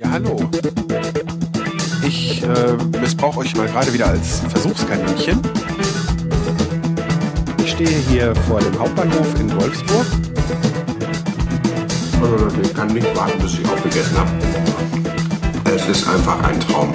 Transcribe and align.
Ja, 0.00 0.12
hallo. 0.12 0.48
Ich 2.06 2.44
äh, 2.44 2.76
missbrauche 3.00 3.40
euch 3.40 3.56
mal 3.56 3.66
gerade 3.66 3.92
wieder 3.92 4.06
als 4.06 4.38
Versuchskaninchen. 4.48 5.40
Ich 7.64 7.72
stehe 7.72 7.98
hier 8.08 8.32
vor 8.46 8.60
dem 8.60 8.78
Hauptbahnhof 8.78 9.40
in 9.40 9.52
Wolfsburg. 9.56 10.06
Also, 12.22 12.60
ich 12.62 12.72
kann 12.72 12.94
nicht 12.94 13.16
warten, 13.16 13.42
bis 13.42 13.58
ich 13.58 13.68
aufgegessen 13.68 14.16
habe. 14.18 14.30
Es 15.64 15.88
ist 15.88 16.08
einfach 16.08 16.44
ein 16.44 16.60
Traum. 16.60 16.92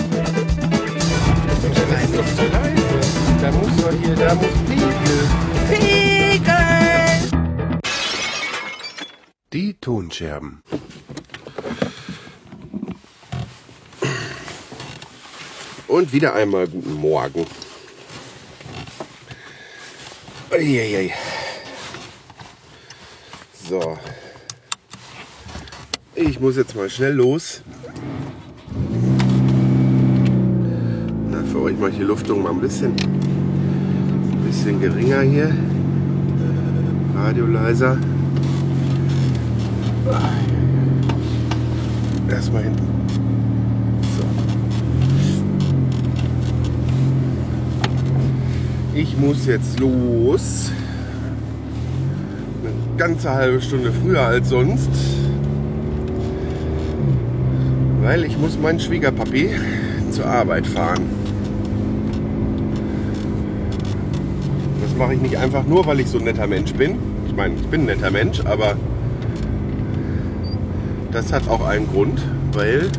Nein, 1.92 2.08
leise. 2.14 2.50
Da 3.42 3.52
muss 3.52 3.76
doch 3.82 3.92
hier, 4.02 4.16
da 4.16 4.34
muss 4.36 4.46
Pegel. 4.66 5.28
Pegel! 5.70 6.54
Die 9.52 9.74
Tonscherben. 9.74 10.64
Und 15.94 16.12
wieder 16.12 16.34
einmal 16.34 16.68
guten 16.68 16.96
Morgen. 16.96 17.46
Uiuiui. 20.52 21.12
So. 23.70 24.00
Ich 26.16 26.40
muss 26.40 26.58
jetzt 26.58 26.76
mal 26.76 26.90
schnell 26.90 27.14
los. 27.14 27.62
Na, 31.30 31.44
für 31.52 31.62
euch 31.62 31.78
mache 31.78 31.92
ich 31.92 31.98
die 31.98 32.04
Luftung 32.06 32.42
mal 32.42 32.54
ein 32.54 32.60
bisschen, 32.60 32.94
ein 32.94 34.44
bisschen 34.48 34.82
geringer 34.82 35.22
hier. 35.22 35.56
Radio 37.16 37.46
leiser. 37.46 38.00
Erstmal 42.28 42.64
hinten. 42.64 43.03
Ich 48.96 49.18
muss 49.18 49.48
jetzt 49.48 49.80
los. 49.80 50.72
Eine 52.62 52.98
ganze 52.98 53.32
halbe 53.32 53.60
Stunde 53.60 53.92
früher 53.92 54.22
als 54.22 54.50
sonst. 54.50 54.90
Weil 58.04 58.24
ich 58.24 58.38
muss 58.38 58.60
meinen 58.60 58.80
Schwiegerpapi 58.80 59.50
zur 60.12 60.28
Arbeit 60.28 60.68
fahren. 60.68 61.02
Das 64.84 64.96
mache 64.96 65.16
ich 65.16 65.22
nicht 65.22 65.38
einfach 65.38 65.66
nur, 65.66 65.88
weil 65.88 66.00
ich 66.00 66.08
so 66.08 66.20
ein 66.20 66.26
netter 66.26 66.46
Mensch 66.46 66.74
bin. 66.74 66.98
Ich 67.26 67.36
meine, 67.36 67.56
ich 67.56 67.66
bin 67.66 67.82
ein 67.82 67.86
netter 67.86 68.12
Mensch, 68.12 68.42
aber 68.46 68.76
das 71.12 71.34
hat 71.34 71.48
auch 71.48 71.66
einen 71.66 71.88
Grund, 71.88 72.22
weil 72.52 72.90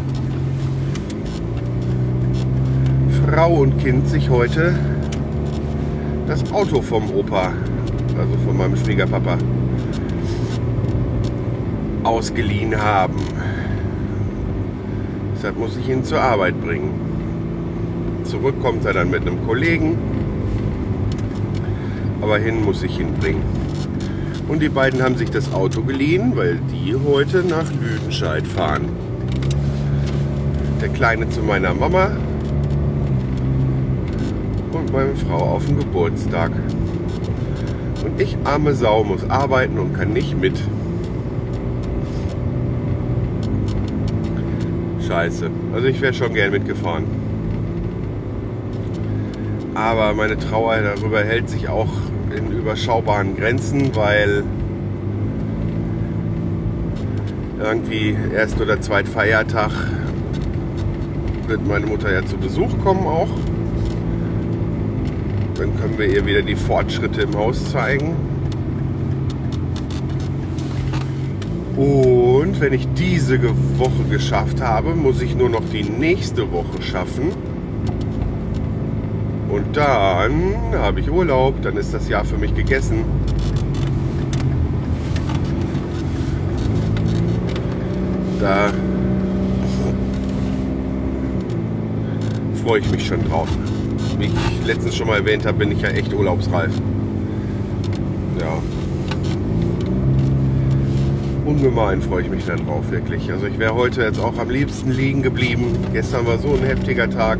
Frau 3.25 3.55
und 3.55 3.79
Kind 3.79 4.09
sich 4.09 4.29
heute 4.29 4.75
das 6.27 6.51
Auto 6.53 6.81
vom 6.81 7.11
Opa, 7.11 7.53
also 8.19 8.33
von 8.47 8.57
meinem 8.57 8.77
Schwiegerpapa, 8.77 9.39
ausgeliehen 12.03 12.81
haben. 12.81 13.17
Deshalb 15.37 15.59
muss 15.59 15.77
ich 15.77 15.89
ihn 15.89 16.05
zur 16.05 16.21
Arbeit 16.21 16.61
bringen. 16.61 16.93
Zurück 18.25 18.55
kommt 18.63 18.85
er 18.87 18.95
dann 18.95 19.11
mit 19.11 19.23
einem 19.23 19.45
Kollegen, 19.47 19.99
aber 22.23 22.39
hin 22.39 22.65
muss 22.65 22.83
ich 22.83 22.99
ihn 22.99 23.13
bringen. 23.15 23.43
Und 24.49 24.61
die 24.61 24.69
beiden 24.69 25.03
haben 25.03 25.17
sich 25.17 25.31
das 25.31 25.53
Auto 25.53 25.83
geliehen, 25.83 26.33
weil 26.35 26.59
die 26.73 26.95
heute 26.95 27.43
nach 27.43 27.71
Lüdenscheid 27.73 28.47
fahren. 28.47 28.89
Der 30.81 30.89
Kleine 30.89 31.29
zu 31.29 31.41
meiner 31.41 31.73
Mama 31.75 32.11
meine 34.95 35.17
Frau 35.17 35.39
auf 35.39 35.67
den 35.67 35.79
Geburtstag. 35.79 36.53
Und 38.05 38.21
ich, 38.21 38.37
arme 38.45 38.75
Sau, 38.75 39.03
muss 39.03 39.29
arbeiten 39.29 39.79
und 39.79 39.93
kann 39.93 40.13
nicht 40.13 40.41
mit. 40.41 40.57
Scheiße. 45.07 45.51
Also 45.75 45.89
ich 45.89 46.01
wäre 46.01 46.15
schon 46.15 46.33
gern 46.33 46.53
mitgefahren. 46.53 47.05
Aber 49.75 50.15
meine 50.15 50.39
Trauer 50.39 50.77
darüber 50.77 51.25
hält 51.25 51.51
sich 51.51 51.69
auch 51.69 51.91
in 52.37 52.53
überschaubaren 52.53 53.37
Grenzen, 53.37 53.97
weil 53.97 54.45
irgendwie 57.61 58.17
erst 58.33 58.61
oder 58.61 58.81
zweit 58.81 59.09
Feiertag 59.09 59.73
wird 61.49 61.67
meine 61.67 61.87
Mutter 61.87 62.13
ja 62.13 62.25
zu 62.25 62.37
Besuch 62.37 62.71
kommen 62.85 63.07
auch. 63.07 63.29
Dann 65.65 65.81
können 65.81 65.97
wir 65.97 66.07
ihr 66.07 66.27
wieder 66.27 66.43
die 66.43 66.57
Fortschritte 66.57 67.23
im 67.23 67.35
Haus 67.35 67.71
zeigen. 67.73 68.15
Und 71.75 72.61
wenn 72.61 72.75
ich 72.75 72.87
diese 72.93 73.43
Woche 73.79 74.05
geschafft 74.11 74.61
habe, 74.61 74.95
muss 74.95 75.23
ich 75.23 75.35
nur 75.35 75.49
noch 75.49 75.63
die 75.73 75.85
nächste 75.85 76.53
Woche 76.53 76.83
schaffen. 76.83 77.33
Und 79.49 79.75
dann 79.75 80.75
habe 80.75 81.01
ich 81.01 81.11
Urlaub, 81.11 81.63
dann 81.63 81.79
ist 81.79 81.95
das 81.95 82.11
Jahr 82.11 82.27
für 82.27 82.37
mich 82.37 82.55
gegessen. 82.55 83.07
Da 88.39 88.71
freue 92.63 92.81
ich 92.81 92.91
mich 92.91 93.07
schon 93.07 93.27
drauf. 93.31 93.49
Wie 94.25 94.55
ich 94.61 94.67
letztens 94.67 94.97
schon 94.97 95.09
mal 95.09 95.19
erwähnt 95.19 95.45
habe, 95.45 95.59
bin 95.59 95.71
ich 95.71 95.83
ja 95.83 95.91
echt 95.91 96.15
urlaubsreif. 96.15 96.73
Ja. 98.41 98.63
Ungemein 101.45 102.01
freue 102.01 102.23
ich 102.23 102.31
mich 102.31 102.47
da 102.47 102.57
drauf, 102.57 102.91
wirklich. 102.91 103.31
Also 103.31 103.47
ich 103.47 103.59
wäre 103.59 103.75
heute 103.75 104.01
jetzt 104.03 104.19
auch 104.19 104.39
am 104.39 104.49
liebsten 104.49 104.91
liegen 104.91 105.23
geblieben. 105.23 105.77
Gestern 105.93 106.27
war 106.27 106.39
so 106.39 106.55
ein 106.55 106.65
heftiger 106.65 107.11
Tag. 107.11 107.39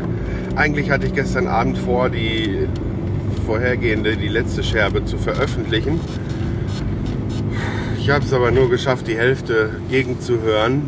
Eigentlich 0.55 0.91
hatte 0.91 1.07
ich 1.07 1.13
gestern 1.13 1.47
Abend 1.47 1.79
vor, 1.79 2.09
die 2.09 2.67
vorhergehende, 3.47 4.15
die 4.15 4.27
letzte 4.27 4.63
Scherbe 4.63 5.05
zu 5.05 5.17
veröffentlichen. 5.17 5.99
Ich 7.97 8.11
habe 8.11 8.23
es 8.23 8.31
aber 8.31 8.51
nur 8.51 8.69
geschafft, 8.69 9.07
die 9.07 9.17
Hälfte 9.17 9.71
gegenzuhören. 9.89 10.83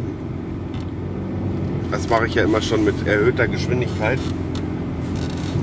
Das 1.90 2.08
mache 2.08 2.28
ich 2.28 2.35
ja 2.35 2.44
immer 2.44 2.62
schon 2.62 2.85
mit 2.85 3.08
erhöhter 3.08 3.47
Geschwindigkeit, 3.47 4.19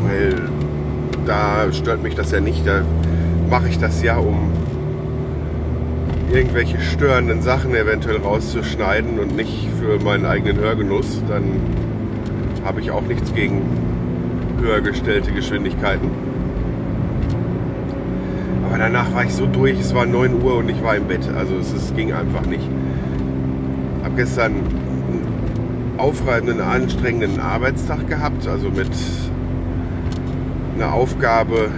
weil 0.05 0.37
da 1.27 1.73
stört 1.73 2.03
mich 2.03 2.15
das 2.15 2.31
ja 2.31 2.41
nicht. 2.41 2.67
Da 2.67 2.83
mache 3.51 3.69
ich 3.69 3.79
das 3.79 4.03
ja, 4.03 4.17
um 4.17 4.51
irgendwelche 6.33 6.81
störenden 6.81 7.43
Sachen 7.43 7.75
eventuell 7.75 8.19
rauszuschneiden 8.19 9.19
und 9.19 9.37
nicht 9.37 9.69
für 9.79 10.03
meinen 10.03 10.27
eigenen 10.27 10.59
Hörgenuss. 10.59 11.23
Dann 11.29 11.45
habe 12.65 12.81
ich 12.81 12.91
auch 12.91 13.03
nichts 13.03 13.33
gegen 13.35 13.63
höher 14.61 14.81
gestellte 14.81 15.33
Geschwindigkeiten. 15.33 16.11
Aber 18.67 18.79
danach 18.79 19.15
war 19.15 19.25
ich 19.25 19.33
so 19.33 19.47
durch, 19.47 19.79
es 19.79 19.95
war 19.95 20.07
9 20.07 20.43
Uhr 20.43 20.57
und 20.57 20.69
ich 20.69 20.83
war 20.83 20.97
im 20.97 21.05
Bett. 21.05 21.29
Also 21.37 21.57
es, 21.57 21.73
es 21.73 21.95
ging 21.95 22.13
einfach 22.13 22.47
nicht. 22.47 22.69
Ich 23.99 24.05
habe 24.05 24.17
gestern 24.17 24.53
einen 24.53 25.95
aufreibenden, 25.99 26.61
anstrengenden 26.61 27.39
Arbeitstag 27.41 28.09
gehabt, 28.09 28.49
also 28.49 28.71
mit 28.71 28.91
einer 30.75 30.93
Aufgabe, 30.93 31.69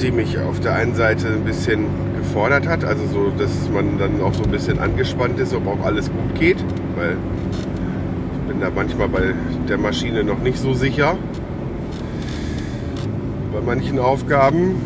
die 0.00 0.10
mich 0.10 0.38
auf 0.38 0.60
der 0.60 0.74
einen 0.74 0.94
Seite 0.94 1.28
ein 1.28 1.44
bisschen 1.44 1.86
gefordert 2.18 2.66
hat, 2.66 2.84
also 2.84 3.06
so, 3.06 3.32
dass 3.36 3.50
man 3.72 3.98
dann 3.98 4.20
auch 4.22 4.34
so 4.34 4.44
ein 4.44 4.50
bisschen 4.50 4.78
angespannt 4.78 5.38
ist, 5.40 5.54
ob 5.54 5.66
auch 5.66 5.84
alles 5.84 6.10
gut 6.10 6.34
geht, 6.38 6.58
weil 6.96 7.16
ich 8.32 8.48
bin 8.48 8.60
da 8.60 8.70
manchmal 8.74 9.08
bei 9.08 9.34
der 9.68 9.78
Maschine 9.78 10.24
noch 10.24 10.38
nicht 10.38 10.58
so 10.58 10.74
sicher. 10.74 11.16
Bei 13.52 13.60
manchen 13.60 13.98
Aufgaben. 13.98 14.76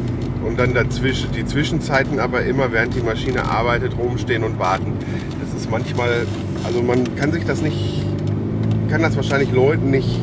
Und 0.44 0.58
dann 0.58 0.74
dazwischen 0.74 1.32
die 1.32 1.46
Zwischenzeiten 1.46 2.20
aber 2.20 2.42
immer 2.42 2.70
während 2.70 2.94
die 2.94 3.00
Maschine 3.00 3.44
arbeitet 3.46 3.96
rumstehen 3.96 4.44
und 4.44 4.58
warten. 4.58 4.92
Das 5.40 5.58
ist 5.58 5.70
manchmal, 5.70 6.26
also 6.64 6.82
man 6.82 7.16
kann 7.16 7.32
sich 7.32 7.46
das 7.46 7.62
nicht, 7.62 8.04
kann 8.90 9.00
das 9.00 9.16
wahrscheinlich 9.16 9.52
Leuten 9.52 9.90
nicht 9.90 10.20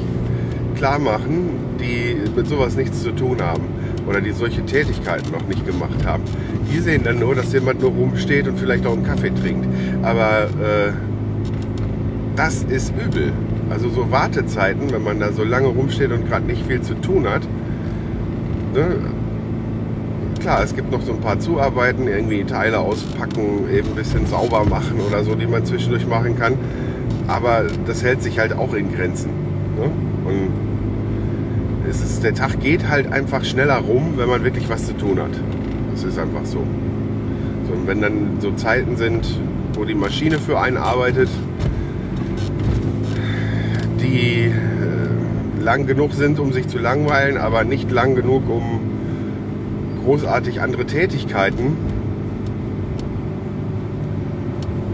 klar 0.81 0.97
machen, 0.97 1.77
die 1.79 2.17
mit 2.35 2.47
sowas 2.47 2.75
nichts 2.75 3.03
zu 3.03 3.11
tun 3.11 3.39
haben 3.39 3.61
oder 4.07 4.19
die 4.19 4.31
solche 4.31 4.65
Tätigkeiten 4.65 5.31
noch 5.31 5.47
nicht 5.47 5.63
gemacht 5.63 6.07
haben. 6.07 6.23
Die 6.73 6.79
sehen 6.79 7.03
dann 7.03 7.19
nur, 7.19 7.35
dass 7.35 7.53
jemand 7.53 7.81
nur 7.81 7.91
rumsteht 7.91 8.47
und 8.47 8.57
vielleicht 8.57 8.87
auch 8.87 8.93
einen 8.93 9.03
Kaffee 9.03 9.29
trinkt. 9.29 9.67
Aber 10.01 10.45
äh, 10.45 10.91
das 12.35 12.63
ist 12.63 12.93
übel. 12.95 13.31
Also 13.69 13.89
so 13.89 14.09
Wartezeiten, 14.09 14.91
wenn 14.91 15.03
man 15.03 15.19
da 15.19 15.31
so 15.31 15.43
lange 15.43 15.67
rumsteht 15.67 16.11
und 16.11 16.27
gerade 16.27 16.47
nicht 16.47 16.65
viel 16.65 16.81
zu 16.81 16.95
tun 16.95 17.29
hat, 17.29 17.43
ne, 18.73 18.87
klar, 20.39 20.63
es 20.63 20.75
gibt 20.75 20.91
noch 20.91 21.03
so 21.03 21.13
ein 21.13 21.19
paar 21.19 21.39
Zuarbeiten, 21.39 22.07
irgendwie 22.07 22.43
Teile 22.43 22.79
auspacken, 22.79 23.69
eben 23.71 23.89
ein 23.89 23.95
bisschen 23.95 24.25
sauber 24.25 24.65
machen 24.65 24.99
oder 25.07 25.23
so, 25.23 25.35
die 25.35 25.45
man 25.45 25.63
zwischendurch 25.63 26.07
machen 26.07 26.39
kann. 26.39 26.55
Aber 27.27 27.65
das 27.85 28.03
hält 28.03 28.23
sich 28.23 28.39
halt 28.39 28.53
auch 28.53 28.73
in 28.73 28.91
Grenzen. 28.91 29.29
Ne? 29.77 29.91
Und 30.25 30.70
es 31.91 31.99
ist, 31.99 32.23
der 32.23 32.33
Tag 32.33 32.61
geht 32.61 32.87
halt 32.87 33.11
einfach 33.11 33.43
schneller 33.43 33.77
rum, 33.77 34.13
wenn 34.15 34.29
man 34.29 34.45
wirklich 34.45 34.69
was 34.69 34.87
zu 34.87 34.93
tun 34.97 35.19
hat. 35.19 35.31
Das 35.91 36.05
ist 36.05 36.17
einfach 36.17 36.45
so. 36.45 36.63
so 37.67 37.73
und 37.73 37.85
wenn 37.85 38.01
dann 38.01 38.37
so 38.39 38.51
Zeiten 38.53 38.95
sind, 38.95 39.27
wo 39.73 39.83
die 39.83 39.93
Maschine 39.93 40.39
für 40.39 40.57
einen 40.57 40.77
arbeitet, 40.77 41.27
die 43.99 44.45
äh, 44.45 45.61
lang 45.61 45.85
genug 45.85 46.13
sind, 46.13 46.39
um 46.39 46.53
sich 46.53 46.69
zu 46.69 46.79
langweilen, 46.79 47.37
aber 47.37 47.65
nicht 47.65 47.91
lang 47.91 48.15
genug, 48.15 48.49
um 48.49 48.79
großartig 50.05 50.61
andere 50.61 50.85
Tätigkeiten 50.85 51.75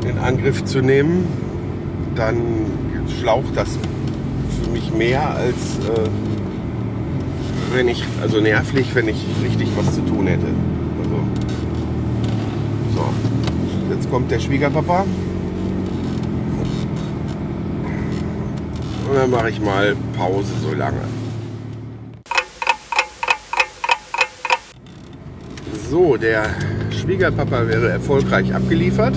in 0.09 0.17
Angriff 0.17 0.65
zu 0.65 0.81
nehmen, 0.81 1.27
dann 2.15 2.41
schlaucht 3.19 3.55
das 3.55 3.77
für 4.63 4.71
mich 4.71 4.91
mehr 4.91 5.35
als 5.35 5.77
äh, 5.87 6.09
wenn 7.73 7.87
ich, 7.87 8.03
also 8.21 8.39
nervlich, 8.39 8.93
wenn 8.95 9.07
ich 9.07 9.23
richtig 9.43 9.69
was 9.75 9.95
zu 9.95 10.01
tun 10.01 10.27
hätte. 10.27 10.47
Also, 10.99 11.15
so, 12.95 13.93
jetzt 13.93 14.09
kommt 14.09 14.31
der 14.31 14.39
Schwiegerpapa. 14.39 15.05
Und 19.09 19.15
dann 19.15 19.29
mache 19.29 19.49
ich 19.49 19.61
mal 19.61 19.95
Pause 20.17 20.51
so 20.61 20.73
lange. 20.73 21.01
So, 25.89 26.17
der 26.17 26.47
Schwiegerpapa 26.91 27.67
wäre 27.67 27.89
erfolgreich 27.89 28.53
abgeliefert. 28.53 29.15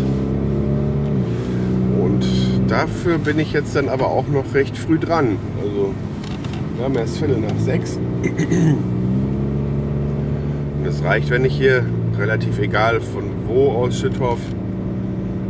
Und 1.99 2.25
dafür 2.69 3.19
bin 3.19 3.41
ich 3.41 3.53
jetzt 3.53 3.75
dann 3.75 3.89
aber 3.89 4.07
auch 4.07 4.29
noch 4.29 4.55
recht 4.55 4.79
früh 4.79 4.99
dran. 4.99 5.39
Wir 6.81 6.87
haben 6.87 6.97
erst 6.97 7.19
Viertel 7.19 7.37
nach 7.37 7.59
sechs. 7.59 7.99
Und 8.23 8.79
es 10.87 11.05
reicht, 11.05 11.29
wenn 11.29 11.45
ich 11.45 11.55
hier 11.55 11.85
relativ 12.17 12.59
egal 12.59 13.03
von 13.03 13.25
wo 13.47 13.73
aus 13.73 13.99
Schüttorf 13.99 14.39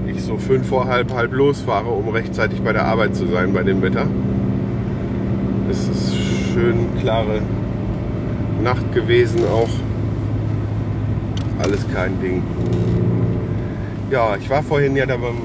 ich 0.08 0.24
so 0.24 0.38
fünf 0.38 0.66
vor 0.66 0.88
halb 0.88 1.14
halb 1.14 1.32
losfahre, 1.32 1.88
um 1.88 2.08
rechtzeitig 2.08 2.62
bei 2.62 2.72
der 2.72 2.84
Arbeit 2.84 3.14
zu 3.14 3.28
sein 3.28 3.52
bei 3.52 3.62
dem 3.62 3.80
Wetter. 3.80 4.08
Es 5.70 5.86
ist 5.86 6.16
schön 6.52 6.88
klare 7.00 7.42
Nacht 8.64 8.92
gewesen 8.92 9.44
auch. 9.44 9.70
Alles 11.62 11.86
kein 11.94 12.20
Ding. 12.20 12.42
Ja, 14.10 14.34
ich 14.34 14.50
war 14.50 14.64
vorhin 14.64 14.96
ja 14.96 15.06
da 15.06 15.16
beim 15.16 15.42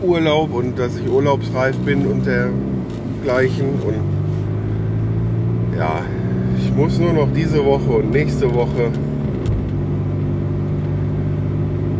Urlaub 0.00 0.54
und 0.54 0.78
dass 0.78 0.96
ich 0.96 1.08
urlaubsreif 1.08 1.76
bin 1.78 2.06
und 2.06 2.24
dergleichen. 3.22 3.68
Und 3.82 3.94
ja, 5.78 6.02
ich 6.58 6.74
muss 6.74 6.98
nur 6.98 7.12
noch 7.12 7.32
diese 7.32 7.64
Woche 7.64 7.90
und 7.90 8.10
nächste 8.10 8.52
Woche. 8.52 8.90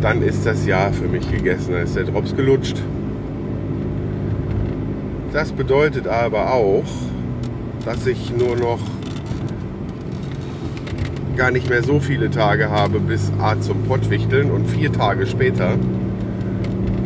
Dann 0.01 0.21
ist 0.21 0.45
das 0.45 0.65
Jahr 0.65 0.91
für 0.91 1.07
mich 1.07 1.29
gegessen. 1.31 1.73
Dann 1.73 1.83
ist 1.83 1.95
der 1.95 2.03
Drops 2.03 2.35
gelutscht. 2.35 2.77
Das 5.31 5.51
bedeutet 5.51 6.07
aber 6.07 6.53
auch, 6.53 6.83
dass 7.85 8.05
ich 8.05 8.31
nur 8.37 8.55
noch 8.55 8.79
gar 11.35 11.49
nicht 11.49 11.67
mehr 11.67 11.81
so 11.81 11.99
viele 11.99 12.29
Tage 12.29 12.69
habe 12.69 12.99
bis 12.99 13.31
A 13.39 13.59
zum 13.59 13.81
Pottwichteln 13.83 14.51
und 14.51 14.67
vier 14.67 14.93
Tage 14.93 15.25
später 15.25 15.77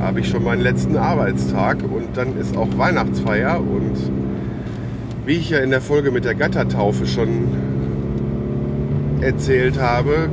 habe 0.02 0.20
ich 0.20 0.30
schon 0.30 0.44
meinen 0.44 0.62
letzten 0.62 0.98
Arbeitstag 0.98 1.78
und 1.84 2.16
dann 2.16 2.38
ist 2.38 2.56
auch 2.56 2.70
Weihnachtsfeier 2.78 3.60
und 3.60 3.96
wie 5.26 5.34
ich 5.34 5.50
ja 5.50 5.60
in 5.60 5.72
der 5.72 5.82
Folge 5.82 6.12
mit 6.12 6.26
der 6.26 6.36
Gattertaufe 6.36 7.06
schon 7.06 7.50
erzählt 9.22 9.80
habe, 9.80 10.30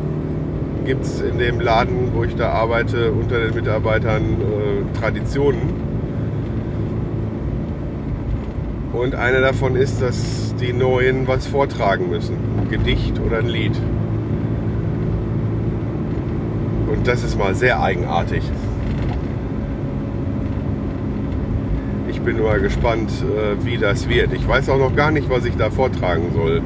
gibt 0.85 1.05
es 1.05 1.21
in 1.21 1.39
dem 1.39 1.61
Laden, 1.61 2.11
wo 2.15 2.25
ich 2.25 2.37
da 2.37 2.51
arbeite, 2.51 3.11
unter 3.11 3.41
den 3.41 3.55
Mitarbeitern 3.55 4.23
äh, 4.23 4.99
Traditionen. 4.99 5.95
Und 8.93 9.15
eine 9.17 9.41
davon 9.41 9.75
ist, 9.75 10.01
dass 10.01 10.55
die 10.61 10.73
Neuen 10.73 11.27
was 11.27 11.47
vortragen 11.47 12.11
müssen. 12.11 12.37
Ein 12.61 12.69
Gedicht 12.71 13.21
oder 13.21 13.39
ein 13.39 13.49
Lied. 13.49 13.77
Und 16.93 17.09
das 17.09 17.25
ist 17.25 17.37
mal 17.37 17.55
sehr 17.55 17.83
eigenartig. 17.83 18.43
Ich 22.09 22.13
bin 22.25 22.38
nur 22.38 22.59
gespannt, 22.59 23.11
äh, 23.23 23.65
wie 23.65 23.76
das 23.76 24.09
wird. 24.09 24.32
Ich 24.32 24.49
weiß 24.49 24.71
auch 24.71 24.79
noch 24.79 24.97
gar 24.97 25.11
nicht, 25.11 25.29
was 25.29 25.44
ich 25.44 25.56
da 25.56 25.71
vortragen 25.71 26.31
soll. 26.35 26.62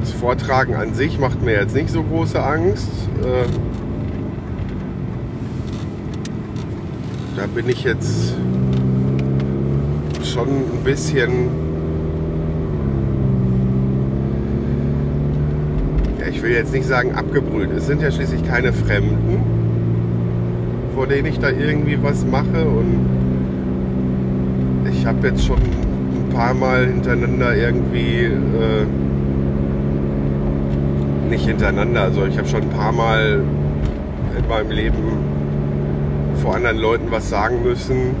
Das 0.00 0.12
Vortragen 0.12 0.74
an 0.74 0.92
sich 0.94 1.18
macht 1.18 1.42
mir 1.42 1.52
jetzt 1.52 1.74
nicht 1.74 1.90
so 1.90 2.02
große 2.02 2.42
Angst. 2.42 2.90
Äh, 3.22 3.46
da 7.36 7.46
bin 7.46 7.68
ich 7.68 7.84
jetzt 7.84 8.34
schon 10.22 10.48
ein 10.48 10.84
bisschen 10.84 11.48
ich 16.28 16.42
will 16.42 16.52
jetzt 16.52 16.72
nicht 16.72 16.86
sagen 16.86 17.14
abgebrüht. 17.14 17.70
Es 17.76 17.86
sind 17.86 18.00
ja 18.00 18.10
schließlich 18.10 18.42
keine 18.44 18.72
Fremden, 18.72 19.59
vor 20.94 21.06
denen 21.06 21.26
ich 21.26 21.38
da 21.38 21.50
irgendwie 21.50 21.98
was 22.02 22.24
mache 22.26 22.64
und 22.64 23.06
ich 24.90 25.06
habe 25.06 25.28
jetzt 25.28 25.44
schon 25.44 25.58
ein 25.58 26.28
paar 26.34 26.54
Mal 26.54 26.86
hintereinander 26.86 27.56
irgendwie 27.56 28.24
äh, 28.24 28.86
nicht 31.28 31.46
hintereinander, 31.46 32.02
also 32.02 32.26
ich 32.26 32.36
habe 32.36 32.48
schon 32.48 32.62
ein 32.62 32.70
paar 32.70 32.92
Mal 32.92 33.42
in 34.36 34.48
meinem 34.48 34.70
Leben 34.70 35.30
vor 36.42 36.56
anderen 36.56 36.78
Leuten 36.78 37.10
was 37.10 37.28
sagen 37.28 37.62
müssen. 37.62 38.14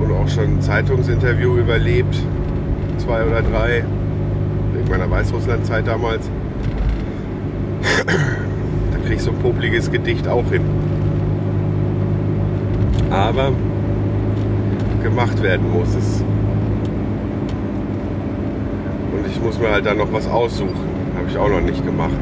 Und 0.00 0.12
auch 0.12 0.28
schon 0.28 0.44
ein 0.44 0.60
Zeitungsinterview 0.60 1.56
überlebt. 1.56 2.16
Zwei 2.98 3.24
oder 3.24 3.42
drei. 3.42 3.84
Wegen 4.74 4.88
meiner 4.90 5.10
Weißrussland-Zeit 5.10 5.86
damals. 5.86 6.28
Kriege 9.12 9.20
ich 9.20 9.24
so 9.24 9.30
ein 9.30 9.38
popliges 9.42 9.90
Gedicht 9.90 10.26
auch 10.26 10.48
hin. 10.50 10.62
Aber 13.10 13.52
gemacht 15.02 15.42
werden 15.42 15.70
muss 15.70 15.94
es. 15.94 16.24
Und 19.12 19.26
ich 19.30 19.38
muss 19.42 19.58
mir 19.58 19.70
halt 19.70 19.84
dann 19.84 19.98
noch 19.98 20.10
was 20.14 20.26
aussuchen. 20.26 20.70
Habe 21.14 21.28
ich 21.28 21.36
auch 21.36 21.50
noch 21.50 21.60
nicht 21.60 21.84
gemacht. 21.84 22.16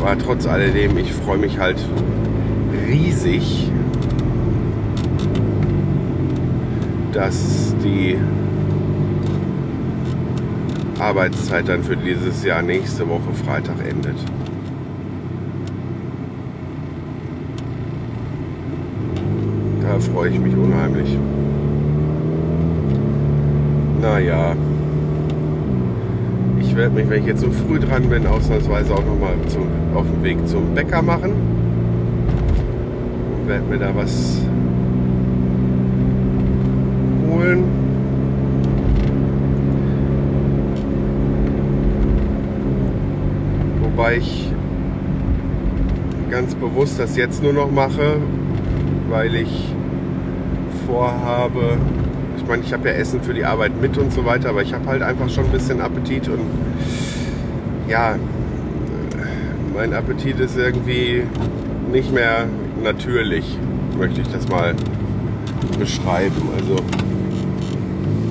Aber 0.00 0.18
trotz 0.18 0.48
alledem, 0.48 0.98
ich 0.98 1.12
freue 1.12 1.38
mich 1.38 1.60
halt 1.60 1.78
riesig, 2.88 3.70
dass 7.12 7.76
die 7.84 8.16
Arbeitszeit 11.02 11.68
dann 11.68 11.82
für 11.82 11.96
dieses 11.96 12.44
Jahr 12.44 12.62
nächste 12.62 13.08
Woche 13.08 13.32
Freitag 13.44 13.76
endet. 13.86 14.16
Da 19.82 19.98
freue 19.98 20.30
ich 20.30 20.38
mich 20.38 20.56
unheimlich. 20.56 21.18
Naja 24.00 24.56
ich 26.72 26.78
werde 26.78 26.94
mich, 26.94 27.10
wenn 27.10 27.20
ich 27.20 27.26
jetzt 27.26 27.42
so 27.42 27.50
früh 27.50 27.78
dran 27.78 28.08
bin, 28.08 28.26
ausnahmsweise 28.26 28.94
auch 28.94 29.04
nochmal 29.04 29.34
auf 29.94 30.06
dem 30.06 30.22
Weg 30.22 30.38
zum 30.48 30.74
Bäcker 30.74 31.02
machen. 31.02 31.32
Und 33.36 33.46
werde 33.46 33.66
mir 33.66 33.76
da 33.76 33.94
was 33.94 34.40
holen. 37.28 37.64
Ich 44.14 44.50
ganz 46.30 46.54
bewusst 46.54 46.98
das 46.98 47.16
jetzt 47.16 47.42
nur 47.42 47.52
noch 47.52 47.70
mache, 47.70 48.16
weil 49.08 49.34
ich 49.34 49.74
vorhabe, 50.86 51.78
ich 52.36 52.46
meine, 52.46 52.62
ich 52.62 52.72
habe 52.72 52.88
ja 52.88 52.94
Essen 52.94 53.22
für 53.22 53.34
die 53.34 53.44
Arbeit 53.44 53.80
mit 53.80 53.96
und 53.98 54.12
so 54.12 54.24
weiter, 54.24 54.50
aber 54.50 54.62
ich 54.62 54.72
habe 54.74 54.86
halt 54.86 55.02
einfach 55.02 55.28
schon 55.28 55.44
ein 55.44 55.50
bisschen 55.52 55.80
Appetit 55.80 56.28
und 56.28 56.40
ja, 57.88 58.16
mein 59.74 59.92
Appetit 59.92 60.40
ist 60.40 60.56
irgendwie 60.56 61.22
nicht 61.90 62.12
mehr 62.12 62.46
natürlich. 62.82 63.58
möchte 63.98 64.20
ich 64.20 64.28
das 64.28 64.48
mal 64.48 64.74
beschreiben. 65.78 66.48
Also 66.58 66.76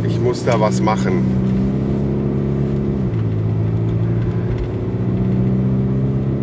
ich 0.08 0.20
muss 0.20 0.44
da 0.44 0.60
was 0.60 0.82
machen. 0.82 1.41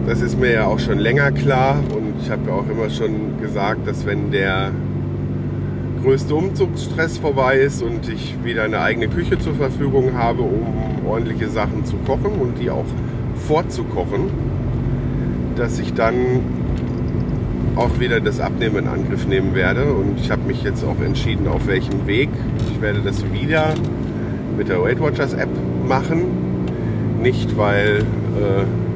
Das 0.08 0.22
ist 0.22 0.40
mir 0.40 0.50
ja 0.50 0.64
auch 0.64 0.78
schon 0.78 0.98
länger 0.98 1.30
klar 1.32 1.80
und 1.94 2.14
ich 2.22 2.30
habe 2.30 2.48
ja 2.48 2.54
auch 2.54 2.66
immer 2.66 2.88
schon 2.88 3.38
gesagt, 3.42 3.86
dass 3.86 4.06
wenn 4.06 4.30
der 4.30 4.70
größte 6.02 6.34
Umzugsstress 6.34 7.18
vorbei 7.18 7.58
ist 7.58 7.82
und 7.82 8.08
ich 8.08 8.34
wieder 8.42 8.62
eine 8.62 8.80
eigene 8.80 9.08
Küche 9.08 9.38
zur 9.38 9.52
Verfügung 9.52 10.14
habe, 10.14 10.40
um 10.40 11.06
ordentliche 11.06 11.50
Sachen 11.50 11.84
zu 11.84 11.96
kochen 12.06 12.40
und 12.40 12.58
die 12.58 12.70
auch 12.70 12.86
vorzukochen, 13.34 14.30
dass 15.56 15.78
ich 15.78 15.92
dann 15.92 16.14
auch 17.76 18.00
wieder 18.00 18.20
das 18.20 18.40
Abnehmen 18.40 18.78
in 18.78 18.88
Angriff 18.88 19.26
nehmen 19.26 19.54
werde. 19.54 19.92
Und 19.92 20.18
ich 20.18 20.30
habe 20.30 20.40
mich 20.46 20.62
jetzt 20.62 20.84
auch 20.84 21.04
entschieden, 21.04 21.46
auf 21.48 21.66
welchem 21.66 22.06
Weg. 22.06 22.30
Ich 22.72 22.80
werde 22.80 23.00
das 23.04 23.30
wieder 23.30 23.74
mit 24.56 24.70
der 24.70 24.80
Weight 24.82 25.00
Watchers 25.00 25.34
App 25.34 25.50
machen. 25.86 26.22
Nicht, 27.22 27.58
weil 27.58 27.98
äh, 28.38 28.87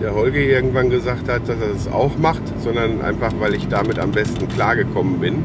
der 0.00 0.14
Holger 0.14 0.38
irgendwann 0.38 0.90
gesagt 0.90 1.28
hat, 1.28 1.48
dass 1.48 1.60
er 1.60 1.68
das 1.72 1.88
auch 1.88 2.16
macht, 2.18 2.42
sondern 2.58 3.00
einfach, 3.00 3.32
weil 3.38 3.54
ich 3.54 3.68
damit 3.68 3.98
am 3.98 4.12
besten 4.12 4.48
klargekommen 4.48 5.20
bin 5.20 5.44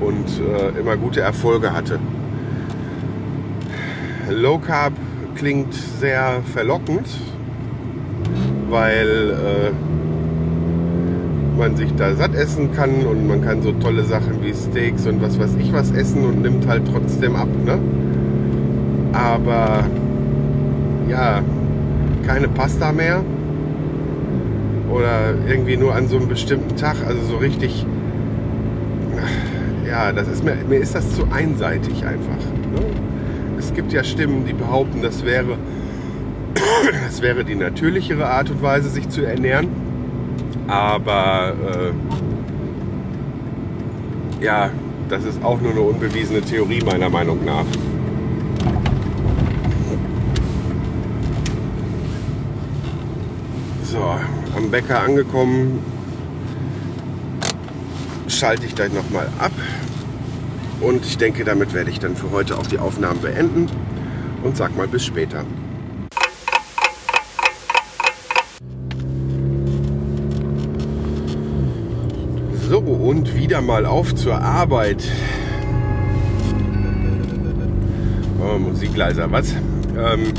und 0.00 0.26
äh, 0.40 0.78
immer 0.78 0.96
gute 0.96 1.20
Erfolge 1.20 1.72
hatte. 1.72 1.98
Low 4.30 4.58
Carb 4.58 4.92
klingt 5.34 5.74
sehr 5.74 6.40
verlockend, 6.52 7.08
weil 8.68 9.30
äh, 9.30 9.70
man 11.58 11.76
sich 11.76 11.94
da 11.96 12.14
satt 12.14 12.34
essen 12.34 12.72
kann 12.72 13.04
und 13.04 13.26
man 13.26 13.42
kann 13.42 13.62
so 13.62 13.72
tolle 13.72 14.04
Sachen 14.04 14.42
wie 14.42 14.54
Steaks 14.54 15.06
und 15.06 15.20
was 15.20 15.38
weiß 15.38 15.56
ich 15.58 15.72
was 15.72 15.90
essen 15.90 16.24
und 16.24 16.42
nimmt 16.42 16.66
halt 16.66 16.82
trotzdem 16.90 17.36
ab. 17.36 17.48
Ne? 17.64 17.78
Aber 19.12 19.84
ja, 21.08 21.42
keine 22.26 22.48
Pasta 22.48 22.92
mehr 22.92 23.22
oder 24.90 25.34
irgendwie 25.46 25.76
nur 25.76 25.94
an 25.94 26.08
so 26.08 26.16
einem 26.16 26.28
bestimmten 26.28 26.76
Tag, 26.76 26.96
also 27.06 27.22
so 27.22 27.36
richtig, 27.36 27.86
ja, 29.86 30.12
das 30.12 30.28
ist 30.28 30.44
mir, 30.44 30.56
mir 30.68 30.78
ist 30.78 30.94
das 30.94 31.14
zu 31.14 31.26
einseitig 31.30 32.04
einfach. 32.04 32.38
Ne? 32.72 32.80
Es 33.58 33.72
gibt 33.74 33.92
ja 33.92 34.04
Stimmen, 34.04 34.44
die 34.46 34.52
behaupten, 34.52 35.02
das 35.02 35.24
wäre, 35.24 35.58
das 37.06 37.22
wäre 37.22 37.44
die 37.44 37.54
natürlichere 37.54 38.26
Art 38.26 38.50
und 38.50 38.62
Weise, 38.62 38.88
sich 38.88 39.08
zu 39.08 39.22
ernähren. 39.22 39.68
Aber 40.66 41.54
äh, 44.40 44.44
ja, 44.44 44.70
das 45.08 45.24
ist 45.24 45.42
auch 45.42 45.60
nur 45.60 45.72
eine 45.72 45.80
unbewiesene 45.80 46.40
Theorie 46.40 46.80
meiner 46.84 47.10
Meinung 47.10 47.44
nach. 47.44 47.64
So, 53.82 53.98
Bäcker 54.70 55.00
angekommen, 55.00 55.84
schalte 58.28 58.66
ich 58.66 58.74
gleich 58.74 58.92
nochmal 58.92 59.28
ab. 59.38 59.52
Und 60.80 61.04
ich 61.04 61.18
denke, 61.18 61.44
damit 61.44 61.74
werde 61.74 61.90
ich 61.90 61.98
dann 61.98 62.16
für 62.16 62.30
heute 62.30 62.56
auch 62.56 62.66
die 62.66 62.78
Aufnahmen 62.78 63.20
beenden 63.20 63.66
und 64.42 64.56
sag 64.56 64.76
mal 64.76 64.88
bis 64.88 65.04
später. 65.04 65.44
So, 72.68 72.78
und 72.78 73.36
wieder 73.36 73.60
mal 73.60 73.84
auf 73.84 74.14
zur 74.14 74.40
Arbeit. 74.40 75.02
Oh, 78.40 78.58
Musik 78.58 78.96
leiser, 78.96 79.30
was? 79.32 79.52
Ähm, 79.98 80.32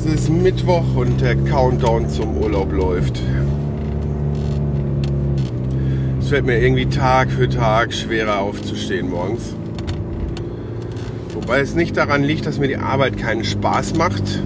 es 0.00 0.06
ist 0.06 0.30
Mittwoch 0.30 0.96
und 0.96 1.20
der 1.20 1.36
Countdown 1.36 2.08
zum 2.08 2.38
Urlaub 2.38 2.72
läuft. 2.72 3.20
Es 6.18 6.28
fällt 6.28 6.46
mir 6.46 6.58
irgendwie 6.58 6.86
Tag 6.86 7.30
für 7.30 7.48
Tag 7.50 7.92
schwerer 7.92 8.40
aufzustehen 8.40 9.10
morgens. 9.10 9.54
Wobei 11.34 11.60
es 11.60 11.74
nicht 11.74 11.98
daran 11.98 12.22
liegt, 12.22 12.46
dass 12.46 12.58
mir 12.58 12.68
die 12.68 12.78
Arbeit 12.78 13.18
keinen 13.18 13.44
Spaß 13.44 13.96
macht, 13.96 14.42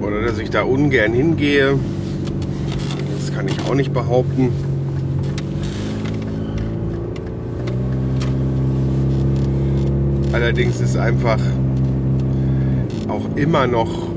oder 0.00 0.22
dass 0.22 0.38
ich 0.38 0.50
da 0.50 0.62
ungern 0.62 1.12
hingehe. 1.12 1.78
Das 3.16 3.32
kann 3.32 3.46
ich 3.46 3.60
auch 3.68 3.74
nicht 3.74 3.92
behaupten. 3.92 4.71
Allerdings 10.42 10.80
ist 10.80 10.96
einfach 10.96 11.38
auch 13.06 13.36
immer 13.36 13.68
noch 13.68 14.08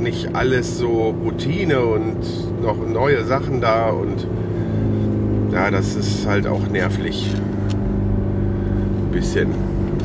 nicht 0.00 0.34
alles 0.34 0.78
so 0.78 1.14
Routine 1.22 1.84
und 1.84 2.16
noch 2.62 2.78
neue 2.88 3.22
Sachen 3.24 3.60
da 3.60 3.90
und 3.90 4.26
ja, 5.52 5.70
das 5.70 5.94
ist 5.94 6.26
halt 6.26 6.46
auch 6.46 6.66
nervlich. 6.68 7.30
Ein 7.72 9.10
bisschen 9.12 9.48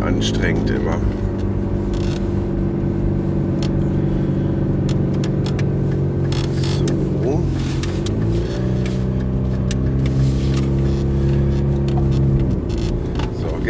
anstrengend 0.06 0.70
immer. 0.72 0.98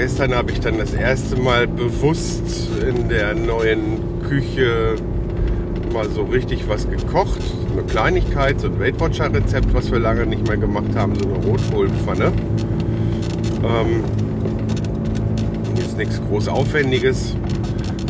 Gestern 0.02 0.34
habe 0.34 0.52
ich 0.52 0.60
dann 0.60 0.80
das 0.80 0.96
erste 0.96 1.36
Mal 1.36 1.68
bewusst 1.68 2.42
in 2.82 3.08
der 3.08 3.36
neuen 3.36 4.00
Küche 4.28 4.96
mal 5.94 6.10
so 6.10 6.24
richtig 6.24 6.68
was 6.68 6.90
gekocht. 6.90 7.40
Eine 7.72 7.84
Kleinigkeit, 7.84 8.60
so 8.60 8.66
ein 8.66 8.80
Weight 8.80 9.00
Watcher 9.00 9.32
Rezept, 9.32 9.72
was 9.76 9.92
wir 9.92 10.00
lange 10.00 10.26
nicht 10.26 10.48
mehr 10.48 10.58
gemacht 10.58 10.96
haben, 10.96 11.14
so 11.14 11.30
eine 11.30 11.46
Rotkohlpfanne. 11.46 12.32
Ähm, 13.64 14.04
ist 15.78 15.98
nichts 15.98 16.20
groß 16.28 16.48
Aufwendiges, 16.48 17.36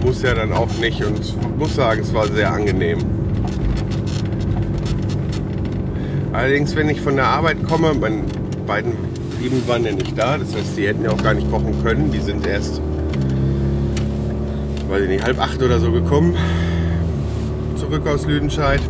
muss 0.05 0.21
ja 0.21 0.33
dann 0.33 0.53
auch 0.53 0.73
nicht 0.79 1.03
und 1.03 1.57
muss 1.59 1.75
sagen, 1.75 1.99
es 1.99 2.13
war 2.13 2.25
sehr 2.27 2.53
angenehm. 2.53 2.99
Allerdings, 6.31 6.73
wenn 6.73 6.87
ich 6.87 7.01
von 7.01 7.17
der 7.17 7.25
Arbeit 7.25 7.61
komme, 7.67 7.93
meine 7.93 8.23
beiden 8.65 9.10
Lieben 9.41 9.67
waren 9.67 9.83
ja 9.83 9.91
nicht 9.91 10.15
da. 10.17 10.37
Das 10.37 10.55
heißt, 10.55 10.77
die 10.77 10.87
hätten 10.87 11.03
ja 11.03 11.09
auch 11.11 11.23
gar 11.23 11.33
nicht 11.33 11.49
kochen 11.49 11.73
können. 11.83 12.11
Die 12.11 12.19
sind 12.19 12.45
erst, 12.45 12.79
weiß 14.87 15.01
ich 15.01 15.09
nicht, 15.09 15.23
halb 15.23 15.41
acht 15.41 15.61
oder 15.63 15.79
so 15.79 15.91
gekommen. 15.91 16.35
Zurück 17.75 18.07
aus 18.07 18.27
Lüdenscheid. 18.27 18.81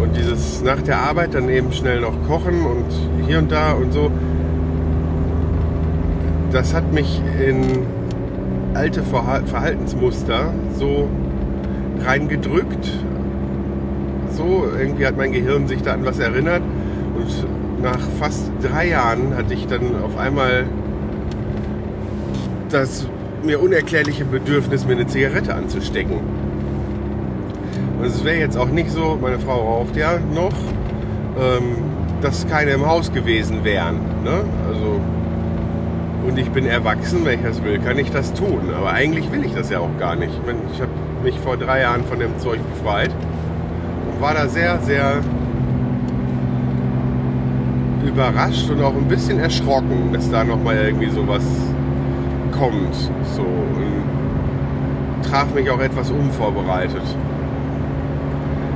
Und 0.00 0.16
dieses 0.16 0.62
nach 0.62 0.82
der 0.82 0.98
Arbeit 0.98 1.34
dann 1.34 1.48
eben 1.48 1.72
schnell 1.72 2.00
noch 2.00 2.14
kochen 2.26 2.66
und 2.66 2.86
hier 3.24 3.38
und 3.38 3.52
da 3.52 3.72
und 3.72 3.92
so. 3.92 4.10
Das 6.50 6.74
hat 6.74 6.92
mich 6.92 7.22
in 7.40 7.86
alte 8.74 9.02
Verhaltensmuster 9.04 10.52
so 10.76 11.08
reingedrückt. 12.04 12.90
So, 14.32 14.64
irgendwie 14.76 15.06
hat 15.06 15.16
mein 15.16 15.30
Gehirn 15.30 15.68
sich 15.68 15.82
da 15.82 15.92
an 15.92 16.04
was 16.04 16.18
erinnert. 16.18 16.62
Und 17.14 17.46
nach 17.82 18.00
fast 18.18 18.50
drei 18.62 18.88
Jahren 18.88 19.36
hatte 19.36 19.54
ich 19.54 19.66
dann 19.66 20.02
auf 20.02 20.16
einmal 20.16 20.64
das 22.70 23.06
mir 23.44 23.60
unerklärliche 23.60 24.24
Bedürfnis, 24.24 24.86
mir 24.86 24.92
eine 24.92 25.06
Zigarette 25.06 25.54
anzustecken. 25.54 26.18
Und 27.98 28.06
es 28.06 28.24
wäre 28.24 28.38
jetzt 28.38 28.56
auch 28.56 28.68
nicht 28.68 28.90
so, 28.90 29.18
meine 29.20 29.38
Frau 29.38 29.60
raucht 29.60 29.96
ja 29.96 30.18
noch, 30.32 30.54
ähm, 31.38 31.76
dass 32.20 32.46
keine 32.46 32.70
im 32.70 32.86
Haus 32.86 33.12
gewesen 33.12 33.64
wären. 33.64 33.96
Ne? 34.24 34.44
Also, 34.68 35.00
und 36.26 36.38
ich 36.38 36.50
bin 36.50 36.66
erwachsen, 36.66 37.24
wenn 37.24 37.40
ich 37.40 37.46
das 37.46 37.62
will, 37.64 37.80
kann 37.80 37.98
ich 37.98 38.10
das 38.12 38.32
tun. 38.32 38.72
Aber 38.76 38.92
eigentlich 38.92 39.30
will 39.32 39.44
ich 39.44 39.54
das 39.54 39.70
ja 39.70 39.80
auch 39.80 39.98
gar 39.98 40.14
nicht. 40.14 40.32
Ich, 40.32 40.74
ich 40.74 40.80
habe 40.80 40.92
mich 41.24 41.38
vor 41.40 41.56
drei 41.56 41.80
Jahren 41.80 42.04
von 42.04 42.20
dem 42.20 42.38
Zeug 42.38 42.60
befreit 42.74 43.10
und 43.10 44.20
war 44.20 44.34
da 44.34 44.46
sehr, 44.46 44.78
sehr 44.80 45.20
überrascht 48.12 48.68
und 48.70 48.82
auch 48.82 48.94
ein 48.94 49.08
bisschen 49.08 49.38
erschrocken, 49.38 50.12
dass 50.12 50.30
da 50.30 50.44
nochmal 50.44 50.76
irgendwie 50.76 51.08
sowas 51.08 51.44
kommt. 52.52 52.94
So. 53.34 53.42
Und 53.42 54.02
traf 55.28 55.52
mich 55.54 55.70
auch 55.70 55.80
etwas 55.80 56.10
unvorbereitet. 56.10 57.02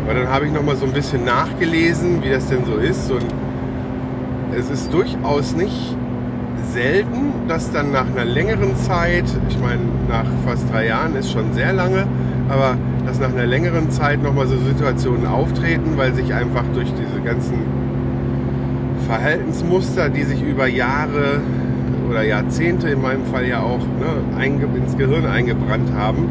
Aber 0.04 0.14
dann 0.14 0.28
habe 0.28 0.46
ich 0.46 0.52
nochmal 0.52 0.76
so 0.76 0.86
ein 0.86 0.92
bisschen 0.92 1.24
nachgelesen, 1.24 2.22
wie 2.22 2.30
das 2.30 2.46
denn 2.46 2.64
so 2.64 2.76
ist. 2.76 3.10
Und 3.10 3.26
es 4.56 4.70
ist 4.70 4.92
durchaus 4.92 5.54
nicht 5.54 5.96
selten, 6.72 7.32
dass 7.48 7.70
dann 7.72 7.92
nach 7.92 8.06
einer 8.06 8.24
längeren 8.24 8.76
Zeit, 8.76 9.24
ich 9.48 9.58
meine, 9.58 9.80
nach 10.08 10.26
fast 10.46 10.70
drei 10.72 10.86
Jahren 10.86 11.14
ist 11.16 11.30
schon 11.30 11.52
sehr 11.52 11.72
lange, 11.72 12.06
aber 12.48 12.76
dass 13.06 13.18
nach 13.18 13.32
einer 13.32 13.46
längeren 13.46 13.90
Zeit 13.90 14.22
nochmal 14.22 14.46
so 14.46 14.56
Situationen 14.56 15.26
auftreten, 15.26 15.92
weil 15.96 16.14
sich 16.14 16.32
einfach 16.32 16.64
durch 16.74 16.92
diese 16.92 17.20
ganzen 17.22 17.85
Verhaltensmuster, 19.06 20.08
die 20.08 20.24
sich 20.24 20.42
über 20.42 20.66
Jahre 20.66 21.40
oder 22.08 22.22
Jahrzehnte 22.22 22.88
in 22.88 23.00
meinem 23.00 23.24
Fall 23.26 23.46
ja 23.46 23.60
auch 23.60 23.80
ne, 23.80 24.44
ins 24.76 24.96
Gehirn 24.96 25.26
eingebrannt 25.26 25.92
haben, 25.96 26.28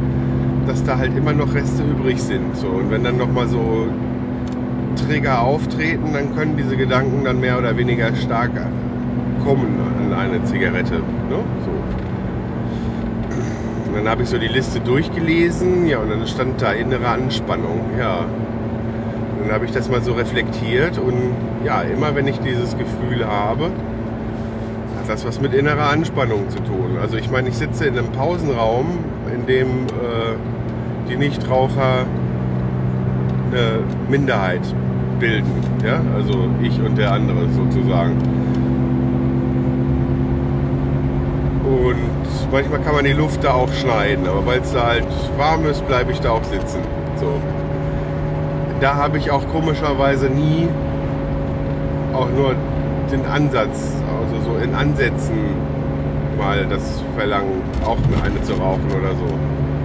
dass 0.67 0.83
da 0.83 0.97
halt 0.97 1.15
immer 1.17 1.33
noch 1.33 1.53
Reste 1.53 1.83
übrig 1.83 2.21
sind. 2.21 2.55
So. 2.55 2.67
Und 2.67 2.91
wenn 2.91 3.03
dann 3.03 3.17
nochmal 3.17 3.47
so 3.47 3.87
Trigger 5.07 5.41
auftreten, 5.41 6.13
dann 6.13 6.35
können 6.35 6.57
diese 6.57 6.77
Gedanken 6.77 7.23
dann 7.23 7.39
mehr 7.39 7.57
oder 7.57 7.77
weniger 7.77 8.15
stark 8.15 8.51
kommen 9.43 9.77
an 10.11 10.13
eine 10.13 10.43
Zigarette. 10.43 10.95
Ne? 10.95 11.39
So. 11.63 11.71
Und 13.87 13.95
dann 13.95 14.09
habe 14.09 14.23
ich 14.23 14.29
so 14.29 14.37
die 14.37 14.47
Liste 14.47 14.79
durchgelesen, 14.79 15.87
ja, 15.87 15.99
und 15.99 16.09
dann 16.09 16.25
stand 16.27 16.61
da 16.61 16.71
innere 16.71 17.07
Anspannung, 17.07 17.81
ja. 17.97 18.25
Dann 19.41 19.53
habe 19.53 19.65
ich 19.65 19.71
das 19.71 19.89
mal 19.89 20.01
so 20.01 20.13
reflektiert 20.13 20.97
und 20.97 21.35
ja, 21.65 21.81
immer 21.81 22.15
wenn 22.15 22.27
ich 22.27 22.39
dieses 22.39 22.77
Gefühl 22.77 23.25
habe, 23.25 23.65
hat 23.65 25.09
das 25.09 25.25
was 25.25 25.41
mit 25.41 25.53
innerer 25.53 25.89
Anspannung 25.89 26.49
zu 26.49 26.59
tun. 26.59 26.97
Also 27.01 27.17
ich 27.17 27.29
meine, 27.31 27.49
ich 27.49 27.55
sitze 27.55 27.85
in 27.85 27.97
einem 27.97 28.11
Pausenraum, 28.11 28.99
in 29.33 29.45
dem 29.47 29.67
äh, 29.87 30.35
die 31.09 31.17
Nichtraucher 31.17 32.05
eine 33.51 33.79
Minderheit 34.09 34.61
bilden. 35.19 35.51
Ja? 35.83 36.01
Also 36.15 36.49
ich 36.61 36.79
und 36.79 36.97
der 36.97 37.11
andere 37.11 37.49
sozusagen. 37.49 38.15
Und 41.65 42.51
manchmal 42.51 42.79
kann 42.81 42.93
man 42.93 43.05
die 43.05 43.13
Luft 43.13 43.43
da 43.43 43.53
auch 43.53 43.73
schneiden, 43.73 44.27
aber 44.27 44.45
weil 44.45 44.59
es 44.59 44.71
da 44.71 44.85
halt 44.85 45.07
warm 45.37 45.65
ist, 45.65 45.85
bleibe 45.87 46.11
ich 46.11 46.19
da 46.19 46.29
auch 46.29 46.43
sitzen. 46.43 46.79
So. 47.15 47.41
Da 48.81 48.95
habe 48.95 49.17
ich 49.17 49.31
auch 49.31 49.47
komischerweise 49.47 50.27
nie 50.27 50.67
auch 52.15 52.29
nur 52.29 52.55
den 53.11 53.25
Ansatz, 53.25 53.93
also 54.07 54.51
so 54.51 54.57
in 54.57 54.73
Ansätzen 54.73 55.37
mal 56.37 56.65
das 56.69 57.03
Verlangen, 57.17 57.61
auch 57.85 57.97
eine 58.23 58.41
zu 58.41 58.53
rauchen 58.53 58.87
oder 58.87 59.11
so. 59.11 59.27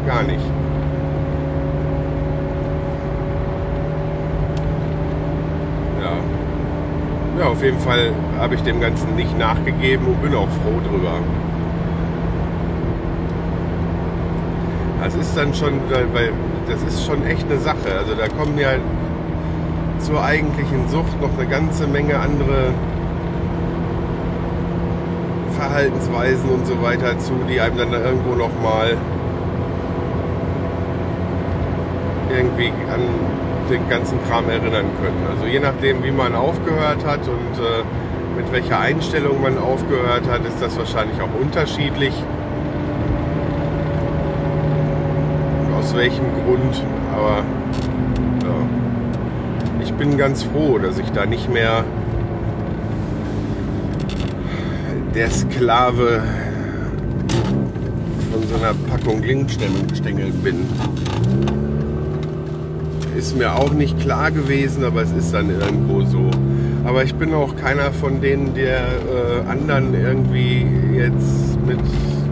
Gar 0.07 0.23
nicht. 0.23 0.45
Ja, 7.39 7.47
auf 7.47 7.63
jeden 7.63 7.79
Fall 7.79 8.13
habe 8.39 8.55
ich 8.55 8.63
dem 8.63 8.81
Ganzen 8.83 9.17
nicht 9.17 9.39
nachgegeben 9.39 10.07
und 10.07 10.21
bin 10.21 10.35
auch 10.35 10.49
froh 10.49 10.81
drüber. 10.87 11.13
Das 15.03 15.15
ist 15.15 15.35
dann 15.35 15.55
schon, 15.55 15.81
weil 16.13 16.33
das 16.69 16.83
ist 16.83 17.07
schon 17.07 17.25
echt 17.25 17.51
eine 17.51 17.59
Sache. 17.59 17.97
Also 17.99 18.15
da 18.15 18.29
kommen 18.29 18.59
ja 18.59 18.73
zur 20.01 20.23
eigentlichen 20.23 20.89
Sucht 20.89 21.21
noch 21.21 21.31
eine 21.39 21.49
ganze 21.49 21.87
Menge 21.87 22.19
andere 22.19 22.73
Verhaltensweisen 25.57 26.49
und 26.51 26.67
so 26.67 26.83
weiter 26.83 27.19
zu, 27.19 27.33
die 27.49 27.61
einem 27.61 27.77
dann 27.77 27.93
irgendwo 27.93 28.35
nochmal 28.35 28.97
irgendwie 32.31 32.69
an 32.93 33.01
den 33.71 33.89
ganzen 33.89 34.19
Kram 34.27 34.49
erinnern 34.49 34.87
können. 35.03 35.27
Also 35.31 35.47
je 35.47 35.61
nachdem, 35.61 36.03
wie 36.03 36.11
man 36.11 36.35
aufgehört 36.35 37.05
hat 37.05 37.21
und 37.29 37.59
äh, 37.59 37.85
mit 38.37 38.51
welcher 38.53 38.81
Einstellung 38.81 39.43
man 39.43 39.59
aufgehört 39.59 40.29
hat, 40.31 40.45
ist 40.47 40.61
das 40.61 40.79
wahrscheinlich 40.79 41.21
auch 41.21 41.41
unterschiedlich. 41.41 42.15
Aus 45.79 45.95
welchem 45.95 46.25
Grund, 46.35 46.83
aber 47.15 47.43
bin 50.01 50.17
ganz 50.17 50.45
froh, 50.45 50.79
dass 50.79 50.99
ich 50.99 51.11
da 51.11 51.27
nicht 51.27 51.53
mehr 51.53 51.85
der 55.15 55.31
Sklave 55.31 56.23
von 58.33 58.49
so 58.49 58.55
einer 58.55 58.73
Packung 58.89 59.21
Glinkstängel 59.21 60.33
bin 60.43 60.67
ist 63.15 63.37
mir 63.37 63.55
auch 63.55 63.75
nicht 63.75 64.01
klar 64.01 64.31
gewesen, 64.31 64.83
aber 64.83 65.03
es 65.03 65.13
ist 65.13 65.35
dann 65.35 65.51
irgendwo 65.51 66.01
so. 66.05 66.31
Aber 66.87 67.05
ich 67.05 67.15
bin 67.15 67.35
auch 67.35 67.55
keiner 67.55 67.93
von 67.93 68.23
denen, 68.23 68.55
der 68.55 68.79
äh, 68.79 69.51
anderen 69.51 69.93
irgendwie 69.93 70.67
jetzt 70.97 71.59
mit 71.67 71.79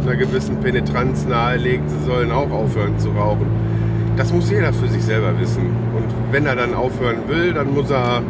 einer 0.07 0.16
gewissen 0.16 0.59
Penetranz 0.61 1.27
nahelegt, 1.27 1.90
sie 1.90 2.07
sollen 2.07 2.33
auch 2.33 2.51
aufhören 2.51 2.99
zu 2.99 3.11
rauchen. 3.11 3.67
Das 4.18 4.33
muss 4.33 4.50
jeder 4.50 4.72
für 4.72 4.88
sich 4.88 5.04
selber 5.04 5.38
wissen. 5.38 5.66
Und 5.94 6.33
wenn 6.33 6.44
er 6.44 6.57
dann 6.57 6.74
aufhören 6.74 7.28
will, 7.28 7.54
dann 7.54 7.72
muss 7.72 7.88
er 7.88 8.20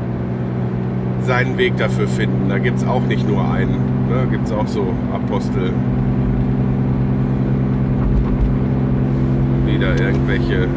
seinen 1.22 1.56
Weg 1.56 1.78
dafür 1.78 2.06
finden. 2.06 2.50
Da 2.50 2.58
gibt 2.58 2.76
es 2.76 2.86
auch 2.86 3.00
nicht 3.00 3.26
nur 3.26 3.42
einen. 3.50 4.06
Ne? 4.06 4.26
Gibt 4.30 4.46
es 4.46 4.52
auch 4.52 4.66
so 4.66 4.92
Apostel. 5.14 5.72
Wieder 9.64 9.98
irgendwelche 9.98 10.68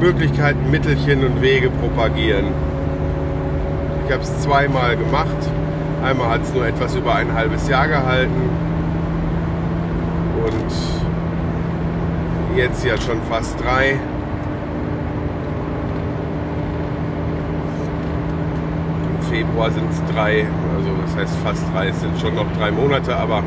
Möglichkeiten, 0.00 0.70
Mittelchen 0.70 1.22
und 1.22 1.42
Wege 1.42 1.68
propagieren. 1.68 2.46
Ich 4.06 4.12
habe 4.12 4.22
es 4.22 4.40
zweimal 4.40 4.96
gemacht. 4.96 5.36
Einmal 6.02 6.30
hat 6.30 6.44
es 6.44 6.54
nur 6.54 6.66
etwas 6.66 6.96
über 6.96 7.14
ein 7.14 7.34
halbes 7.34 7.68
Jahr 7.68 7.88
gehalten. 7.88 8.40
Und 10.46 10.95
jetzt 12.56 12.84
ja 12.84 12.96
schon 13.00 13.20
fast 13.28 13.62
drei. 13.62 13.98
Im 19.10 19.26
Februar 19.28 19.70
sind 19.70 19.90
es 19.90 20.14
drei, 20.14 20.46
also 20.76 20.90
das 21.02 21.16
heißt 21.16 21.36
fast 21.44 21.62
drei, 21.72 21.88
es 21.88 22.00
sind 22.00 22.18
schon 22.18 22.34
noch 22.34 22.46
drei 22.58 22.70
Monate, 22.70 23.14
aber 23.16 23.42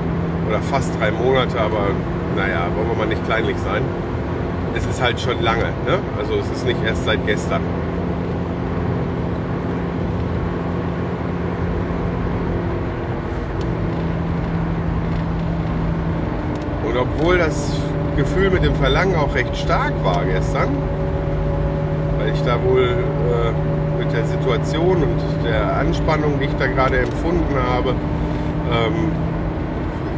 oder 0.47 0.59
fast 0.61 0.91
drei 0.99 1.11
Monate, 1.11 1.59
aber 1.59 1.89
naja, 2.35 2.67
wollen 2.75 2.89
wir 2.89 2.95
mal 2.95 3.07
nicht 3.07 3.25
kleinlich 3.25 3.57
sein 3.57 3.83
es 4.75 4.85
ist 4.85 5.01
halt 5.01 5.19
schon 5.19 5.41
lange. 5.41 5.65
Ne? 5.85 5.99
Also 6.17 6.35
es 6.35 6.49
ist 6.49 6.65
nicht 6.65 6.81
erst 6.83 7.05
seit 7.05 7.25
gestern. 7.25 7.61
Und 16.85 16.97
obwohl 16.97 17.37
das 17.37 17.78
Gefühl 18.19 18.49
mit 18.49 18.65
dem 18.65 18.75
Verlangen 18.75 19.15
auch 19.15 19.33
recht 19.33 19.55
stark 19.55 19.93
war 20.03 20.25
gestern, 20.25 20.67
weil 22.17 22.33
ich 22.33 22.41
da 22.41 22.61
wohl 22.61 22.83
äh, 22.83 23.97
mit 23.97 24.11
der 24.11 24.25
Situation 24.25 25.03
und 25.03 25.45
der 25.45 25.77
Anspannung, 25.77 26.37
die 26.37 26.47
ich 26.47 26.55
da 26.59 26.67
gerade 26.67 26.99
empfunden 26.99 27.55
habe, 27.55 27.91
ähm, 27.91 29.11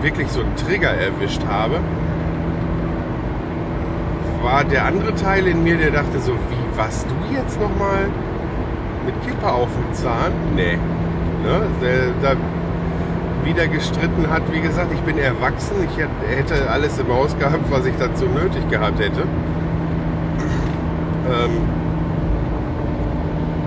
wirklich 0.02 0.28
so 0.30 0.42
einen 0.42 0.56
Trigger 0.56 0.90
erwischt 0.90 1.44
habe, 1.48 1.76
war 4.42 4.64
der 4.64 4.86
andere 4.86 5.14
Teil 5.14 5.46
in 5.46 5.64
mir, 5.64 5.78
der 5.78 5.92
dachte 5.92 6.20
so, 6.20 6.32
wie, 6.32 6.78
was 6.78 7.06
du 7.06 7.36
jetzt 7.36 7.62
nochmal 7.62 8.10
mit 9.06 9.14
Kippe 9.28 9.48
auf 9.48 9.70
dem 9.76 9.94
Zahn? 9.94 10.32
Nee. 10.56 10.80
Ne? 11.44 11.62
Da 12.24 12.34
wieder 13.44 13.68
gestritten 13.68 14.30
hat, 14.30 14.44
wie 14.52 14.62
gesagt, 14.62 14.92
ich 14.94 15.02
bin 15.02 15.18
erwachsen, 15.18 15.76
ich 15.84 16.36
hätte 16.36 16.70
alles 16.70 16.98
im 17.00 17.08
Haus 17.08 17.38
gehabt, 17.38 17.70
was 17.70 17.86
ich 17.86 17.96
dazu 17.98 18.26
nötig 18.26 18.68
gehabt 18.70 19.00
hätte. 19.00 19.22
Ähm, 21.28 21.62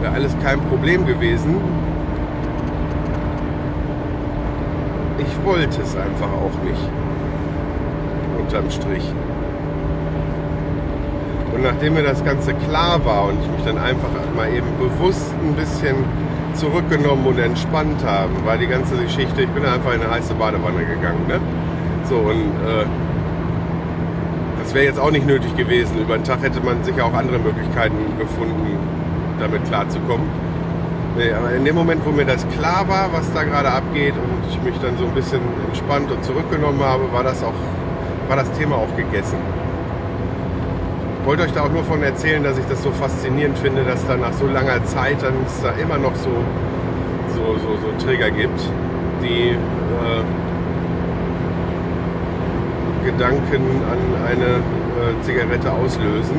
Wäre 0.00 0.12
alles 0.12 0.36
kein 0.42 0.60
Problem 0.60 1.06
gewesen. 1.06 1.56
Ich 5.18 5.46
wollte 5.46 5.80
es 5.80 5.96
einfach 5.96 6.28
auch 6.28 6.62
nicht. 6.62 6.90
Unterm 8.38 8.70
Strich. 8.70 9.12
Und 11.54 11.62
nachdem 11.62 11.94
mir 11.94 12.02
das 12.02 12.22
Ganze 12.24 12.52
klar 12.52 13.02
war 13.04 13.28
und 13.28 13.40
ich 13.40 13.50
mich 13.50 13.64
dann 13.64 13.78
einfach 13.78 14.10
mal 14.36 14.52
eben 14.52 14.66
bewusst 14.78 15.32
ein 15.42 15.54
bisschen 15.54 15.94
zurückgenommen 16.54 17.26
und 17.26 17.38
entspannt 17.38 18.04
habe, 18.04 18.32
war 18.44 18.56
die 18.56 18.66
ganze 18.66 18.96
Geschichte, 18.96 19.42
ich 19.42 19.48
bin 19.48 19.64
einfach 19.64 19.94
in 19.94 20.00
eine 20.00 20.10
heiße 20.10 20.34
Badewanne 20.34 20.84
gegangen. 20.84 21.26
Ne? 21.28 21.40
So, 22.08 22.16
und 22.16 22.40
äh, 22.40 22.86
das 24.62 24.74
wäre 24.74 24.84
jetzt 24.86 24.98
auch 24.98 25.10
nicht 25.10 25.26
nötig 25.26 25.56
gewesen. 25.56 25.98
Über 26.00 26.16
den 26.16 26.24
Tag 26.24 26.42
hätte 26.42 26.60
man 26.60 26.82
sicher 26.84 27.04
auch 27.04 27.14
andere 27.14 27.38
Möglichkeiten 27.38 27.96
gefunden, 28.18 28.78
damit 29.38 29.64
klarzukommen. 29.64 30.26
Nee, 31.16 31.32
aber 31.32 31.52
in 31.52 31.64
dem 31.64 31.76
Moment, 31.76 32.04
wo 32.04 32.10
mir 32.10 32.24
das 32.24 32.46
klar 32.48 32.88
war, 32.88 33.12
was 33.12 33.32
da 33.32 33.44
gerade 33.44 33.70
abgeht 33.70 34.14
und 34.14 34.50
ich 34.50 34.60
mich 34.62 34.78
dann 34.80 34.98
so 34.98 35.04
ein 35.04 35.14
bisschen 35.14 35.40
entspannt 35.68 36.10
und 36.10 36.24
zurückgenommen 36.24 36.82
habe, 36.82 37.12
war 37.12 37.22
das 37.22 37.42
auch, 37.44 37.54
war 38.28 38.36
das 38.36 38.50
Thema 38.52 38.76
auch 38.76 38.96
gegessen 38.96 39.38
wollte 41.24 41.42
euch 41.42 41.52
da 41.52 41.62
auch 41.62 41.70
nur 41.70 41.84
von 41.84 42.02
erzählen, 42.02 42.42
dass 42.42 42.58
ich 42.58 42.66
das 42.66 42.82
so 42.82 42.90
faszinierend 42.90 43.58
finde, 43.58 43.84
dass 43.84 44.06
da 44.06 44.16
nach 44.16 44.32
so 44.32 44.46
langer 44.46 44.84
Zeit 44.84 45.22
dann 45.22 45.34
es 45.46 45.62
da 45.62 45.70
immer 45.70 45.98
noch 45.98 46.14
so, 46.14 46.30
so, 47.34 47.58
so, 47.58 47.78
so 47.80 48.04
Trigger 48.04 48.30
gibt, 48.30 48.60
die 49.22 49.50
äh, 49.50 50.24
Gedanken 53.04 53.82
an 53.90 53.98
eine 54.26 54.44
äh, 54.44 55.22
Zigarette 55.22 55.70
auslösen. 55.72 56.36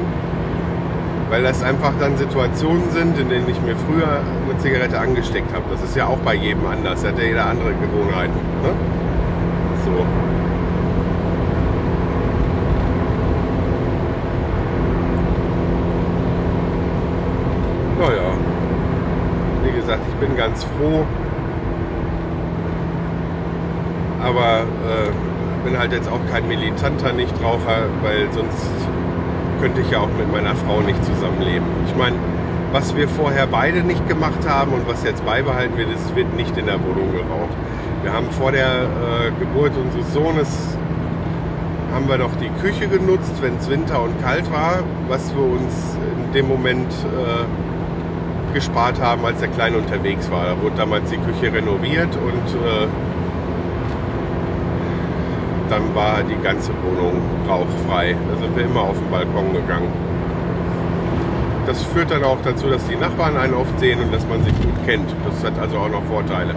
Weil 1.30 1.42
das 1.42 1.64
einfach 1.64 1.94
dann 2.00 2.18
Situationen 2.18 2.92
sind, 2.92 3.18
in 3.20 3.30
denen 3.30 3.50
ich 3.50 3.60
mir 3.62 3.76
früher 3.76 4.08
eine 4.48 4.58
Zigarette 4.60 5.00
angesteckt 5.00 5.52
habe. 5.54 5.64
Das 5.72 5.82
ist 5.82 5.96
ja 5.96 6.06
auch 6.06 6.20
bei 6.20 6.36
jedem 6.36 6.66
anders. 6.68 7.04
Hat 7.04 7.18
ja 7.18 7.26
jeder 7.26 7.48
andere 7.48 7.74
Gewohnheiten. 7.74 8.36
Ne? 8.62 8.70
So. 9.84 10.06
Naja, 17.98 18.34
wie 19.64 19.72
gesagt, 19.72 20.02
ich 20.10 20.16
bin 20.16 20.38
ganz 20.38 20.65
froh. 20.78 21.06
Aber 24.22 24.62
äh, 24.62 25.66
bin 25.66 25.78
halt 25.78 25.94
jetzt 25.94 26.10
auch 26.10 26.20
kein 26.32 26.48
militanter 26.48 27.12
Nichtraucher, 27.14 27.90
weil 28.02 28.28
sonst 28.32 28.68
könnte 29.62 29.82
ich 29.82 29.92
ja 29.92 30.00
auch 30.00 30.10
mit 30.18 30.32
meiner 30.32 30.56
Frau 30.56 30.82
nicht 30.82 31.04
zusammenleben. 31.04 31.66
Ich 31.88 31.96
meine, 31.96 32.16
was 32.72 32.96
wir 32.96 33.08
vorher 33.08 33.48
beide 33.48 33.82
nicht 33.82 34.08
gemacht 34.08 34.48
haben 34.48 34.74
und 34.74 34.88
was 34.88 35.04
jetzt 35.04 35.26
beibehalten 35.26 35.78
wird, 35.78 35.90
es 35.96 36.16
wird 36.16 36.36
nicht 36.36 36.58
in 36.58 36.66
der 36.66 36.76
Wohnung 36.76 37.12
geraucht. 37.12 37.56
Wir 38.04 38.14
haben 38.14 38.30
vor 38.32 38.52
der 38.52 38.84
äh, 38.84 39.32
Geburt 39.40 39.72
unseres 39.78 40.14
Sohnes 40.14 40.78
haben 41.96 42.10
wir 42.10 42.18
noch 42.18 42.36
die 42.36 42.50
Küche 42.62 42.90
genutzt, 42.90 43.32
wenn 43.42 43.56
es 43.56 43.70
Winter 43.70 44.04
und 44.04 44.22
kalt 44.22 44.52
war, 44.52 44.84
was 45.08 45.34
wir 45.34 45.44
uns 45.44 45.98
in 46.28 46.34
dem 46.34 46.48
Moment 46.48 46.92
äh, 46.92 47.46
gespart 48.56 49.02
haben, 49.02 49.24
als 49.26 49.40
der 49.42 49.50
Kleine 49.50 49.78
unterwegs 49.78 50.32
war. 50.32 50.46
Da 50.46 50.62
wurde 50.62 50.78
damals 50.78 51.10
die 51.10 51.18
Küche 51.18 51.54
renoviert 51.54 52.16
und 52.16 52.56
äh, 52.56 52.88
dann 55.70 55.94
war 55.94 56.24
die 56.24 56.42
ganze 56.42 56.72
Wohnung 56.82 57.22
rauchfrei. 57.48 58.16
Da 58.32 58.42
sind 58.42 58.56
wir 58.56 58.64
immer 58.64 58.82
auf 58.82 58.98
den 58.98 59.12
Balkon 59.12 59.54
gegangen. 59.54 59.92
Das 61.68 61.84
führt 61.84 62.12
dann 62.12 62.24
auch 62.24 62.38
dazu, 62.44 62.68
dass 62.68 62.86
die 62.88 62.96
Nachbarn 62.96 63.36
einen 63.36 63.54
oft 63.56 63.78
sehen 63.80 64.00
und 64.00 64.14
dass 64.14 64.26
man 64.28 64.42
sich 64.44 64.54
gut 64.62 64.86
kennt. 64.86 65.14
Das 65.26 65.44
hat 65.44 65.60
also 65.60 65.78
auch 65.78 65.90
noch 65.90 66.04
Vorteile. 66.04 66.56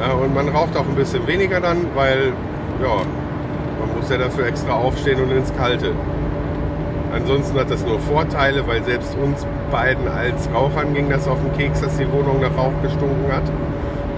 Ja, 0.00 0.14
und 0.14 0.34
man 0.34 0.48
raucht 0.48 0.74
auch 0.76 0.88
ein 0.88 0.94
bisschen 0.94 1.26
weniger 1.26 1.60
dann, 1.60 1.86
weil 1.94 2.32
ja, 2.82 2.96
man 3.80 3.96
muss 3.98 4.08
ja 4.08 4.16
dafür 4.16 4.46
extra 4.46 4.72
aufstehen 4.72 5.22
und 5.22 5.30
ins 5.32 5.54
Kalte. 5.54 5.92
Ansonsten 7.14 7.56
hat 7.58 7.70
das 7.70 7.84
nur 7.86 8.00
Vorteile, 8.00 8.66
weil 8.66 8.82
selbst 8.82 9.16
uns 9.16 9.46
beiden 9.70 10.08
als 10.08 10.48
Rauchern 10.52 10.94
ging 10.94 11.08
das 11.08 11.28
auf 11.28 11.38
den 11.40 11.56
Keks, 11.56 11.80
dass 11.80 11.96
die 11.96 12.10
Wohnung 12.10 12.40
nach 12.40 12.56
Rauch 12.56 12.72
gestunken 12.82 13.30
hat. 13.30 13.44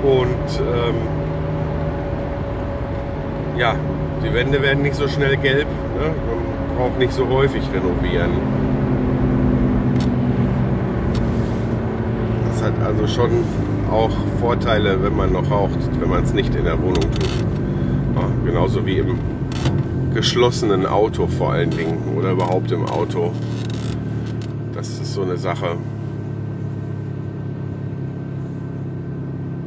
Und 0.02 0.60
ähm, 0.60 0.94
ja, 3.58 3.74
die 4.24 4.32
Wände 4.32 4.62
werden 4.62 4.82
nicht 4.82 4.94
so 4.94 5.08
schnell 5.08 5.36
gelb. 5.36 5.66
Ne? 5.98 6.14
Man 6.68 6.76
braucht 6.78 6.98
nicht 6.98 7.12
so 7.12 7.28
häufig 7.28 7.62
renovieren. 7.74 8.30
Das 12.48 12.62
hat 12.62 12.72
also 12.82 13.06
schon 13.06 13.30
auch 13.90 14.10
Vorteile, 14.40 15.02
wenn 15.02 15.14
man 15.14 15.32
noch 15.32 15.50
raucht, 15.50 15.78
wenn 16.00 16.08
man 16.08 16.24
es 16.24 16.32
nicht 16.32 16.54
in 16.54 16.64
der 16.64 16.80
Wohnung 16.80 17.02
tut. 17.02 17.44
Ja, 18.14 18.22
genauso 18.44 18.86
wie 18.86 18.98
im 18.98 19.18
geschlossenen 20.16 20.86
Auto 20.86 21.26
vor 21.26 21.52
allen 21.52 21.68
Dingen 21.68 21.98
oder 22.16 22.30
überhaupt 22.30 22.72
im 22.72 22.86
Auto. 22.86 23.32
Das 24.72 24.88
ist 24.88 25.12
so 25.12 25.20
eine 25.20 25.36
Sache. 25.36 25.76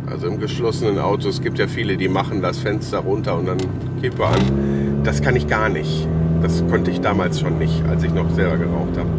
Also 0.10 0.26
im 0.26 0.40
geschlossenen 0.40 0.98
Auto, 0.98 1.30
es 1.30 1.42
gibt 1.42 1.60
ja 1.60 1.68
viele, 1.68 1.98
die 1.98 2.08
machen 2.08 2.42
das 2.42 2.58
Fenster 2.58 2.98
runter 2.98 3.38
und 3.38 3.48
dann 3.48 3.60
Kippe 4.02 4.26
an. 4.26 5.02
Das 5.04 5.22
kann 5.22 5.36
ich 5.36 5.48
gar 5.48 5.70
nicht. 5.70 6.08
Das 6.42 6.64
konnte 6.68 6.90
ich 6.90 7.00
damals 7.00 7.40
schon 7.40 7.60
nicht, 7.60 7.84
als 7.88 8.04
ich 8.04 8.12
noch 8.12 8.32
selber 8.32 8.58
geraucht 8.58 8.98
habe. 8.98 9.10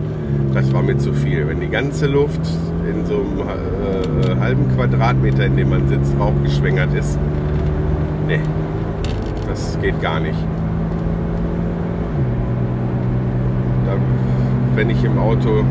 Das 0.52 0.72
war 0.72 0.82
mir 0.82 0.98
zu 0.98 1.12
viel. 1.12 1.46
Wenn 1.46 1.60
die 1.60 1.68
ganze 1.68 2.08
Luft 2.08 2.40
in 2.88 3.06
so 3.06 3.14
einem 3.14 3.38
äh, 3.38 4.40
halben 4.40 4.68
Quadratmeter, 4.74 5.46
in 5.46 5.56
dem 5.56 5.70
man 5.70 5.86
sitzt, 5.88 6.12
rauchgeschwängert 6.18 6.92
ist, 6.92 7.20
nee, 8.26 8.40
das 9.48 9.78
geht 9.80 10.00
gar 10.02 10.18
nicht. 10.18 10.38
Da, 13.86 13.96
wenn 14.80 14.88
ich 14.88 15.04
im 15.04 15.18
Auto, 15.18 15.62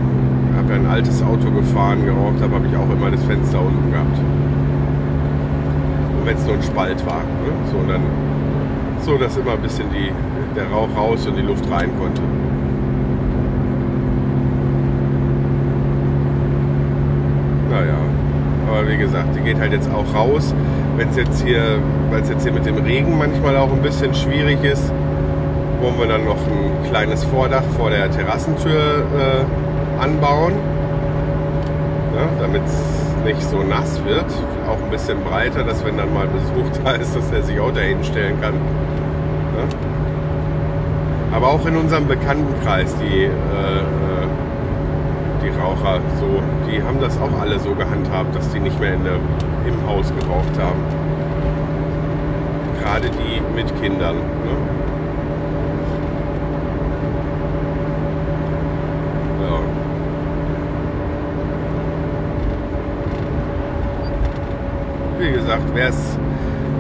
habe 0.56 0.70
ja 0.70 0.76
ein 0.76 0.86
altes 0.86 1.24
Auto 1.24 1.50
gefahren, 1.50 2.06
geraucht 2.06 2.40
habe, 2.42 2.54
habe 2.54 2.68
ich 2.68 2.76
auch 2.78 2.90
immer 2.92 3.10
das 3.10 3.24
Fenster 3.24 3.60
unten 3.60 3.92
gehabt 3.92 4.20
wenn 6.26 6.38
es 6.38 6.46
nur 6.46 6.56
ein 6.58 6.62
Spalt 6.62 7.04
war. 7.08 7.22
Ne? 7.22 7.52
So, 7.72 7.78
und 7.78 7.90
dann 7.90 8.02
so, 9.02 9.18
dass 9.18 9.36
immer 9.36 9.54
ein 9.54 9.62
bisschen 9.62 9.88
die, 9.92 10.12
der 10.56 10.70
Rauch 10.70 10.90
raus 10.96 11.26
und 11.26 11.36
die 11.36 11.42
Luft 11.42 11.68
rein 11.72 11.90
konnte. 11.98 12.22
Naja, 17.72 17.98
aber 18.70 18.88
wie 18.88 18.98
gesagt, 18.98 19.36
die 19.36 19.42
geht 19.42 19.58
halt 19.60 19.72
jetzt 19.72 19.90
auch 19.92 20.14
raus. 20.14 20.54
Wenn 20.98 21.10
es 21.10 21.16
jetzt 21.16 21.44
hier, 21.44 21.80
weil 22.12 22.22
es 22.22 22.30
jetzt 22.30 22.44
hier 22.44 22.54
mit 22.54 22.68
dem 22.68 22.78
Regen 22.78 23.18
manchmal 23.18 23.58
auch 23.58 23.72
ein 23.72 23.82
bisschen 23.82 24.14
schwierig 24.14 24.64
ist, 24.64 24.92
wollen 25.82 26.00
wir 26.00 26.08
dann 26.08 26.26
noch 26.26 26.38
ein 26.38 26.90
kleines 26.90 27.24
Vordach 27.24 27.64
vor 27.78 27.90
der 27.90 28.12
Terrassentür 28.12 29.04
äh, 29.18 30.02
anbauen, 30.04 30.54
ja, 32.16 32.28
damit 32.42 32.64
es 32.66 33.26
nicht 33.26 33.44
so 33.44 33.64
nass 33.64 34.04
wird 34.06 34.26
auch 34.70 34.82
ein 34.84 34.90
bisschen 34.92 35.22
breiter, 35.24 35.64
dass 35.64 35.84
wenn 35.84 35.98
dann 35.98 36.14
mal 36.14 36.28
Besuch 36.28 36.70
da 36.84 36.92
ist, 36.92 37.16
dass 37.16 37.32
er 37.32 37.44
sich 37.44 37.60
auch 37.60 37.72
da 37.72 37.82
hinstellen 37.82 38.40
kann. 38.40 38.54
Ja? 38.54 39.66
Aber 41.36 41.48
auch 41.48 41.66
in 41.66 41.76
unserem 41.76 42.08
Bekanntenkreis, 42.08 42.96
die, 42.98 43.26
äh, 43.26 43.28
äh, 43.28 44.28
die 45.44 45.50
Raucher, 45.60 46.00
so, 46.20 46.42
die 46.70 46.82
haben 46.82 47.00
das 47.02 47.20
auch 47.20 47.40
alle 47.40 47.60
so 47.60 47.74
gehandhabt, 47.76 48.36
dass 48.36 48.50
die 48.50 48.60
nicht 48.60 48.80
mehr 48.80 48.94
in 48.94 49.04
der, 49.04 49.16
im 49.68 49.88
Haus 49.88 50.12
geraucht 50.20 50.60
haben. 50.60 50.84
Gerade 52.82 53.10
die 53.10 53.42
mit 53.56 53.68
Kindern. 53.82 54.16
Ne? 54.16 54.80
wie 65.20 65.34
gesagt, 65.50 65.74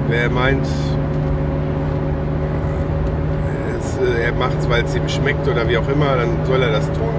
wer 0.09 0.29
meint, 0.29 0.67
es, 3.79 3.97
äh, 3.97 4.25
er 4.25 4.33
macht 4.33 4.59
es, 4.59 4.69
weil 4.69 4.83
es 4.83 4.95
ihm 4.95 5.09
schmeckt 5.09 5.47
oder 5.47 5.67
wie 5.67 5.77
auch 5.77 5.89
immer, 5.89 6.15
dann 6.15 6.45
soll 6.45 6.61
er 6.61 6.71
das 6.71 6.85
tun. 6.85 7.09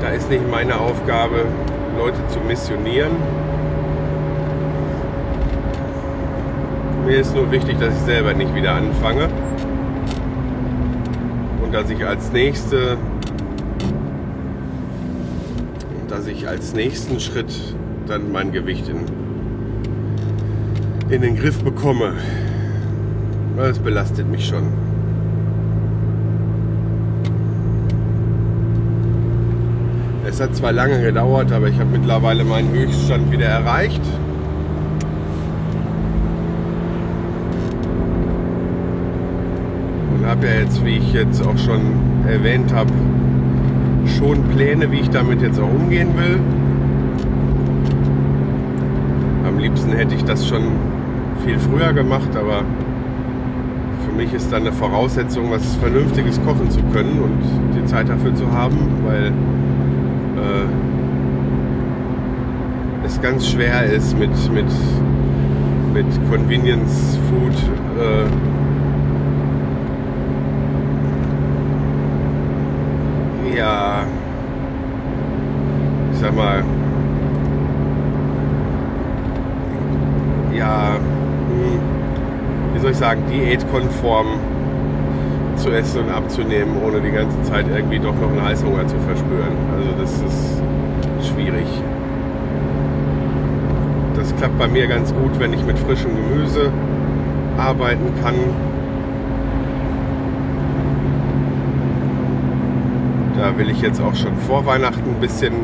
Da 0.00 0.08
ist 0.08 0.28
nicht 0.30 0.50
meine 0.50 0.80
Aufgabe, 0.80 1.44
Leute 1.96 2.18
zu 2.26 2.40
missionieren. 2.40 3.12
Mir 7.06 7.18
ist 7.18 7.36
nur 7.36 7.52
wichtig, 7.52 7.78
dass 7.78 7.94
ich 7.94 8.00
selber 8.00 8.32
nicht 8.34 8.52
wieder 8.52 8.74
anfange. 8.74 9.28
Und 11.62 11.72
dass 11.72 11.88
ich 11.88 12.04
als 12.04 12.32
nächste 12.32 12.96
dass 16.08 16.26
ich 16.26 16.46
als 16.46 16.74
nächsten 16.74 17.20
Schritt 17.20 17.74
dann 18.12 18.30
mein 18.30 18.52
Gewicht 18.52 18.90
in, 18.90 18.98
in 21.10 21.22
den 21.22 21.34
Griff 21.34 21.64
bekomme. 21.64 22.12
Das 23.56 23.78
belastet 23.78 24.30
mich 24.30 24.46
schon. 24.46 24.64
Es 30.28 30.42
hat 30.42 30.54
zwar 30.54 30.72
lange 30.72 31.00
gedauert, 31.00 31.52
aber 31.52 31.68
ich 31.68 31.78
habe 31.78 31.88
mittlerweile 31.90 32.44
meinen 32.44 32.70
Höchststand 32.70 33.32
wieder 33.32 33.46
erreicht. 33.46 34.02
Und 40.14 40.26
habe 40.26 40.46
ja 40.46 40.60
jetzt, 40.60 40.84
wie 40.84 40.98
ich 40.98 41.14
jetzt 41.14 41.40
auch 41.46 41.56
schon 41.56 41.80
erwähnt 42.28 42.74
habe, 42.74 42.92
schon 44.18 44.42
Pläne, 44.54 44.90
wie 44.90 45.00
ich 45.00 45.08
damit 45.08 45.40
jetzt 45.40 45.58
auch 45.58 45.70
umgehen 45.70 46.08
will. 46.18 46.38
Am 49.46 49.58
liebsten 49.72 49.92
hätte 49.92 50.14
ich 50.14 50.24
das 50.24 50.46
schon 50.46 50.64
viel 51.46 51.58
früher 51.58 51.94
gemacht, 51.94 52.36
aber 52.36 52.62
für 54.04 54.12
mich 54.14 54.34
ist 54.34 54.52
dann 54.52 54.60
eine 54.62 54.72
Voraussetzung, 54.72 55.50
was 55.50 55.76
Vernünftiges 55.76 56.38
kochen 56.44 56.70
zu 56.70 56.82
können 56.92 57.22
und 57.22 57.38
die 57.74 57.82
Zeit 57.86 58.06
dafür 58.06 58.34
zu 58.34 58.52
haben, 58.52 58.76
weil 59.06 59.32
äh, 60.36 60.66
es 63.06 63.18
ganz 63.22 63.48
schwer 63.48 63.84
ist 63.84 64.18
mit, 64.18 64.28
mit, 64.52 64.66
mit 65.94 66.04
Convenience 66.30 67.18
Food. 67.30 67.54
Äh, 67.98 68.26
ja, 73.56 74.04
ich 76.12 76.18
sag 76.18 76.36
mal, 76.36 76.62
ja, 80.62 80.94
hm, 80.94 81.80
wie 82.72 82.78
soll 82.78 82.92
ich 82.92 82.96
sagen, 82.96 83.22
diätkonform 83.28 84.38
zu 85.56 85.70
essen 85.70 86.04
und 86.04 86.10
abzunehmen, 86.10 86.76
ohne 86.84 87.00
die 87.00 87.10
ganze 87.10 87.42
Zeit 87.42 87.66
irgendwie 87.68 87.98
doch 87.98 88.14
noch 88.14 88.30
einen 88.30 88.44
Heißhunger 88.44 88.86
zu 88.86 88.96
verspüren. 89.00 89.56
Also 89.76 89.90
das 90.00 90.12
ist 90.12 91.32
schwierig. 91.32 91.66
Das 94.14 94.34
klappt 94.36 94.56
bei 94.56 94.68
mir 94.68 94.86
ganz 94.86 95.12
gut, 95.12 95.38
wenn 95.40 95.52
ich 95.52 95.64
mit 95.64 95.78
frischem 95.80 96.10
Gemüse 96.14 96.70
arbeiten 97.58 98.12
kann. 98.22 98.34
Da 103.36 103.58
will 103.58 103.68
ich 103.68 103.82
jetzt 103.82 104.00
auch 104.00 104.14
schon 104.14 104.36
vor 104.46 104.64
Weihnachten 104.66 105.10
ein 105.10 105.20
bisschen, 105.20 105.54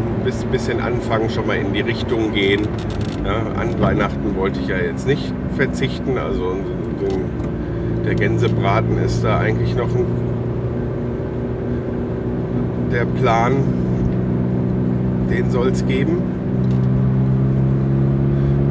bisschen 0.50 0.80
anfangen, 0.80 1.30
schon 1.30 1.46
mal 1.46 1.56
in 1.56 1.72
die 1.72 1.82
Richtung 1.82 2.32
gehen. 2.32 2.66
Ja, 3.24 3.60
an 3.60 3.80
Weihnachten 3.80 4.36
wollte 4.36 4.60
ich 4.60 4.68
ja 4.68 4.76
jetzt 4.76 5.06
nicht 5.06 5.32
verzichten. 5.56 6.18
Also 6.18 6.56
der 8.04 8.14
Gänsebraten 8.14 8.98
ist 8.98 9.22
da 9.22 9.38
eigentlich 9.38 9.76
noch 9.76 9.94
ein, 9.94 10.06
der 12.90 13.04
Plan. 13.04 13.52
Den 15.30 15.50
soll 15.50 15.68
es 15.68 15.86
geben. 15.86 16.22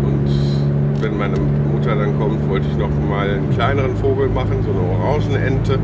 Und 0.03 1.03
wenn 1.03 1.17
meine 1.17 1.35
Mutter 1.71 1.95
dann 1.95 2.17
kommt, 2.17 2.49
wollte 2.49 2.67
ich 2.67 2.77
noch 2.77 2.89
mal 3.07 3.29
einen 3.29 3.51
kleineren 3.51 3.95
Vogel 3.97 4.27
machen, 4.27 4.63
so 4.63 4.71
eine 4.71 4.81
Orangenente. 4.99 5.77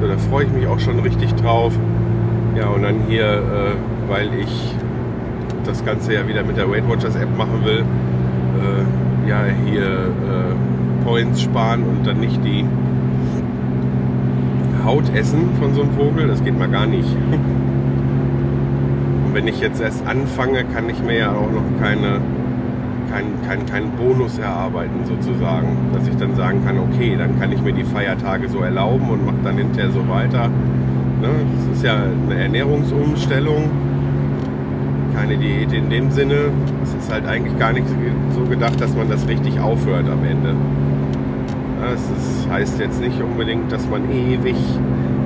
So, 0.00 0.06
da 0.06 0.18
freue 0.18 0.44
ich 0.44 0.52
mich 0.52 0.66
auch 0.66 0.78
schon 0.78 0.98
richtig 0.98 1.34
drauf. 1.36 1.72
Ja, 2.54 2.68
und 2.68 2.82
dann 2.82 2.96
hier, 3.08 3.24
äh, 3.24 4.10
weil 4.10 4.28
ich 4.38 4.74
das 5.66 5.84
Ganze 5.84 6.14
ja 6.14 6.26
wieder 6.26 6.42
mit 6.44 6.56
der 6.56 6.70
Weight 6.70 6.88
Watchers 6.88 7.16
App 7.16 7.36
machen 7.36 7.64
will, 7.64 7.80
äh, 7.80 9.28
ja, 9.28 9.44
hier 9.66 9.84
äh, 9.84 11.04
Points 11.04 11.42
sparen 11.42 11.82
und 11.82 12.06
dann 12.06 12.20
nicht 12.20 12.44
die 12.44 12.64
Haut 14.84 15.14
essen 15.14 15.50
von 15.58 15.74
so 15.74 15.82
einem 15.82 15.92
Vogel. 15.92 16.28
Das 16.28 16.42
geht 16.44 16.58
mal 16.58 16.68
gar 16.68 16.86
nicht. 16.86 17.08
Und 19.26 19.34
wenn 19.34 19.48
ich 19.48 19.60
jetzt 19.60 19.80
erst 19.80 20.06
anfange, 20.06 20.64
kann 20.64 20.90
ich 20.90 21.02
mir 21.02 21.18
ja 21.18 21.32
auch 21.32 21.50
noch 21.50 21.64
keine, 21.80 22.20
keinen 23.10 23.40
kein, 23.48 23.64
kein 23.66 23.90
Bonus 23.92 24.38
erarbeiten 24.38 25.04
sozusagen. 25.04 25.90
Dass 25.94 26.06
ich 26.06 26.16
dann 26.16 26.36
sagen 26.36 26.62
kann, 26.66 26.78
okay, 26.78 27.16
dann 27.16 27.40
kann 27.40 27.50
ich 27.50 27.62
mir 27.62 27.72
die 27.72 27.84
Feiertage 27.84 28.48
so 28.48 28.60
erlauben 28.60 29.08
und 29.08 29.24
mache 29.24 29.38
dann 29.42 29.56
hinterher 29.56 29.90
so 29.90 30.06
weiter. 30.08 30.48
Ne? 30.48 31.30
Das 31.56 31.78
ist 31.78 31.82
ja 31.82 31.96
eine 31.96 32.42
Ernährungsumstellung 32.42 33.70
keine 35.14 35.36
Diät 35.36 35.72
in 35.72 35.88
dem 35.88 36.10
Sinne. 36.10 36.50
Es 36.82 36.94
ist 36.94 37.12
halt 37.12 37.26
eigentlich 37.26 37.58
gar 37.58 37.72
nicht 37.72 37.86
so 38.34 38.42
gedacht, 38.44 38.80
dass 38.80 38.94
man 38.94 39.08
das 39.08 39.26
richtig 39.28 39.60
aufhört 39.60 40.08
am 40.10 40.24
Ende. 40.24 40.54
Das 41.80 42.48
heißt 42.50 42.80
jetzt 42.80 43.00
nicht 43.00 43.20
unbedingt, 43.22 43.70
dass 43.70 43.88
man 43.88 44.10
ewig 44.10 44.56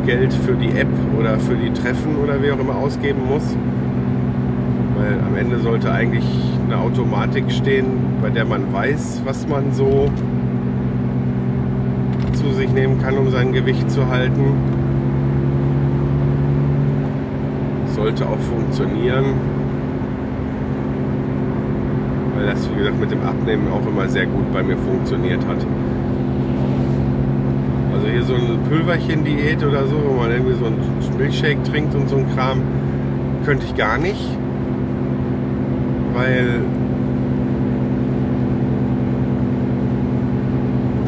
Geld 0.06 0.32
für 0.32 0.54
die 0.54 0.78
App 0.78 0.88
oder 1.18 1.38
für 1.38 1.54
die 1.54 1.70
Treffen 1.72 2.16
oder 2.22 2.42
wie 2.42 2.50
auch 2.50 2.58
immer 2.58 2.76
ausgeben 2.76 3.22
muss. 3.26 3.56
Weil 4.96 5.18
am 5.26 5.36
Ende 5.36 5.58
sollte 5.60 5.92
eigentlich 5.92 6.24
eine 6.66 6.78
Automatik 6.78 7.50
stehen, 7.50 7.86
bei 8.20 8.30
der 8.30 8.44
man 8.44 8.72
weiß, 8.72 9.22
was 9.24 9.46
man 9.48 9.72
so 9.72 10.10
zu 12.32 12.52
sich 12.52 12.70
nehmen 12.72 13.00
kann, 13.00 13.16
um 13.16 13.30
sein 13.30 13.52
Gewicht 13.52 13.90
zu 13.90 14.08
halten. 14.08 14.54
Sollte 17.94 18.26
auch 18.26 18.38
funktionieren 18.38 19.57
weil 22.38 22.46
das, 22.46 22.70
wie 22.70 22.78
gesagt, 22.78 23.00
mit 23.00 23.10
dem 23.10 23.22
Abnehmen 23.22 23.68
auch 23.68 23.84
immer 23.86 24.08
sehr 24.08 24.26
gut 24.26 24.52
bei 24.52 24.62
mir 24.62 24.76
funktioniert 24.76 25.44
hat. 25.46 25.56
Also 27.94 28.06
hier 28.06 28.22
so 28.22 28.34
eine 28.34 28.58
Pülverchen-Diät 28.68 29.64
oder 29.64 29.86
so, 29.86 29.96
wo 30.06 30.20
man 30.20 30.30
irgendwie 30.30 30.54
so 30.54 30.66
einen 30.66 30.78
Milchshake 31.18 31.62
trinkt 31.64 31.94
und 31.96 32.08
so 32.08 32.16
ein 32.16 32.26
Kram, 32.34 32.62
könnte 33.44 33.66
ich 33.66 33.74
gar 33.74 33.98
nicht, 33.98 34.24
weil 36.14 36.60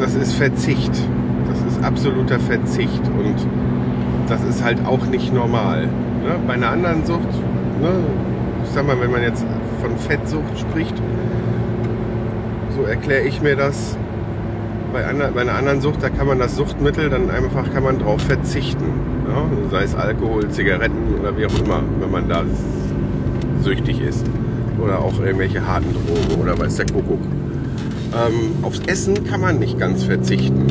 das 0.01 0.17
ist 0.17 0.33
Verzicht. 0.33 0.93
Das 1.49 1.63
ist 1.73 1.85
absoluter 1.85 2.41
Verzicht 2.41 3.03
und 3.19 3.37
das 4.29 4.43
ist 4.45 4.65
halt 4.65 4.85
auch 4.85 5.07
nicht 5.07 5.33
normal. 5.33 5.83
Ne? 5.83 6.37
Bei 6.47 6.55
einer 6.55 6.71
anderen 6.71 7.05
Sucht, 7.05 7.33
ne? 7.81 7.91
ich 8.65 8.71
sag 8.71 8.87
mal, 8.87 9.01
wenn 9.01 9.11
man 9.13 9.23
jetzt 9.23 9.45
von 9.81 9.97
Fettsucht 9.99 10.59
spricht, 10.59 10.95
so 12.77 12.85
erkläre 12.85 13.27
ich 13.27 13.43
mir 13.43 13.57
das. 13.57 13.97
Bei, 14.93 15.07
einer, 15.07 15.29
bei 15.29 15.43
einer 15.43 15.55
anderen 15.55 15.81
Sucht, 15.81 16.03
da 16.03 16.09
kann 16.09 16.27
man 16.27 16.41
das 16.41 16.57
Suchtmittel 16.57 17.11
dann 17.11 17.31
einfach 17.31 17.73
kann 17.73 17.85
man 17.85 18.01
drauf 18.01 18.21
verzichten. 18.23 18.85
Ja? 19.29 19.45
Sei 19.71 19.85
es 19.85 19.95
Alkohol, 19.95 20.49
Zigaretten 20.49 21.15
oder 21.21 21.37
wie 21.37 21.47
auch 21.47 21.59
immer, 21.65 21.83
wenn 22.01 22.11
man 22.11 22.29
da 22.29 22.43
süchtig 23.63 24.01
ist. 24.01 24.27
Oder 24.83 24.99
auch 24.99 25.21
irgendwelche 25.21 25.65
harten 25.65 25.93
Drogen 25.93 26.41
oder 26.43 26.59
weiß 26.59 26.77
der 26.77 26.87
Kuckuck. 26.87 27.21
Ähm, 28.13 28.65
aufs 28.65 28.81
Essen 28.87 29.25
kann 29.25 29.41
man 29.41 29.59
nicht 29.61 29.79
ganz 29.79 30.05
verzichten. 30.05 30.67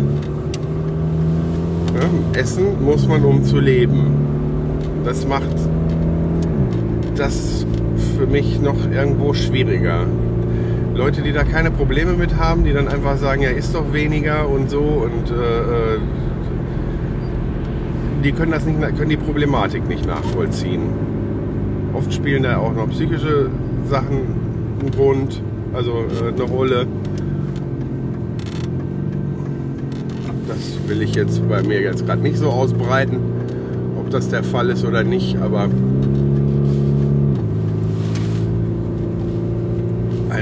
Ja? 1.95 2.39
Essen 2.39 2.83
muss 2.83 3.07
man, 3.07 3.23
um 3.23 3.43
zu 3.43 3.59
leben. 3.59 4.07
Das 5.05 5.25
macht 5.25 5.55
das 7.15 7.65
für 8.19 8.27
mich 8.27 8.59
noch 8.59 8.75
irgendwo 8.91 9.33
schwieriger. 9.33 10.05
Leute, 10.93 11.21
die 11.21 11.31
da 11.31 11.45
keine 11.45 11.71
Probleme 11.71 12.13
mit 12.13 12.35
haben, 12.35 12.65
die 12.65 12.73
dann 12.73 12.89
einfach 12.89 13.15
sagen, 13.15 13.41
ja, 13.41 13.49
ist 13.49 13.73
doch 13.73 13.93
weniger 13.93 14.49
und 14.49 14.69
so 14.69 14.81
und 14.81 15.31
äh, 15.31 15.95
äh, 15.95 15.99
die 18.21 18.33
können 18.33 18.51
das 18.51 18.65
nicht, 18.65 18.77
können 18.97 19.09
die 19.09 19.15
Problematik 19.15 19.87
nicht 19.87 20.05
nachvollziehen. 20.05 20.81
Oft 21.93 22.13
spielen 22.13 22.43
da 22.43 22.57
auch 22.57 22.73
noch 22.73 22.89
psychische 22.89 23.49
Sachen 23.87 24.19
einen 24.81 24.91
Grund, 24.91 25.41
also 25.73 25.91
äh, 25.91 26.33
eine 26.33 26.43
Rolle. 26.43 26.87
Das 30.49 30.89
will 30.89 31.01
ich 31.01 31.15
jetzt 31.15 31.47
bei 31.47 31.63
mir 31.63 31.79
jetzt 31.79 32.05
gerade 32.05 32.21
nicht 32.21 32.37
so 32.37 32.49
ausbreiten, 32.49 33.19
ob 33.97 34.09
das 34.09 34.27
der 34.27 34.43
Fall 34.43 34.69
ist 34.71 34.83
oder 34.83 35.05
nicht, 35.05 35.37
aber 35.37 35.69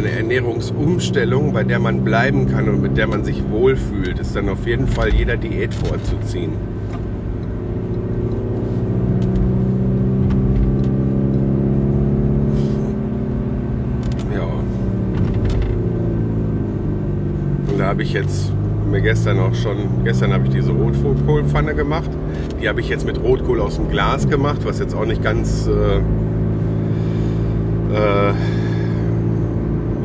eine 0.08 0.18
Ernährungsumstellung, 0.18 1.54
bei 1.54 1.64
der 1.64 1.80
man 1.80 2.04
bleiben 2.04 2.48
kann 2.48 2.70
und 2.70 2.82
mit 2.82 2.98
der 2.98 3.08
man 3.08 3.24
sich 3.24 3.44
wohlfühlt, 3.50 4.20
ist 4.20 4.36
dann 4.36 4.50
auf 4.50 4.66
jeden 4.66 4.88
Fall 4.88 5.14
jeder 5.14 5.38
Diät 5.38 5.74
vorzuziehen. 5.74 6.52
Ja. 14.34 14.44
Und 17.72 17.78
da 17.78 17.86
habe 17.88 18.04
ich 18.04 18.14
jetzt 18.14 18.54
mir 18.90 19.02
gestern 19.02 19.40
auch 19.40 19.54
schon, 19.54 20.06
gestern 20.06 20.32
habe 20.32 20.46
ich 20.46 20.52
diese 20.52 20.72
Rotkohlpfanne 20.72 21.76
gemacht. 21.76 22.10
Die 22.62 22.70
habe 22.70 22.80
ich 22.80 22.88
jetzt 22.88 23.06
mit 23.06 23.22
Rotkohl 23.22 23.60
aus 23.60 23.76
dem 23.76 23.90
Glas 23.90 24.30
gemacht, 24.30 24.62
was 24.64 24.80
jetzt 24.80 24.96
auch 24.96 25.06
nicht 25.06 25.22
ganz 25.22 25.68
äh, 25.68 25.98
äh, 27.94 28.34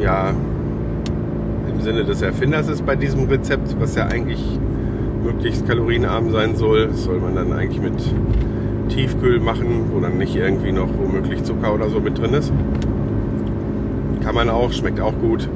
ja 0.03 0.35
im 1.69 1.81
Sinne 1.81 2.05
des 2.05 2.23
Erfinders 2.23 2.69
ist 2.69 2.85
bei 2.85 2.97
diesem 2.97 3.29
Rezept, 3.29 3.77
was 3.81 3.95
ja 3.95 4.07
eigentlich 4.07 4.59
möglichst 5.25 5.67
kalorienarm 5.67 6.31
sein 6.31 6.57
soll. 6.57 6.89
Das 6.89 7.05
soll 7.05 7.21
man 7.21 7.35
dann 7.35 7.53
eigentlich 7.53 7.81
mit 7.81 7.95
Tiefkühl 8.89 9.41
machen, 9.41 9.91
wo 9.93 10.01
dann 10.01 10.19
nicht 10.19 10.37
irgendwie 10.37 10.73
noch 10.73 10.89
womöglich 10.99 11.45
Zucker 11.45 11.73
oder 11.75 11.89
so 11.89 12.01
mit 12.01 12.19
drin 12.19 12.35
ist. 12.35 12.53
Kann 14.23 14.35
man 14.35 14.51
auch, 14.51 14.73
schmeckt 14.73 15.01
auch 15.01 15.19
gut. 15.19 15.49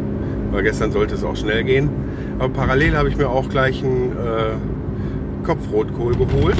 Aber 0.52 0.62
gestern 0.62 0.92
sollte 0.92 1.14
es 1.14 1.24
auch 1.24 1.36
schnell 1.36 1.64
gehen. 1.64 1.90
Aber 2.38 2.48
parallel 2.48 2.96
habe 2.96 3.08
ich 3.08 3.16
mir 3.16 3.28
auch 3.28 3.48
gleich 3.48 3.84
einen 3.84 4.12
äh, 4.12 5.44
Kopfrotkohl 5.44 6.14
geholt. 6.14 6.56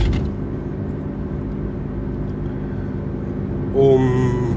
Um 3.75 4.57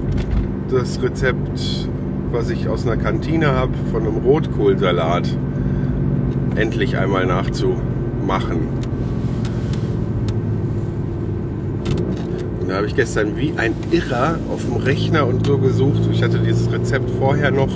das 0.70 1.02
Rezept 1.02 1.89
was 2.32 2.50
ich 2.50 2.68
aus 2.68 2.86
einer 2.86 2.98
Kantine 2.98 3.48
habe, 3.54 3.74
von 3.92 4.04
einem 4.04 4.18
Rotkohlsalat 4.18 5.30
endlich 6.56 6.98
einmal 6.98 7.26
nachzumachen. 7.26 8.58
Und 12.62 12.70
da 12.70 12.76
habe 12.76 12.88
ich 12.88 12.96
gestern 12.96 13.38
wie 13.38 13.54
ein 13.58 13.74
Irrer 13.92 14.38
auf 14.52 14.66
dem 14.66 14.78
Rechner 14.78 15.26
und 15.26 15.46
so 15.46 15.58
gesucht. 15.58 16.02
Ich 16.12 16.22
hatte 16.22 16.40
dieses 16.40 16.72
Rezept 16.72 17.10
vorher 17.20 17.52
noch 17.52 17.72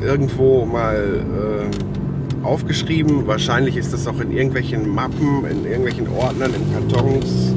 irgendwo 0.00 0.64
mal 0.64 1.20
äh, 1.20 2.44
aufgeschrieben. 2.46 3.26
Wahrscheinlich 3.26 3.76
ist 3.76 3.92
das 3.92 4.06
auch 4.06 4.20
in 4.20 4.30
irgendwelchen 4.30 4.88
Mappen, 4.88 5.44
in 5.50 5.64
irgendwelchen 5.64 6.08
Ordnern, 6.08 6.52
in 6.54 6.72
Kartons 6.72 7.54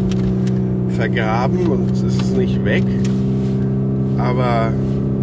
vergraben 0.90 1.68
und 1.68 1.92
es 1.92 2.04
ist 2.04 2.38
nicht 2.38 2.64
weg 2.66 2.84
aber 4.18 4.72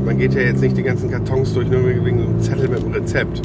man 0.04 0.18
geht 0.18 0.34
ja 0.34 0.40
jetzt 0.40 0.60
nicht 0.60 0.76
die 0.76 0.82
ganzen 0.82 1.10
Kartons 1.10 1.54
durch, 1.54 1.68
nur 1.68 1.86
wegen 1.86 2.18
so 2.18 2.24
einem 2.24 2.40
Zettel 2.40 2.68
mit 2.68 2.80
einem 2.80 2.92
Rezept. 2.92 3.42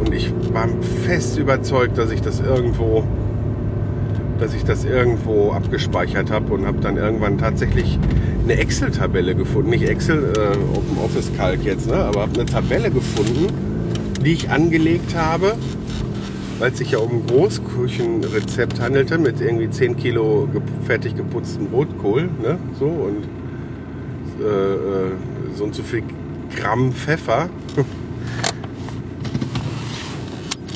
Und 0.00 0.12
ich 0.12 0.32
war 0.52 0.68
fest 1.06 1.38
überzeugt, 1.38 1.98
dass 1.98 2.10
ich 2.10 2.20
das 2.20 2.40
irgendwo 2.40 3.04
dass 4.38 4.54
ich 4.54 4.64
das 4.64 4.84
irgendwo 4.84 5.52
abgespeichert 5.52 6.30
habe 6.30 6.52
und 6.52 6.66
habe 6.66 6.80
dann 6.80 6.96
irgendwann 6.96 7.38
tatsächlich 7.38 7.98
eine 8.42 8.56
Excel-Tabelle 8.56 9.34
gefunden. 9.34 9.70
Nicht 9.70 9.88
Excel, 9.88 10.32
äh, 10.36 10.76
Open 10.76 10.98
Office 11.02 11.30
Calc 11.36 11.64
jetzt, 11.64 11.88
ne? 11.88 11.96
aber 11.96 12.22
habe 12.22 12.34
eine 12.34 12.44
Tabelle 12.44 12.90
gefunden, 12.90 13.46
die 14.24 14.32
ich 14.32 14.50
angelegt 14.50 15.14
habe, 15.14 15.54
weil 16.58 16.72
es 16.72 16.78
sich 16.78 16.92
ja 16.92 16.98
um 16.98 17.10
ein 17.10 17.26
Großküchenrezept 17.26 18.80
handelte 18.80 19.18
mit 19.18 19.40
irgendwie 19.40 19.70
10 19.70 19.96
Kilo 19.96 20.48
fertig 20.84 21.14
geputztem 21.16 21.66
Rotkohl. 21.66 22.28
Ne? 22.42 22.58
So, 22.78 22.86
und 22.86 23.28
äh, 24.44 24.46
äh, 24.46 25.10
so 25.56 25.64
und 25.64 25.74
so 25.74 25.82
viel 25.82 26.02
Gramm 26.54 26.92
Pfeffer. 26.92 27.48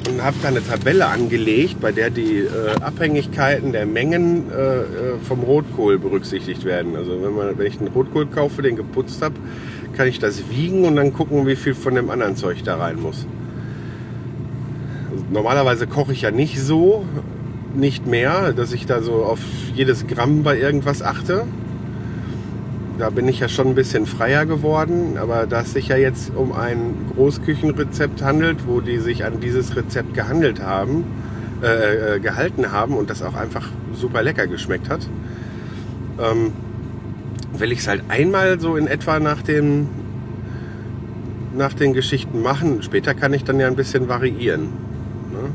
und 0.09 0.25
habe 0.25 0.37
da 0.43 0.49
eine 0.49 0.65
Tabelle 0.65 1.07
angelegt, 1.07 1.81
bei 1.81 1.93
der 1.93 2.11
die 2.11 2.39
äh, 2.39 2.81
Abhängigkeiten 2.81 3.73
der 3.73 3.87
Mengen 3.87 4.51
äh, 4.51 4.55
äh, 4.55 4.85
vom 5.23 5.41
Rotkohl 5.41 5.99
berücksichtigt 5.99 6.65
werden. 6.65 6.97
Also 6.97 7.23
wenn, 7.23 7.35
man, 7.35 7.59
wenn 7.59 7.67
ich 7.67 7.79
einen 7.79 7.89
Rotkohl 7.89 8.27
kaufe, 8.27 8.63
den 8.63 8.77
geputzt 8.77 9.23
habe, 9.23 9.35
kann 9.97 10.09
ich 10.09 10.19
das 10.19 10.51
wiegen 10.51 10.85
und 10.85 10.97
dann 10.97 11.13
gucken, 11.13 11.47
wie 11.47 11.57
viel 11.57 11.75
von 11.75 11.95
dem 11.95 12.11
anderen 12.11 12.37
Zeug 12.37 12.63
da 12.65 12.77
rein 12.77 13.01
muss. 13.01 13.27
Normalerweise 15.31 15.87
koche 15.87 16.13
ich 16.13 16.23
ja 16.23 16.31
nicht 16.31 16.61
so, 16.61 17.05
nicht 17.75 18.07
mehr, 18.07 18.53
dass 18.53 18.73
ich 18.73 18.87
da 18.87 19.03
so 19.03 19.25
auf 19.25 19.41
jedes 19.75 20.07
Gramm 20.07 20.43
bei 20.43 20.59
irgendwas 20.59 21.03
achte 21.03 21.45
da 22.99 23.11
bin 23.11 23.29
ich 23.29 23.39
ja 23.39 23.49
schon 23.49 23.69
ein 23.69 23.75
bisschen 23.75 24.07
freier 24.07 24.45
geworden, 24.45 25.19
aber 25.19 25.47
da 25.47 25.61
es 25.61 25.73
sich 25.73 25.89
ja 25.89 25.97
jetzt 25.97 26.33
um 26.35 26.53
ein 26.53 26.95
Großküchenrezept 27.15 28.23
handelt, 28.23 28.67
wo 28.67 28.81
die 28.81 28.99
sich 28.99 29.25
an 29.25 29.41
dieses 29.41 29.77
Rezept 29.77 30.15
gehandelt 30.15 30.61
haben, 30.61 31.05
äh, 31.63 32.17
äh, 32.17 32.21
gehalten 32.21 32.73
haben 32.73 32.97
und 32.97 33.09
das 33.09 33.23
auch 33.23 33.35
einfach 33.35 33.69
super 33.95 34.23
lecker 34.23 34.49
geschmeckt 34.49 34.89
hat, 34.89 35.09
ähm, 36.21 36.53
will 37.57 37.71
ich 37.71 37.81
es 37.81 37.89
halt 37.89 38.03
einmal 38.09 38.59
so 38.59 38.77
in 38.77 38.89
etwa 38.89 39.21
nach 39.21 39.43
den, 39.43 39.89
nach 41.57 41.73
den 41.73 41.93
Geschichten 41.93 42.43
machen. 42.43 42.83
Später 42.83 43.15
kann 43.15 43.33
ich 43.33 43.45
dann 43.45 43.61
ja 43.61 43.69
ein 43.69 43.77
bisschen 43.77 44.09
variieren. 44.09 44.63
Ne? 45.33 45.51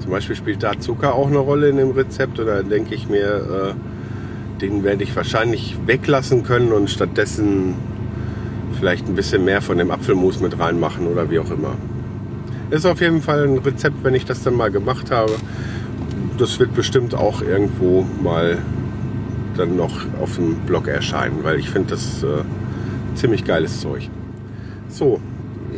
Zum 0.00 0.10
Beispiel 0.10 0.36
spielt 0.36 0.62
da 0.62 0.78
Zucker 0.78 1.14
auch 1.14 1.28
eine 1.28 1.38
Rolle 1.38 1.68
in 1.68 1.76
dem 1.76 1.90
Rezept 1.90 2.40
oder 2.40 2.62
denke 2.62 2.94
ich 2.94 3.08
mir, 3.08 3.74
äh, 3.74 3.87
den 4.60 4.82
werde 4.84 5.04
ich 5.04 5.14
wahrscheinlich 5.14 5.76
weglassen 5.86 6.42
können 6.42 6.72
und 6.72 6.90
stattdessen 6.90 7.74
vielleicht 8.78 9.08
ein 9.08 9.14
bisschen 9.14 9.44
mehr 9.44 9.62
von 9.62 9.78
dem 9.78 9.90
Apfelmus 9.90 10.40
mit 10.40 10.58
reinmachen 10.58 11.06
oder 11.06 11.30
wie 11.30 11.38
auch 11.38 11.50
immer. 11.50 11.74
Ist 12.70 12.86
auf 12.86 13.00
jeden 13.00 13.22
Fall 13.22 13.44
ein 13.44 13.58
Rezept, 13.58 14.04
wenn 14.04 14.14
ich 14.14 14.24
das 14.24 14.42
dann 14.42 14.54
mal 14.54 14.70
gemacht 14.70 15.10
habe. 15.10 15.32
Das 16.36 16.58
wird 16.58 16.74
bestimmt 16.74 17.14
auch 17.14 17.42
irgendwo 17.42 18.06
mal 18.22 18.58
dann 19.56 19.76
noch 19.76 20.00
auf 20.20 20.36
dem 20.36 20.56
Blog 20.66 20.86
erscheinen, 20.86 21.42
weil 21.42 21.58
ich 21.58 21.70
finde 21.70 21.90
das 21.90 22.22
äh, 22.22 22.44
ziemlich 23.14 23.44
geiles 23.44 23.80
Zeug. 23.80 24.08
So, 24.88 25.20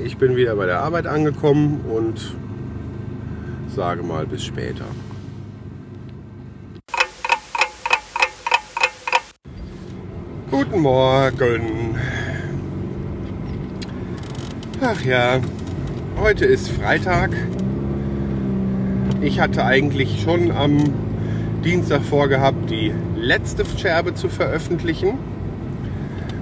ich 0.05 0.19
bin 0.19 0.37
wieder 0.37 0.55
bei 0.57 0.67
der 0.67 0.81
Arbeit 0.81 1.07
angekommen 1.07 1.81
und 1.89 2.35
sage 3.75 4.03
mal 4.03 4.27
bis 4.27 4.45
später. 4.45 4.85
Guten 10.51 10.81
Morgen. 10.81 11.95
Ach 14.81 15.01
ja, 15.05 15.39
heute 16.19 16.45
ist 16.45 16.71
Freitag. 16.71 17.31
Ich 19.21 19.39
hatte 19.39 19.65
eigentlich 19.65 20.23
schon 20.23 20.51
am 20.51 20.93
Dienstag 21.65 22.03
vorgehabt, 22.03 22.69
die 22.69 22.93
letzte 23.17 23.65
Scherbe 23.79 24.15
zu 24.15 24.29
veröffentlichen. 24.29 25.19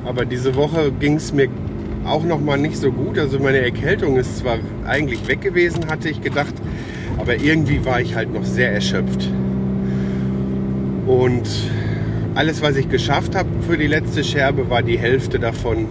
Aber 0.06 0.24
diese 0.24 0.54
Woche 0.54 0.90
ging 0.90 1.16
es 1.16 1.34
mir 1.34 1.50
auch 2.06 2.24
noch 2.24 2.40
mal 2.40 2.56
nicht 2.56 2.78
so 2.78 2.90
gut. 2.90 3.18
Also 3.18 3.38
meine 3.38 3.58
Erkältung 3.58 4.16
ist 4.16 4.38
zwar 4.38 4.56
eigentlich 4.86 5.28
weg 5.28 5.42
gewesen, 5.42 5.88
hatte 5.90 6.08
ich 6.08 6.22
gedacht, 6.22 6.54
aber 7.18 7.36
irgendwie 7.36 7.84
war 7.84 8.00
ich 8.00 8.14
halt 8.14 8.32
noch 8.32 8.44
sehr 8.44 8.72
erschöpft. 8.72 9.28
Und 11.06 11.46
alles, 12.38 12.62
was 12.62 12.76
ich 12.76 12.88
geschafft 12.88 13.34
habe 13.34 13.48
für 13.68 13.76
die 13.76 13.88
letzte 13.88 14.22
Scherbe, 14.22 14.70
war 14.70 14.84
die 14.84 14.96
Hälfte 14.96 15.40
davon 15.40 15.86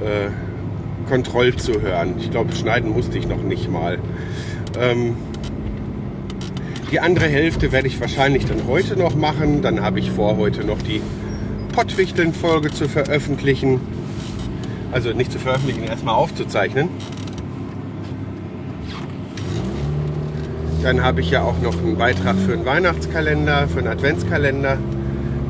äh, 0.00 0.28
Kontroll 1.08 1.54
zu 1.54 1.80
hören. 1.80 2.14
Ich 2.18 2.32
glaube, 2.32 2.52
schneiden 2.52 2.90
musste 2.90 3.16
ich 3.16 3.28
noch 3.28 3.40
nicht 3.44 3.70
mal. 3.70 4.00
Ähm, 4.76 5.14
die 6.90 6.98
andere 6.98 7.26
Hälfte 7.26 7.70
werde 7.70 7.86
ich 7.86 8.00
wahrscheinlich 8.00 8.46
dann 8.46 8.66
heute 8.66 8.96
noch 8.96 9.14
machen. 9.14 9.62
Dann 9.62 9.82
habe 9.82 10.00
ich 10.00 10.10
vor, 10.10 10.36
heute 10.36 10.64
noch 10.64 10.82
die 10.82 11.00
Pottwichteln-Folge 11.74 12.72
zu 12.72 12.88
veröffentlichen. 12.88 13.80
Also 14.90 15.12
nicht 15.12 15.30
zu 15.30 15.38
veröffentlichen, 15.38 15.84
erstmal 15.84 16.16
aufzuzeichnen. 16.16 16.88
Dann 20.82 21.04
habe 21.04 21.20
ich 21.20 21.30
ja 21.30 21.42
auch 21.42 21.60
noch 21.62 21.78
einen 21.78 21.96
Beitrag 21.96 22.34
für 22.34 22.54
einen 22.54 22.66
Weihnachtskalender, 22.66 23.68
für 23.68 23.78
einen 23.78 23.88
Adventskalender 23.88 24.78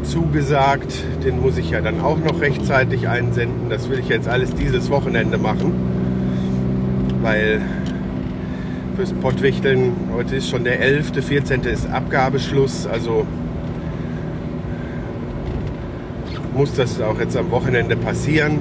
zugesagt. 0.07 1.05
Den 1.25 1.40
muss 1.40 1.59
ich 1.59 1.71
ja 1.71 1.81
dann 1.81 2.01
auch 2.01 2.19
noch 2.19 2.40
rechtzeitig 2.40 3.09
einsenden. 3.09 3.69
Das 3.71 3.88
will 3.90 3.99
ich 3.99 4.09
jetzt 4.09 4.29
alles 4.29 4.55
dieses 4.55 4.90
Wochenende 4.90 5.38
machen. 5.38 5.73
Weil 7.23 7.61
fürs 8.97 9.12
Pottwichteln, 9.12 9.92
heute 10.14 10.37
ist 10.37 10.49
schon 10.49 10.64
der 10.64 10.81
11., 10.81 11.12
14. 11.25 11.62
ist 11.62 11.88
Abgabeschluss. 11.90 12.87
Also 12.87 13.27
muss 16.55 16.73
das 16.75 17.01
auch 17.01 17.21
jetzt 17.21 17.37
am 17.37 17.51
Wochenende 17.51 17.97
passieren. 17.97 18.59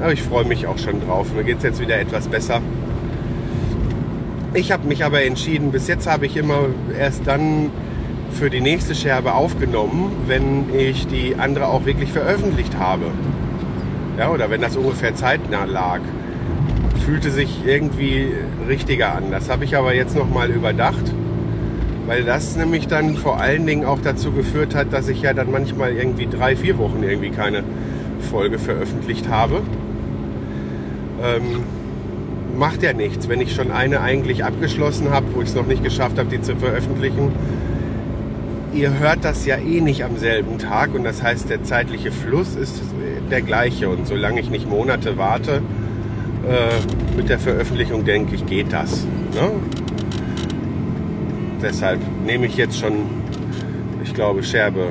Aber 0.00 0.12
ich 0.12 0.22
freue 0.22 0.44
mich 0.44 0.66
auch 0.66 0.78
schon 0.78 1.00
drauf. 1.00 1.32
Mir 1.34 1.44
geht 1.44 1.58
es 1.58 1.62
jetzt 1.62 1.80
wieder 1.80 1.98
etwas 1.98 2.28
besser. 2.28 2.60
Ich 4.54 4.72
habe 4.72 4.88
mich 4.88 5.04
aber 5.04 5.22
entschieden, 5.22 5.70
bis 5.70 5.86
jetzt 5.86 6.06
habe 6.06 6.26
ich 6.26 6.36
immer 6.36 6.60
erst 6.98 7.26
dann 7.26 7.70
für 8.36 8.50
die 8.50 8.60
nächste 8.60 8.94
Scherbe 8.94 9.32
aufgenommen, 9.32 10.12
wenn 10.26 10.66
ich 10.76 11.06
die 11.06 11.36
andere 11.36 11.68
auch 11.68 11.86
wirklich 11.86 12.12
veröffentlicht 12.12 12.78
habe. 12.78 13.06
Ja, 14.18 14.30
oder 14.30 14.50
wenn 14.50 14.60
das 14.60 14.76
ungefähr 14.76 15.14
zeitnah 15.14 15.64
lag. 15.64 16.00
Fühlte 17.04 17.30
sich 17.30 17.60
irgendwie 17.64 18.32
richtiger 18.68 19.14
an. 19.14 19.30
Das 19.30 19.48
habe 19.48 19.64
ich 19.64 19.76
aber 19.76 19.94
jetzt 19.94 20.16
nochmal 20.16 20.50
überdacht, 20.50 21.12
weil 22.06 22.24
das 22.24 22.56
nämlich 22.56 22.88
dann 22.88 23.16
vor 23.16 23.40
allen 23.40 23.66
Dingen 23.66 23.84
auch 23.84 24.00
dazu 24.02 24.32
geführt 24.32 24.74
hat, 24.74 24.92
dass 24.92 25.08
ich 25.08 25.22
ja 25.22 25.32
dann 25.32 25.50
manchmal 25.50 25.92
irgendwie 25.92 26.26
drei, 26.26 26.56
vier 26.56 26.78
Wochen 26.78 27.02
irgendwie 27.02 27.30
keine 27.30 27.64
Folge 28.30 28.58
veröffentlicht 28.58 29.28
habe. 29.28 29.62
Ähm, 31.22 31.62
macht 32.58 32.82
ja 32.82 32.92
nichts, 32.92 33.28
wenn 33.28 33.40
ich 33.40 33.54
schon 33.54 33.70
eine 33.70 34.00
eigentlich 34.00 34.44
abgeschlossen 34.44 35.10
habe, 35.10 35.26
wo 35.34 35.42
ich 35.42 35.48
es 35.48 35.54
noch 35.54 35.66
nicht 35.66 35.84
geschafft 35.84 36.18
habe, 36.18 36.28
die 36.28 36.42
zu 36.42 36.56
veröffentlichen 36.56 37.32
ihr 38.76 38.98
hört 38.98 39.24
das 39.24 39.46
ja 39.46 39.56
eh 39.56 39.80
nicht 39.80 40.04
am 40.04 40.18
selben 40.18 40.58
Tag 40.58 40.94
und 40.94 41.04
das 41.04 41.22
heißt, 41.22 41.48
der 41.48 41.64
zeitliche 41.64 42.12
Fluss 42.12 42.54
ist 42.54 42.82
der 43.30 43.40
gleiche. 43.40 43.88
Und 43.88 44.06
solange 44.06 44.40
ich 44.40 44.50
nicht 44.50 44.68
Monate 44.68 45.16
warte 45.16 45.62
äh, 46.46 47.16
mit 47.16 47.28
der 47.28 47.38
Veröffentlichung, 47.38 48.04
denke 48.04 48.34
ich, 48.34 48.44
geht 48.46 48.72
das. 48.72 49.04
Ne? 49.34 49.50
Deshalb 51.62 52.00
nehme 52.24 52.46
ich 52.46 52.56
jetzt 52.56 52.78
schon, 52.78 53.06
ich 54.04 54.12
glaube, 54.12 54.42
Scherbe 54.42 54.88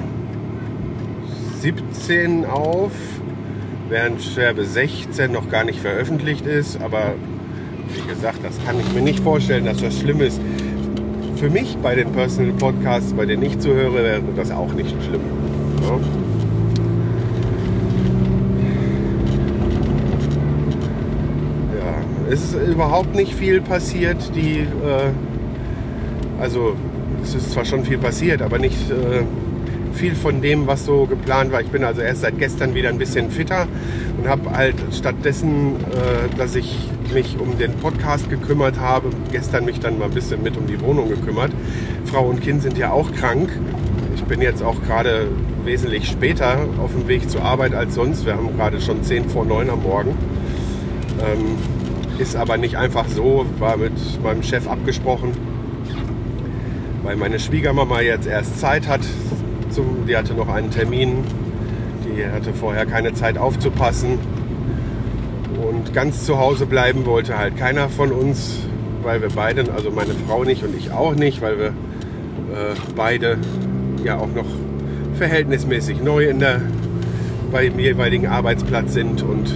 17 1.59 2.45
auf, 2.45 2.91
während 3.87 4.21
Scherbe 4.21 4.65
16 4.65 5.31
noch 5.31 5.49
gar 5.49 5.63
nicht 5.63 5.79
veröffentlicht 5.79 6.47
ist. 6.47 6.81
Aber 6.81 7.13
wie 7.93 8.09
gesagt, 8.09 8.39
das 8.43 8.55
kann 8.65 8.79
ich 8.79 8.93
mir 8.93 9.01
nicht 9.01 9.19
vorstellen, 9.19 9.65
dass 9.65 9.77
das 9.77 9.99
schlimm 9.99 10.21
ist 10.21 10.41
für 11.45 11.51
mich 11.51 11.77
bei 11.77 11.93
den 11.93 12.11
Personal 12.11 12.53
Podcasts, 12.53 13.13
bei 13.13 13.27
denen 13.27 13.43
ich 13.43 13.59
zuhöre, 13.59 13.93
wäre 13.93 14.21
das 14.35 14.49
auch 14.49 14.73
nicht 14.73 14.95
schlimm. 15.03 15.21
Ja? 15.83 15.99
es 22.31 22.45
ist 22.45 22.55
überhaupt 22.67 23.13
nicht 23.13 23.35
viel 23.35 23.61
passiert. 23.61 24.17
Die, 24.35 24.61
äh, 24.61 25.11
also 26.41 26.75
es 27.21 27.35
ist 27.35 27.51
zwar 27.51 27.63
schon 27.63 27.85
viel 27.85 27.99
passiert, 27.99 28.41
aber 28.41 28.57
nicht 28.57 28.89
äh, 28.89 29.21
viel 29.93 30.15
von 30.15 30.41
dem, 30.41 30.65
was 30.65 30.85
so 30.85 31.05
geplant 31.05 31.51
war. 31.51 31.61
Ich 31.61 31.69
bin 31.69 31.83
also 31.83 32.01
erst 32.01 32.21
seit 32.21 32.39
gestern 32.39 32.73
wieder 32.73 32.89
ein 32.89 32.97
bisschen 32.97 33.29
fitter 33.29 33.67
und 34.17 34.27
habe 34.27 34.49
halt 34.49 34.77
stattdessen, 34.91 35.75
äh, 35.75 36.35
dass 36.37 36.55
ich 36.55 36.89
mich 37.13 37.37
um 37.39 37.57
den 37.57 37.73
Podcast 37.73 38.29
gekümmert 38.29 38.79
habe, 38.79 39.09
gestern 39.31 39.65
mich 39.65 39.79
dann 39.79 39.99
mal 39.99 40.05
ein 40.05 40.11
bisschen 40.11 40.43
mit 40.43 40.57
um 40.57 40.67
die 40.67 40.79
Wohnung 40.81 41.09
gekümmert. 41.09 41.51
Frau 42.05 42.27
und 42.27 42.41
Kind 42.41 42.61
sind 42.61 42.77
ja 42.77 42.91
auch 42.91 43.11
krank. 43.11 43.49
Ich 44.15 44.23
bin 44.23 44.41
jetzt 44.41 44.63
auch 44.63 44.81
gerade 44.81 45.27
wesentlich 45.63 46.07
später 46.07 46.57
auf 46.81 46.91
dem 46.91 47.07
Weg 47.07 47.29
zur 47.29 47.43
Arbeit 47.43 47.73
als 47.73 47.95
sonst. 47.95 48.25
Wir 48.25 48.35
haben 48.35 48.55
gerade 48.55 48.79
schon 48.79 49.03
10 49.03 49.29
vor 49.29 49.45
9 49.45 49.69
am 49.69 49.83
Morgen. 49.83 50.15
Ähm, 51.19 51.57
ist 52.17 52.35
aber 52.35 52.57
nicht 52.57 52.77
einfach 52.77 53.07
so, 53.07 53.45
war 53.59 53.77
mit 53.77 53.93
meinem 54.23 54.41
Chef 54.41 54.67
abgesprochen, 54.67 55.31
weil 57.03 57.15
meine 57.17 57.39
Schwiegermama 57.39 58.01
jetzt 58.01 58.27
erst 58.27 58.59
Zeit 58.59 58.87
hat. 58.87 59.01
Zum, 59.69 60.05
die 60.07 60.15
hatte 60.15 60.33
noch 60.33 60.47
einen 60.47 60.71
Termin. 60.71 61.23
Die 62.05 62.25
hatte 62.25 62.53
vorher 62.53 62.85
keine 62.85 63.13
Zeit 63.13 63.37
aufzupassen. 63.37 64.19
Ganz 65.93 66.25
zu 66.25 66.37
Hause 66.39 66.65
bleiben 66.65 67.05
wollte 67.05 67.37
halt 67.37 67.55
keiner 67.57 67.89
von 67.89 68.11
uns, 68.11 68.59
weil 69.01 69.21
wir 69.21 69.29
beide, 69.29 69.71
also 69.73 69.91
meine 69.91 70.13
Frau 70.27 70.43
nicht 70.43 70.63
und 70.63 70.75
ich 70.75 70.91
auch 70.91 71.15
nicht, 71.15 71.41
weil 71.41 71.57
wir 71.57 71.67
äh, 71.67 72.75
beide 72.95 73.37
ja 74.03 74.17
auch 74.17 74.33
noch 74.33 74.45
verhältnismäßig 75.15 76.01
neu 76.01 76.27
in 76.27 76.39
der, 76.39 76.61
beim 77.51 77.79
jeweiligen 77.79 78.27
Arbeitsplatz 78.27 78.93
sind. 78.93 79.21
Und 79.23 79.53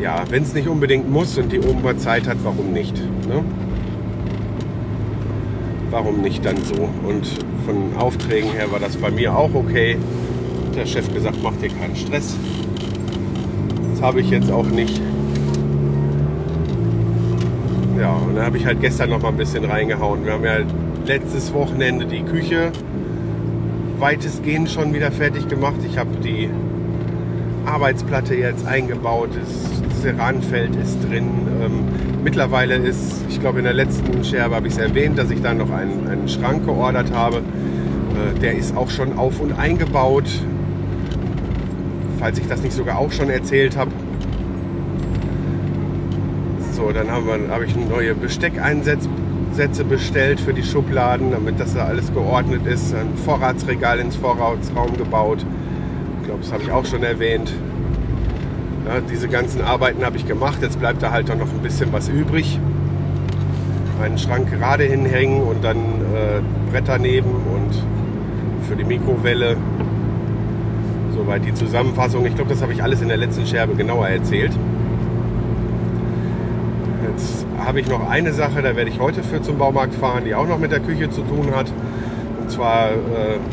ja, 0.00 0.24
wenn 0.30 0.42
es 0.42 0.54
nicht 0.54 0.68
unbedingt 0.68 1.10
muss 1.10 1.36
und 1.36 1.52
die 1.52 1.60
Oma 1.60 1.96
Zeit 1.98 2.26
hat, 2.28 2.38
warum 2.42 2.72
nicht? 2.72 2.96
Ne? 2.96 3.44
Warum 5.90 6.22
nicht 6.22 6.44
dann 6.44 6.56
so? 6.58 6.88
Und 7.06 7.26
von 7.66 7.96
Aufträgen 7.96 8.50
her 8.52 8.70
war 8.70 8.78
das 8.78 8.96
bei 8.96 9.10
mir 9.10 9.36
auch 9.36 9.54
okay. 9.54 9.96
Der 10.76 10.86
Chef 10.86 11.12
gesagt, 11.12 11.38
mach 11.42 11.56
dir 11.56 11.68
keinen 11.68 11.96
Stress. 11.96 12.36
Habe 14.00 14.20
ich 14.22 14.30
jetzt 14.30 14.50
auch 14.50 14.66
nicht. 14.66 15.00
Ja, 17.98 18.12
und 18.12 18.34
dann 18.34 18.46
habe 18.46 18.56
ich 18.56 18.64
halt 18.64 18.80
gestern 18.80 19.10
noch 19.10 19.20
mal 19.20 19.28
ein 19.28 19.36
bisschen 19.36 19.64
reingehauen. 19.66 20.24
Wir 20.24 20.32
haben 20.32 20.44
ja 20.44 20.58
letztes 21.06 21.52
Wochenende 21.52 22.06
die 22.06 22.22
Küche 22.22 22.72
weitestgehend 23.98 24.70
schon 24.70 24.94
wieder 24.94 25.12
fertig 25.12 25.48
gemacht. 25.48 25.76
Ich 25.86 25.98
habe 25.98 26.16
die 26.16 26.48
Arbeitsplatte 27.66 28.34
jetzt 28.34 28.66
eingebaut. 28.66 29.30
Das 29.34 30.00
Ceranfeld 30.00 30.74
ist 30.76 30.98
drin. 31.06 31.28
Ähm, 31.62 31.84
mittlerweile 32.24 32.76
ist, 32.76 33.22
ich 33.28 33.38
glaube 33.38 33.58
in 33.58 33.64
der 33.64 33.74
letzten 33.74 34.24
Scherbe 34.24 34.54
habe 34.54 34.66
ich 34.66 34.72
es 34.72 34.78
erwähnt, 34.78 35.18
dass 35.18 35.30
ich 35.30 35.42
da 35.42 35.52
noch 35.52 35.70
einen, 35.70 36.08
einen 36.08 36.26
Schrank 36.26 36.64
geordert 36.64 37.12
habe. 37.12 37.38
Äh, 37.38 38.38
der 38.40 38.56
ist 38.56 38.74
auch 38.74 38.88
schon 38.88 39.18
auf 39.18 39.40
und 39.40 39.52
eingebaut. 39.58 40.30
Falls 42.20 42.38
ich 42.38 42.46
das 42.46 42.60
nicht 42.60 42.74
sogar 42.74 42.98
auch 42.98 43.10
schon 43.10 43.30
erzählt 43.30 43.78
habe. 43.78 43.90
So, 46.72 46.92
dann 46.92 47.10
habe 47.10 47.48
hab 47.50 47.62
ich 47.62 47.74
neue 47.74 48.14
Besteckeinsätze 48.14 49.84
bestellt 49.88 50.38
für 50.38 50.52
die 50.52 50.62
Schubladen, 50.62 51.30
damit 51.30 51.58
das 51.58 51.74
da 51.74 51.86
alles 51.86 52.12
geordnet 52.12 52.66
ist. 52.66 52.94
Ein 52.94 53.16
Vorratsregal 53.24 53.98
ins 54.00 54.16
Vorratsraum 54.16 54.98
gebaut. 54.98 55.46
Ich 56.20 56.26
glaube, 56.26 56.42
das 56.42 56.52
habe 56.52 56.62
ich 56.62 56.70
auch 56.70 56.84
schon 56.84 57.02
erwähnt. 57.02 57.54
Ja, 58.86 59.00
diese 59.00 59.28
ganzen 59.28 59.62
Arbeiten 59.62 60.04
habe 60.04 60.18
ich 60.18 60.26
gemacht. 60.26 60.58
Jetzt 60.60 60.78
bleibt 60.78 61.02
da 61.02 61.12
halt 61.12 61.28
noch 61.28 61.50
ein 61.50 61.62
bisschen 61.62 61.90
was 61.90 62.08
übrig. 62.08 62.58
Einen 64.02 64.18
Schrank 64.18 64.50
gerade 64.50 64.84
hinhängen 64.84 65.42
und 65.42 65.64
dann 65.64 65.76
äh, 65.76 66.70
Bretter 66.70 66.98
neben 66.98 67.30
und 67.30 67.82
für 68.68 68.76
die 68.76 68.84
Mikrowelle. 68.84 69.56
Soweit 71.20 71.44
die 71.44 71.52
Zusammenfassung. 71.52 72.24
Ich 72.24 72.34
glaube, 72.34 72.48
das 72.48 72.62
habe 72.62 72.72
ich 72.72 72.82
alles 72.82 73.02
in 73.02 73.08
der 73.08 73.18
letzten 73.18 73.46
Scherbe 73.46 73.74
genauer 73.74 74.08
erzählt. 74.08 74.52
Jetzt 77.12 77.44
habe 77.62 77.80
ich 77.80 77.88
noch 77.88 78.08
eine 78.08 78.32
Sache, 78.32 78.62
da 78.62 78.74
werde 78.74 78.88
ich 78.88 78.98
heute 78.98 79.22
für 79.22 79.42
zum 79.42 79.58
Baumarkt 79.58 79.94
fahren, 79.94 80.22
die 80.24 80.34
auch 80.34 80.48
noch 80.48 80.58
mit 80.58 80.72
der 80.72 80.80
Küche 80.80 81.10
zu 81.10 81.20
tun 81.20 81.54
hat. 81.54 81.70
Und 82.40 82.50
zwar, 82.50 82.92
äh, 82.92 82.94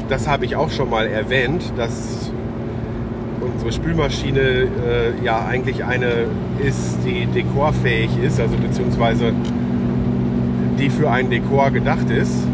das 0.08 0.30
habe 0.30 0.46
ich 0.46 0.56
auch 0.56 0.70
schon 0.70 0.90
mal 0.90 1.08
erwähnt, 1.08 1.74
dass 1.76 2.32
unsere 3.42 3.74
Spülmaschine 3.74 4.40
äh, 4.40 4.68
ja 5.22 5.46
eigentlich 5.46 5.84
eine 5.84 6.28
ist, 6.64 7.00
die 7.06 7.26
dekorfähig 7.26 8.12
ist, 8.24 8.40
also 8.40 8.56
beziehungsweise 8.56 9.34
die 10.80 10.90
für 10.90 11.12
ein 11.12 11.30
Dekor 11.30 11.72
gedacht 11.72 12.10
ist. 12.12 12.48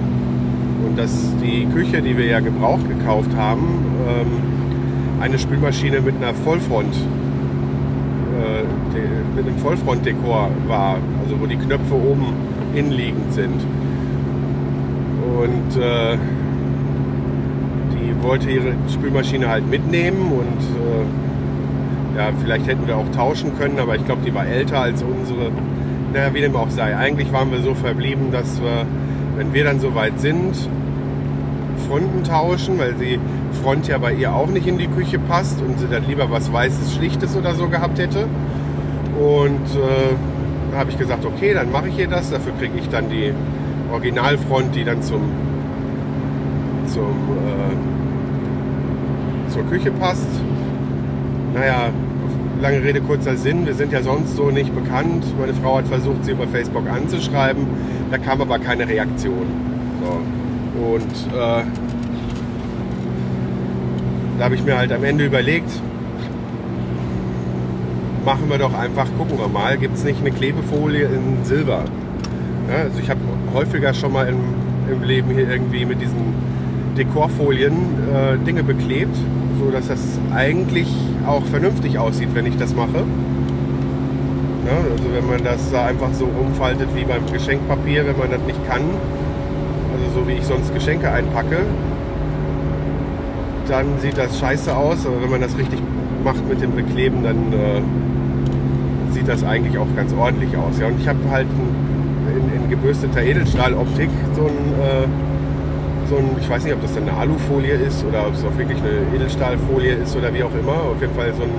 Und 0.88 0.98
dass 0.98 1.12
die 1.40 1.68
Küche, 1.68 2.02
die 2.02 2.18
wir 2.18 2.26
ja 2.26 2.40
gebraucht 2.40 2.90
gekauft 2.90 3.30
haben, 3.38 3.86
ähm, 4.08 4.63
eine 5.20 5.40
Spülmaschine 5.40 6.02
mit 6.02 6.16
einer 6.16 6.34
Vollfront 6.34 6.96
mit 9.36 9.48
einem 9.48 9.58
Vollfrontdekor 9.58 10.50
war, 10.68 10.98
also 11.24 11.40
wo 11.40 11.46
die 11.46 11.56
Knöpfe 11.56 11.96
oben 11.96 12.34
innenliegend 12.76 13.34
sind. 13.34 13.62
Und 15.40 15.82
äh, 15.82 16.18
die 17.92 18.24
wollte 18.24 18.50
ihre 18.50 18.74
Spülmaschine 18.92 19.50
halt 19.50 19.70
mitnehmen 19.70 20.32
und 20.32 20.62
äh, 20.80 22.18
ja, 22.18 22.30
vielleicht 22.42 22.68
hätten 22.68 22.86
wir 22.86 22.98
auch 22.98 23.10
tauschen 23.10 23.58
können, 23.58 23.80
aber 23.80 23.96
ich 23.96 24.06
glaube, 24.06 24.22
die 24.26 24.34
war 24.34 24.46
älter 24.46 24.82
als 24.82 25.02
unsere. 25.02 25.50
Naja, 26.14 26.32
wie 26.32 26.42
dem 26.42 26.56
auch 26.56 26.70
sei. 26.70 26.96
Eigentlich 26.96 27.34
waren 27.34 27.52
wir 27.52 27.62
so 27.62 27.74
verblieben, 27.74 28.32
dass 28.32 28.62
wir, 28.62 28.86
wenn 29.36 29.52
wir 29.52 29.64
dann 29.64 29.80
soweit 29.80 30.20
sind, 30.20 30.70
Fronten 31.88 32.24
tauschen, 32.24 32.78
weil 32.78 32.94
die 32.94 33.18
Front 33.64 33.88
ja 33.88 33.98
bei 33.98 34.14
ihr 34.14 34.34
auch 34.34 34.50
nicht 34.50 34.68
in 34.68 34.78
die 34.78 34.88
Küche 34.88 35.18
passt 35.18 35.62
und 35.62 35.80
sie 35.80 35.88
dann 35.88 36.06
lieber 36.06 36.30
was 36.30 36.52
Weißes, 36.52 36.96
Schlichtes 36.96 37.38
oder 37.38 37.56
so 37.56 37.70
gehabt 37.70 37.98
hätte. 37.98 38.28
Und 39.18 39.66
äh, 39.76 40.14
da 40.72 40.80
habe 40.80 40.90
ich 40.90 40.98
gesagt, 40.98 41.26
okay, 41.26 41.54
dann 41.54 41.72
mache 41.72 41.88
ich 41.88 41.98
ihr 41.98 42.10
das. 42.10 42.30
Dafür 42.30 42.52
kriege 42.60 42.78
ich 42.78 42.90
dann 42.90 43.10
die 43.10 43.34
Originalfront, 43.92 44.76
die 44.76 44.84
dann 44.84 45.02
zum, 45.02 45.22
zum, 46.88 47.04
äh, 49.48 49.52
zur 49.52 49.64
Küche 49.68 49.92
passt. 49.92 50.28
Naja, 51.54 51.90
lange 52.62 52.84
Rede, 52.84 53.00
kurzer 53.00 53.38
Sinn. 53.38 53.66
Wir 53.66 53.76
sind 53.76 53.94
ja 53.94 54.02
sonst 54.02 54.36
so 54.36 54.50
nicht 54.50 54.76
bekannt. 54.76 55.24
Meine 55.40 55.54
Frau 55.54 55.78
hat 55.78 55.88
versucht, 55.88 56.26
sie 56.26 56.32
über 56.32 56.48
Facebook 56.48 56.90
anzuschreiben. 56.90 57.66
Da 58.12 58.18
kam 58.18 58.42
aber 58.42 58.60
keine 58.60 58.88
Reaktion. 58.90 59.46
So. 60.02 60.20
Und 60.82 61.38
äh, 61.38 61.64
da 64.38 64.46
habe 64.46 64.56
ich 64.56 64.64
mir 64.64 64.78
halt 64.78 64.92
am 64.92 65.04
Ende 65.04 65.26
überlegt, 65.26 65.70
machen 68.26 68.50
wir 68.50 68.58
doch 68.58 68.74
einfach, 68.74 69.08
gucken 69.18 69.38
wir 69.38 69.48
mal, 69.48 69.78
gibt 69.78 69.96
es 69.96 70.04
nicht 70.04 70.20
eine 70.22 70.32
Klebefolie 70.32 71.06
in 71.06 71.44
Silber? 71.44 71.84
Ja, 72.70 72.84
also 72.84 73.00
ich 73.02 73.10
habe 73.10 73.20
häufiger 73.54 73.94
schon 73.94 74.14
mal 74.14 74.28
im, 74.28 74.40
im, 74.92 75.04
Leben 75.04 75.32
hier 75.32 75.50
irgendwie 75.50 75.86
mit 75.86 76.02
diesen 76.02 76.34
Dekorfolien 76.98 77.74
äh, 78.14 78.38
Dinge 78.46 78.64
beklebt, 78.64 79.16
so 79.60 79.72
dass 79.72 79.88
das 79.88 80.00
eigentlich 80.34 80.88
auch 81.28 81.44
vernünftig 81.46 81.98
aussieht, 82.00 82.30
wenn 82.34 82.46
ich 82.46 82.58
das 82.58 82.74
mache. 82.74 83.04
Ja, 84.66 84.78
also 84.78 85.04
wenn 85.14 85.28
man 85.28 85.44
das 85.44 85.72
da 85.72 85.86
einfach 85.86 86.14
so 86.14 86.26
rumfaltet 86.26 86.88
wie 86.96 87.04
beim 87.04 87.26
Geschenkpapier, 87.32 88.06
wenn 88.08 88.18
man 88.18 88.32
das 88.32 88.42
nicht 88.44 88.66
kann, 88.70 88.82
also 89.94 90.22
so 90.22 90.28
wie 90.28 90.34
ich 90.34 90.46
sonst 90.46 90.74
Geschenke 90.74 91.12
einpacke, 91.12 91.58
dann 93.68 94.00
sieht 94.00 94.18
das 94.18 94.40
scheiße 94.40 94.76
aus. 94.76 95.06
Aber 95.06 95.22
wenn 95.22 95.30
man 95.30 95.42
das 95.42 95.58
richtig 95.58 95.80
macht 96.24 96.48
mit 96.48 96.62
dem 96.62 96.76
Bekleben, 96.76 97.24
dann 97.24 97.54
äh, 97.54 97.82
sieht 99.14 99.28
das 99.28 99.44
eigentlich 99.44 99.78
auch 99.78 99.88
ganz 99.96 100.14
ordentlich 100.14 100.56
aus. 100.58 100.80
Ja, 100.80 100.88
und 100.88 101.00
ich 101.00 101.08
habe 101.08 101.20
halt 101.30 101.48
in, 102.36 102.64
in, 102.64 102.70
gebürsteter 102.70 103.22
Edelstahloptik 103.22 104.10
so 104.36 104.44
ein, 104.44 104.48
äh, 104.82 105.08
so 106.10 106.18
ein, 106.18 106.30
ich 106.40 106.50
weiß 106.50 106.64
nicht, 106.64 106.74
ob 106.74 106.82
das 106.82 106.94
dann 106.94 107.08
eine 107.08 107.18
Alufolie 107.18 107.74
ist 107.74 108.04
oder 108.04 108.28
ob 108.28 108.34
es 108.34 108.44
auch 108.44 108.58
wirklich 108.58 108.80
eine 108.80 109.16
Edelstahlfolie 109.16 109.94
ist 109.94 110.16
oder 110.16 110.34
wie 110.34 110.44
auch 110.44 110.54
immer. 110.60 110.74
Auf 110.74 111.00
jeden 111.00 111.14
Fall 111.14 111.34
so 111.36 111.44
ein, 111.44 111.52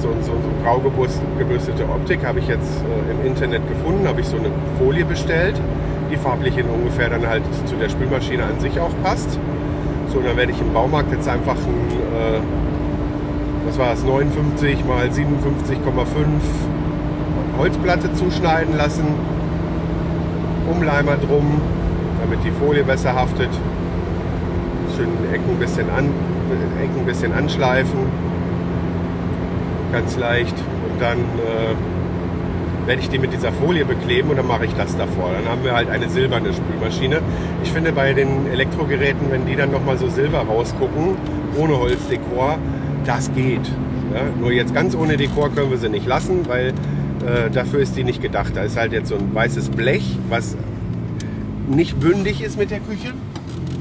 so, 0.00 0.08
so, 0.20 0.32
so 0.32 0.62
grau 0.62 0.78
gebürstete 0.78 1.84
Optik 1.84 2.24
habe 2.24 2.38
ich 2.38 2.48
jetzt 2.48 2.82
äh, 2.84 3.10
im 3.10 3.26
Internet 3.26 3.66
gefunden, 3.68 4.06
habe 4.06 4.20
ich 4.20 4.26
so 4.26 4.36
eine 4.36 4.50
Folie 4.78 5.04
bestellt, 5.04 5.60
die 6.10 6.16
farblich 6.16 6.56
in 6.56 6.66
ungefähr 6.66 7.10
dann 7.10 7.26
halt 7.26 7.42
zu 7.64 7.74
der 7.74 7.88
Spülmaschine 7.88 8.44
an 8.44 8.60
sich 8.60 8.78
auch 8.78 8.92
passt. 9.02 9.38
So, 10.16 10.22
dann 10.22 10.38
werde 10.38 10.50
ich 10.50 10.60
im 10.62 10.72
Baumarkt 10.72 11.12
jetzt 11.12 11.28
einfach 11.28 11.56
ein, 11.56 11.90
äh, 12.16 12.40
was 13.66 13.78
war 13.78 13.92
es, 13.92 14.02
59 14.02 14.82
mal 14.86 15.08
57,5 15.08 15.76
Holzplatte 17.58 18.14
zuschneiden 18.14 18.78
lassen, 18.78 19.04
Umleimer 20.70 21.16
drum, 21.16 21.60
damit 22.22 22.42
die 22.44 22.50
Folie 22.50 22.82
besser 22.82 23.14
haftet. 23.14 23.50
Schön 24.96 25.08
Ecken 25.34 25.50
ein 25.50 25.58
bisschen, 25.58 25.90
an, 25.90 26.08
Ecken 26.82 27.00
ein 27.00 27.06
bisschen 27.06 27.34
anschleifen, 27.34 27.98
ganz 29.92 30.16
leicht. 30.16 30.56
Und 30.56 31.02
dann 31.02 31.18
äh, 31.18 32.86
werde 32.86 33.02
ich 33.02 33.10
die 33.10 33.18
mit 33.18 33.34
dieser 33.34 33.52
Folie 33.52 33.84
bekleben 33.84 34.30
und 34.30 34.36
dann 34.36 34.46
mache 34.46 34.64
ich 34.64 34.74
das 34.74 34.96
davor. 34.96 35.32
Dann 35.34 35.50
haben 35.50 35.62
wir 35.62 35.74
halt 35.74 35.90
eine 35.90 36.08
silberne 36.08 36.54
Spülmaschine. 36.54 37.20
Ich 37.66 37.72
finde 37.72 37.90
bei 37.90 38.12
den 38.12 38.46
Elektrogeräten, 38.46 39.28
wenn 39.28 39.44
die 39.44 39.56
dann 39.56 39.72
nochmal 39.72 39.98
so 39.98 40.08
silber 40.08 40.38
rausgucken, 40.38 41.16
ohne 41.58 41.76
Holzdekor, 41.76 42.58
das 43.04 43.30
geht. 43.34 43.66
Ja, 44.14 44.22
nur 44.40 44.52
jetzt 44.52 44.72
ganz 44.72 44.94
ohne 44.94 45.16
Dekor 45.16 45.50
können 45.50 45.70
wir 45.70 45.76
sie 45.76 45.88
nicht 45.88 46.06
lassen, 46.06 46.46
weil 46.46 46.68
äh, 46.68 47.50
dafür 47.52 47.80
ist 47.80 47.96
die 47.96 48.04
nicht 48.04 48.22
gedacht. 48.22 48.52
Da 48.54 48.62
ist 48.62 48.76
halt 48.76 48.92
jetzt 48.92 49.08
so 49.08 49.16
ein 49.16 49.34
weißes 49.34 49.70
Blech, 49.70 50.16
was 50.28 50.56
nicht 51.68 51.98
bündig 51.98 52.40
ist 52.40 52.56
mit 52.56 52.70
der 52.70 52.78
Küche 52.78 53.12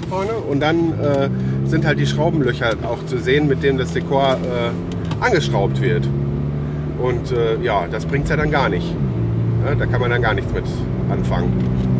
vorne. 0.10 0.34
Und 0.34 0.62
dann 0.62 1.00
äh, 1.00 1.30
sind 1.66 1.86
halt 1.86 2.00
die 2.00 2.08
Schraubenlöcher 2.08 2.74
auch 2.84 3.06
zu 3.06 3.20
sehen, 3.20 3.48
mit 3.48 3.62
denen 3.62 3.78
das 3.78 3.94
Dekor 3.94 4.40
äh, 4.42 5.24
angeschraubt 5.24 5.80
wird. 5.80 6.10
Und 7.00 7.32
äh, 7.32 7.64
ja, 7.64 7.86
das 7.90 8.08
bringt 8.08 8.24
es 8.24 8.32
ja 8.32 8.36
dann 8.36 8.50
gar 8.50 8.68
nicht. 8.68 8.94
Ja, 9.64 9.76
da 9.76 9.86
kann 9.86 10.02
man 10.02 10.10
dann 10.10 10.24
gar 10.24 10.34
nichts 10.34 10.52
mit 10.52 10.66
anfangen. 11.12 11.95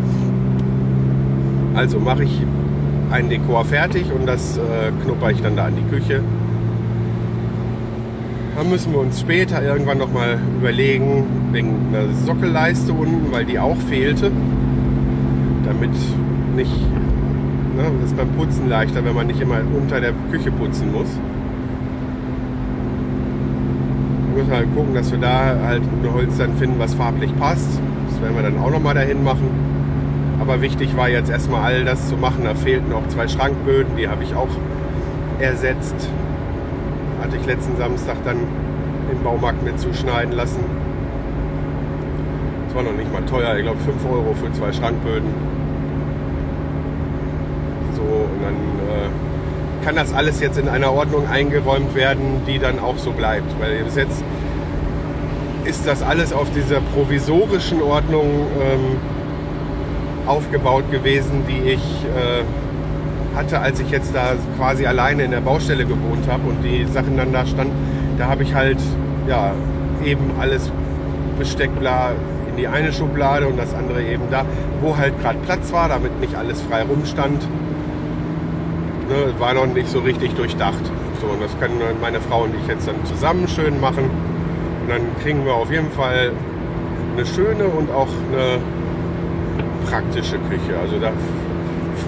Also 1.76 2.00
mache 2.00 2.24
ich 2.24 2.42
ein 3.10 3.28
Dekor 3.28 3.66
fertig 3.66 4.06
und 4.10 4.26
das 4.26 4.56
äh, 4.56 4.90
knupper 5.04 5.30
ich 5.30 5.42
dann 5.42 5.56
da 5.56 5.66
an 5.66 5.74
die 5.76 5.94
Küche. 5.94 6.22
Dann 8.56 8.70
müssen 8.70 8.92
wir 8.92 9.00
uns 9.00 9.20
später 9.20 9.62
irgendwann 9.62 9.98
nochmal 9.98 10.38
überlegen, 10.58 11.24
wegen 11.52 11.74
einer 11.92 12.10
Sockelleiste 12.24 12.94
unten, 12.94 13.30
weil 13.30 13.44
die 13.44 13.58
auch 13.58 13.76
fehlte. 13.76 14.32
Damit 15.66 15.90
nicht, 16.56 16.72
ne, 17.76 17.82
das 18.00 18.10
ist 18.10 18.16
beim 18.16 18.30
Putzen 18.30 18.70
leichter, 18.70 19.04
wenn 19.04 19.14
man 19.14 19.26
nicht 19.26 19.42
immer 19.42 19.58
unter 19.76 20.00
der 20.00 20.12
Küche 20.30 20.50
putzen 20.50 20.90
muss. 20.90 21.08
Wir 24.32 24.42
müssen 24.42 24.56
halt 24.56 24.74
gucken, 24.74 24.94
dass 24.94 25.12
wir 25.12 25.18
da 25.18 25.56
halt 25.66 25.82
ein 25.82 26.12
Holz 26.14 26.38
dann 26.38 26.56
finden, 26.56 26.78
was 26.78 26.94
farblich 26.94 27.36
passt. 27.38 27.68
Das 28.08 28.22
werden 28.22 28.34
wir 28.34 28.42
dann 28.42 28.58
auch 28.58 28.70
nochmal 28.70 28.94
dahin 28.94 29.22
machen. 29.22 29.75
Aber 30.40 30.60
wichtig 30.60 30.96
war 30.96 31.08
jetzt 31.08 31.30
erstmal 31.30 31.62
all 31.62 31.84
das 31.84 32.08
zu 32.08 32.16
machen. 32.16 32.44
Da 32.44 32.54
fehlten 32.54 32.92
auch 32.92 33.06
zwei 33.08 33.26
Schrankböden, 33.28 33.96
die 33.96 34.08
habe 34.08 34.22
ich 34.22 34.34
auch 34.34 34.48
ersetzt. 35.38 35.94
Hatte 37.20 37.36
ich 37.36 37.46
letzten 37.46 37.76
Samstag 37.76 38.16
dann 38.24 38.38
im 39.10 39.22
Baumarkt 39.22 39.62
mit 39.62 39.78
zuschneiden 39.78 40.32
lassen. 40.32 40.60
Das 42.66 42.76
war 42.76 42.82
noch 42.82 42.92
nicht 42.92 43.12
mal 43.12 43.22
teuer, 43.22 43.56
ich 43.56 43.62
glaube 43.62 43.78
5 43.78 44.04
Euro 44.04 44.34
für 44.34 44.52
zwei 44.52 44.72
Schrankböden. 44.72 45.28
So, 47.94 48.02
und 48.02 48.42
dann 48.42 48.54
äh, 48.54 49.84
kann 49.84 49.96
das 49.96 50.12
alles 50.12 50.40
jetzt 50.40 50.58
in 50.58 50.68
einer 50.68 50.92
Ordnung 50.92 51.28
eingeräumt 51.28 51.94
werden, 51.94 52.42
die 52.46 52.58
dann 52.58 52.78
auch 52.78 52.98
so 52.98 53.12
bleibt. 53.12 53.50
Weil 53.60 53.84
bis 53.84 53.96
jetzt 53.96 54.22
ist 55.64 55.86
das 55.86 56.02
alles 56.02 56.32
auf 56.32 56.48
dieser 56.54 56.80
provisorischen 56.80 57.82
Ordnung 57.82 58.46
ähm, 58.60 59.15
aufgebaut 60.26 60.90
gewesen, 60.90 61.44
die 61.48 61.70
ich 61.70 62.04
äh, 62.04 62.44
hatte, 63.36 63.60
als 63.60 63.80
ich 63.80 63.90
jetzt 63.90 64.14
da 64.14 64.32
quasi 64.56 64.86
alleine 64.86 65.24
in 65.24 65.30
der 65.30 65.40
Baustelle 65.40 65.84
gewohnt 65.84 66.26
habe 66.28 66.48
und 66.48 66.62
die 66.62 66.86
Sachen 66.86 67.16
dann 67.16 67.32
da 67.32 67.46
standen. 67.46 67.74
Da 68.18 68.28
habe 68.28 68.42
ich 68.42 68.54
halt 68.54 68.78
ja 69.28 69.52
eben 70.04 70.30
alles 70.40 70.70
Besteck 71.38 71.70
in 72.48 72.56
die 72.56 72.66
eine 72.66 72.92
Schublade 72.92 73.46
und 73.46 73.58
das 73.58 73.74
andere 73.74 74.02
eben 74.02 74.24
da, 74.30 74.44
wo 74.80 74.96
halt 74.96 75.20
gerade 75.20 75.38
Platz 75.44 75.72
war, 75.72 75.88
damit 75.88 76.18
nicht 76.20 76.34
alles 76.34 76.60
frei 76.62 76.82
rumstand. 76.82 77.46
Ne, 79.08 79.38
war 79.38 79.54
noch 79.54 79.66
nicht 79.66 79.88
so 79.88 80.00
richtig 80.00 80.34
durchdacht. 80.34 80.82
So, 81.20 81.28
und 81.28 81.42
das 81.42 81.58
können 81.60 81.78
meine 82.00 82.20
Frau 82.20 82.42
und 82.42 82.54
ich 82.60 82.66
jetzt 82.66 82.88
dann 82.88 83.04
zusammen 83.04 83.46
schön 83.46 83.80
machen. 83.80 84.04
Und 84.82 84.88
dann 84.88 85.02
kriegen 85.22 85.44
wir 85.44 85.54
auf 85.54 85.70
jeden 85.70 85.90
Fall 85.90 86.32
eine 87.16 87.26
schöne 87.26 87.64
und 87.64 87.90
auch 87.90 88.08
eine 88.32 88.58
praktische 89.88 90.38
Küche. 90.50 90.78
Also 90.80 90.98
da 90.98 91.12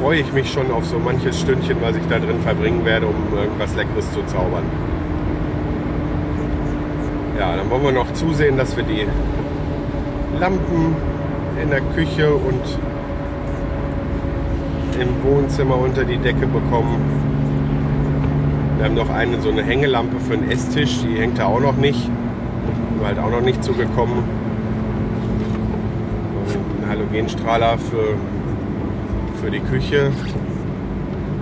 freue 0.01 0.21
ich 0.21 0.33
mich 0.33 0.51
schon 0.53 0.71
auf 0.71 0.85
so 0.85 0.99
manches 0.99 1.41
Stündchen, 1.41 1.77
was 1.81 1.97
ich 1.97 2.03
da 2.09 2.19
drin 2.19 2.41
verbringen 2.43 2.85
werde, 2.85 3.07
um 3.07 3.37
irgendwas 3.37 3.75
Leckeres 3.75 4.13
zu 4.13 4.23
zaubern. 4.27 4.65
Ja, 7.39 7.57
dann 7.57 7.71
wollen 7.71 7.85
wir 7.85 7.93
noch 7.93 8.13
zusehen, 8.15 8.57
dass 8.57 8.77
wir 8.77 8.85
die 8.85 9.07
Lampen 10.41 10.97
in 11.63 11.71
der 11.71 11.81
Küche 11.95 12.33
und 12.33 12.79
im 15.01 15.09
Wohnzimmer 15.23 15.77
unter 15.77 16.05
die 16.05 16.19
Decke 16.19 16.47
bekommen. 16.47 16.99
Wir 18.77 18.87
haben 18.87 18.95
noch 18.95 19.11
eine 19.11 19.41
so 19.41 19.51
eine 19.51 19.63
Hängelampe 19.63 20.21
für 20.21 20.37
den 20.37 20.51
Esstisch, 20.51 21.01
die 21.03 21.21
hängt 21.21 21.39
da 21.39 21.47
auch 21.47 21.61
noch 21.61 21.77
nicht. 21.77 22.11
Wir 22.99 23.07
halt 23.07 23.19
auch 23.19 23.31
noch 23.31 23.41
nicht 23.41 23.63
zugekommen. 23.63 24.38
Halogenstrahler 26.99 27.79
für 27.79 28.17
für 29.41 29.51
die 29.51 29.61
Küche. 29.61 30.11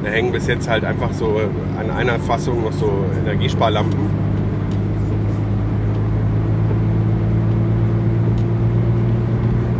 Da 0.04 0.10
hängen 0.10 0.30
bis 0.30 0.46
jetzt 0.46 0.68
halt 0.68 0.84
einfach 0.84 1.12
so 1.12 1.40
an 1.78 1.90
einer 1.90 2.18
Fassung 2.20 2.62
noch 2.62 2.72
so 2.72 2.92
Energiesparlampen. 3.24 3.98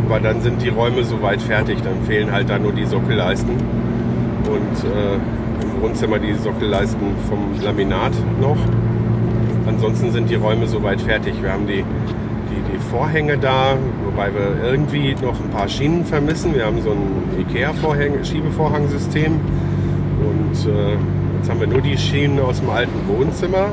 Aber 0.05 0.19
dann 0.19 0.41
sind 0.41 0.61
die 0.63 0.69
Räume 0.69 1.03
soweit 1.03 1.41
fertig. 1.41 1.77
Dann 1.83 2.03
fehlen 2.07 2.31
halt 2.31 2.49
da 2.49 2.57
nur 2.57 2.71
die 2.71 2.85
Sockelleisten. 2.85 3.51
Und 3.51 4.83
äh, 4.83 5.15
im 5.63 5.81
Wohnzimmer 5.81 6.17
die 6.17 6.33
Sockelleisten 6.33 7.07
vom 7.29 7.61
Laminat 7.63 8.13
noch. 8.41 8.57
Ansonsten 9.67 10.11
sind 10.11 10.29
die 10.29 10.35
Räume 10.35 10.65
soweit 10.65 11.01
fertig. 11.01 11.35
Wir 11.41 11.51
haben 11.53 11.67
die 11.67 11.83
die 12.77 12.83
Vorhänge 12.91 13.37
da, 13.37 13.77
wobei 14.05 14.33
wir 14.33 14.63
irgendwie 14.63 15.15
noch 15.21 15.39
ein 15.39 15.49
paar 15.49 15.67
Schienen 15.67 16.05
vermissen. 16.05 16.53
Wir 16.55 16.65
haben 16.65 16.81
so 16.81 16.91
ein 16.91 17.39
IKEA-Schiebevorhangsystem 17.41 19.33
und 19.33 20.71
äh, 20.71 20.95
jetzt 21.37 21.49
haben 21.49 21.59
wir 21.59 21.67
nur 21.67 21.81
die 21.81 21.97
Schienen 21.97 22.39
aus 22.39 22.59
dem 22.59 22.69
alten 22.69 23.07
Wohnzimmer 23.07 23.69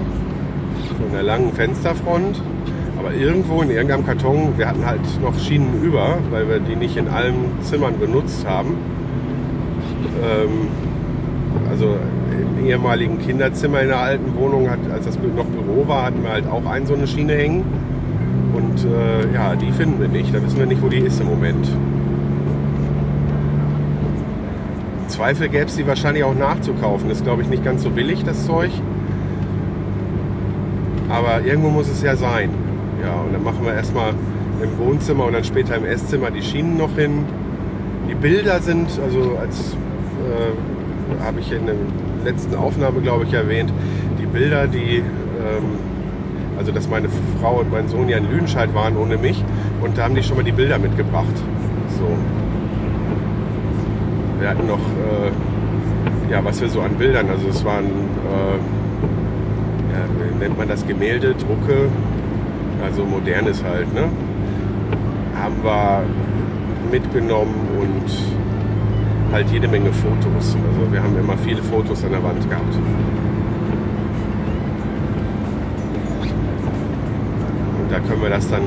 von 0.99 1.13
der 1.13 1.23
langen 1.23 1.53
Fensterfront. 1.53 2.41
Aber 2.99 3.13
irgendwo 3.13 3.61
in 3.61 3.71
irgendeinem 3.71 4.07
Karton, 4.07 4.55
wir 4.57 4.67
hatten 4.69 4.87
halt 4.87 5.01
noch 5.21 5.39
Schienen 5.39 5.83
über, 5.83 6.19
weil 6.31 6.49
wir 6.49 6.61
die 6.61 6.77
nicht 6.77 6.97
in 6.97 7.09
allen 7.09 7.35
Zimmern 7.63 7.99
benutzt 7.99 8.47
haben. 8.47 8.79
Ähm, 10.23 10.69
also 11.69 11.97
im 12.59 12.67
ehemaligen 12.67 13.19
Kinderzimmer 13.19 13.83
in 13.83 13.89
der 13.89 14.01
alten 14.01 14.35
Wohnung, 14.37 14.71
hat, 14.71 14.79
als 14.93 15.05
das 15.05 15.19
noch 15.19 15.45
Büro 15.47 15.87
war, 15.87 16.07
hatten 16.07 16.23
wir 16.23 16.31
halt 16.31 16.47
auch 16.47 16.65
ein 16.65 16.87
so 16.87 16.95
eine 16.95 17.07
Schiene 17.07 17.35
hängen. 17.35 17.84
Und 18.65 18.85
äh, 18.85 19.35
ja, 19.35 19.55
die 19.57 19.71
finden 19.73 20.01
wir 20.01 20.09
nicht. 20.09 20.35
Da 20.35 20.43
wissen 20.43 20.59
wir 20.59 20.67
nicht, 20.67 20.83
wo 20.83 20.89
die 20.89 20.99
ist 20.99 21.21
im 21.21 21.27
Moment. 21.27 21.69
Im 25.03 25.09
Zweifel 25.09 25.49
gäbe 25.49 25.67
es 25.67 25.77
die 25.77 25.87
wahrscheinlich 25.87 26.25
auch 26.25 26.35
nachzukaufen. 26.35 27.11
Ist, 27.11 27.25
glaube 27.25 27.43
ich, 27.43 27.49
nicht 27.49 27.65
ganz 27.65 27.83
so 27.83 27.91
billig, 27.91 28.25
das 28.25 28.47
Zeug. 28.47 28.71
Aber 31.11 31.43
irgendwo 31.45 31.69
muss 31.69 31.89
es 31.89 32.03
ja 32.03 32.17
sein. 32.17 32.51
Ja, 33.03 33.21
und 33.21 33.35
dann 33.35 33.45
machen 33.45 33.65
wir 33.65 33.75
erstmal 33.75 34.13
im 34.63 34.79
Wohnzimmer 34.79 35.27
und 35.27 35.35
dann 35.35 35.45
später 35.45 35.77
im 35.77 35.85
Esszimmer 35.85 36.31
die 36.31 36.43
Schienen 36.43 36.79
noch 36.79 36.95
hin. 36.97 37.25
Die 38.09 38.15
Bilder 38.15 38.61
sind, 38.61 38.89
also 39.03 39.37
als 39.39 39.77
äh, 40.25 41.23
habe 41.23 41.41
ich 41.41 41.53
in 41.53 41.67
der 41.67 41.75
letzten 42.25 42.55
Aufnahme, 42.55 43.01
glaube 43.01 43.25
ich, 43.25 43.35
erwähnt, 43.35 43.73
die 44.19 44.27
Bilder, 44.27 44.67
die 44.67 44.99
ähm, 44.99 45.94
also 46.59 46.73
dass 46.73 46.89
meine 46.89 47.09
Frau 47.41 47.61
und 47.61 47.71
mein 47.71 47.89
Sohn 47.89 48.09
ja 48.09 48.19
in 48.19 48.31
Lüdenscheid 48.31 48.75
waren 48.75 48.97
ohne 48.97 49.17
mich 49.17 49.45
und 49.81 49.99
da 49.99 50.05
haben 50.05 50.15
die 50.15 50.23
schon 50.23 50.37
mal 50.37 50.43
die 50.43 50.53
Bilder 50.53 50.79
mitgebracht. 50.79 51.35
So. 51.99 52.09
Wir 54.41 54.51
hatten 54.51 54.67
noch, 54.67 54.79
äh, 54.79 56.33
ja, 56.33 56.45
was 56.45 56.61
wir 56.61 56.69
so 56.69 56.81
an 56.81 56.95
Bildern, 56.95 57.29
also 57.31 57.49
es 57.49 57.65
waren, 57.65 57.85
äh, 57.85 58.57
ja, 59.93 60.39
nennt 60.39 60.59
man 60.59 60.69
das, 60.69 60.87
Gemälde, 60.87 61.35
Drucke, 61.35 61.89
also 62.85 63.05
modernes 63.05 63.63
halt, 63.65 63.93
ne? 63.95 64.09
Haben 65.41 65.63
wir 65.63 66.03
mitgenommen 66.91 67.55
und 67.81 69.33
halt 69.33 69.51
jede 69.51 69.69
Menge 69.69 69.93
Fotos. 69.93 70.57
Also 70.57 70.93
wir 70.93 71.03
haben 71.03 71.19
immer 71.19 71.37
viele 71.39 71.63
Fotos 71.63 72.05
an 72.05 72.13
der 72.13 72.23
Wand 72.23 72.49
gehabt. 72.49 72.75
Da 77.95 78.01
können 78.01 78.23
wir 78.23 78.31
das 78.31 78.49
dann, 78.51 78.63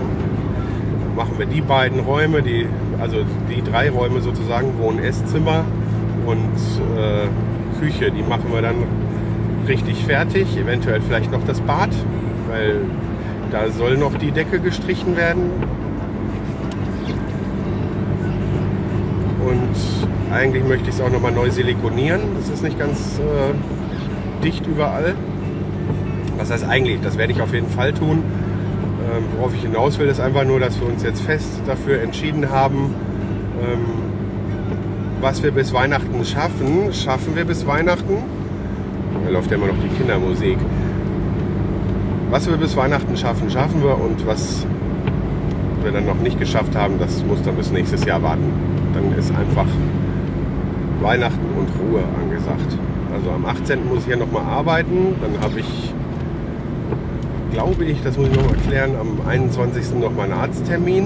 machen 1.18 1.34
wir 1.38 1.48
die 1.48 1.60
beiden 1.60 2.00
Räume, 2.00 2.42
die, 2.42 2.66
also 2.98 3.18
die 3.50 3.62
drei 3.62 3.90
Räume 3.90 4.22
sozusagen, 4.22 4.80
Wohn-, 4.80 5.00
Esszimmer 5.00 5.66
und 6.26 6.56
äh, 6.98 7.28
Küche, 7.82 8.10
die 8.10 8.24
machen 8.24 8.46
wir 8.54 8.62
dann 8.62 8.76
richtig 9.68 10.06
fertig. 10.06 10.58
Eventuell 10.58 11.02
vielleicht 11.02 11.30
noch 11.30 11.44
das 11.46 11.60
Bad, 11.60 11.90
weil 12.48 12.80
da 13.52 13.70
soll 13.70 13.98
noch 13.98 14.18
die 14.18 14.32
Decke 14.32 14.60
gestrichen 14.60 15.18
werden. 15.18 15.52
Und 19.46 20.34
eigentlich 20.34 20.64
möchte 20.64 20.90
ich 20.90 20.96
es 20.96 21.02
auch 21.02 21.12
nochmal 21.12 21.34
neu 21.34 21.52
silikonieren. 21.52 22.22
Das 22.40 22.50
ist 22.50 22.64
nicht 22.64 22.80
ganz 22.80 23.20
äh, 23.20 24.44
dicht 24.44 24.66
überall. 24.66 25.16
Was 26.38 26.50
heißt 26.50 26.66
eigentlich? 26.66 27.02
Das 27.02 27.18
werde 27.18 27.34
ich 27.34 27.42
auf 27.42 27.54
jeden 27.54 27.70
Fall 27.70 27.94
tun. 27.94 28.24
Ähm, 29.18 29.24
worauf 29.36 29.54
ich 29.54 29.62
hinaus 29.62 29.98
will, 30.00 30.08
ist 30.08 30.20
einfach 30.20 30.44
nur, 30.44 30.60
dass 30.60 30.80
wir 30.80 30.88
uns 30.88 31.04
jetzt 31.04 31.22
fest 31.22 31.50
dafür 31.66 32.02
entschieden 32.02 32.50
haben, 32.50 32.94
ähm, 33.62 33.86
was 35.22 35.42
wir 35.44 35.52
bis 35.52 35.74
Weihnachten 35.74 36.24
schaffen. 36.24 36.94
Schaffen 36.94 37.36
wir 37.36 37.46
bis 37.46 37.66
Weihnachten? 37.66 38.18
Da 39.24 39.32
läuft 39.32 39.50
ja 39.50 39.58
immer 39.58 39.68
noch 39.68 39.82
die 39.82 39.90
Kindermusik. 39.90 40.58
Was 42.30 42.48
wir 42.50 42.58
bis 42.58 42.76
Weihnachten 42.76 43.16
schaffen, 43.16 43.50
schaffen 43.50 43.82
wir 43.84 44.00
und 44.00 44.28
was 44.28 44.66
wir 45.82 45.92
dann 45.92 46.06
noch 46.06 46.20
nicht 46.20 46.40
geschafft 46.40 46.76
haben, 46.76 47.00
das 47.00 47.24
muss 47.24 47.42
dann 47.42 47.56
bis 47.56 47.72
nächstes 47.72 48.04
Jahr 48.06 48.22
warten. 48.22 48.52
Dann 48.94 49.18
ist 49.18 49.32
einfach 49.32 49.68
Weihnachten 51.02 51.46
und 51.58 51.70
Ruhe 51.80 52.04
angesagt. 52.22 52.78
Also 53.14 53.32
am 53.32 53.46
18. 53.46 53.88
muss 53.88 54.00
ich 54.00 54.06
hier 54.08 54.18
nochmal 54.18 54.44
arbeiten, 54.44 55.16
dann 55.22 55.42
habe 55.42 55.60
ich 55.62 55.94
glaube 57.58 57.86
ich, 57.86 58.04
das 58.04 58.16
muss 58.16 58.28
ich 58.28 58.36
noch 58.36 58.52
erklären, 58.52 58.92
am 59.02 59.28
21. 59.28 59.96
noch 60.00 60.16
mal 60.16 60.26
einen 60.26 60.34
Arzttermin. 60.34 61.06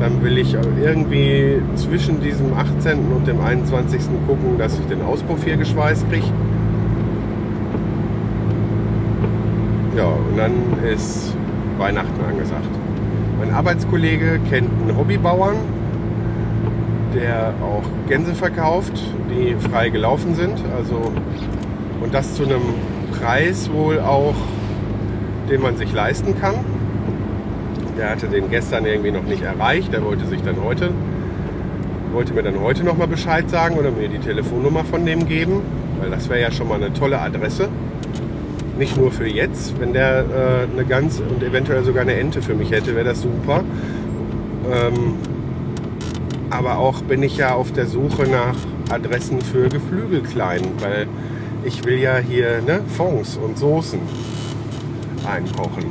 Dann 0.00 0.24
will 0.24 0.38
ich 0.38 0.56
irgendwie 0.82 1.60
zwischen 1.74 2.22
diesem 2.22 2.54
18. 2.54 3.12
und 3.14 3.26
dem 3.26 3.38
21. 3.38 4.00
gucken, 4.26 4.56
dass 4.56 4.78
ich 4.78 4.86
den 4.86 5.02
Auspuff 5.02 5.44
hier 5.44 5.58
geschweißt 5.58 6.08
kriege. 6.08 6.24
Ja, 9.94 10.06
und 10.06 10.38
dann 10.38 10.52
ist 10.90 11.34
Weihnachten 11.76 12.24
angesagt. 12.26 12.70
Mein 13.38 13.52
Arbeitskollege 13.52 14.40
kennt 14.48 14.70
einen 14.80 14.96
Hobbybauern, 14.96 15.56
der 17.14 17.52
auch 17.62 17.84
Gänse 18.08 18.34
verkauft, 18.34 18.98
die 19.28 19.54
frei 19.68 19.90
gelaufen 19.90 20.34
sind. 20.34 20.58
Also, 20.78 21.12
und 22.00 22.14
das 22.14 22.36
zu 22.36 22.44
einem 22.44 22.62
Preis 23.20 23.70
wohl 23.70 24.00
auch, 24.00 24.34
den 25.48 25.62
man 25.62 25.76
sich 25.76 25.92
leisten 25.92 26.38
kann. 26.38 26.54
Der 27.98 28.10
hatte 28.10 28.28
den 28.28 28.50
gestern 28.50 28.86
irgendwie 28.86 29.10
noch 29.10 29.24
nicht 29.24 29.42
erreicht. 29.42 29.92
Der 29.92 30.04
wollte 30.04 30.26
sich 30.26 30.42
dann 30.42 30.62
heute, 30.62 30.90
wollte 32.12 32.32
mir 32.34 32.42
dann 32.42 32.60
heute 32.60 32.84
nochmal 32.84 33.08
Bescheid 33.08 33.50
sagen 33.50 33.76
oder 33.76 33.90
mir 33.90 34.08
die 34.08 34.18
Telefonnummer 34.18 34.84
von 34.84 35.04
dem 35.04 35.26
geben, 35.26 35.62
weil 36.00 36.10
das 36.10 36.28
wäre 36.28 36.40
ja 36.40 36.52
schon 36.52 36.68
mal 36.68 36.76
eine 36.76 36.92
tolle 36.92 37.20
Adresse. 37.20 37.68
Nicht 38.78 38.96
nur 38.96 39.10
für 39.10 39.26
jetzt, 39.26 39.80
wenn 39.80 39.92
der 39.92 40.20
äh, 40.20 40.72
eine 40.72 40.84
Gans 40.84 41.20
und 41.20 41.42
eventuell 41.42 41.82
sogar 41.82 42.02
eine 42.02 42.14
Ente 42.14 42.42
für 42.42 42.54
mich 42.54 42.70
hätte, 42.70 42.94
wäre 42.94 43.06
das 43.06 43.22
super. 43.22 43.64
Ähm, 44.70 45.14
aber 46.50 46.78
auch 46.78 47.02
bin 47.02 47.22
ich 47.22 47.36
ja 47.36 47.54
auf 47.54 47.72
der 47.72 47.86
Suche 47.86 48.28
nach 48.28 48.56
Adressen 48.90 49.40
für 49.40 49.68
Geflügelklein, 49.68 50.62
weil 50.80 51.08
ich 51.64 51.84
will 51.84 51.98
ja 51.98 52.18
hier 52.18 52.62
ne, 52.62 52.80
Fonds 52.96 53.36
und 53.36 53.58
Soßen 53.58 53.98
einkochen. 55.28 55.84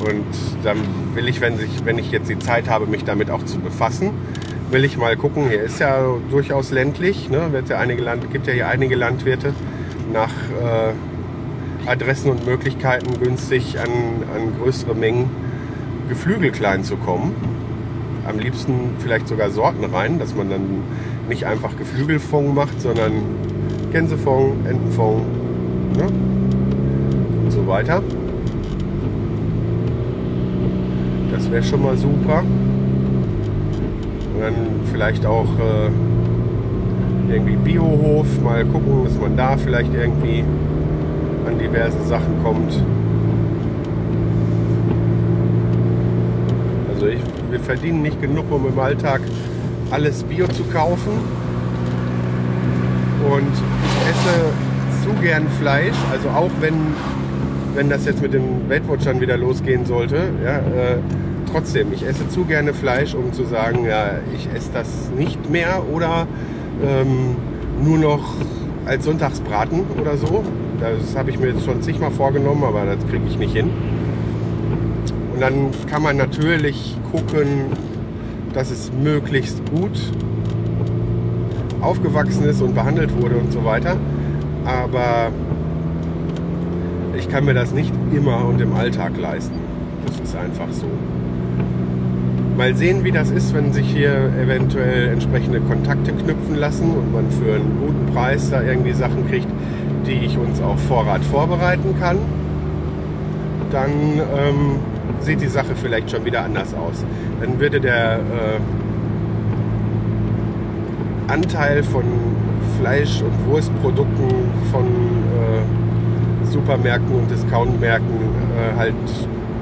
Und 0.00 0.64
dann 0.64 0.78
will 1.14 1.28
ich, 1.28 1.40
wenn 1.40 1.54
ich, 1.54 1.84
wenn 1.84 1.98
ich 1.98 2.10
jetzt 2.10 2.28
die 2.28 2.38
Zeit 2.38 2.68
habe, 2.68 2.86
mich 2.86 3.04
damit 3.04 3.30
auch 3.30 3.44
zu 3.44 3.58
befassen, 3.58 4.10
will 4.70 4.84
ich 4.84 4.96
mal 4.96 5.16
gucken. 5.16 5.48
Hier 5.48 5.62
ist 5.62 5.78
ja 5.78 6.16
durchaus 6.30 6.70
ländlich, 6.70 7.30
ne? 7.30 7.52
Wird 7.52 7.68
ja 7.68 7.78
einige 7.78 8.02
Land, 8.02 8.30
gibt 8.32 8.46
ja 8.46 8.52
hier 8.52 8.68
einige 8.68 8.96
Landwirte 8.96 9.54
nach 10.12 10.30
äh, 10.30 11.88
Adressen 11.88 12.30
und 12.30 12.46
Möglichkeiten 12.46 13.20
günstig 13.20 13.78
an, 13.78 13.88
an 14.34 14.60
größere 14.60 14.94
Mengen 14.94 15.30
Geflügelklein 16.08 16.84
zu 16.84 16.96
kommen. 16.96 17.34
Am 18.26 18.38
liebsten 18.38 18.90
vielleicht 18.98 19.28
sogar 19.28 19.50
Sorten 19.50 19.84
rein, 19.84 20.18
dass 20.18 20.34
man 20.34 20.48
dann 20.50 20.82
nicht 21.28 21.46
einfach 21.46 21.76
Geflügelfond 21.76 22.54
macht, 22.54 22.80
sondern 22.80 23.12
Gänsefond, 23.92 24.66
Entenfond 24.66 25.22
ne? 25.96 26.41
So 27.62 27.68
weiter. 27.68 28.02
Das 31.32 31.50
wäre 31.50 31.62
schon 31.62 31.82
mal 31.82 31.96
super. 31.96 32.42
Und 34.34 34.40
dann 34.40 34.54
vielleicht 34.90 35.24
auch 35.26 35.46
äh, 35.58 35.90
irgendwie 37.32 37.56
Biohof, 37.56 38.26
mal 38.42 38.64
gucken, 38.64 39.04
dass 39.04 39.18
man 39.18 39.36
da 39.36 39.56
vielleicht 39.56 39.94
irgendwie 39.94 40.44
an 41.46 41.58
diverse 41.58 42.02
Sachen 42.04 42.42
kommt. 42.42 42.82
Also 46.92 47.06
ich, 47.06 47.20
wir 47.50 47.60
verdienen 47.60 48.02
nicht 48.02 48.20
genug, 48.20 48.50
um 48.50 48.66
im 48.66 48.78
Alltag 48.78 49.20
alles 49.90 50.22
Bio 50.24 50.46
zu 50.48 50.64
kaufen. 50.64 51.12
Und 53.30 53.52
ich 53.84 54.10
esse 54.10 54.52
zu 55.02 55.10
gern 55.20 55.46
Fleisch, 55.60 55.96
also 56.12 56.28
auch 56.28 56.50
wenn, 56.60 56.74
wenn 57.74 57.88
das 57.88 58.04
jetzt 58.04 58.22
mit 58.22 58.34
den 58.34 58.68
Weltwatchern 58.68 59.20
wieder 59.20 59.36
losgehen 59.36 59.86
sollte, 59.86 60.16
ja, 60.44 60.58
äh, 60.58 60.98
trotzdem, 61.50 61.92
ich 61.92 62.06
esse 62.06 62.28
zu 62.28 62.44
gerne 62.44 62.74
Fleisch, 62.74 63.14
um 63.14 63.32
zu 63.32 63.44
sagen, 63.44 63.84
ja, 63.84 64.12
ich 64.34 64.48
esse 64.54 64.70
das 64.72 65.10
nicht 65.16 65.50
mehr 65.50 65.82
oder 65.92 66.26
ähm, 66.84 67.36
nur 67.82 67.98
noch 67.98 68.34
als 68.86 69.04
Sonntagsbraten 69.04 69.84
oder 70.00 70.16
so. 70.16 70.44
Das 70.80 71.16
habe 71.16 71.30
ich 71.30 71.38
mir 71.38 71.48
jetzt 71.48 71.64
schon 71.64 71.82
zigmal 71.82 72.10
vorgenommen, 72.10 72.64
aber 72.64 72.84
das 72.84 73.06
kriege 73.08 73.24
ich 73.28 73.38
nicht 73.38 73.54
hin. 73.54 73.70
Und 75.34 75.40
dann 75.40 75.70
kann 75.90 76.02
man 76.02 76.16
natürlich 76.16 76.96
gucken, 77.12 77.66
dass 78.52 78.70
es 78.70 78.90
möglichst 78.92 79.62
gut 79.70 79.98
aufgewachsen 81.80 82.44
ist 82.44 82.62
und 82.62 82.74
behandelt 82.74 83.20
wurde 83.20 83.36
und 83.36 83.52
so 83.52 83.64
weiter. 83.64 83.96
Aber 84.64 85.32
ich 87.16 87.28
kann 87.28 87.44
mir 87.44 87.54
das 87.54 87.72
nicht 87.72 87.92
immer 88.14 88.44
und 88.46 88.60
im 88.60 88.74
Alltag 88.74 89.12
leisten. 89.18 89.54
Das 90.06 90.18
ist 90.20 90.36
einfach 90.36 90.70
so. 90.70 90.86
Mal 92.56 92.74
sehen, 92.74 93.04
wie 93.04 93.12
das 93.12 93.30
ist, 93.30 93.54
wenn 93.54 93.72
sich 93.72 93.86
hier 93.88 94.30
eventuell 94.40 95.08
entsprechende 95.08 95.60
Kontakte 95.60 96.12
knüpfen 96.12 96.56
lassen 96.56 96.90
und 96.90 97.12
man 97.12 97.30
für 97.30 97.54
einen 97.54 97.78
guten 97.80 98.12
Preis 98.12 98.50
da 98.50 98.62
irgendwie 98.62 98.92
Sachen 98.92 99.28
kriegt, 99.28 99.48
die 100.06 100.24
ich 100.24 100.36
uns 100.36 100.60
auf 100.60 100.80
Vorrat 100.82 101.24
vorbereiten 101.24 101.94
kann. 101.98 102.18
Dann 103.70 103.90
ähm, 103.90 104.76
sieht 105.20 105.40
die 105.40 105.48
Sache 105.48 105.74
vielleicht 105.74 106.10
schon 106.10 106.24
wieder 106.24 106.42
anders 106.44 106.74
aus. 106.74 107.04
Dann 107.40 107.58
würde 107.58 107.80
der 107.80 108.16
äh, 108.16 108.60
Anteil 111.32 111.82
von 111.82 112.04
Fleisch- 112.78 113.22
und 113.22 113.50
Wurstprodukten 113.50 114.28
von 114.70 114.84
äh, 114.84 115.81
Supermärkten 116.52 117.14
und 117.14 117.30
Discountmärkten 117.30 118.16
äh, 118.16 118.76
halt 118.76 118.94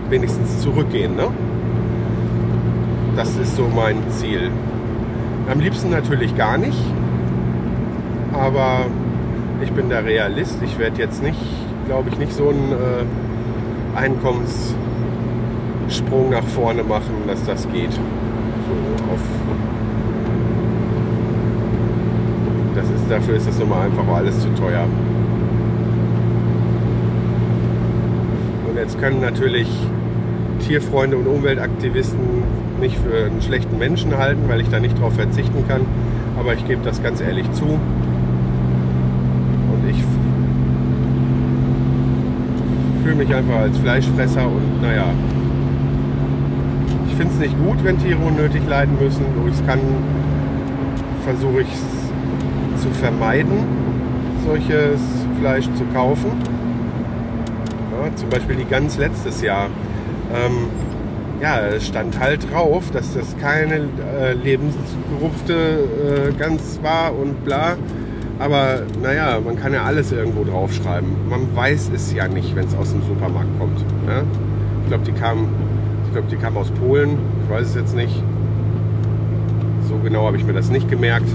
wenigstens 0.09 0.61
zurückgehen. 0.61 1.17
Ne? 1.17 1.27
Das 3.17 3.37
ist 3.37 3.57
so 3.57 3.67
mein 3.75 3.97
Ziel. 4.11 4.51
Am 5.51 5.59
liebsten 5.61 5.91
natürlich 5.91 6.37
gar 6.37 6.59
nicht, 6.59 6.79
aber 8.33 8.87
ich 9.63 9.73
bin 9.73 9.89
der 9.89 10.05
Realist. 10.05 10.59
Ich 10.63 10.79
werde 10.79 10.99
jetzt 10.99 11.23
nicht, 11.23 11.41
glaube 11.87 12.11
ich, 12.11 12.19
nicht 12.19 12.33
so 12.33 12.49
einen 12.49 12.73
äh, 12.73 13.99
Einkommenssprung 13.99 16.31
nach 16.31 16.45
vorne 16.45 16.83
machen, 16.83 17.15
dass 17.27 17.45
das 17.45 17.71
geht. 17.73 17.93
So 17.93 18.01
auf 19.13 19.21
das 22.75 22.85
ist, 22.85 23.11
dafür 23.11 23.37
ist 23.37 23.49
das 23.49 23.59
nun 23.59 23.69
mal 23.69 23.87
einfach 23.87 24.07
alles 24.09 24.41
zu 24.41 24.49
teuer. 24.55 24.87
Und 28.69 28.77
jetzt 28.91 29.01
können 29.01 29.21
natürlich 29.21 29.69
Tierfreunde 30.67 31.17
und 31.17 31.29
Umweltaktivisten 31.29 32.19
mich 32.81 32.99
für 32.99 33.27
einen 33.27 33.41
schlechten 33.41 33.79
Menschen 33.79 34.17
halten, 34.19 34.49
weil 34.49 34.61
ich 34.61 34.69
da 34.69 34.81
nicht 34.81 35.01
drauf 35.01 35.15
verzichten 35.15 35.65
kann. 35.69 35.83
Aber 36.39 36.55
ich 36.55 36.67
gebe 36.67 36.83
das 36.83 37.01
ganz 37.03 37.21
ehrlich 37.21 37.51
zu. 37.53 37.67
Und 37.67 37.81
ich 39.89 40.03
fühle 43.05 43.15
mich 43.15 43.33
einfach 43.33 43.61
als 43.61 43.79
Fleischfresser 43.79 44.47
und 44.47 44.83
naja, 44.83 45.05
ich 47.07 47.15
finde 47.15 47.33
es 47.35 47.39
nicht 47.39 47.57
gut, 47.65 47.85
wenn 47.85 47.99
Tiere 47.99 48.19
unnötig 48.19 48.63
leiden 48.69 48.97
müssen. 49.01 49.25
Wo 49.41 49.47
ich 49.47 49.55
es 49.55 49.65
kann, 49.67 49.79
versuche 51.23 51.61
ich 51.61 51.69
es 51.73 52.83
zu 52.83 52.89
vermeiden, 52.91 53.59
solches 54.45 55.01
Fleisch 55.39 55.67
zu 55.77 55.85
kaufen. 55.95 56.50
Zum 58.17 58.29
Beispiel 58.29 58.57
die 58.57 58.65
Gans 58.65 58.99
letztes 58.99 59.43
Jahr. 59.43 59.67
Ähm, 60.35 60.69
ja, 61.41 61.59
es 61.61 61.87
stand 61.87 62.21
halt 62.21 62.53
drauf, 62.53 62.91
dass 62.91 63.15
das 63.15 63.37
keine 63.39 63.77
äh, 64.21 64.35
lebensgerupfte 64.35 65.55
äh, 65.55 66.33
Gans 66.39 66.81
war 66.83 67.17
und 67.17 67.45
bla. 67.45 67.77
Aber 68.39 68.83
naja, 69.03 69.39
man 69.45 69.59
kann 69.59 69.75
ja 69.75 69.85
alles 69.85 70.13
irgendwo 70.13 70.45
draufschreiben. 70.45 71.29
Man 71.29 71.55
weiß 71.55 71.91
es 71.95 72.13
ja 72.13 72.27
nicht, 72.29 72.57
wenn 72.57 72.67
es 72.67 72.75
aus 72.75 72.93
dem 72.93 73.03
Supermarkt 73.03 73.59
kommt. 73.59 73.81
Ja? 74.07 74.23
Ich 74.83 74.89
glaube, 74.89 75.05
die 75.05 75.13
kam, 75.13 75.49
ich 76.07 76.13
glaube, 76.13 76.29
die 76.31 76.37
kam 76.37 76.57
aus 76.57 76.71
Polen. 76.71 77.19
Ich 77.45 77.51
weiß 77.51 77.69
es 77.69 77.75
jetzt 77.75 77.95
nicht. 77.95 78.23
So 79.89 79.99
genau 79.99 80.27
habe 80.27 80.37
ich 80.37 80.45
mir 80.45 80.55
das 80.55 80.71
nicht 80.71 80.89
gemerkt. 80.89 81.29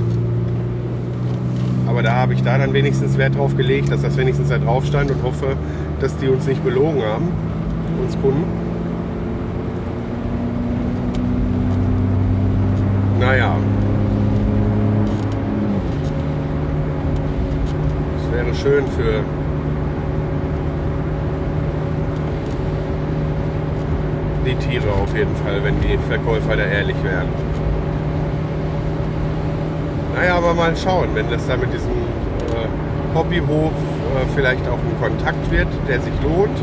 Aber 1.87 2.01
da 2.01 2.13
habe 2.13 2.33
ich 2.33 2.41
da 2.41 2.57
dann 2.57 2.73
wenigstens 2.73 3.17
Wert 3.17 3.35
drauf 3.35 3.55
gelegt, 3.55 3.91
dass 3.91 4.01
das 4.01 4.17
wenigstens 4.17 4.49
da 4.49 4.57
drauf 4.57 4.85
stand 4.85 5.11
und 5.11 5.21
hoffe, 5.23 5.55
dass 5.99 6.15
die 6.17 6.27
uns 6.27 6.45
nicht 6.45 6.63
belogen 6.63 7.01
haben, 7.03 7.31
uns 8.03 8.19
Kunden. 8.21 8.43
Naja. 13.19 13.55
Es 18.17 18.33
wäre 18.33 18.53
schön 18.53 18.85
für 18.87 19.23
die 24.45 24.55
Tiere 24.55 24.91
auf 24.91 25.15
jeden 25.15 25.35
Fall, 25.37 25.63
wenn 25.63 25.79
die 25.81 25.97
Verkäufer 26.09 26.55
da 26.55 26.63
ehrlich 26.63 26.95
wären. 27.03 27.27
Naja, 30.15 30.37
aber 30.37 30.53
mal 30.53 30.75
schauen, 30.77 31.09
wenn 31.13 31.29
das 31.29 31.47
da 31.47 31.57
mit 31.57 31.73
diesem 31.73 31.91
äh, 31.91 33.17
Hobbyhof 33.17 33.73
vielleicht 34.35 34.67
auch 34.67 34.79
ein 34.79 34.99
Kontakt 35.01 35.51
wird, 35.51 35.67
der 35.87 36.01
sich 36.01 36.13
lohnt, 36.21 36.57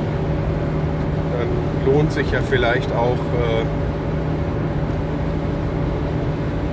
dann 1.38 1.92
lohnt 1.92 2.12
sich 2.12 2.30
ja 2.30 2.40
vielleicht 2.48 2.92
auch 2.92 3.16
äh, 3.16 3.64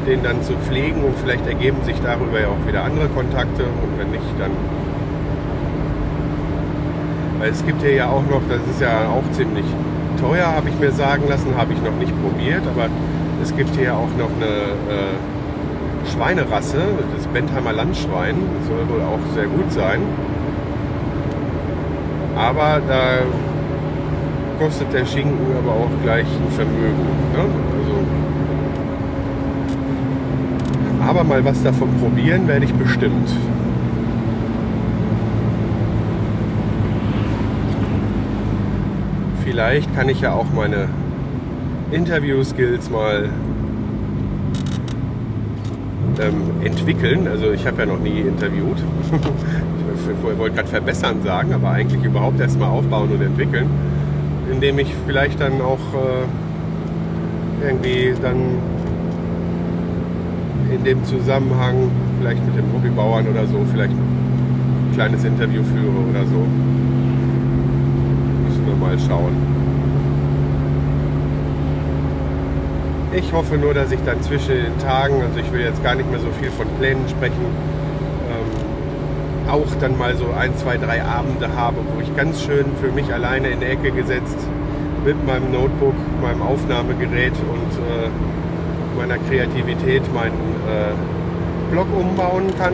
den 0.08 0.24
dann 0.24 0.42
zu 0.44 0.54
pflegen 0.54 1.04
und 1.04 1.16
vielleicht 1.18 1.46
ergeben 1.48 1.78
sich 1.84 1.98
darüber 2.02 2.40
ja 2.40 2.48
auch 2.48 2.68
wieder 2.68 2.84
andere 2.84 3.08
Kontakte 3.10 3.64
und 3.64 4.00
wenn 4.00 4.12
nicht, 4.12 4.24
dann. 4.40 4.52
Weil 7.40 7.52
es 7.52 7.66
gibt 7.66 7.82
hier 7.82 7.94
ja 7.94 8.10
auch 8.10 8.24
noch, 8.30 8.42
das 8.50 8.60
ist 8.70 8.82
ja 8.82 9.08
auch 9.08 9.24
ziemlich 9.32 9.66
teuer, 10.20 10.48
habe 10.48 10.70
ich 10.70 10.80
mir 10.80 10.92
sagen 10.92 11.24
lassen, 11.30 11.56
habe 11.56 11.74
ich 11.74 11.82
noch 11.82 11.96
nicht 11.96 12.14
probiert, 12.22 12.64
aber 12.68 12.88
es 13.42 13.56
gibt 13.56 13.76
hier 13.78 13.94
auch 13.94 14.10
noch 14.18 14.30
eine 14.36 14.74
äh, 14.92 16.10
Schweinerasse, 16.12 16.82
das 17.16 17.28
Bentheimer 17.28 17.72
Landschwein, 17.72 18.36
soll 18.68 18.90
wohl 18.90 19.02
auch 19.02 19.20
sehr 19.34 19.46
gut 19.46 19.72
sein. 19.72 20.02
Aber 22.40 22.82
da 22.88 23.20
kostet 24.58 24.94
der 24.94 25.06
Schinken 25.06 25.58
aber 25.58 25.74
auch 25.74 25.90
gleich 26.04 26.26
ein 26.26 26.52
Vermögen. 26.52 27.06
Ne? 27.34 27.44
Also, 27.78 27.94
aber 31.06 31.26
mal 31.26 31.44
was 31.44 31.62
davon 31.64 31.90
probieren 32.00 32.48
werde 32.48 32.64
ich 32.64 32.74
bestimmt. 32.74 33.30
Vielleicht 39.44 39.94
kann 39.94 40.08
ich 40.08 40.22
ja 40.22 40.32
auch 40.32 40.46
meine 40.56 40.88
Interview-Skills 41.92 42.90
mal 42.90 43.28
ähm, 46.22 46.42
entwickeln. 46.64 47.28
Also 47.28 47.52
ich 47.52 47.68
habe 47.68 47.82
ja 47.82 47.86
noch 47.86 48.00
nie 48.00 48.22
interviewt. 48.22 48.78
ich 50.10 50.38
wollte 50.38 50.56
gerade 50.56 50.68
verbessern 50.68 51.24
sagen, 51.24 51.54
aber 51.54 51.72
eigentlich 51.72 52.04
überhaupt 52.04 52.40
erstmal 52.40 52.70
aufbauen 52.70 53.10
und 53.12 53.22
entwickeln 53.22 53.70
indem 54.52 54.80
ich 54.80 54.94
vielleicht 55.06 55.40
dann 55.40 55.62
auch 55.62 55.80
äh, 55.94 56.26
irgendwie 57.66 58.14
dann 58.22 58.58
in 60.74 60.84
dem 60.84 61.04
Zusammenhang 61.06 61.90
vielleicht 62.20 62.46
mit 62.46 62.58
den 62.58 62.66
Hobbybauern 62.74 63.28
oder 63.28 63.46
so 63.48 63.66
vielleicht 63.72 63.94
ein 63.94 64.92
kleines 64.94 65.24
Interview 65.24 65.64
führe 65.64 65.98
oder 66.10 66.26
so. 66.26 66.46
Müssen 68.48 68.66
wir 68.66 68.76
mal 68.76 68.98
schauen. 69.00 69.36
Ich 73.16 73.34
hoffe 73.34 73.58
nur, 73.58 73.74
dass 73.74 73.92
ich 73.92 74.00
dann 74.06 74.22
zwischen 74.22 74.54
den 74.54 74.78
Tagen, 74.80 75.16
also 75.22 75.40
ich 75.40 75.52
will 75.52 75.62
jetzt 75.62 75.84
gar 75.84 75.96
nicht 75.96 76.10
mehr 76.12 76.20
so 76.20 76.28
viel 76.40 76.52
von 76.52 76.68
Plänen 76.78 77.10
sprechen, 77.10 77.46
auch 79.50 79.68
dann 79.80 79.98
mal 79.98 80.16
so 80.16 80.32
ein, 80.32 80.56
zwei, 80.58 80.78
drei 80.78 81.04
Abende 81.04 81.50
habe, 81.56 81.78
wo 81.94 82.02
ich 82.02 82.16
ganz 82.16 82.42
schön 82.42 82.66
für 82.82 82.92
mich 82.92 83.14
alleine 83.14 83.50
in 83.50 83.60
der 83.60 83.72
Ecke 83.72 83.92
gesetzt 83.92 84.38
mit 85.06 85.26
meinem 85.26 85.52
Notebook, 85.52 85.96
meinem 86.22 86.42
Aufnahmegerät 86.42 87.34
und 87.34 87.74
äh, 87.78 88.10
meiner 88.98 89.18
Kreativität 89.18 90.04
meinen 90.14 90.56
äh, 90.68 91.72
Blog 91.72 91.88
umbauen 91.96 92.54
kann. 92.58 92.74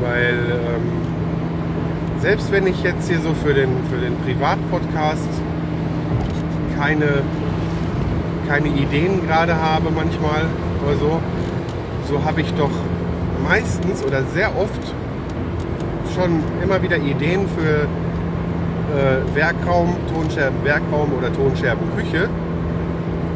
Weil 0.00 0.34
ähm, 0.34 2.20
selbst 2.20 2.52
wenn 2.52 2.66
ich 2.66 2.82
jetzt 2.82 3.08
hier 3.08 3.20
so 3.20 3.32
für 3.34 3.54
den, 3.54 3.70
für 3.90 3.98
den 3.98 4.16
Privatpodcast 4.24 5.28
keine, 6.78 7.22
keine 8.48 8.68
Ideen 8.68 9.26
gerade 9.26 9.56
habe 9.56 9.90
manchmal 9.90 10.42
oder 10.84 10.96
so, 10.96 11.20
so 12.08 12.24
habe 12.24 12.40
ich 12.40 12.52
doch 12.54 12.70
meistens 13.44 14.02
oder 14.02 14.22
sehr 14.34 14.56
oft 14.56 14.80
schon 16.14 16.42
immer 16.62 16.82
wieder 16.82 16.96
Ideen 16.96 17.46
für 17.48 17.86
äh, 18.94 19.34
Werkraum, 19.34 19.96
Tonscherben, 20.12 20.64
Werkraum 20.64 21.12
oder 21.16 21.32
Tonscherben 21.32 21.86
Küche. 21.96 22.28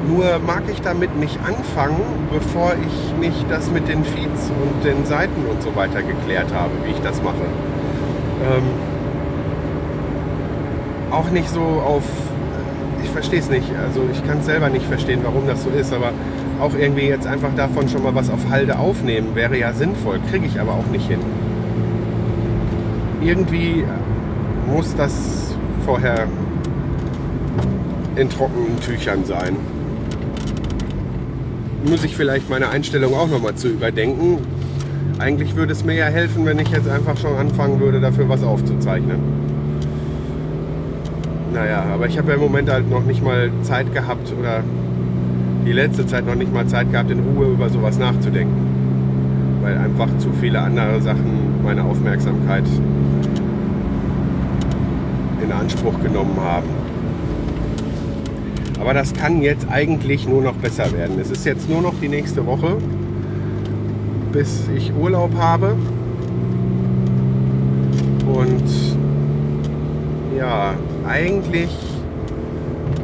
Nur 0.09 0.39
mag 0.47 0.63
ich 0.71 0.81
damit 0.81 1.17
nicht 1.17 1.39
anfangen, 1.47 2.01
bevor 2.33 2.73
ich 2.73 3.19
nicht 3.21 3.45
das 3.51 3.71
mit 3.71 3.89
den 3.89 4.05
Feeds 4.05 4.51
und 4.63 4.85
den 4.85 5.05
Seiten 5.05 5.45
und 5.51 5.63
so 5.63 5.77
weiter 5.77 6.03
geklärt 6.03 6.53
habe, 6.55 6.71
wie 6.85 6.93
ich 6.93 7.01
das 7.01 7.23
mache. 7.23 7.45
Ähm, 8.43 8.63
auch 11.11 11.31
nicht 11.31 11.51
so 11.51 11.61
auf, 11.61 12.05
ich 13.03 13.11
verstehe 13.11 13.41
es 13.41 13.51
nicht, 13.51 13.71
also 13.85 14.03
ich 14.11 14.27
kann 14.27 14.39
es 14.39 14.47
selber 14.47 14.69
nicht 14.71 14.87
verstehen, 14.87 15.21
warum 15.25 15.47
das 15.47 15.63
so 15.63 15.71
ist, 15.71 15.93
aber 15.93 16.13
auch 16.61 16.75
irgendwie 16.75 17.07
jetzt 17.07 17.27
einfach 17.27 17.55
davon 17.57 17.89
schon 17.89 18.03
mal 18.03 18.15
was 18.15 18.31
auf 18.31 18.49
Halde 18.51 18.79
aufnehmen, 18.79 19.35
wäre 19.35 19.59
ja 19.59 19.73
sinnvoll, 19.73 20.21
kriege 20.31 20.47
ich 20.47 20.61
aber 20.61 20.73
auch 20.73 20.87
nicht 20.91 21.09
hin. 21.09 21.21
Irgendwie 23.21 23.85
muss 24.67 24.95
das 24.97 25.55
vorher 25.85 26.27
in 28.17 28.29
trockenen 28.29 28.79
Tüchern 28.81 29.25
sein. 29.25 29.57
Muss 31.89 32.05
ich 32.05 32.17
vielleicht 32.17 32.51
meine 32.51 32.69
Einstellung 32.71 33.15
auch 33.15 33.29
nochmal 33.29 33.55
zu 33.55 33.69
überdenken. 33.69 34.39
Eigentlich 35.19 35.57
würde 35.57 35.73
es 35.73 35.85
mir 35.85 35.95
ja 35.95 36.07
helfen, 36.07 36.45
wenn 36.45 36.59
ich 36.59 36.69
jetzt 36.71 36.89
einfach 36.89 37.17
schon 37.17 37.37
anfangen 37.37 37.81
würde, 37.81 38.01
dafür 38.01 38.29
was 38.29 38.43
aufzuzeichnen. 38.43 39.19
Naja, 41.55 41.85
aber 41.93 42.07
ich 42.07 42.19
habe 42.19 42.29
ja 42.29 42.35
im 42.35 42.41
Moment 42.41 42.71
halt 42.71 42.91
noch 42.91 43.05
nicht 43.05 43.23
mal 43.23 43.51
Zeit 43.63 43.93
gehabt 43.95 44.33
oder 44.39 44.63
die 45.69 45.75
letzte 45.75 46.07
Zeit 46.07 46.25
noch 46.25 46.35
nicht 46.35 46.51
mal 46.51 46.67
Zeit 46.67 46.91
gehabt, 46.91 47.11
in 47.11 47.21
Ruhe 47.21 47.49
über 47.49 47.69
sowas 47.69 47.99
nachzudenken. 47.99 49.59
Weil 49.61 49.77
einfach 49.77 50.09
zu 50.17 50.31
viele 50.41 50.61
andere 50.61 51.03
Sachen 51.03 51.63
meine 51.63 51.85
Aufmerksamkeit 51.85 52.65
in 55.43 55.53
Anspruch 55.53 56.01
genommen 56.03 56.39
haben. 56.41 56.69
Aber 58.81 58.95
das 58.95 59.13
kann 59.13 59.43
jetzt 59.43 59.67
eigentlich 59.71 60.27
nur 60.27 60.41
noch 60.41 60.55
besser 60.55 60.91
werden. 60.93 61.19
Es 61.21 61.31
ist 61.31 61.45
jetzt 61.45 61.69
nur 61.69 61.83
noch 61.83 61.95
die 62.01 62.09
nächste 62.09 62.47
Woche, 62.47 62.79
bis 64.33 64.71
ich 64.75 64.91
Urlaub 64.95 65.35
habe. 65.37 65.77
Und 68.27 68.97
ja, 70.39 70.73
eigentlich 71.07 71.69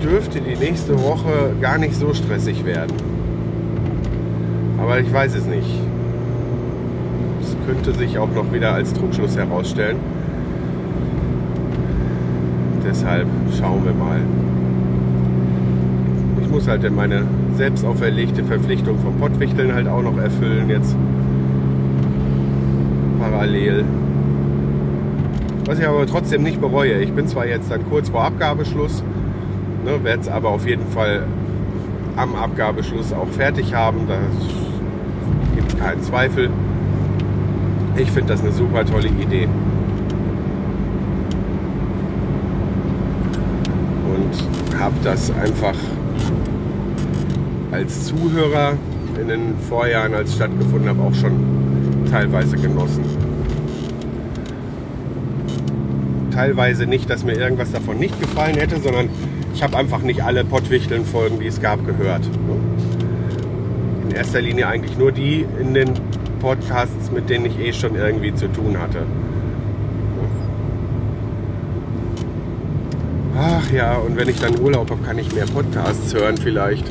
dürfte 0.05 0.41
die 0.41 0.57
nächste 0.57 1.03
Woche 1.03 1.55
gar 1.61 1.79
nicht 1.79 1.95
so 1.95 2.13
stressig 2.13 2.65
werden. 2.65 2.93
Aber 4.79 5.01
ich 5.01 5.11
weiß 5.11 5.35
es 5.35 5.47
nicht. 5.47 5.81
Es 7.41 7.57
könnte 7.67 7.99
sich 7.99 8.19
auch 8.19 8.29
noch 8.35 8.53
wieder 8.53 8.75
als 8.75 8.93
Trugschluss 8.93 9.37
herausstellen. 9.37 9.97
Deshalb 12.87 13.27
schauen 13.59 13.83
wir 13.85 13.95
mal. 13.95 14.21
Ich 16.43 16.51
muss 16.51 16.69
halt 16.69 16.89
meine 16.95 17.23
selbst 17.57 17.85
auferlegte 17.85 18.45
Verpflichtung 18.45 18.99
vom 18.99 19.17
Pottwichteln 19.17 19.75
halt 19.75 19.89
auch 19.89 20.03
noch 20.03 20.19
erfüllen 20.19 20.69
jetzt. 20.69 20.95
Parallel. 23.21 23.85
Was 25.67 25.79
ich 25.79 25.89
aber 25.89 26.07
trotzdem 26.07 26.43
nicht 26.43 26.61
bereue. 26.61 27.01
Ich 27.01 27.13
bin 27.13 27.27
zwar 27.27 27.47
jetzt 27.47 27.71
dann 27.71 27.89
kurz 27.89 28.11
vor 28.11 28.23
Abgabeschluss, 28.25 29.03
Ne, 29.85 30.03
Werde 30.03 30.23
es 30.23 30.29
aber 30.29 30.49
auf 30.49 30.67
jeden 30.67 30.87
Fall 30.87 31.27
am 32.17 32.35
Abgabeschluss 32.35 33.13
auch 33.13 33.29
fertig 33.29 33.75
haben. 33.75 34.07
Da 34.09 34.17
gibt 35.55 35.79
keinen 35.79 36.03
Zweifel. 36.03 36.49
Ich 37.97 38.11
finde 38.11 38.33
das 38.33 38.41
eine 38.41 38.53
super 38.53 38.87
tolle 38.87 39.09
Idee. 39.09 39.47
Und 44.09 44.81
habe 44.81 44.95
das 45.03 45.31
einfach 45.31 45.75
als 47.71 48.07
Zuhörer 48.07 48.75
in 49.21 49.29
den 49.29 49.55
Vorjahren, 49.69 50.15
als 50.15 50.31
es 50.31 50.37
stattgefunden 50.37 50.89
habe, 50.89 51.03
auch 51.03 51.15
schon 51.15 51.33
teilweise 52.11 52.57
genossen. 52.57 53.05
Teilweise 56.33 56.87
nicht, 56.87 57.11
dass 57.11 57.23
mir 57.23 57.35
irgendwas 57.35 57.71
davon 57.71 57.99
nicht 57.99 58.19
gefallen 58.21 58.57
hätte, 58.57 58.81
sondern 58.81 59.09
ich 59.55 59.63
habe 59.63 59.77
einfach 59.77 60.01
nicht 60.01 60.23
alle 60.23 60.45
Pottwichteln-Folgen, 60.45 61.39
die 61.39 61.47
es 61.47 61.61
gab, 61.61 61.87
gehört. 61.87 62.29
In 64.03 64.11
erster 64.11 64.41
Linie 64.43 64.67
eigentlich 64.67 64.99
nur 64.99 65.13
die 65.13 65.47
in 65.61 65.75
den 65.75 65.93
Podcasts, 66.41 67.11
mit 67.13 67.31
denen 67.31 67.47
ich 67.47 67.59
eh 67.59 67.73
schon 67.73 67.95
irgendwie 67.95 68.35
zu 68.35 68.49
tun 68.49 68.79
hatte. 68.79 69.07
Ach 73.39 73.71
ja, 73.73 73.97
und 73.97 74.17
wenn 74.17 74.29
ich 74.29 74.41
dann 74.41 74.61
Urlaub 74.61 74.91
habe, 74.91 75.03
kann 75.03 75.19
ich 75.19 75.33
mehr 75.33 75.47
Podcasts 75.47 76.13
hören 76.13 76.37
vielleicht. 76.37 76.85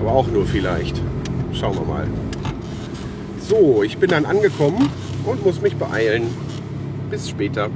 Aber 0.00 0.12
auch 0.12 0.26
nur 0.28 0.46
vielleicht. 0.46 1.00
Schauen 1.52 1.74
wir 1.76 1.84
mal. 1.84 2.06
So, 3.40 3.82
ich 3.82 3.98
bin 3.98 4.10
dann 4.10 4.24
angekommen 4.24 4.88
und 5.24 5.44
muss 5.44 5.60
mich 5.60 5.76
beeilen. 5.76 6.24
Bis 7.10 7.28
später. 7.28 7.70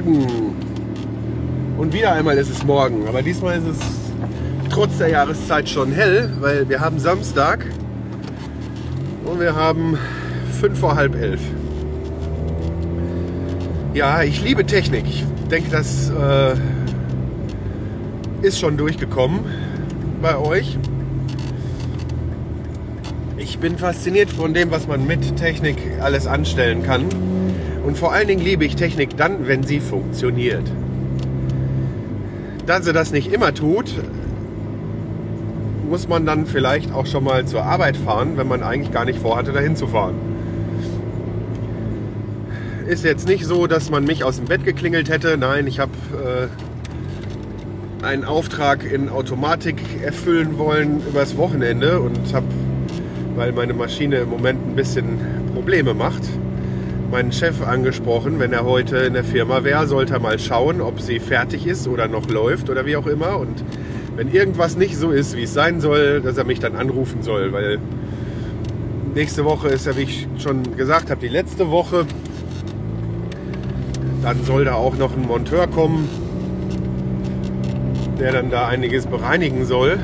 Morgen. 0.00 0.56
Und 1.76 1.92
wieder 1.92 2.12
einmal 2.12 2.38
ist 2.38 2.50
es 2.50 2.64
morgen. 2.64 3.06
Aber 3.06 3.22
diesmal 3.22 3.58
ist 3.58 3.66
es 3.66 3.78
trotz 4.70 4.98
der 4.98 5.08
Jahreszeit 5.08 5.68
schon 5.68 5.92
hell, 5.92 6.30
weil 6.40 6.68
wir 6.68 6.80
haben 6.80 6.98
Samstag 6.98 7.66
und 9.24 9.40
wir 9.40 9.54
haben 9.54 9.98
fünf 10.58 10.78
vor 10.78 10.94
halb 10.94 11.14
elf. 11.14 11.40
Ja, 13.92 14.22
ich 14.22 14.42
liebe 14.42 14.64
Technik. 14.64 15.04
Ich 15.06 15.24
denke, 15.50 15.70
das 15.70 16.10
äh, 16.10 16.54
ist 18.46 18.58
schon 18.58 18.76
durchgekommen 18.76 19.40
bei 20.22 20.36
euch. 20.38 20.78
Ich 23.36 23.58
bin 23.58 23.76
fasziniert 23.76 24.30
von 24.30 24.54
dem, 24.54 24.70
was 24.70 24.86
man 24.86 25.06
mit 25.06 25.36
Technik 25.36 25.76
alles 26.00 26.26
anstellen 26.26 26.82
kann. 26.82 27.06
Und 27.90 27.98
vor 27.98 28.12
allen 28.12 28.28
Dingen 28.28 28.44
liebe 28.44 28.64
ich 28.64 28.76
Technik 28.76 29.16
dann, 29.16 29.48
wenn 29.48 29.64
sie 29.64 29.80
funktioniert. 29.80 30.62
Da 32.64 32.80
sie 32.80 32.92
das 32.92 33.10
nicht 33.10 33.32
immer 33.32 33.52
tut, 33.52 33.92
muss 35.88 36.06
man 36.06 36.24
dann 36.24 36.46
vielleicht 36.46 36.94
auch 36.94 37.04
schon 37.06 37.24
mal 37.24 37.46
zur 37.46 37.64
Arbeit 37.64 37.96
fahren, 37.96 38.36
wenn 38.36 38.46
man 38.46 38.62
eigentlich 38.62 38.92
gar 38.92 39.04
nicht 39.04 39.18
vorhatte, 39.18 39.50
dahin 39.50 39.74
zu 39.74 39.88
fahren. 39.88 40.14
Ist 42.86 43.02
jetzt 43.02 43.26
nicht 43.26 43.44
so, 43.44 43.66
dass 43.66 43.90
man 43.90 44.04
mich 44.04 44.22
aus 44.22 44.36
dem 44.36 44.44
Bett 44.44 44.62
geklingelt 44.64 45.10
hätte. 45.10 45.36
Nein, 45.36 45.66
ich 45.66 45.80
habe 45.80 45.90
äh, 46.14 48.04
einen 48.06 48.24
Auftrag 48.24 48.84
in 48.84 49.08
Automatik 49.08 49.82
erfüllen 50.00 50.58
wollen 50.58 51.02
übers 51.08 51.36
Wochenende 51.36 51.98
und 51.98 52.32
habe, 52.32 52.46
weil 53.34 53.50
meine 53.50 53.74
Maschine 53.74 54.18
im 54.18 54.28
Moment 54.28 54.64
ein 54.64 54.76
bisschen 54.76 55.18
Probleme 55.54 55.92
macht, 55.92 56.22
meinen 57.10 57.32
Chef 57.32 57.60
angesprochen, 57.62 58.38
wenn 58.38 58.52
er 58.52 58.64
heute 58.64 58.98
in 58.98 59.14
der 59.14 59.24
Firma 59.24 59.64
wäre, 59.64 59.86
sollte 59.86 60.14
er 60.14 60.20
mal 60.20 60.38
schauen, 60.38 60.80
ob 60.80 61.00
sie 61.00 61.18
fertig 61.18 61.66
ist 61.66 61.88
oder 61.88 62.06
noch 62.06 62.28
läuft 62.28 62.70
oder 62.70 62.86
wie 62.86 62.96
auch 62.96 63.06
immer. 63.06 63.38
Und 63.38 63.64
wenn 64.16 64.32
irgendwas 64.32 64.76
nicht 64.76 64.96
so 64.96 65.10
ist, 65.10 65.36
wie 65.36 65.42
es 65.42 65.52
sein 65.52 65.80
soll, 65.80 66.20
dass 66.20 66.36
er 66.36 66.44
mich 66.44 66.60
dann 66.60 66.76
anrufen 66.76 67.22
soll, 67.22 67.52
weil 67.52 67.78
nächste 69.14 69.44
Woche 69.44 69.68
ist 69.68 69.86
ja, 69.86 69.96
wie 69.96 70.02
ich 70.02 70.28
schon 70.38 70.76
gesagt 70.76 71.10
habe, 71.10 71.20
die 71.20 71.28
letzte 71.28 71.70
Woche. 71.70 72.06
Dann 74.22 74.44
soll 74.44 74.64
da 74.64 74.74
auch 74.74 74.96
noch 74.96 75.16
ein 75.16 75.22
Monteur 75.22 75.66
kommen, 75.66 76.08
der 78.20 78.32
dann 78.32 78.50
da 78.50 78.68
einiges 78.68 79.06
bereinigen 79.06 79.64
soll. 79.64 79.98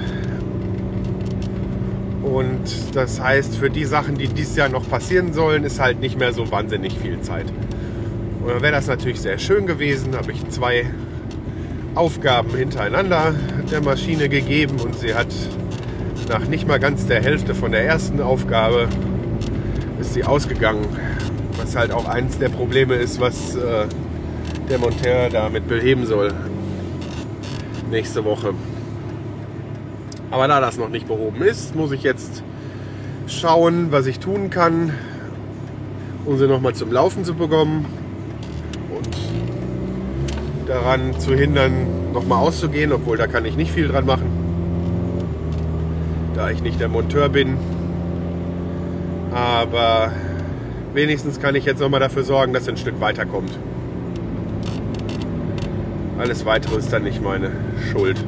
Und 2.27 2.97
das 2.97 3.21
heißt, 3.21 3.57
für 3.57 3.71
die 3.71 3.85
Sachen, 3.85 4.19
die 4.19 4.27
dieses 4.27 4.57
Jahr 4.57 4.69
noch 4.69 4.89
passieren 4.89 5.33
sollen, 5.33 5.63
ist 5.63 5.79
halt 5.79 6.01
nicht 6.01 6.19
mehr 6.19 6.33
so 6.33 6.51
wahnsinnig 6.51 6.99
viel 6.99 7.21
Zeit. 7.21 7.47
Und 8.43 8.49
dann 8.49 8.63
wäre 8.63 8.73
das 8.73 8.89
natürlich 8.89 9.21
sehr 9.21 9.39
schön 9.39 9.67
gewesen. 9.67 10.17
Habe 10.17 10.33
ich 10.33 10.49
zwei 10.49 10.87
Aufgaben 11.95 12.51
hintereinander 12.57 13.33
der 13.71 13.81
Maschine 13.81 14.29
gegeben 14.29 14.81
und 14.81 14.99
sie 14.99 15.15
hat 15.15 15.29
nach 16.29 16.47
nicht 16.47 16.67
mal 16.67 16.81
ganz 16.81 17.07
der 17.07 17.23
Hälfte 17.23 17.55
von 17.55 17.71
der 17.71 17.87
ersten 17.87 18.21
Aufgabe 18.21 18.89
ist 20.01 20.15
sie 20.15 20.25
ausgegangen. 20.25 20.85
Was 21.59 21.77
halt 21.77 21.93
auch 21.93 22.07
eins 22.07 22.39
der 22.39 22.49
Probleme 22.49 22.97
ist, 22.97 23.21
was 23.21 23.55
äh, 23.55 23.87
der 24.69 24.79
Monteur 24.79 25.31
damit 25.31 25.69
beheben 25.69 26.07
soll. 26.07 26.35
Nächste 27.91 28.25
Woche. 28.25 28.53
Aber 30.37 30.49
da 30.49 30.61
das 30.61 30.77
noch 30.77 30.91
nicht 30.91 31.09
behoben 31.09 31.41
ist, 31.41 31.75
muss 31.75 31.93
ich 31.93 32.03
jetzt 32.03 32.43
schauen, 33.27 33.91
was 33.91 34.05
ich 34.05 34.19
tun 34.19 34.51
kann, 34.51 34.93
um 36.27 36.37
sie 36.37 36.47
nochmal 36.47 36.75
zum 36.75 36.93
Laufen 36.93 37.25
zu 37.25 37.33
bekommen 37.33 37.87
und 38.95 40.69
daran 40.69 41.19
zu 41.19 41.35
hindern, 41.35 42.13
nochmal 42.13 42.47
auszugehen, 42.47 42.93
obwohl 42.93 43.17
da 43.17 43.27
kann 43.27 43.47
ich 43.47 43.57
nicht 43.57 43.71
viel 43.71 43.89
dran 43.89 44.05
machen, 44.05 44.27
da 46.35 46.51
ich 46.51 46.61
nicht 46.61 46.81
der 46.81 46.89
Monteur 46.89 47.31
bin. 47.31 47.57
Aber 49.33 50.13
wenigstens 50.93 51.41
kann 51.41 51.55
ich 51.55 51.65
jetzt 51.65 51.81
nochmal 51.81 52.01
dafür 52.01 52.25
sorgen, 52.25 52.53
dass 52.53 52.67
er 52.67 52.75
ein 52.75 52.77
Stück 52.77 53.01
weiterkommt. 53.01 53.59
Alles 56.19 56.45
weitere 56.45 56.77
ist 56.77 56.93
dann 56.93 57.05
nicht 57.05 57.23
meine 57.23 57.53
Schuld. 57.91 58.23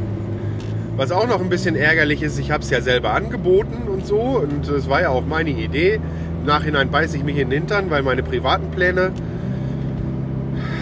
Was 0.98 1.12
auch 1.12 1.28
noch 1.28 1.40
ein 1.40 1.48
bisschen 1.48 1.76
ärgerlich 1.76 2.24
ist, 2.24 2.40
ich 2.40 2.50
habe 2.50 2.64
es 2.64 2.70
ja 2.70 2.80
selber 2.80 3.14
angeboten 3.14 3.86
und 3.86 4.04
so 4.04 4.18
und 4.18 4.66
es 4.68 4.88
war 4.90 5.00
ja 5.00 5.10
auch 5.10 5.24
meine 5.24 5.50
Idee. 5.50 6.00
Im 6.40 6.44
Nachhinein 6.44 6.90
beiße 6.90 7.16
ich 7.16 7.22
mich 7.22 7.38
in 7.38 7.50
den 7.50 7.60
Hintern, 7.60 7.88
weil 7.88 8.02
meine 8.02 8.24
privaten 8.24 8.72
Pläne 8.72 9.12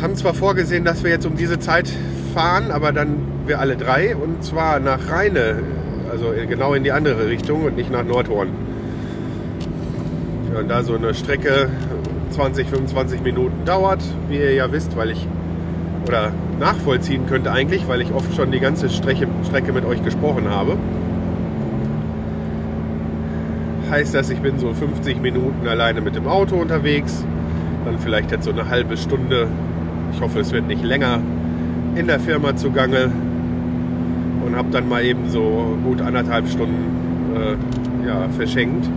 haben 0.01 0.17
zwar 0.17 0.33
vorgesehen, 0.33 0.87
dass 0.87 1.05
wir 1.05 1.11
jetzt 1.11 1.27
um 1.27 1.37
diese 1.37 1.59
Zeit 1.59 1.93
fahren, 2.33 2.71
aber 2.71 2.93
dann 2.93 3.19
wir 3.45 3.61
alle 3.61 3.77
drei 3.77 4.17
und 4.17 4.43
zwar 4.43 4.81
nach 4.81 5.11
Rheine, 5.11 5.57
also 6.11 6.33
genau 6.49 6.73
in 6.73 6.83
die 6.83 6.93
andere 6.93 7.29
Richtung 7.29 7.65
und 7.65 7.77
nicht 7.77 7.93
nach 7.93 8.03
Nordhorn. 8.03 8.49
Und 10.59 10.69
da 10.71 10.83
so 10.83 10.95
eine 10.95 11.13
Strecke 11.13 11.69
20, 12.31 12.71
25 12.71 13.21
Minuten 13.21 13.67
dauert, 13.67 14.03
wie 14.31 14.39
ihr 14.39 14.55
ja 14.55 14.73
wisst, 14.73 14.97
weil 14.97 15.11
ich 15.11 15.29
oder 16.09 16.33
nachvollziehen 16.61 17.27
könnte 17.27 17.53
eigentlich, 17.53 17.89
weil 17.89 18.01
ich 18.01 18.13
oft 18.13 18.35
schon 18.35 18.51
die 18.51 18.61
ganze 18.61 18.89
Strecke, 18.89 19.27
Strecke 19.47 19.73
mit 19.73 19.85
euch 19.85 20.03
gesprochen 20.03 20.49
habe. 20.49 20.77
Heißt 23.91 24.15
das, 24.15 24.31
ich 24.31 24.41
bin 24.41 24.59
so 24.59 24.73
50 24.73 25.21
Minuten 25.21 25.67
alleine 25.69 26.01
mit 26.01 26.17
dem 26.17 26.27
Auto 26.27 26.57
unterwegs, 26.57 27.25
dann 27.85 27.99
vielleicht 27.99 28.31
jetzt 28.31 28.45
so 28.45 28.51
eine 28.51 28.69
halbe 28.69 28.97
Stunde, 28.97 29.49
ich 30.13 30.21
hoffe 30.21 30.41
es 30.41 30.53
wird 30.53 30.67
nicht 30.67 30.83
länger, 30.83 31.21
in 31.95 32.07
der 32.07 32.21
Firma 32.21 32.57
zugange. 32.57 33.11
Und 34.45 34.55
habe 34.55 34.69
dann 34.71 34.89
mal 34.89 35.05
eben 35.05 35.29
so 35.29 35.77
gut 35.83 36.01
anderthalb 36.01 36.49
Stunden 36.49 37.35
äh, 37.35 38.07
ja, 38.07 38.29
verschenkt. 38.29 38.89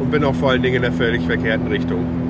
Und 0.00 0.10
bin 0.10 0.24
auch 0.24 0.34
vor 0.34 0.50
allen 0.50 0.62
Dingen 0.62 0.76
in 0.76 0.82
der 0.82 0.92
völlig 0.92 1.22
verkehrten 1.22 1.66
Richtung 1.68 2.25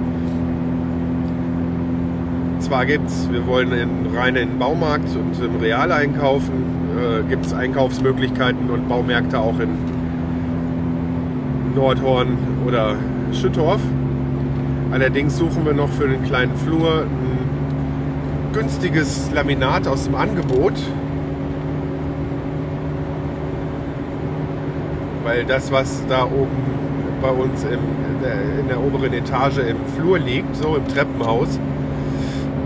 zwar 2.66 2.84
gibt 2.84 3.08
es, 3.08 3.30
wir 3.30 3.46
wollen 3.46 3.70
in, 3.70 4.16
rein 4.16 4.34
in 4.34 4.48
den 4.48 4.58
Baumarkt 4.58 5.08
und 5.14 5.40
im 5.40 5.56
Real 5.60 5.92
einkaufen, 5.92 6.64
äh, 6.98 7.22
gibt 7.28 7.46
es 7.46 7.52
Einkaufsmöglichkeiten 7.52 8.70
und 8.70 8.88
Baumärkte 8.88 9.38
auch 9.38 9.60
in 9.60 9.68
Nordhorn 11.76 12.36
oder 12.66 12.96
Schüttorf. 13.32 13.80
Allerdings 14.90 15.36
suchen 15.36 15.64
wir 15.64 15.74
noch 15.74 15.88
für 15.90 16.08
den 16.08 16.24
kleinen 16.24 16.56
Flur 16.56 17.02
ein 17.02 18.52
günstiges 18.52 19.30
Laminat 19.32 19.86
aus 19.86 20.04
dem 20.04 20.16
Angebot. 20.16 20.74
Weil 25.22 25.44
das, 25.44 25.70
was 25.70 26.04
da 26.08 26.24
oben 26.24 26.48
bei 27.22 27.30
uns 27.30 27.62
im, 27.62 27.70
in, 27.70 28.22
der, 28.22 28.60
in 28.60 28.68
der 28.68 28.80
oberen 28.80 29.12
Etage 29.12 29.58
im 29.58 29.76
Flur 29.96 30.18
liegt, 30.18 30.56
so 30.56 30.74
im 30.74 30.88
Treppenhaus, 30.88 31.60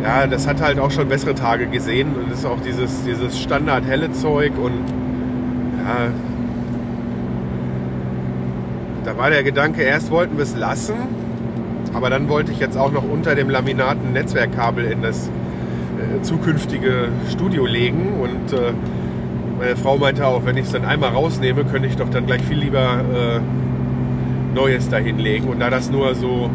ja, 0.02 0.26
das 0.26 0.46
hat 0.46 0.60
halt 0.60 0.78
auch 0.78 0.90
schon 0.90 1.08
bessere 1.08 1.34
Tage 1.34 1.66
gesehen. 1.66 2.14
Und 2.14 2.32
ist 2.32 2.46
auch 2.46 2.60
dieses, 2.60 3.04
dieses 3.04 3.38
Standard-helle 3.40 4.12
Zeug 4.12 4.52
und 4.58 4.84
ja, 5.84 6.10
da 9.04 9.16
war 9.16 9.30
der 9.30 9.42
Gedanke, 9.42 9.82
erst 9.82 10.10
wollten 10.10 10.36
wir 10.36 10.44
es 10.44 10.56
lassen, 10.56 10.94
aber 11.94 12.10
dann 12.10 12.28
wollte 12.28 12.52
ich 12.52 12.60
jetzt 12.60 12.76
auch 12.76 12.92
noch 12.92 13.02
unter 13.02 13.34
dem 13.34 13.50
Laminat 13.50 13.96
ein 13.96 14.12
Netzwerkkabel 14.12 14.84
in 14.84 15.02
das 15.02 15.28
äh, 15.98 16.22
zukünftige 16.22 17.08
Studio 17.30 17.66
legen. 17.66 18.20
Und 18.20 18.52
äh, 18.52 18.72
meine 19.58 19.76
Frau 19.76 19.96
meinte 19.96 20.26
auch, 20.26 20.44
wenn 20.44 20.56
ich 20.56 20.66
es 20.66 20.72
dann 20.72 20.84
einmal 20.84 21.10
rausnehme, 21.10 21.64
könnte 21.64 21.88
ich 21.88 21.96
doch 21.96 22.08
dann 22.08 22.26
gleich 22.26 22.42
viel 22.42 22.58
lieber 22.58 23.00
äh, 23.12 23.40
Neues 24.54 24.88
dahinlegen 24.88 25.48
und 25.48 25.60
da 25.60 25.70
das 25.70 25.90
nur 25.90 26.14
so 26.14 26.50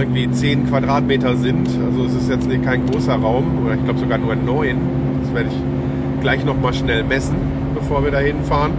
irgendwie 0.00 0.30
10 0.30 0.68
Quadratmeter 0.68 1.36
sind. 1.36 1.68
Also 1.86 2.04
es 2.04 2.14
ist 2.14 2.30
jetzt 2.30 2.48
kein 2.64 2.86
großer 2.86 3.14
Raum, 3.14 3.64
oder 3.64 3.74
ich 3.74 3.84
glaube 3.84 3.98
sogar 3.98 4.18
nur 4.18 4.34
9. 4.34 4.76
Das 5.22 5.34
werde 5.34 5.48
ich 5.50 6.20
gleich 6.20 6.44
nochmal 6.44 6.74
schnell 6.74 7.04
messen, 7.04 7.36
bevor 7.74 8.04
wir 8.04 8.10
da 8.10 8.18
hinfahren. 8.18 8.72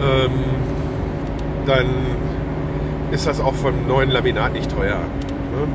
Ähm, 0.00 0.30
dann 1.66 1.86
ist 3.10 3.26
das 3.26 3.40
auch 3.40 3.54
vom 3.54 3.86
neuen 3.86 4.10
Laminat 4.10 4.52
nicht 4.52 4.70
teuer. 4.70 4.96
Ne? 4.96 5.68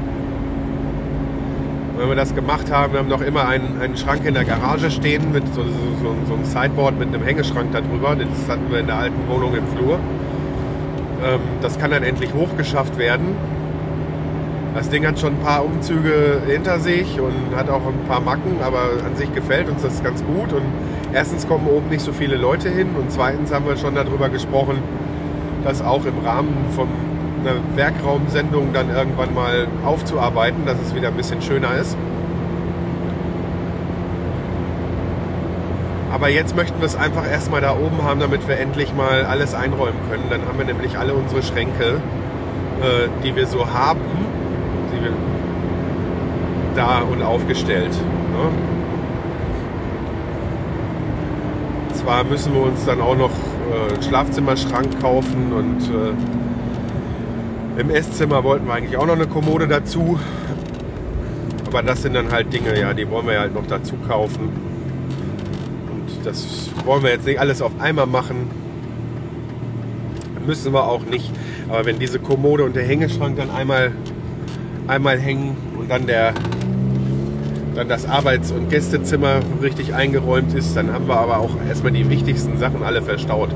Wenn 1.97 2.09
wir 2.09 2.15
das 2.15 2.35
gemacht 2.35 2.71
haben, 2.71 2.93
wir 2.93 2.99
haben 2.99 3.07
noch 3.07 3.21
immer 3.21 3.47
einen, 3.47 3.79
einen 3.81 3.95
Schrank 3.95 4.25
in 4.25 4.33
der 4.33 4.43
Garage 4.43 4.91
stehen 4.91 5.31
mit 5.31 5.43
so, 5.53 5.61
so, 5.63 6.15
so 6.27 6.33
einem 6.33 6.43
Sideboard 6.43 6.99
mit 6.99 7.09
einem 7.09 7.23
Hängeschrank 7.23 7.69
darüber. 7.71 8.15
Das 8.15 8.49
hatten 8.49 8.69
wir 8.69 8.79
in 8.79 8.87
der 8.87 8.97
alten 8.97 9.29
Wohnung 9.29 9.55
im 9.55 9.65
Flur. 9.67 9.99
Ähm, 11.25 11.39
das 11.61 11.79
kann 11.79 11.91
dann 11.91 12.03
endlich 12.03 12.33
hochgeschafft 12.33 12.97
werden. 12.97 13.35
Das 14.75 14.89
Ding 14.89 15.07
hat 15.07 15.19
schon 15.19 15.33
ein 15.33 15.39
paar 15.39 15.63
Umzüge 15.63 16.41
hinter 16.45 16.79
sich 16.79 17.19
und 17.19 17.55
hat 17.55 17.69
auch 17.69 17.87
ein 17.87 18.07
paar 18.07 18.19
Macken, 18.19 18.57
aber 18.61 18.81
an 19.05 19.15
sich 19.15 19.33
gefällt 19.33 19.69
uns 19.69 19.81
das 19.81 20.03
ganz 20.03 20.23
gut. 20.23 20.51
Und 20.51 20.63
erstens 21.13 21.47
kommen 21.47 21.67
oben 21.67 21.89
nicht 21.89 22.01
so 22.01 22.11
viele 22.11 22.35
Leute 22.35 22.69
hin 22.69 22.89
und 22.99 23.09
zweitens 23.09 23.53
haben 23.53 23.65
wir 23.65 23.77
schon 23.77 23.95
darüber 23.95 24.27
gesprochen, 24.29 24.79
das 25.63 25.81
auch 25.81 26.05
im 26.05 26.19
Rahmen 26.25 26.53
von 26.75 26.89
einer 27.41 27.55
Werkraumsendung 27.75 28.73
dann 28.73 28.89
irgendwann 28.89 29.33
mal 29.33 29.67
aufzuarbeiten, 29.85 30.65
dass 30.65 30.75
es 30.85 30.93
wieder 30.93 31.07
ein 31.07 31.15
bisschen 31.15 31.41
schöner 31.41 31.75
ist. 31.79 31.95
Aber 36.15 36.29
jetzt 36.29 36.55
möchten 36.55 36.79
wir 36.79 36.85
es 36.85 36.95
einfach 36.95 37.29
erstmal 37.29 37.59
da 37.59 37.75
oben 37.75 38.01
haben, 38.03 38.21
damit 38.21 38.47
wir 38.47 38.57
endlich 38.57 38.95
mal 38.95 39.25
alles 39.25 39.53
einräumen 39.53 39.99
können. 40.09 40.23
Dann 40.29 40.45
haben 40.47 40.57
wir 40.57 40.63
nämlich 40.63 40.97
alle 40.97 41.13
unsere 41.13 41.43
Schränke, 41.43 41.95
äh, 42.81 43.09
die 43.21 43.35
wir 43.35 43.45
so 43.47 43.67
haben, 43.73 43.99
die 44.93 45.03
wir 45.03 45.11
da 46.73 46.99
und 46.99 47.21
aufgestellt. 47.21 47.91
Ne? 47.91 48.49
Zwar 51.95 52.23
müssen 52.23 52.53
wir 52.53 52.61
uns 52.61 52.85
dann 52.85 53.01
auch 53.01 53.17
noch 53.17 53.31
äh, 53.31 53.93
einen 53.93 54.01
Schlafzimmerschrank 54.01 55.01
kaufen 55.01 55.51
und 55.51 55.81
äh, 57.77 57.81
im 57.81 57.89
Esszimmer 57.89 58.45
wollten 58.45 58.67
wir 58.67 58.73
eigentlich 58.73 58.95
auch 58.95 59.05
noch 59.05 59.15
eine 59.15 59.27
Kommode 59.27 59.67
dazu. 59.67 60.17
Aber 61.67 61.83
das 61.83 62.03
sind 62.03 62.13
dann 62.13 62.31
halt 62.31 62.53
Dinge, 62.53 62.79
ja, 62.79 62.93
die 62.93 63.11
wollen 63.11 63.27
wir 63.27 63.37
halt 63.37 63.53
noch 63.53 63.67
dazu 63.67 63.95
kaufen. 64.07 64.74
Das 66.25 66.71
wollen 66.85 67.03
wir 67.03 67.11
jetzt 67.11 67.25
nicht 67.25 67.39
alles 67.39 67.61
auf 67.61 67.71
einmal 67.79 68.07
machen. 68.07 68.49
Müssen 70.45 70.73
wir 70.73 70.87
auch 70.87 71.05
nicht. 71.05 71.31
Aber 71.69 71.85
wenn 71.85 71.99
diese 71.99 72.19
Kommode 72.19 72.63
und 72.63 72.75
der 72.75 72.83
Hängeschrank 72.83 73.37
dann 73.37 73.51
einmal, 73.51 73.91
einmal 74.87 75.19
hängen 75.19 75.55
und 75.77 75.89
dann 75.89 76.07
der 76.07 76.33
dann 77.75 77.89
das 77.89 78.07
Arbeits- 78.07 78.51
und 78.51 78.69
Gästezimmer 78.69 79.41
richtig 79.61 79.93
eingeräumt 79.93 80.53
ist, 80.53 80.75
dann 80.77 80.93
haben 80.93 81.07
wir 81.07 81.17
aber 81.17 81.39
auch 81.39 81.51
erstmal 81.67 81.91
die 81.91 82.09
wichtigsten 82.09 82.57
Sachen 82.57 82.83
alle 82.83 83.01
verstaut. 83.01 83.49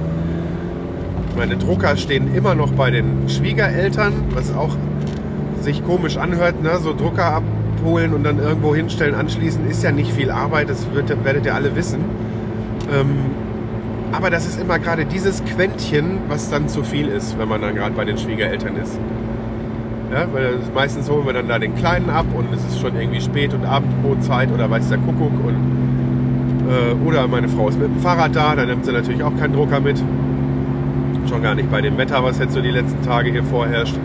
Meine 1.38 1.56
Drucker 1.56 1.96
stehen 1.96 2.36
immer 2.36 2.54
noch 2.54 2.72
bei 2.74 2.92
den 2.92 3.30
Schwiegereltern, 3.30 4.14
was 4.34 4.54
auch 4.54 4.76
sich 5.62 5.86
komisch 5.86 6.18
anhört, 6.18 6.62
ne? 6.62 6.80
so 6.82 6.94
Drucker 6.94 7.42
abholen 7.78 8.14
und 8.14 8.24
dann 8.24 8.40
irgendwo 8.40 8.76
hinstellen, 8.76 9.16
anschließen, 9.16 9.70
ist 9.70 9.84
ja 9.84 9.92
nicht 9.94 10.12
viel 10.12 10.32
Arbeit, 10.32 10.70
das 10.70 10.86
wird, 10.94 11.24
werdet 11.24 11.46
ihr 11.46 11.56
alle 11.56 11.76
wissen. 11.76 12.04
Ähm, 12.92 13.18
aber 14.12 14.30
das 14.30 14.46
ist 14.46 14.60
immer 14.60 14.80
gerade 14.80 15.06
dieses 15.06 15.44
Quäntchen, 15.46 16.20
was 16.28 16.50
dann 16.50 16.68
zu 16.68 16.84
viel 16.84 17.08
ist, 17.08 17.38
wenn 17.38 17.48
man 17.48 17.62
dann 17.62 17.76
gerade 17.76 17.94
bei 17.94 18.06
den 18.06 18.18
Schwiegereltern 18.18 18.76
ist. 18.78 18.98
Ja, 20.12 20.26
weil 20.34 20.56
meistens 20.74 21.10
holen 21.10 21.26
wir 21.28 21.34
dann 21.34 21.48
da 21.48 21.60
den 21.60 21.76
Kleinen 21.76 22.10
ab 22.10 22.26
und 22.36 22.52
es 22.52 22.66
ist 22.66 22.80
schon 22.80 23.00
irgendwie 23.00 23.22
spät 23.22 23.54
und 23.54 23.64
Abendbrotzeit 23.64 24.52
oder 24.52 24.70
weiß 24.70 24.90
der 24.90 24.98
Kuckuck. 24.98 25.34
Und, 25.46 26.64
äh, 26.68 27.08
oder 27.08 27.28
meine 27.28 27.48
Frau 27.48 27.70
ist 27.70 27.80
mit 27.80 27.90
dem 27.90 28.00
Fahrrad 28.00 28.36
da, 28.36 28.56
dann 28.56 28.68
nimmt 28.68 28.86
sie 28.86 28.92
natürlich 28.92 29.22
auch 29.22 29.36
keinen 29.38 29.54
Drucker 29.54 29.80
mit. 29.80 30.02
Schon 31.30 31.44
gar 31.44 31.54
nicht 31.54 31.70
bei 31.70 31.82
dem 31.82 31.96
Wetter, 32.00 32.24
was 32.24 32.40
jetzt 32.40 32.54
so 32.54 32.62
die 32.62 32.72
letzten 32.72 33.04
Tage 33.04 33.30
hier 33.30 33.44
vorherrscht. 33.44 33.96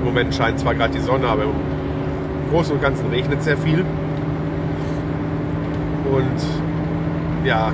Im 0.00 0.06
Moment 0.06 0.34
scheint 0.34 0.58
zwar 0.58 0.74
gerade 0.74 0.94
die 0.94 1.00
Sonne, 1.00 1.28
aber 1.28 1.42
im 1.42 1.50
Großen 2.50 2.74
und 2.74 2.80
Ganzen 2.80 3.10
regnet 3.10 3.42
sehr 3.42 3.58
viel. 3.58 3.84
Und 6.10 7.46
ja, 7.46 7.72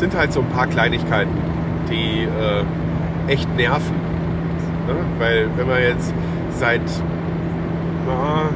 sind 0.00 0.16
halt 0.16 0.32
so 0.32 0.40
ein 0.40 0.48
paar 0.48 0.66
Kleinigkeiten, 0.66 1.30
die 1.88 2.24
äh, 2.24 2.64
echt 3.32 3.54
nerven. 3.54 3.94
Ne? 4.88 4.94
Weil 5.18 5.48
wenn 5.56 5.68
man 5.68 5.80
jetzt 5.80 6.12
seit, 6.58 6.80
na, 8.06 8.48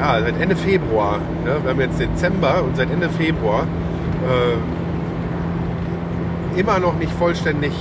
ja, 0.00 0.20
seit 0.22 0.40
Ende 0.40 0.56
Februar, 0.56 1.18
ne? 1.44 1.58
wir 1.62 1.70
haben 1.70 1.80
jetzt 1.80 2.00
Dezember 2.00 2.64
und 2.64 2.76
seit 2.76 2.90
Ende 2.90 3.08
Februar 3.10 3.66
äh, 6.54 6.58
immer 6.58 6.80
noch 6.80 6.94
nicht 6.98 7.12
vollständig 7.12 7.72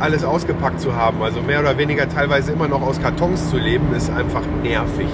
alles 0.00 0.24
ausgepackt 0.24 0.80
zu 0.80 0.96
haben, 0.96 1.22
also 1.22 1.42
mehr 1.42 1.60
oder 1.60 1.76
weniger 1.76 2.08
teilweise 2.08 2.52
immer 2.52 2.68
noch 2.68 2.82
aus 2.82 3.00
Kartons 3.00 3.50
zu 3.50 3.58
leben, 3.58 3.92
ist 3.94 4.10
einfach 4.10 4.42
nervig. 4.62 5.08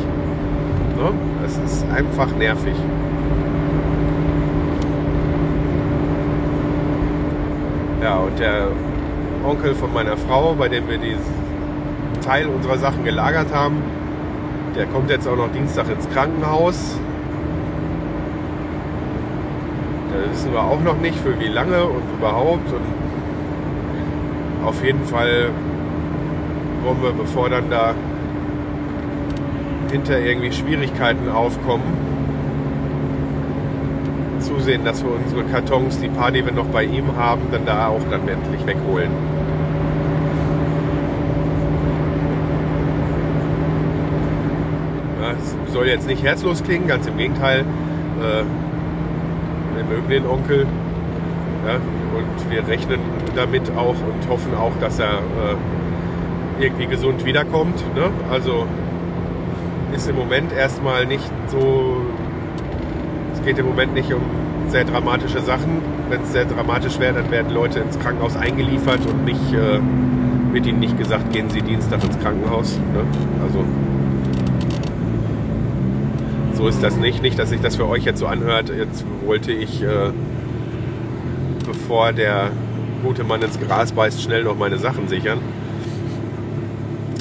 Ne? 0.97 1.11
Es 1.45 1.59
ist 1.59 1.84
einfach 1.90 2.28
nervig. 2.36 2.76
Ja, 8.05 8.16
und 8.16 8.38
der 8.38 8.68
Onkel 9.48 9.74
von 9.74 9.90
meiner 9.94 10.18
Frau, 10.18 10.55
bei 10.59 10.68
dem 10.68 10.86
wir 10.90 10.98
diesen 10.98 11.22
Teil 12.22 12.46
unserer 12.48 12.76
Sachen 12.76 13.02
gelagert 13.02 13.46
haben, 13.50 13.76
der 14.76 14.84
kommt 14.84 15.09
jetzt 15.09 15.26
auch 15.26 15.36
noch 15.36 15.50
Dienstag 15.50 15.88
ins 15.88 16.07
Krankenhaus. 16.11 16.98
Da 20.11 20.30
wissen 20.30 20.52
wir 20.52 20.62
auch 20.62 20.82
noch 20.82 20.98
nicht, 20.98 21.18
für 21.18 21.40
wie 21.40 21.48
lange 21.48 21.82
und 21.82 22.02
überhaupt. 22.18 22.70
Und 22.70 22.84
auf 24.66 24.84
jeden 24.84 25.05
Fall 25.05 25.48
wollen 26.82 27.02
wir, 27.02 27.12
bevor 27.12 27.48
dann 27.48 27.70
da 27.70 27.94
hinter 29.90 30.18
irgendwie 30.18 30.52
Schwierigkeiten 30.52 31.30
aufkommen, 31.30 32.14
zusehen, 34.55 34.84
dass 34.84 35.02
wir 35.02 35.11
unsere 35.11 35.44
Kartons, 35.44 36.00
die 36.00 36.09
paar, 36.09 36.30
die 36.30 36.44
wir 36.44 36.52
noch 36.52 36.66
bei 36.66 36.84
ihm 36.84 37.16
haben, 37.16 37.42
dann 37.50 37.66
da 37.66 37.88
auch 37.88 38.00
dann 38.11 38.26
endlich 38.28 38.64
wegholen. 38.66 39.11
Ja, 45.20 45.32
es 45.32 45.72
soll 45.72 45.86
jetzt 45.86 46.07
nicht 46.07 46.22
herzlos 46.22 46.62
klingen, 46.62 46.86
ganz 46.86 47.07
im 47.07 47.16
Gegenteil. 47.16 47.61
Äh, 47.61 48.44
wir 49.76 49.84
mögen 49.84 50.09
den 50.09 50.26
Onkel 50.26 50.66
und 52.16 52.50
wir 52.50 52.66
rechnen 52.68 53.00
damit 53.34 53.70
auch 53.76 53.88
und 53.88 54.28
hoffen 54.28 54.55
auch, 54.55 54.72
dass 54.80 54.98
er 54.98 55.14
äh, 55.14 56.62
irgendwie 56.64 56.86
gesund 56.86 57.24
wiederkommt. 57.24 57.82
Ne? 57.96 58.11
Also 58.30 58.66
ist 59.94 60.09
im 60.09 60.16
Moment 60.16 60.52
erstmal 60.52 61.07
nicht 61.07 61.30
so. 61.48 61.96
Es 63.32 63.42
geht 63.42 63.59
im 63.59 63.66
Moment 63.66 63.94
nicht 63.94 64.12
um 64.12 64.22
sehr 64.75 64.85
dramatische 64.85 65.41
Sachen. 65.41 65.83
Wenn 66.09 66.22
es 66.22 66.33
sehr 66.33 66.47
dramatisch 66.47 66.99
wäre, 66.99 67.14
dann 67.14 67.31
werden 67.31 67.55
Leute 67.55 67.79
ins 67.79 67.97
Krankenhaus 67.97 68.35
eingeliefert 68.35 68.99
und 69.07 69.25
nicht 69.25 69.53
äh, 69.53 69.79
wird 70.53 70.66
ihnen 70.66 70.81
nicht 70.81 70.99
gesagt, 70.99 71.33
gehen 71.33 71.49
Sie 71.49 71.62
Dienstag 71.62 72.03
ins 72.03 72.18
Krankenhaus. 72.18 72.77
Ne? 72.93 73.05
Also 73.41 73.64
so 76.55 76.66
ist 76.66 76.83
das 76.83 76.97
nicht. 76.97 77.22
Nicht, 77.22 77.39
dass 77.39 77.51
sich 77.51 77.61
das 77.61 77.77
für 77.77 77.89
euch 77.89 78.03
jetzt 78.03 78.18
so 78.18 78.27
anhört. 78.27 78.72
Jetzt 78.77 79.05
wollte 79.25 79.53
ich, 79.53 79.81
äh, 79.81 80.11
bevor 81.64 82.12
der 82.12 82.51
gute 83.05 83.22
Mann 83.22 83.43
ins 83.43 83.61
Gras 83.61 83.93
beißt, 83.93 84.20
schnell 84.20 84.43
noch 84.43 84.59
meine 84.59 84.79
Sachen 84.79 85.07
sichern. 85.07 85.39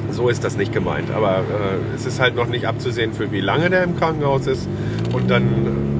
So 0.10 0.28
ist 0.28 0.44
das 0.44 0.58
nicht 0.58 0.74
gemeint. 0.74 1.12
Aber 1.12 1.42
äh, 1.42 1.96
es 1.96 2.08
ist 2.08 2.20
halt 2.20 2.36
noch 2.36 2.48
nicht 2.48 2.66
abzusehen, 2.66 3.14
für 3.14 3.32
wie 3.32 3.42
lange 3.42 3.70
der 3.70 3.84
im 3.84 3.96
Krankenhaus 3.96 4.48
ist. 4.48 4.68
Und 5.14 5.30
dann 5.30 5.93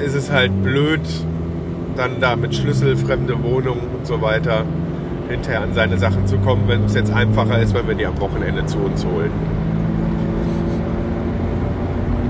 ist 0.00 0.14
es 0.14 0.30
halt 0.30 0.62
blöd, 0.62 1.00
dann 1.96 2.20
da 2.20 2.36
mit 2.36 2.54
Schlüssel, 2.54 2.96
fremde 2.96 3.42
Wohnungen 3.42 3.88
und 3.96 4.06
so 4.06 4.20
weiter 4.20 4.64
hinterher 5.28 5.62
an 5.62 5.74
seine 5.74 5.96
Sachen 5.98 6.26
zu 6.26 6.38
kommen, 6.38 6.64
wenn 6.66 6.84
es 6.84 6.94
jetzt 6.94 7.12
einfacher 7.12 7.60
ist, 7.60 7.74
wenn 7.74 7.86
wir 7.86 7.94
die 7.94 8.06
am 8.06 8.18
Wochenende 8.20 8.66
zu 8.66 8.78
uns 8.78 9.04
holen. 9.04 9.30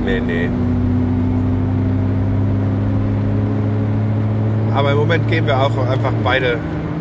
Nee, 0.05 0.21
nee. 0.21 0.49
Aber 4.75 4.93
im 4.93 4.99
Moment 4.99 5.29
gehen 5.29 5.47
wir 5.47 5.59
auch 5.59 5.77
einfach 5.89 6.12
beide, 6.23 6.59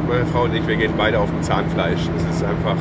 meine 0.08 0.26
Frau 0.26 0.44
und 0.44 0.56
ich, 0.56 0.66
wir 0.68 0.76
gehen 0.76 0.94
beide 0.98 1.20
auf 1.20 1.30
dem 1.30 1.42
Zahnfleisch. 1.42 2.02
Es 2.18 2.36
ist 2.36 2.44
einfach. 2.44 2.78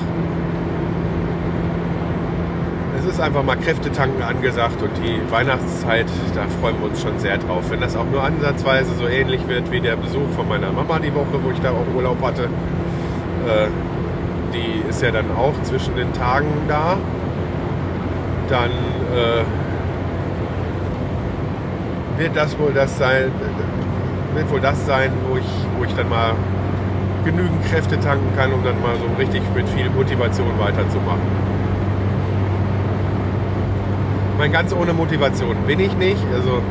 Es 3.08 3.14
ist 3.14 3.20
einfach 3.20 3.42
mal 3.42 3.56
Kräftetanken 3.56 4.22
angesagt 4.22 4.82
und 4.82 4.90
die 4.98 5.18
Weihnachtszeit, 5.32 6.04
da 6.34 6.42
freuen 6.60 6.78
wir 6.78 6.90
uns 6.90 7.00
schon 7.00 7.18
sehr 7.18 7.38
drauf. 7.38 7.70
Wenn 7.70 7.80
das 7.80 7.96
auch 7.96 8.04
nur 8.04 8.22
ansatzweise 8.22 8.94
so 8.96 9.08
ähnlich 9.08 9.48
wird 9.48 9.72
wie 9.72 9.80
der 9.80 9.96
Besuch 9.96 10.28
von 10.36 10.46
meiner 10.46 10.70
Mama 10.70 10.98
die 10.98 11.14
Woche, 11.14 11.42
wo 11.42 11.50
ich 11.50 11.58
da 11.60 11.70
auch 11.70 11.86
Urlaub 11.96 12.22
hatte, 12.22 12.42
äh, 12.42 13.68
die 14.52 14.86
ist 14.90 15.00
ja 15.00 15.10
dann 15.10 15.34
auch 15.34 15.54
zwischen 15.62 15.96
den 15.96 16.12
Tagen 16.12 16.48
da, 16.68 16.98
dann 18.50 18.70
äh, 19.16 19.42
wird 22.20 22.36
das 22.36 22.58
wohl 22.58 22.74
das 22.74 22.98
sein, 22.98 23.32
wird 24.34 24.50
wohl 24.50 24.60
das 24.60 24.84
sein, 24.84 25.12
wo 25.30 25.38
ich, 25.38 25.48
wo 25.78 25.84
ich 25.84 25.94
dann 25.94 26.10
mal 26.10 26.34
genügend 27.24 27.64
Kräfte 27.70 27.98
tanken 27.98 28.36
kann, 28.36 28.52
um 28.52 28.62
dann 28.62 28.82
mal 28.82 28.96
so 28.96 29.06
richtig 29.18 29.40
mit 29.54 29.66
viel 29.70 29.88
Motivation 29.88 30.58
weiterzumachen. 30.58 31.47
Meine, 34.38 34.52
ganz 34.52 34.72
ohne 34.72 34.92
Motivation 34.92 35.56
bin 35.66 35.80
ich 35.80 35.92
nicht. 35.96 36.24
Also 36.32 36.62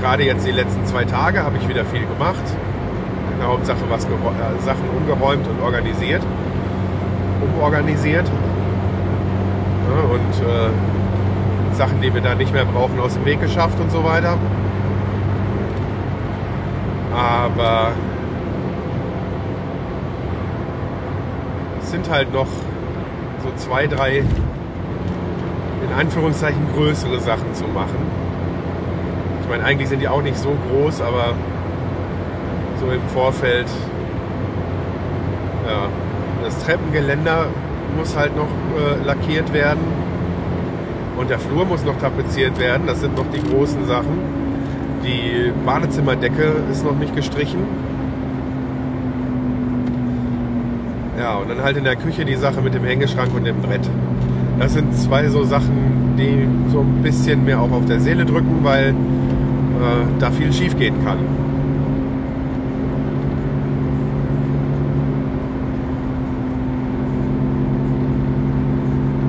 gerade 0.00 0.22
jetzt 0.22 0.46
die 0.46 0.52
letzten 0.52 0.86
zwei 0.86 1.04
Tage 1.04 1.42
habe 1.42 1.56
ich 1.60 1.68
wieder 1.68 1.84
viel 1.84 2.06
gemacht. 2.06 2.44
In 3.32 3.40
der 3.40 3.48
Hauptsache 3.48 3.80
was 3.88 4.04
äh, 4.04 4.08
Sachen 4.64 4.88
umgeräumt 4.96 5.48
und 5.48 5.60
organisiert. 5.60 6.22
Umorganisiert. 7.42 8.24
Ja, 9.88 10.14
und 10.14 10.48
äh, 10.48 11.76
Sachen, 11.76 12.00
die 12.00 12.14
wir 12.14 12.20
da 12.20 12.36
nicht 12.36 12.52
mehr 12.52 12.66
brauchen, 12.66 13.00
aus 13.00 13.14
dem 13.14 13.24
Weg 13.24 13.40
geschafft 13.40 13.80
und 13.80 13.90
so 13.90 14.04
weiter. 14.04 14.38
Aber 17.12 17.90
es 21.82 21.90
sind 21.90 22.08
halt 22.08 22.32
noch 22.32 22.46
so 23.42 23.50
zwei, 23.56 23.88
drei 23.88 24.22
in 25.90 25.96
Anführungszeichen 25.96 26.60
größere 26.74 27.18
Sachen 27.20 27.52
zu 27.52 27.64
machen. 27.64 27.98
Ich 29.42 29.48
meine, 29.48 29.64
eigentlich 29.64 29.88
sind 29.88 30.00
die 30.00 30.08
auch 30.08 30.22
nicht 30.22 30.38
so 30.38 30.56
groß, 30.68 31.00
aber 31.00 31.34
so 32.78 32.86
im 32.92 33.02
Vorfeld, 33.08 33.66
ja, 35.66 35.88
das 36.44 36.64
Treppengeländer 36.64 37.46
muss 37.96 38.16
halt 38.16 38.36
noch 38.36 38.46
äh, 38.46 39.04
lackiert 39.04 39.52
werden. 39.52 39.80
Und 41.16 41.28
der 41.28 41.40
Flur 41.40 41.64
muss 41.64 41.84
noch 41.84 41.98
tapeziert 41.98 42.58
werden. 42.58 42.86
Das 42.86 43.00
sind 43.00 43.16
noch 43.16 43.26
die 43.34 43.42
großen 43.42 43.84
Sachen. 43.86 44.18
Die 45.04 45.52
Badezimmerdecke 45.66 46.54
ist 46.70 46.84
noch 46.84 46.96
nicht 46.96 47.14
gestrichen. 47.16 47.64
Ja, 51.18 51.34
und 51.36 51.50
dann 51.50 51.62
halt 51.62 51.76
in 51.76 51.84
der 51.84 51.96
Küche 51.96 52.24
die 52.24 52.36
Sache 52.36 52.62
mit 52.62 52.74
dem 52.74 52.84
Hängeschrank 52.84 53.34
und 53.34 53.44
dem 53.44 53.60
Brett. 53.60 53.86
Das 54.60 54.74
sind 54.74 54.94
zwei 54.94 55.26
so 55.28 55.42
Sachen, 55.42 56.16
die 56.18 56.46
so 56.70 56.80
ein 56.80 57.02
bisschen 57.02 57.46
mehr 57.46 57.58
auch 57.58 57.72
auf 57.72 57.86
der 57.86 57.98
Seele 57.98 58.26
drücken, 58.26 58.58
weil 58.62 58.90
äh, 58.90 58.92
da 60.18 60.30
viel 60.30 60.52
schief 60.52 60.76
gehen 60.76 61.02
kann. 61.02 61.16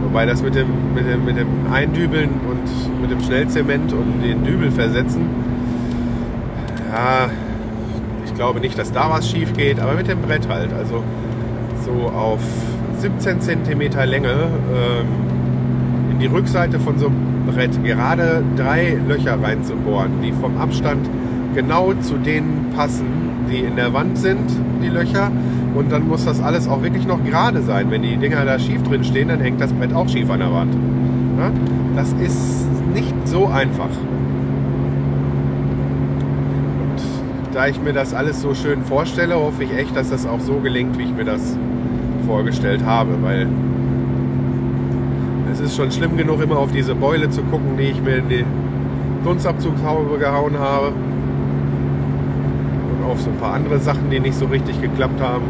Wobei 0.04 0.26
das 0.26 0.44
mit 0.44 0.54
dem, 0.54 0.68
mit, 0.94 1.06
dem, 1.08 1.24
mit 1.24 1.38
dem 1.38 1.48
Eindübeln 1.72 2.30
und 2.50 3.02
mit 3.02 3.10
dem 3.10 3.22
Schnellzement 3.22 3.94
und 3.94 4.22
den 4.22 4.44
Dübel 4.44 4.70
versetzen, 4.70 5.30
ja, 6.92 7.30
ich 8.26 8.34
glaube 8.34 8.60
nicht, 8.60 8.78
dass 8.78 8.92
da 8.92 9.10
was 9.10 9.30
schief 9.30 9.54
geht, 9.54 9.80
aber 9.80 9.94
mit 9.94 10.10
dem 10.10 10.22
Brett 10.22 10.50
halt. 10.50 10.74
Also 10.74 11.02
so 11.86 12.10
auf 12.10 12.42
17 13.02 13.42
cm 13.42 13.82
Länge 14.06 14.30
ähm, 14.30 15.08
in 16.12 16.20
die 16.20 16.28
Rückseite 16.28 16.80
von 16.80 17.00
so 17.00 17.08
einem 17.08 17.46
Brett 17.48 17.84
gerade 17.84 18.44
drei 18.56 18.98
Löcher 19.08 19.42
reinzubohren, 19.42 20.22
die 20.22 20.32
vom 20.32 20.58
Abstand 20.58 21.10
genau 21.56 21.94
zu 22.02 22.16
denen 22.18 22.72
passen, 22.76 23.08
die 23.52 23.60
in 23.60 23.76
der 23.76 23.92
Wand 23.94 24.18
sind, 24.18 24.52
die 24.84 24.90
Löcher. 24.90 25.32
Und 25.74 25.92
dann 25.92 26.08
muss 26.08 26.26
das 26.26 26.42
alles 26.42 26.68
auch 26.68 26.84
wirklich 26.84 27.08
noch 27.08 27.24
gerade 27.24 27.62
sein. 27.64 27.90
Wenn 27.90 28.04
die 28.04 28.18
Dinger 28.18 28.46
da 28.46 28.60
schief 28.60 28.84
drin 28.84 29.04
stehen, 29.04 29.30
dann 29.30 29.40
hängt 29.40 29.60
das 29.60 29.74
Brett 29.74 29.94
auch 29.94 30.08
schief 30.08 30.30
an 30.30 30.40
der 30.40 30.54
Wand. 30.54 30.76
Ja? 31.40 31.52
Das 31.96 32.14
ist 32.14 32.68
nicht 32.94 33.16
so 33.26 33.48
einfach. 33.48 33.90
da 37.54 37.68
ich 37.68 37.82
mir 37.82 37.92
das 37.92 38.14
alles 38.14 38.42
so 38.42 38.54
schön 38.54 38.82
vorstelle, 38.84 39.36
hoffe 39.36 39.66
ich 39.66 39.78
echt, 39.78 39.94
dass 39.96 40.10
das 40.10 40.26
auch 40.26 40.40
so 40.40 40.60
gelingt, 40.60 40.98
wie 40.98 41.04
ich 41.04 41.12
mir 41.12 41.26
das 41.26 41.58
vorgestellt 42.26 42.84
habe, 42.86 43.22
weil 43.22 43.48
es 45.52 45.60
ist 45.60 45.76
schon 45.76 45.92
schlimm 45.92 46.18
genug, 46.18 46.42
immer 46.42 46.58
auf 46.58 46.72
diese 46.72 46.96
Beule 46.96 47.30
zu 47.30 47.42
gucken, 47.44 47.78
die 47.78 47.84
ich 47.84 48.02
mir 48.02 48.18
in 48.18 48.30
die 48.30 48.46
Dunstabzugshaube 49.24 50.18
gehauen 50.18 50.58
habe. 50.58 50.88
Und 50.88 53.06
auf 53.06 53.22
so 53.22 53.30
ein 53.30 53.38
paar 53.38 53.54
andere 53.54 53.80
Sachen, 53.80 54.10
die 54.10 54.20
nicht 54.20 54.36
so 54.36 54.46
richtig 54.46 54.82
geklappt 54.82 55.22
haben. 55.22 55.44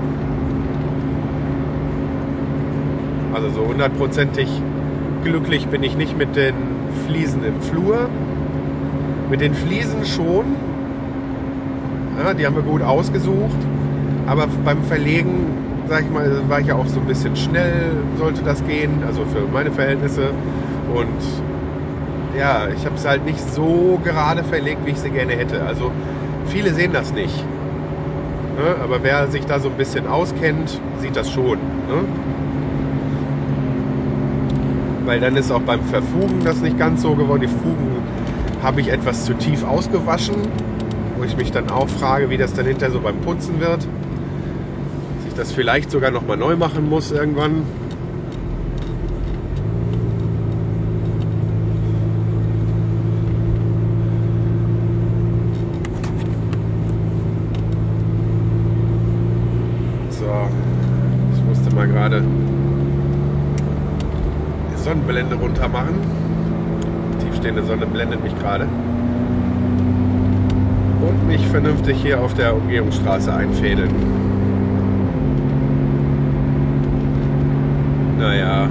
Also 3.34 3.49
so 3.49 3.67
hundertprozentig 3.67 4.49
glücklich 5.24 5.67
bin 5.67 5.84
ich 5.84 5.95
nicht 5.95 6.17
mit 6.17 6.36
den 6.36 6.55
Fliesen 7.07 7.45
im 7.45 7.61
Flur. 7.61 8.09
Mit 9.30 9.39
den 9.39 9.53
Fliesen 9.53 10.05
schon, 10.05 10.45
ja, 12.22 12.34
die 12.34 12.45
haben 12.45 12.55
wir 12.55 12.63
gut 12.63 12.82
ausgesucht. 12.82 13.57
Aber 14.28 14.47
beim 14.65 14.84
Verlegen, 14.84 15.45
sag 15.92 16.04
ich 16.04 16.10
mal, 16.10 16.32
war 16.48 16.62
ich 16.62 16.68
ja 16.68 16.76
auch 16.76 16.86
so 16.86 17.02
ein 17.02 17.06
bisschen 17.06 17.36
schnell, 17.36 17.92
sollte 18.18 18.44
das 18.44 18.66
gehen, 18.66 19.04
also 19.06 19.26
für 19.26 19.42
meine 19.52 19.72
Verhältnisse. 19.72 20.30
Und 20.96 22.39
ja, 22.39 22.70
ich 22.74 22.86
habe 22.86 22.96
es 22.96 23.06
halt 23.06 23.26
nicht 23.26 23.42
so 23.54 24.00
gerade 24.02 24.46
verlegt, 24.46 24.86
wie 24.86 24.92
ich 24.92 25.00
sie 25.00 25.10
gerne 25.10 25.34
hätte. 25.34 25.62
Also 25.66 25.92
viele 26.46 26.74
sehen 26.74 26.94
das 26.94 27.12
nicht. 27.12 27.44
Ne? 28.56 28.82
Aber 28.82 29.04
wer 29.04 29.28
sich 29.28 29.46
da 29.46 29.60
so 29.60 29.68
ein 29.68 29.76
bisschen 29.76 30.08
auskennt, 30.08 30.80
sieht 31.02 31.18
das 31.18 31.30
schon. 31.30 31.58
Ne? 31.58 32.06
Weil 35.04 35.20
dann 35.20 35.36
ist 35.36 35.52
auch 35.52 35.60
beim 35.60 35.82
Verfugen 35.82 36.39
das 36.46 36.62
nicht 36.62 36.80
ganz 36.80 37.02
so 37.02 37.16
geworden. 37.16 37.42
Die 37.42 37.48
Fugen 37.48 37.98
habe 38.64 38.80
ich 38.80 38.88
etwas 38.88 39.26
zu 39.26 39.34
tief 39.34 39.66
ausgewaschen 39.66 40.38
wo 41.18 41.26
ich 41.26 41.38
mich 41.38 41.52
dann 41.52 41.70
auch 41.70 41.88
frage, 41.88 42.32
wie 42.32 42.38
das 42.38 42.56
dann 42.56 42.66
hinterher 42.66 42.92
so 42.92 43.00
beim 43.00 43.18
Putzen 43.18 43.60
wird. 43.60 43.88
Ich 45.32 45.38
das 45.38 45.53
vielleicht 45.53 45.89
sogar 45.89 46.11
noch 46.11 46.27
mal 46.27 46.36
neu 46.36 46.57
machen 46.57 46.89
muss 46.89 47.09
irgendwann. 47.09 47.63
So, 60.09 60.25
ich 61.34 61.43
musste 61.45 61.73
mal 61.73 61.88
gerade 61.88 62.21
die 64.69 64.84
Sonnenblende 64.84 65.36
runter 65.36 65.69
machen. 65.69 65.95
Tiefstehende 67.23 67.63
Sonne 67.63 67.86
blendet 67.86 68.21
mich 68.21 68.38
gerade 68.38 68.67
und 71.01 71.27
mich 71.27 71.47
vernünftig 71.47 72.01
hier 72.01 72.19
auf 72.19 72.34
der 72.34 72.53
Umgehungsstraße 72.53 73.34
einfädeln. 73.34 74.21
Naja. 78.21 78.69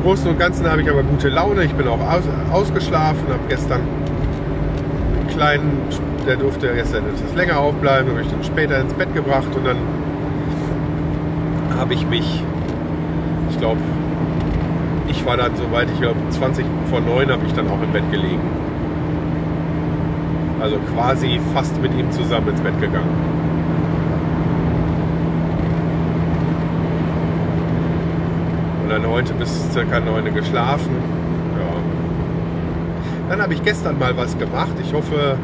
Im 0.00 0.06
Großen 0.06 0.30
und 0.30 0.38
Ganzen 0.38 0.66
habe 0.66 0.80
ich 0.80 0.88
aber 0.88 1.02
gute 1.02 1.28
Laune. 1.28 1.62
Ich 1.62 1.74
bin 1.74 1.86
auch 1.86 2.00
aus, 2.00 2.22
ausgeschlafen, 2.50 3.28
habe 3.28 3.42
gestern 3.50 3.82
einen 3.82 5.26
kleinen, 5.28 5.78
der 6.26 6.36
durfte 6.36 6.72
gestern 6.74 7.04
etwas 7.04 7.34
länger 7.36 7.58
aufbleiben, 7.58 8.10
habe 8.10 8.22
ich 8.22 8.28
dann 8.28 8.42
später 8.42 8.80
ins 8.80 8.94
Bett 8.94 9.14
gebracht 9.14 9.48
und 9.54 9.66
dann 9.66 9.76
habe 11.78 11.92
ich 11.92 12.06
mich, 12.06 12.42
ich 13.50 13.58
glaube, 13.58 13.78
ich 15.08 15.26
war 15.26 15.36
dann 15.36 15.54
soweit, 15.56 15.88
ich 15.92 16.00
glaube 16.00 16.16
20 16.30 16.64
vor 16.88 17.02
9 17.02 17.30
habe 17.30 17.42
ich 17.46 17.52
dann 17.52 17.68
auch 17.68 17.82
im 17.82 17.92
Bett 17.92 18.10
gelegen. 18.10 18.40
Also 20.62 20.78
quasi 20.94 21.38
fast 21.52 21.78
mit 21.82 21.92
ihm 21.98 22.10
zusammen 22.10 22.48
ins 22.48 22.60
Bett 22.62 22.80
gegangen. 22.80 23.39
Dann 28.90 29.06
heute 29.06 29.34
bis 29.34 29.70
circa 29.70 30.00
9 30.00 30.34
geschlafen. 30.34 30.90
Ja. 31.56 33.30
Dann 33.30 33.40
habe 33.40 33.54
ich 33.54 33.62
gestern 33.62 34.00
mal 34.00 34.16
was 34.16 34.36
gemacht. 34.36 34.72
Ich 34.82 34.92
hoffe, 34.92 35.38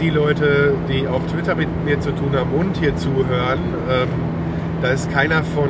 die 0.00 0.08
Leute, 0.08 0.74
die 0.88 1.08
auf 1.08 1.26
Twitter 1.26 1.56
mit 1.56 1.68
mir 1.84 1.98
zu 1.98 2.12
tun 2.12 2.30
haben 2.36 2.52
und 2.52 2.76
hier 2.76 2.94
zuhören, 2.94 3.58
ähm, 3.90 4.08
da 4.82 4.90
ist 4.90 5.10
keiner 5.10 5.42
von 5.42 5.68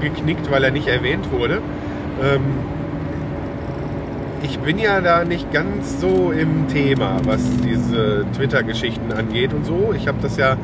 geknickt, 0.00 0.48
weil 0.48 0.62
er 0.62 0.70
nicht 0.70 0.86
erwähnt 0.86 1.32
wurde. 1.32 1.60
Ähm, 2.22 2.42
ich 4.44 4.60
bin 4.60 4.78
ja 4.78 5.00
da 5.00 5.24
nicht 5.24 5.52
ganz 5.52 6.00
so 6.00 6.30
im 6.30 6.68
Thema, 6.68 7.16
was 7.24 7.40
diese 7.64 8.26
Twitter-Geschichten 8.36 9.12
angeht 9.12 9.52
und 9.52 9.66
so. 9.66 9.92
Ich 9.96 10.06
habe 10.06 10.18
das 10.22 10.36
ja 10.36 10.56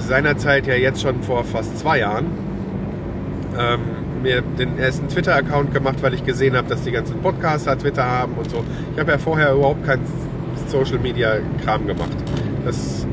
seinerzeit 0.00 0.66
ja 0.66 0.74
jetzt 0.74 1.00
schon 1.00 1.22
vor 1.22 1.44
fast 1.44 1.78
zwei 1.78 2.00
Jahren 2.00 2.26
ähm, 3.56 3.99
mir 4.22 4.42
den 4.42 4.78
ersten 4.78 5.08
Twitter-Account 5.08 5.72
gemacht, 5.72 5.96
weil 6.02 6.14
ich 6.14 6.24
gesehen 6.24 6.56
habe, 6.56 6.68
dass 6.68 6.82
die 6.82 6.92
ganzen 6.92 7.18
Podcaster 7.20 7.76
Twitter 7.78 8.04
haben 8.04 8.34
und 8.34 8.50
so. 8.50 8.64
Ich 8.94 9.00
habe 9.00 9.12
ja 9.12 9.18
vorher 9.18 9.52
überhaupt 9.52 9.84
keinen 9.84 10.02
Social-Media-Kram 10.68 11.86
gemacht. 11.86 12.16
Das 12.64 13.06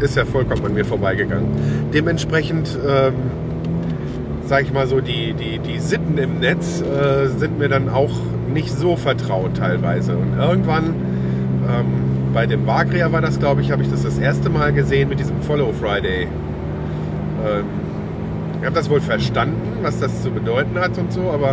ist 0.00 0.16
ja 0.16 0.24
vollkommen 0.24 0.64
an 0.66 0.74
mir 0.74 0.84
vorbeigegangen. 0.84 1.48
Dementsprechend 1.92 2.78
ähm, 2.86 3.14
sage 4.50 4.64
ich 4.64 4.72
mal 4.72 4.88
so, 4.88 5.00
die, 5.00 5.32
die, 5.34 5.60
die 5.60 5.78
Sitten 5.78 6.18
im 6.18 6.40
Netz 6.40 6.82
äh, 6.82 7.28
sind 7.28 7.58
mir 7.58 7.68
dann 7.68 7.88
auch 7.88 8.10
nicht 8.52 8.70
so 8.70 8.96
vertraut 8.96 9.56
teilweise. 9.56 10.16
Und 10.16 10.36
irgendwann, 10.36 10.86
ähm, 11.68 12.32
bei 12.34 12.46
dem 12.46 12.66
Vagria 12.66 13.12
war 13.12 13.20
das, 13.20 13.38
glaube 13.38 13.60
ich, 13.60 13.70
habe 13.70 13.82
ich 13.82 13.90
das 13.90 14.02
das 14.02 14.18
erste 14.18 14.50
Mal 14.50 14.72
gesehen 14.72 15.08
mit 15.08 15.20
diesem 15.20 15.40
Follow 15.42 15.72
Friday. 15.72 16.22
Ähm, 17.46 17.64
ich 18.60 18.66
habe 18.66 18.74
das 18.74 18.90
wohl 18.90 19.00
verstanden, 19.00 19.78
was 19.82 19.98
das 19.98 20.22
zu 20.22 20.30
bedeuten 20.30 20.78
hat 20.78 20.98
und 20.98 21.12
so, 21.12 21.30
aber 21.30 21.52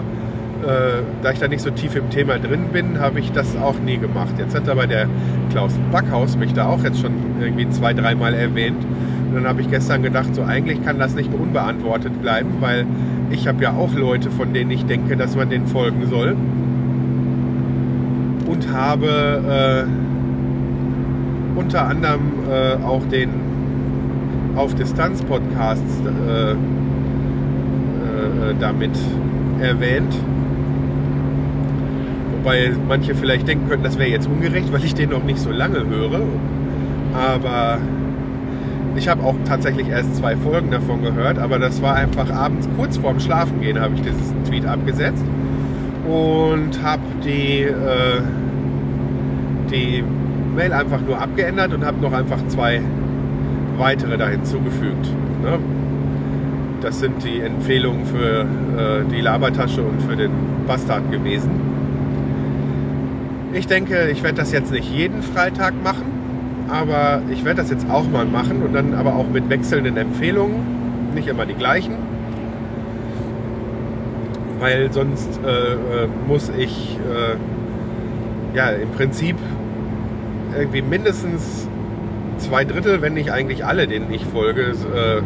äh, 0.64 1.04
da 1.22 1.32
ich 1.32 1.40
da 1.40 1.48
nicht 1.48 1.62
so 1.62 1.70
tief 1.70 1.96
im 1.96 2.10
Thema 2.10 2.38
drin 2.38 2.66
bin, 2.74 3.00
habe 3.00 3.20
ich 3.20 3.32
das 3.32 3.56
auch 3.56 3.80
nie 3.80 3.98
gemacht. 3.98 4.34
Jetzt 4.38 4.56
hat 4.56 4.68
aber 4.68 4.88
der 4.88 5.08
Klaus 5.50 5.74
Backhaus 5.92 6.36
mich 6.36 6.54
da 6.54 6.68
auch 6.68 6.84
jetzt 6.84 7.00
schon 7.00 7.14
irgendwie 7.40 7.70
zwei, 7.70 7.94
dreimal 7.94 8.34
erwähnt. 8.34 8.84
Und 9.28 9.36
dann 9.36 9.48
habe 9.48 9.62
ich 9.62 9.70
gestern 9.70 10.04
gedacht, 10.04 10.36
so 10.36 10.44
eigentlich 10.44 10.84
kann 10.84 11.00
das 11.00 11.16
nicht 11.16 11.34
unbeantwortet 11.34 12.22
bleiben, 12.22 12.56
weil 12.60 12.86
ich 13.30 13.48
habe 13.48 13.64
ja 13.64 13.72
auch 13.72 13.94
Leute, 13.94 14.30
von 14.32 14.54
denen 14.54 14.72
ich 14.72 14.86
denke, 14.86 15.16
dass 15.16 15.36
man 15.36 15.50
denen 15.50 15.68
folgen 15.68 16.08
soll 16.08 16.36
und 18.48 18.74
habe 18.74 19.86
äh, 19.88 21.60
unter 21.60 21.88
anderem 21.88 22.22
äh, 22.50 22.84
auch 22.84 23.06
den 23.06 23.30
auf 24.56 24.74
Distanz 24.76 25.22
Podcast 25.22 25.84
äh, 26.06 26.56
damit 28.54 28.98
erwähnt. 29.60 30.14
Wobei 32.38 32.72
manche 32.88 33.16
vielleicht 33.16 33.48
denken 33.48 33.68
könnten, 33.68 33.84
das 33.84 33.98
wäre 33.98 34.10
jetzt 34.10 34.28
ungerecht, 34.28 34.72
weil 34.72 34.84
ich 34.84 34.96
den 34.96 35.10
noch 35.10 35.24
nicht 35.24 35.40
so 35.40 35.52
lange 35.52 35.86
höre. 35.88 36.22
Aber 37.14 37.80
ich 38.96 39.08
habe 39.08 39.24
auch 39.24 39.36
tatsächlich 39.46 39.90
erst 39.90 40.16
zwei 40.16 40.36
Folgen 40.36 40.72
davon 40.72 41.04
gehört, 41.04 41.38
aber 41.38 41.60
das 41.60 41.82
war 41.82 41.96
einfach 41.96 42.32
abends 42.32 42.68
kurz 42.78 42.98
vorm 42.98 43.20
Schlafengehen 43.20 43.80
habe 43.80 43.96
ich 43.96 44.02
dieses 44.02 44.34
Tweet 44.48 44.66
abgesetzt 44.66 45.24
und 46.08 46.82
habe 46.84 47.04
die, 47.24 47.64
äh, 47.64 48.22
die 49.70 50.04
Mail 50.56 50.74
einfach 50.74 51.02
nur 51.02 51.22
abgeändert 51.22 51.74
und 51.74 51.86
habe 51.86 52.02
noch 52.02 52.14
einfach 52.14 52.40
zwei 52.48 52.82
weitere 53.78 54.18
da 54.18 54.28
hinzugefügt. 54.28 55.12
Ne? 55.44 55.60
Das 56.82 57.00
sind 57.00 57.24
die 57.24 57.42
Empfehlungen 57.42 58.06
für 58.06 58.42
äh, 58.42 59.12
die 59.12 59.22
Labertasche 59.22 59.82
und 59.82 60.02
für 60.02 60.16
den 60.16 60.32
Bastard 60.68 61.12
gewesen. 61.12 61.50
Ich 63.54 63.66
denke, 63.66 64.10
ich 64.12 64.22
werde 64.22 64.38
das 64.38 64.52
jetzt 64.52 64.72
nicht 64.72 64.92
jeden 64.92 65.24
Freitag 65.24 65.74
machen, 65.84 66.06
aber 66.70 67.22
ich 67.32 67.44
werde 67.44 67.62
das 67.62 67.72
jetzt 67.72 67.90
auch 67.90 68.08
mal 68.08 68.26
machen 68.26 68.62
und 68.62 68.74
dann 68.74 68.94
aber 68.94 69.16
auch 69.16 69.28
mit 69.28 69.50
wechselnden 69.50 69.98
Empfehlungen, 69.98 71.14
nicht 71.16 71.28
immer 71.28 71.46
die 71.46 71.56
gleichen, 71.56 71.96
weil 74.60 74.92
sonst 74.92 75.40
äh, 75.44 76.04
äh 76.04 76.08
muss 76.28 76.52
ich 76.56 77.00
äh, 77.00 78.56
ja 78.56 78.70
im 78.70 78.90
Prinzip 78.92 79.38
irgendwie 80.56 80.84
mindestens 80.84 81.68
zwei 82.38 82.66
Drittel, 82.66 83.02
wenn 83.02 83.14
nicht 83.14 83.32
eigentlich 83.32 83.66
alle, 83.66 83.88
denen 83.88 84.12
ich 84.14 84.26
folge, 84.26 84.62
äh, 84.62 85.22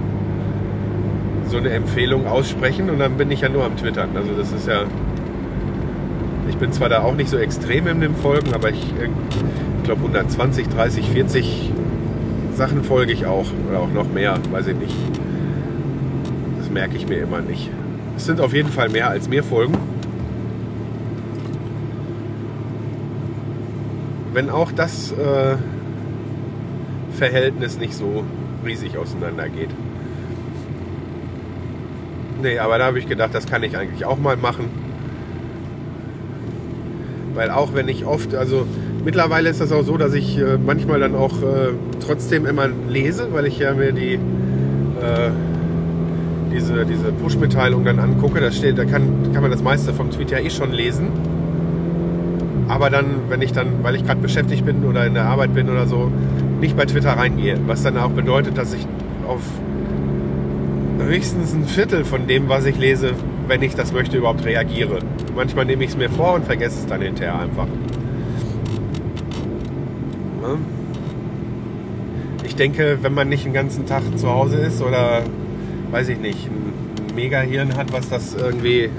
so 1.52 1.58
eine 1.58 1.70
Empfehlung 1.70 2.26
aussprechen 2.28 2.90
und 2.90 2.98
dann 2.98 3.18
bin 3.18 3.30
ich 3.30 3.42
ja 3.42 3.50
nur 3.50 3.66
am 3.66 3.76
Twittern. 3.76 4.10
Also 4.16 4.32
das 4.32 4.52
ist 4.52 4.68
ja. 4.68 4.84
Ich 6.50 6.58
bin 6.58 6.72
zwar 6.72 6.90
da 6.90 7.04
auch 7.04 7.14
nicht 7.14 7.30
so 7.30 7.38
extrem 7.38 7.88
in 7.88 8.02
den 8.02 8.16
Folgen, 8.16 8.54
aber 8.54 8.70
ich, 8.70 8.82
ich 8.82 9.84
glaube 9.84 10.02
120, 10.02 10.70
30, 10.70 11.10
40 11.10 11.72
Sachen 12.56 12.84
folge 12.84 13.12
ich 13.12 13.26
auch. 13.26 13.46
Oder 13.70 13.80
auch 13.80 13.92
noch 13.92 14.12
mehr, 14.12 14.38
weiß 14.52 14.68
ich 14.68 14.76
nicht. 14.76 14.96
Das 16.58 16.70
merke 16.70 16.96
ich 16.96 17.08
mir 17.08 17.18
immer 17.18 17.42
nicht. 17.42 17.70
Es 18.16 18.26
sind 18.26 18.40
auf 18.40 18.54
jeden 18.54 18.70
Fall 18.70 18.90
mehr 18.90 19.10
als 19.10 19.28
mir 19.28 19.44
folgen. 19.44 19.78
Wenn 24.34 24.50
auch 24.50 24.72
das 24.72 25.12
äh, 25.12 25.58
Verhältnis 27.14 27.78
nicht 27.78 27.94
so 27.94 28.24
riesig 28.66 28.98
auseinander 28.98 29.50
geht. 29.50 29.70
Nee, 32.42 32.58
aber 32.58 32.78
da 32.78 32.86
habe 32.86 33.00
ich 33.00 33.08
gedacht, 33.08 33.34
das 33.34 33.46
kann 33.46 33.62
ich 33.64 33.78
eigentlich 33.78 34.06
auch 34.06 34.18
mal 34.18 34.36
machen. 34.36 34.66
Weil 37.36 37.52
auch 37.52 37.74
wenn 37.74 37.88
ich 37.88 38.06
oft, 38.06 38.36
also 38.36 38.66
mittlerweile 39.06 39.50
ist 39.50 39.62
das 39.62 39.72
auch 39.72 39.84
so, 39.84 39.98
dass 39.98 40.14
ich 40.14 40.38
äh, 40.38 40.58
manchmal 40.58 41.00
dann 41.00 41.16
auch 41.16 41.42
äh, 41.42 41.74
trotzdem 42.06 42.46
immer 42.46 42.68
lese, 42.90 43.28
weil 43.32 43.46
ich 43.46 43.60
ja 43.60 43.74
mir 43.74 43.92
die 43.94 44.16
äh, 44.16 45.30
diese, 46.52 46.86
diese 46.86 47.12
Push-Mitteilung 47.14 47.86
dann 47.86 48.00
angucke. 48.00 48.42
Da 48.42 48.52
steht, 48.52 48.78
da 48.78 48.86
kann, 48.86 49.32
kann 49.34 49.42
man 49.42 49.52
das 49.52 49.64
meiste 49.64 49.94
vom 49.94 50.12
Tweet 50.12 50.32
ja 50.32 50.40
eh 50.40 50.50
schon 50.50 50.72
lesen. 50.72 51.08
Aber 52.68 52.90
dann, 52.90 53.06
wenn 53.30 53.42
ich 53.42 53.54
dann, 53.54 53.84
weil 53.84 53.96
ich 53.96 54.06
gerade 54.06 54.20
beschäftigt 54.22 54.66
bin 54.66 54.84
oder 54.86 55.06
in 55.06 55.14
der 55.14 55.26
Arbeit 55.26 55.54
bin 55.54 55.70
oder 55.70 55.88
so, 55.88 56.12
nicht 56.60 56.76
bei 56.76 56.86
Twitter 56.86 57.12
reingehe. 57.12 57.58
Was 57.68 57.84
dann 57.84 57.98
auch 57.98 58.12
bedeutet, 58.12 58.58
dass 58.58 58.74
ich 58.74 58.86
auf 59.28 59.42
höchstens 61.04 61.54
ein 61.54 61.66
Viertel 61.66 62.06
von 62.06 62.28
dem, 62.28 62.50
was 62.50 62.66
ich 62.66 62.78
lese, 62.78 63.12
wenn 63.48 63.62
ich 63.62 63.76
das 63.76 63.92
möchte, 63.92 64.18
überhaupt 64.18 64.46
reagiere. 64.46 65.00
Manchmal 65.36 65.66
nehme 65.66 65.84
ich 65.84 65.92
es 65.92 65.98
mir 65.98 66.10
vor 66.10 66.36
und 66.36 66.46
vergesse 66.46 66.80
es 66.80 66.86
dann 66.86 67.02
hinterher 67.02 67.40
einfach. 67.40 67.68
Ich 72.46 72.56
denke, 72.56 73.00
wenn 73.02 73.14
man 73.14 73.30
nicht 73.30 73.46
den 73.46 73.54
ganzen 73.54 73.86
Tag 73.86 74.04
zu 74.18 74.30
Hause 74.30 74.58
ist 74.58 74.82
oder, 74.82 75.22
weiß 75.92 76.10
ich 76.10 76.20
nicht, 76.20 76.48
ein 76.48 77.16
Mega-Hirn 77.16 77.76
hat, 77.78 77.94
was 77.94 78.10
das 78.10 78.36
irgendwie 78.36 78.90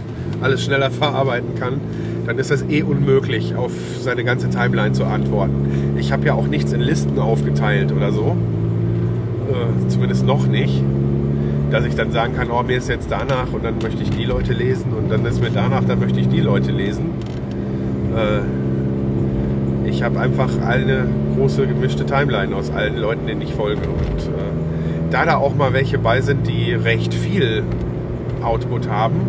alles 0.40 0.64
schneller 0.64 0.90
verarbeiten 0.90 1.54
kann, 1.54 1.80
dann 2.26 2.38
ist 2.38 2.50
das 2.50 2.62
eh 2.68 2.82
unmöglich, 2.82 3.54
auf 3.54 3.72
seine 4.00 4.24
ganze 4.24 4.48
Timeline 4.50 4.92
zu 4.92 5.04
antworten. 5.04 5.96
Ich 5.98 6.12
habe 6.12 6.26
ja 6.26 6.34
auch 6.34 6.46
nichts 6.46 6.72
in 6.72 6.80
Listen 6.80 7.18
aufgeteilt 7.18 7.92
oder 7.92 8.12
so. 8.12 8.36
Äh, 9.50 9.88
zumindest 9.88 10.24
noch 10.24 10.46
nicht 10.46 10.82
dass 11.72 11.86
ich 11.86 11.94
dann 11.94 12.12
sagen 12.12 12.34
kann, 12.36 12.50
oh, 12.50 12.62
mir 12.62 12.76
ist 12.76 12.90
jetzt 12.90 13.10
danach 13.10 13.50
und 13.50 13.64
dann 13.64 13.78
möchte 13.82 14.02
ich 14.02 14.10
die 14.10 14.24
Leute 14.24 14.52
lesen 14.52 14.92
und 14.92 15.10
dann 15.10 15.24
ist 15.24 15.40
mir 15.40 15.50
danach, 15.50 15.82
dann 15.84 15.98
möchte 16.00 16.20
ich 16.20 16.28
die 16.28 16.40
Leute 16.40 16.70
lesen. 16.70 17.12
Äh, 18.14 19.88
ich 19.88 20.02
habe 20.02 20.20
einfach 20.20 20.50
eine 20.60 21.06
große 21.34 21.66
gemischte 21.66 22.04
Timeline 22.04 22.54
aus 22.54 22.70
allen 22.70 22.98
Leuten, 22.98 23.26
denen 23.26 23.40
ich 23.40 23.54
folge. 23.54 23.80
Und 23.88 24.20
äh, 24.20 25.10
da 25.10 25.24
da 25.24 25.36
auch 25.36 25.54
mal 25.54 25.72
welche 25.72 25.98
bei 25.98 26.20
sind, 26.20 26.46
die 26.46 26.74
recht 26.74 27.14
viel 27.14 27.62
Output 28.42 28.90
haben, 28.90 29.20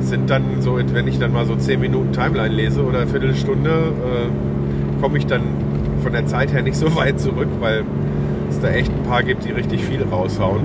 sind 0.00 0.28
dann 0.28 0.60
so, 0.60 0.78
wenn 0.92 1.08
ich 1.08 1.18
dann 1.18 1.32
mal 1.32 1.46
so 1.46 1.56
10 1.56 1.80
Minuten 1.80 2.12
Timeline 2.12 2.54
lese 2.54 2.84
oder 2.84 3.00
eine 3.00 3.06
Viertelstunde, 3.06 3.70
äh, 3.70 5.00
komme 5.00 5.16
ich 5.16 5.26
dann 5.26 5.40
von 6.02 6.12
der 6.12 6.26
Zeit 6.26 6.52
her 6.52 6.62
nicht 6.62 6.76
so 6.76 6.94
weit 6.96 7.18
zurück, 7.18 7.48
weil 7.60 7.84
es 8.56 8.62
da 8.62 8.68
echt 8.68 8.90
ein 8.90 9.02
paar 9.02 9.22
gibt, 9.22 9.44
die 9.44 9.52
richtig 9.52 9.84
viel 9.84 10.02
raushauen. 10.02 10.62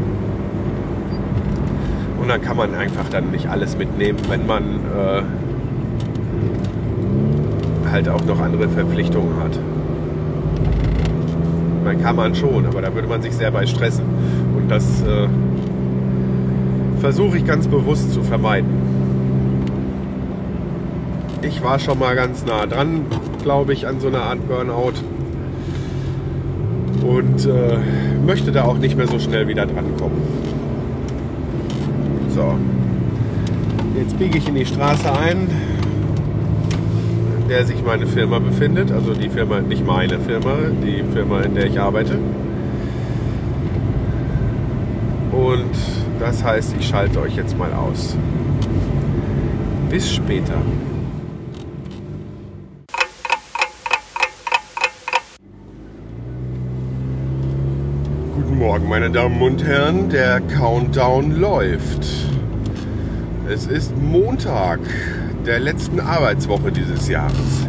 Und 2.20 2.30
dann 2.30 2.42
kann 2.42 2.58
man 2.58 2.74
einfach 2.76 3.10
dann 3.10 3.32
nicht 3.32 3.48
alles 3.48 3.78
mitnehmen, 3.78 4.20
wenn 4.30 4.46
man 4.46 4.64
äh, 4.64 5.24
halt 7.90 8.08
auch 8.10 8.24
noch 8.26 8.40
andere 8.40 8.70
Verpflichtungen 8.70 9.36
hat. 9.44 9.60
Man 11.84 12.02
kann 12.02 12.16
man 12.16 12.36
schon, 12.36 12.66
aber 12.66 12.82
da 12.82 12.94
würde 12.94 13.08
man 13.08 13.22
sich 13.22 13.34
sehr 13.34 13.52
bei 13.52 13.66
stressen. 13.66 14.06
Und 14.56 14.70
das 14.70 15.02
äh, 15.02 15.28
versuche 17.00 17.38
ich 17.38 17.46
ganz 17.46 17.68
bewusst 17.68 18.14
zu 18.14 18.22
vermeiden. 18.24 18.70
Ich 21.42 21.64
war 21.64 21.80
schon 21.80 21.98
mal 21.98 22.16
ganz 22.16 22.46
nah 22.46 22.68
dran, 22.68 23.02
glaube 23.42 23.74
ich, 23.74 23.88
an 23.88 24.00
so 24.00 24.08
einer 24.08 24.22
Art 24.22 24.48
Burnout 24.48 24.94
und 27.04 27.46
äh, 27.46 27.78
möchte 28.26 28.52
da 28.52 28.64
auch 28.64 28.78
nicht 28.78 28.96
mehr 28.96 29.08
so 29.08 29.20
schnell 29.20 29.48
wieder 29.48 29.66
drankommen. 29.66 30.22
So, 32.30 32.56
jetzt 33.98 34.18
biege 34.18 34.38
ich 34.38 34.48
in 34.48 34.56
die 34.56 34.66
Straße 34.66 35.12
ein, 35.12 35.48
in 37.42 37.50
der 37.50 37.66
sich 37.66 37.84
meine 37.84 38.08
Firma 38.08 38.40
befindet. 38.40 38.92
Also 38.92 39.14
die 39.14 39.30
Firma, 39.30 39.60
nicht 39.60 39.86
meine 39.86 40.20
Firma, 40.20 40.56
die 40.84 41.04
Firma, 41.14 41.42
in 41.42 41.56
der 41.56 41.66
ich 41.66 41.80
arbeite. 41.80 42.18
Und 45.32 45.76
das 46.20 46.44
heißt, 46.44 46.76
ich 46.80 46.88
schalte 46.88 47.20
euch 47.22 47.36
jetzt 47.36 47.58
mal 47.58 47.74
aus. 47.74 48.16
Bis 49.90 50.12
später. 50.12 50.62
Morgen, 58.62 58.88
meine 58.88 59.10
Damen 59.10 59.42
und 59.42 59.64
Herren. 59.64 60.10
Der 60.10 60.40
Countdown 60.40 61.32
läuft. 61.32 62.06
Es 63.50 63.66
ist 63.66 63.92
Montag 63.98 64.80
der 65.48 65.60
letzten 65.60 66.00
Arbeitswoche 66.00 66.72
dieses 66.72 67.08
Jahres. 67.08 67.68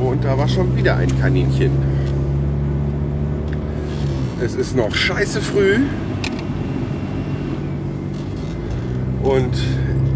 Und 0.00 0.24
da 0.24 0.36
war 0.36 0.48
schon 0.48 0.76
wieder 0.76 0.96
ein 0.96 1.20
Kaninchen. 1.20 1.70
Es 4.44 4.56
ist 4.56 4.76
noch 4.76 4.92
scheiße 4.92 5.40
früh. 5.40 5.82
Und 9.22 9.54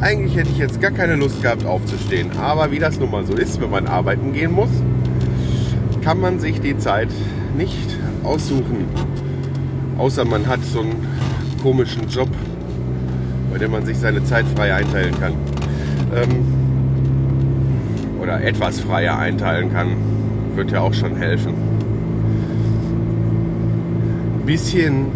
eigentlich 0.01 0.37
hätte 0.37 0.51
ich 0.51 0.59
jetzt 0.59 0.81
gar 0.81 0.91
keine 0.91 1.15
Lust 1.15 1.41
gehabt 1.43 1.65
aufzustehen. 1.65 2.37
Aber 2.41 2.73
wie 2.73 2.81
das 2.81 2.99
nun 2.99 3.12
mal 3.12 3.25
so 3.25 3.35
ist, 3.35 3.61
wenn 3.61 3.70
man 3.70 3.87
arbeiten 3.87 4.33
gehen 4.33 4.51
muss, 4.51 4.70
kann 6.09 6.20
man 6.20 6.40
sich 6.40 6.59
die 6.62 6.74
Zeit 6.78 7.10
nicht 7.55 7.98
aussuchen. 8.24 8.86
Außer 9.98 10.24
man 10.24 10.47
hat 10.47 10.64
so 10.64 10.80
einen 10.80 11.06
komischen 11.62 12.09
Job, 12.09 12.30
bei 13.52 13.59
dem 13.59 13.72
man 13.72 13.85
sich 13.85 13.98
seine 13.98 14.24
Zeit 14.24 14.47
frei 14.56 14.72
einteilen 14.72 15.20
kann. 15.20 15.35
Ähm, 16.14 16.47
oder 18.22 18.43
etwas 18.43 18.80
freier 18.80 19.18
einteilen 19.18 19.70
kann. 19.70 19.98
Wird 20.55 20.70
ja 20.70 20.80
auch 20.80 20.94
schon 20.94 21.14
helfen. 21.14 21.52
Ein 24.40 24.47
bisschen, 24.47 25.09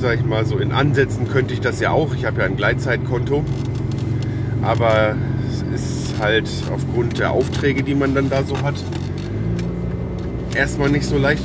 sag 0.00 0.20
ich 0.20 0.24
mal, 0.24 0.46
so 0.46 0.56
in 0.56 0.72
Ansätzen 0.72 1.28
könnte 1.28 1.52
ich 1.52 1.60
das 1.60 1.80
ja 1.80 1.90
auch. 1.90 2.14
Ich 2.14 2.24
habe 2.24 2.40
ja 2.40 2.46
ein 2.46 2.56
Gleitzeitkonto. 2.56 3.44
Aber 4.62 5.16
es 5.74 5.82
ist 5.82 6.18
halt 6.18 6.48
aufgrund 6.72 7.18
der 7.18 7.32
Aufträge, 7.32 7.82
die 7.82 7.94
man 7.94 8.14
dann 8.14 8.30
da 8.30 8.42
so 8.42 8.62
hat, 8.62 8.76
erstmal 10.54 10.90
nicht 10.90 11.04
so 11.04 11.18
leicht 11.18 11.44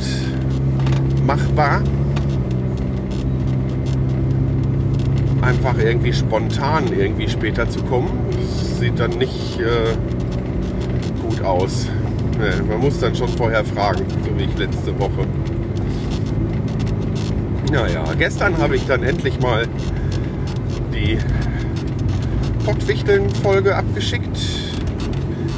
machbar. 1.26 1.82
Einfach 5.42 5.78
irgendwie 5.78 6.14
spontan 6.14 6.88
irgendwie 6.92 7.30
später 7.30 7.70
zu 7.70 7.82
kommen. 7.84 8.10
Das 8.32 8.80
sieht 8.80 9.00
dann 9.00 9.12
nicht 9.12 9.60
äh, 9.60 9.96
gut 11.28 11.42
aus. 11.42 11.88
Nee, 12.40 12.70
man 12.70 12.80
muss 12.80 13.00
dann 13.00 13.16
schon 13.16 13.30
vorher 13.30 13.64
fragen, 13.64 14.06
so 14.24 14.38
wie 14.38 14.44
ich 14.44 14.58
letzte 14.58 14.98
Woche. 15.00 15.26
Naja, 17.72 18.04
gestern 18.18 18.58
habe 18.58 18.76
ich 18.76 18.86
dann 18.86 19.04
endlich 19.04 19.40
mal 19.40 19.68
die 20.94 21.18
Pottwichteln-Folge 22.64 23.76
abgeschickt. 23.76 24.38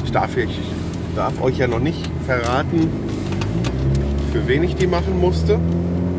Ich 0.06 0.12
darf, 0.12 0.38
ich 0.38 0.60
darf 1.16 1.42
euch 1.42 1.58
ja 1.58 1.68
noch 1.68 1.80
nicht 1.80 2.10
verraten, 2.26 2.90
für 4.32 4.48
wen 4.48 4.64
ich 4.64 4.76
die 4.76 4.88
machen 4.88 5.20
musste, 5.20 5.60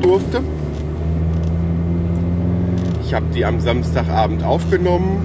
durfte. 0.01 0.41
Ich 3.05 3.15
habe 3.15 3.27
die 3.35 3.45
am 3.45 3.61
Samstagabend 3.61 4.45
aufgenommen. 4.45 5.19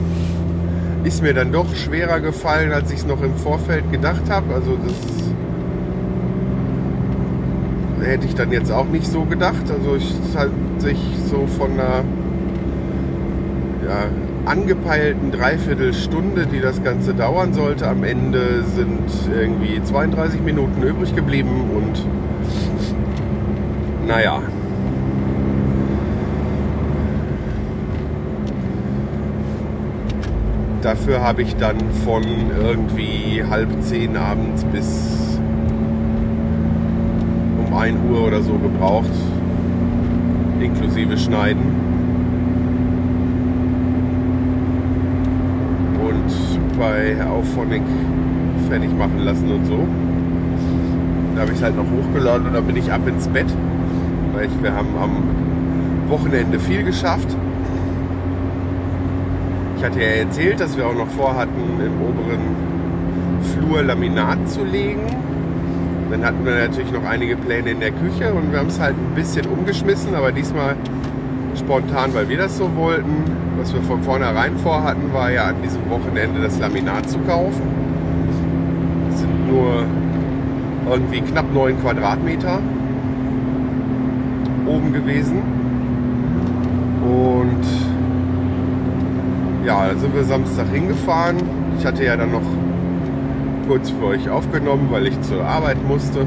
Ist 1.04 1.22
mir 1.22 1.34
dann 1.34 1.52
doch 1.52 1.76
schwerer 1.76 2.20
gefallen, 2.20 2.72
als 2.72 2.92
ich 2.92 3.00
es 3.00 3.06
noch 3.06 3.22
im 3.22 3.36
Vorfeld 3.36 3.92
gedacht 3.92 4.30
habe. 4.30 4.56
Also 4.56 4.78
das 4.78 5.26
hätte 8.08 8.26
ich 8.26 8.36
dann 8.36 8.52
jetzt 8.52 8.72
auch 8.72 8.88
nicht 8.88 9.08
so 9.08 9.24
gedacht. 9.26 9.64
Also 9.70 9.96
es 9.96 10.36
hat 10.36 10.50
sich 10.80 10.98
so 11.30 11.46
von 11.48 11.72
einer 11.74 12.04
ja, 13.86 14.06
angepeilten 14.46 15.32
Dreiviertelstunde, 15.32 16.48
die 16.48 16.60
das 16.60 16.84
Ganze 16.84 17.14
dauern 17.14 17.54
sollte, 17.54 17.88
am 17.88 18.04
Ende 18.04 18.64
sind 18.76 19.10
irgendwie 19.32 19.82
32 19.84 20.42
Minuten 20.42 20.82
übrig 20.84 21.16
geblieben 21.16 21.70
und 21.76 22.04
naja. 24.08 24.42
Dafür 30.82 31.22
habe 31.22 31.42
ich 31.42 31.56
dann 31.56 31.78
von 32.04 32.24
irgendwie 32.62 33.44
halb 33.50 33.70
zehn 33.82 34.16
abends 34.16 34.64
bis 34.66 35.40
1 37.76 37.98
Uhr 38.10 38.28
oder 38.28 38.42
so 38.42 38.54
gebraucht, 38.54 39.12
inklusive 40.62 41.18
Schneiden. 41.18 41.64
Und 46.00 46.80
bei 46.80 47.18
Auphonic 47.26 47.82
fertig 48.70 48.96
machen 48.98 49.20
lassen 49.26 49.52
und 49.52 49.66
so. 49.66 49.88
Da 51.36 51.42
habe 51.42 51.52
ich 51.52 51.58
es 51.58 51.64
halt 51.64 51.76
noch 51.76 51.84
hochgeladen 51.84 52.48
und 52.48 52.54
dann 52.54 52.66
bin 52.66 52.78
ich 52.78 52.92
ab 52.92 53.06
ins 53.08 53.28
Bett. 53.28 53.48
Ich, 54.44 54.64
wir 54.64 54.74
haben 54.74 54.96
am 55.02 56.10
Wochenende 56.10 56.60
viel 56.60 56.84
geschafft. 56.84 57.28
Ich 59.78 59.84
hatte 59.84 60.00
ja 60.00 60.08
erzählt, 60.08 60.60
dass 60.60 60.78
wir 60.78 60.88
auch 60.88 60.96
noch 60.96 61.10
vorhatten, 61.10 61.80
im 61.80 62.02
oberen 62.02 62.56
Flur 63.42 63.84
Laminat 63.84 64.50
zu 64.50 64.64
legen 64.64 65.06
dann 66.10 66.24
hatten 66.24 66.46
wir 66.46 66.56
natürlich 66.56 66.92
noch 66.92 67.04
einige 67.04 67.36
Pläne 67.36 67.72
in 67.72 67.80
der 67.80 67.92
Küche 67.92 68.34
und 68.34 68.52
wir 68.52 68.60
haben 68.60 68.68
es 68.68 68.80
halt 68.80 68.96
ein 68.96 69.16
bisschen 69.16 69.48
umgeschmissen, 69.48 70.16
aber 70.16 70.32
diesmal 70.32 70.76
spontan, 71.58 72.14
weil 72.14 72.30
wir 72.30 72.38
das 72.38 72.58
so 72.58 72.76
wollten. 72.76 73.24
Was 73.58 73.74
wir 73.74 73.82
von 73.82 74.04
vornherein 74.04 74.58
vorhatten, 74.58 75.14
war 75.14 75.32
ja 75.32 75.46
an 75.46 75.56
diesem 75.64 75.90
Wochenende 75.90 76.42
das 76.42 76.60
Laminat 76.60 77.10
zu 77.10 77.20
kaufen. 77.20 77.64
Das 79.10 79.22
sind 79.22 79.52
nur 79.52 79.84
irgendwie 80.90 81.22
knapp 81.22 81.52
9 81.54 81.82
Quadratmeter 81.82 82.60
oben 84.68 84.94
gewesen. 84.94 85.42
Und 87.04 87.66
ja, 89.66 89.88
da 89.88 89.98
sind 89.98 90.14
wir 90.14 90.24
Samstag 90.24 90.68
hingefahren. 90.72 91.38
Ich 91.78 91.86
hatte 91.86 92.04
ja 92.04 92.16
dann 92.16 92.32
noch 92.32 92.42
kurz 93.68 93.90
für 93.90 94.06
euch 94.06 94.30
aufgenommen, 94.30 94.88
weil 94.92 95.08
ich 95.08 95.20
zur 95.22 95.44
Arbeit 95.44 95.78
musste. 95.88 96.26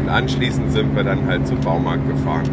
Und 0.00 0.08
anschließend 0.08 0.72
sind 0.72 0.96
wir 0.96 1.04
dann 1.04 1.26
halt 1.26 1.46
zum 1.46 1.60
Baumarkt 1.60 2.06
gefahren. 2.08 2.48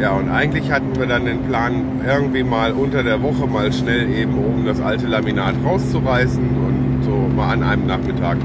Ja, 0.00 0.12
und 0.12 0.30
eigentlich 0.30 0.70
hatten 0.72 0.96
wir 0.98 1.06
dann 1.06 1.24
den 1.24 1.42
Plan, 1.42 2.00
irgendwie 2.06 2.42
mal 2.42 2.72
unter 2.72 3.02
der 3.02 3.22
Woche 3.22 3.46
mal 3.46 3.72
schnell 3.72 4.10
eben 4.10 4.36
oben 4.36 4.64
das 4.66 4.80
alte 4.80 5.06
Laminat 5.06 5.54
rauszureißen 5.64 6.42
und 6.42 7.04
so 7.04 7.28
mal 7.36 7.52
an 7.52 7.62
einem 7.62 7.86
Nachmittag. 7.86 8.38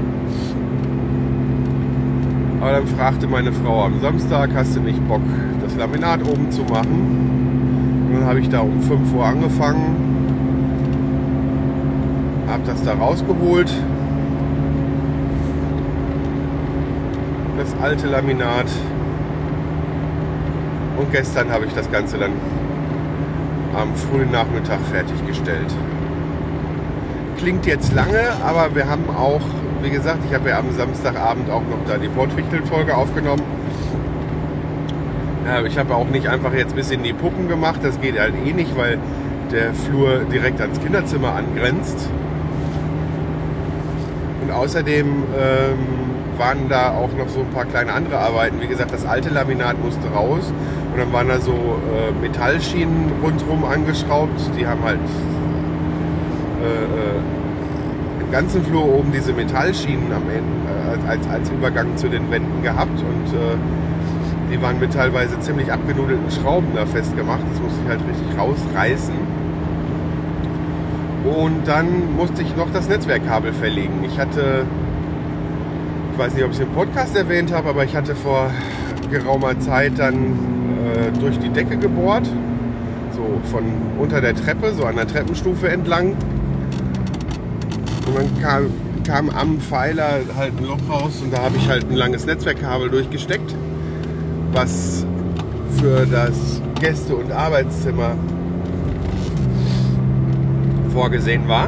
Aber 2.68 2.76
dann 2.76 2.86
fragte 2.86 3.26
meine 3.26 3.50
Frau 3.50 3.84
am 3.86 3.98
Samstag, 4.02 4.50
hast 4.54 4.76
du 4.76 4.80
nicht 4.80 5.08
Bock, 5.08 5.22
das 5.64 5.74
Laminat 5.76 6.20
oben 6.28 6.50
zu 6.50 6.60
machen? 6.64 8.06
Und 8.06 8.20
dann 8.20 8.26
habe 8.26 8.40
ich 8.40 8.50
da 8.50 8.60
um 8.60 8.82
5 8.82 9.14
Uhr 9.14 9.24
angefangen 9.24 10.18
habe 12.46 12.62
das 12.66 12.82
da 12.82 12.92
rausgeholt. 12.94 13.72
Das 17.56 17.74
alte 17.82 18.06
Laminat. 18.08 18.66
Und 20.98 21.10
gestern 21.10 21.50
habe 21.50 21.64
ich 21.64 21.72
das 21.72 21.90
Ganze 21.90 22.18
dann 22.18 22.32
am 23.74 23.94
frühen 23.94 24.30
Nachmittag 24.30 24.80
fertiggestellt. 24.92 25.72
Klingt 27.38 27.64
jetzt 27.66 27.94
lange, 27.94 28.20
aber 28.44 28.74
wir 28.74 28.88
haben 28.90 29.08
auch, 29.08 29.40
wie 29.82 29.90
gesagt, 29.90 30.18
ich 30.28 30.34
habe 30.34 30.48
ja 30.50 30.58
am 30.58 30.70
Samstagabend 30.72 31.50
auch 31.50 31.62
noch 31.62 31.78
da 31.86 31.96
die 31.98 32.08
Portwichteln-Folge 32.08 32.94
aufgenommen. 32.94 33.42
Ich 35.66 35.78
habe 35.78 35.94
auch 35.94 36.08
nicht 36.08 36.28
einfach 36.28 36.52
jetzt 36.52 36.76
bis 36.76 36.90
in 36.90 37.02
die 37.02 37.14
Puppen 37.14 37.48
gemacht, 37.48 37.80
das 37.82 37.98
geht 38.00 38.18
halt 38.20 38.34
eh 38.44 38.52
nicht, 38.52 38.76
weil 38.76 38.98
der 39.50 39.72
Flur 39.72 40.24
direkt 40.30 40.60
ans 40.60 40.78
Kinderzimmer 40.78 41.32
angrenzt. 41.34 42.10
Und 44.42 44.50
außerdem 44.50 45.06
ähm, 45.06 45.78
waren 46.36 46.68
da 46.68 46.90
auch 46.90 47.10
noch 47.16 47.28
so 47.28 47.40
ein 47.40 47.50
paar 47.50 47.64
kleine 47.64 47.92
andere 47.92 48.18
Arbeiten. 48.18 48.60
Wie 48.60 48.66
gesagt, 48.66 48.92
das 48.92 49.06
alte 49.06 49.30
Laminat 49.30 49.82
musste 49.82 50.08
raus. 50.08 50.52
Und 50.92 50.98
dann 50.98 51.12
waren 51.12 51.28
da 51.28 51.38
so 51.38 51.52
äh, 51.52 52.12
Metallschienen 52.20 53.10
rundherum 53.22 53.64
angeschraubt. 53.64 54.40
Die 54.58 54.66
haben 54.66 54.82
halt 54.84 55.00
äh, 56.62 56.66
äh, 56.66 57.20
ganzen 58.30 58.64
Flur 58.64 58.84
oben 58.84 59.12
diese 59.12 59.32
Metallschienen 59.32 60.12
am 60.12 60.22
Ende, 60.28 61.06
äh, 61.06 61.10
als, 61.10 61.26
als 61.28 61.50
Übergang 61.50 61.96
zu 61.96 62.08
den 62.08 62.30
Wänden 62.30 62.62
gehabt. 62.62 62.98
Und 62.98 63.34
äh, 63.34 63.56
die 64.52 64.60
waren 64.62 64.78
mit 64.80 64.92
teilweise 64.92 65.38
ziemlich 65.40 65.72
abgenudelten 65.72 66.30
Schrauben 66.30 66.68
da 66.74 66.86
festgemacht. 66.86 67.42
Das 67.52 67.60
musste 67.60 67.80
ich 67.84 67.88
halt 67.88 68.00
richtig 68.08 68.38
rausreißen. 68.38 69.14
Und 71.24 71.66
dann 71.68 72.16
musste 72.16 72.42
ich 72.42 72.56
noch 72.56 72.72
das 72.72 72.88
Netzwerkkabel 72.88 73.52
verlegen. 73.52 74.04
Ich 74.04 74.18
hatte, 74.18 74.64
ich 76.12 76.18
weiß 76.18 76.34
nicht, 76.34 76.44
ob 76.44 76.50
ich 76.50 76.56
es 76.56 76.62
im 76.62 76.70
Podcast 76.70 77.16
erwähnt 77.16 77.52
habe, 77.52 77.68
aber 77.68 77.84
ich 77.84 77.94
hatte 77.94 78.14
vor 78.14 78.50
geraumer 79.10 79.58
Zeit 79.58 79.92
dann 79.98 80.14
äh, 80.14 81.18
durch 81.18 81.38
die 81.38 81.50
Decke 81.50 81.76
gebohrt. 81.76 82.26
So 83.12 83.40
von 83.50 83.64
unter 83.98 84.20
der 84.20 84.34
Treppe, 84.34 84.72
so 84.72 84.84
an 84.84 84.96
der 84.96 85.06
Treppenstufe 85.06 85.68
entlang. 85.68 86.16
Und 88.08 88.16
dann 88.16 88.42
kam, 88.42 88.70
kam 89.04 89.30
am 89.30 89.60
Pfeiler 89.60 90.20
halt 90.34 90.52
ein 90.58 90.64
Loch 90.64 90.78
raus 90.88 91.20
und 91.22 91.30
da 91.30 91.42
habe 91.42 91.56
ich 91.58 91.68
halt 91.68 91.90
ein 91.90 91.94
langes 91.94 92.24
Netzwerkkabel 92.24 92.88
durchgesteckt, 92.88 93.54
was 94.52 95.04
für 95.76 96.06
das 96.06 96.62
Gäste- 96.80 97.14
und 97.14 97.30
Arbeitszimmer 97.30 98.16
vorgesehen 100.90 101.46
war. 101.48 101.66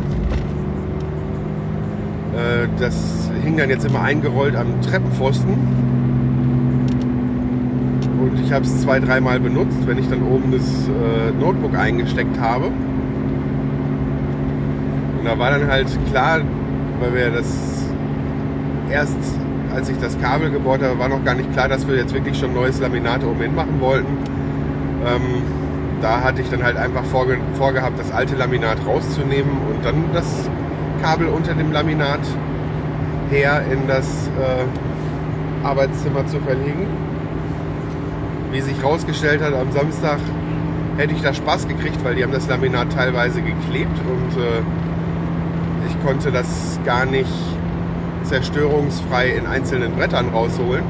Äh, 2.33 2.69
das 2.79 3.31
hing 3.45 3.59
dann 3.59 3.69
jetzt 3.69 3.85
immer 3.85 4.01
eingerollt 4.01 4.57
am 4.57 4.81
Treppenpfosten. 4.81 5.53
Und 8.21 8.41
ich 8.43 8.51
habe 8.51 8.65
es 8.65 8.81
zwei, 8.81 8.99
dreimal 8.99 9.41
benutzt, 9.41 9.87
wenn 9.87 9.99
ich 9.99 10.09
dann 10.09 10.23
oben 10.23 10.53
das 10.53 10.63
äh, 10.63 11.33
Notebook 11.39 11.77
eingesteckt 11.77 12.41
habe. 12.41 12.71
Und 15.21 15.27
da 15.27 15.39
war 15.39 15.51
dann 15.51 15.71
halt 15.71 15.87
klar, 16.11 16.41
weil 16.99 17.15
wir 17.15 17.31
das 17.31 17.85
erst, 18.91 19.19
als 19.75 19.91
ich 19.91 19.99
das 19.99 20.19
Kabel 20.19 20.51
gebohrt 20.51 20.83
habe, 20.83 20.99
war 20.99 21.11
noch 21.11 21.23
gar 21.23 21.35
nicht 21.35 21.53
klar, 21.53 21.69
dass 21.69 21.87
wir 21.87 21.95
jetzt 21.95 22.15
wirklich 22.15 22.39
schon 22.39 22.55
neues 22.55 22.81
Laminat 22.81 23.23
oben 23.23 23.39
hin 23.43 23.55
machen 23.55 23.79
wollten. 23.81 24.17
Ähm, 25.07 25.43
da 26.01 26.23
hatte 26.23 26.41
ich 26.41 26.49
dann 26.49 26.63
halt 26.63 26.79
einfach 26.79 27.05
vorge 27.05 27.37
vorgehabt, 27.53 27.99
das 27.99 28.11
alte 28.11 28.35
Laminat 28.35 28.79
rauszunehmen 28.87 29.59
und 29.69 29.85
dann 29.85 30.05
das 30.15 30.49
Kabel 31.03 31.29
unter 31.29 31.53
dem 31.53 31.71
Laminat 31.71 32.21
her 33.31 33.63
in 33.71 33.87
das 33.87 34.07
äh, 34.39 35.67
Arbeitszimmer 35.67 36.27
zu 36.29 36.41
verlegen. 36.41 36.87
Wie 38.53 38.63
sich 38.63 38.83
herausgestellt 38.83 39.43
hat, 39.43 39.53
am 39.53 39.71
Samstag 39.71 40.19
hätte 40.97 41.13
ich 41.13 41.21
da 41.21 41.35
Spaß 41.35 41.69
gekriegt, 41.69 42.03
weil 42.05 42.15
die 42.15 42.23
haben 42.23 42.33
das 42.33 42.49
Laminat 42.49 42.91
teilweise 42.95 43.43
geklebt 43.43 43.99
und 44.09 44.43
äh, 44.43 44.63
konnte 46.05 46.33
das 46.33 46.79
gar 46.85 47.07
nicht 47.07 47.33
zerstörungsfrei 48.25 49.31
in 49.31 49.47
einzelnen 49.47 49.95
Brettern 49.97 50.29
rausholen. 50.29 50.85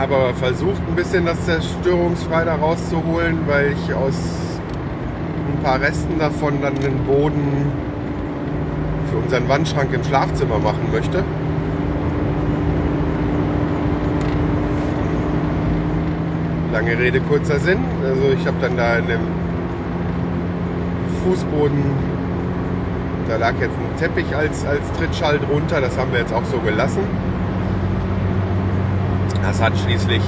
habe 0.00 0.16
aber 0.16 0.34
versucht, 0.34 0.80
ein 0.88 0.96
bisschen 0.96 1.26
das 1.26 1.44
zerstörungsfrei 1.44 2.44
da 2.44 2.54
rauszuholen, 2.54 3.40
weil 3.46 3.72
ich 3.72 3.94
aus 3.94 4.14
ein 5.52 5.62
paar 5.62 5.78
Resten 5.78 6.18
davon 6.18 6.62
dann 6.62 6.74
den 6.76 7.04
Boden 7.04 7.70
für 9.10 9.18
unseren 9.18 9.46
Wandschrank 9.46 9.92
im 9.92 10.02
Schlafzimmer 10.02 10.58
machen 10.58 10.90
möchte. 10.90 11.22
Lange 16.72 16.98
Rede, 16.98 17.20
kurzer 17.20 17.58
Sinn. 17.58 17.80
Also 18.02 18.30
ich 18.40 18.46
habe 18.46 18.56
dann 18.62 18.78
da 18.78 18.96
in 18.96 19.06
dem 19.06 19.39
Fußboden, 21.24 21.84
da 23.28 23.36
lag 23.36 23.54
jetzt 23.60 23.76
ein 23.76 23.96
Teppich 23.98 24.34
als, 24.34 24.64
als 24.66 24.80
Trittschall 24.98 25.38
drunter. 25.38 25.80
Das 25.80 25.96
haben 25.96 26.12
wir 26.12 26.20
jetzt 26.20 26.32
auch 26.32 26.44
so 26.44 26.58
gelassen. 26.58 27.02
Das 29.42 29.62
hat 29.62 29.78
schließlich, 29.78 30.22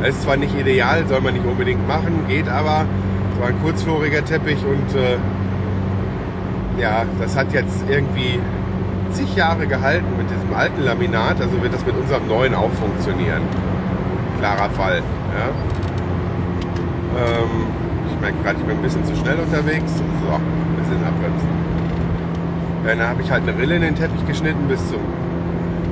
das 0.00 0.10
ist 0.10 0.22
zwar 0.22 0.36
nicht 0.36 0.58
ideal, 0.58 1.06
soll 1.06 1.20
man 1.20 1.34
nicht 1.34 1.46
unbedingt 1.46 1.86
machen, 1.86 2.24
geht 2.28 2.48
aber. 2.48 2.84
Es 3.34 3.40
war 3.40 3.48
ein 3.48 3.60
kurzfloriger 3.62 4.24
Teppich 4.24 4.64
und 4.64 4.94
äh, 4.98 5.18
ja, 6.80 7.04
das 7.20 7.36
hat 7.36 7.52
jetzt 7.52 7.84
irgendwie 7.88 8.38
zig 9.12 9.34
Jahre 9.36 9.66
gehalten 9.66 10.06
mit 10.16 10.30
diesem 10.30 10.54
alten 10.54 10.82
Laminat, 10.82 11.40
also 11.40 11.62
wird 11.62 11.74
das 11.74 11.84
mit 11.84 11.96
unserem 11.96 12.26
neuen 12.28 12.54
auch 12.54 12.70
funktionieren. 12.72 13.42
Klarer 14.38 14.70
Fall. 14.70 15.02
Ja. 15.36 15.48
Ähm, 17.18 17.66
ich 18.10 18.20
merke 18.20 18.36
gerade, 18.42 18.58
ich 18.58 18.64
bin 18.64 18.76
ein 18.76 18.82
bisschen 18.82 19.04
zu 19.04 19.16
schnell 19.16 19.38
unterwegs. 19.38 19.92
So, 20.26 20.32
wir 20.32 20.84
sind 20.84 21.06
abbremsen. 21.06 21.48
Dann 22.84 23.00
habe 23.00 23.22
ich 23.22 23.30
halt 23.30 23.44
eine 23.48 23.56
Rille 23.56 23.76
in 23.76 23.82
den 23.82 23.94
Teppich 23.94 24.26
geschnitten 24.26 24.66
bis, 24.66 24.80
zum, 24.88 25.00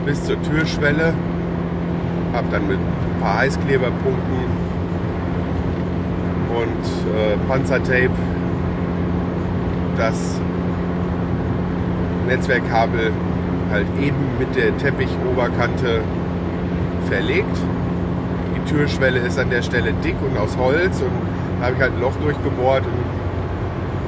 bis 0.05 0.25
zur 0.25 0.43
Türschwelle. 0.43 1.15
Habe 2.33 2.47
dann 2.51 2.67
mit 2.67 2.79
ein 2.79 3.21
paar 3.21 3.39
Heißkleberpunkten 3.39 4.65
und 6.51 7.15
äh, 7.15 7.37
Panzertape 7.49 8.11
das 9.97 10.41
Netzwerkkabel 12.27 13.13
halt 13.71 13.87
eben 14.01 14.17
mit 14.41 14.57
der 14.57 14.77
Teppichoberkante 14.79 16.01
verlegt. 17.09 17.57
Die 18.57 18.71
Türschwelle 18.73 19.21
ist 19.21 19.39
an 19.39 19.51
der 19.51 19.63
Stelle 19.63 19.93
dick 20.05 20.17
und 20.29 20.37
aus 20.37 20.57
Holz 20.57 21.01
und 21.01 21.13
da 21.61 21.67
habe 21.67 21.77
ich 21.77 21.83
halt 21.83 21.93
ein 21.93 22.01
Loch 22.01 22.17
durchgebohrt 22.17 22.85
und 22.85 23.14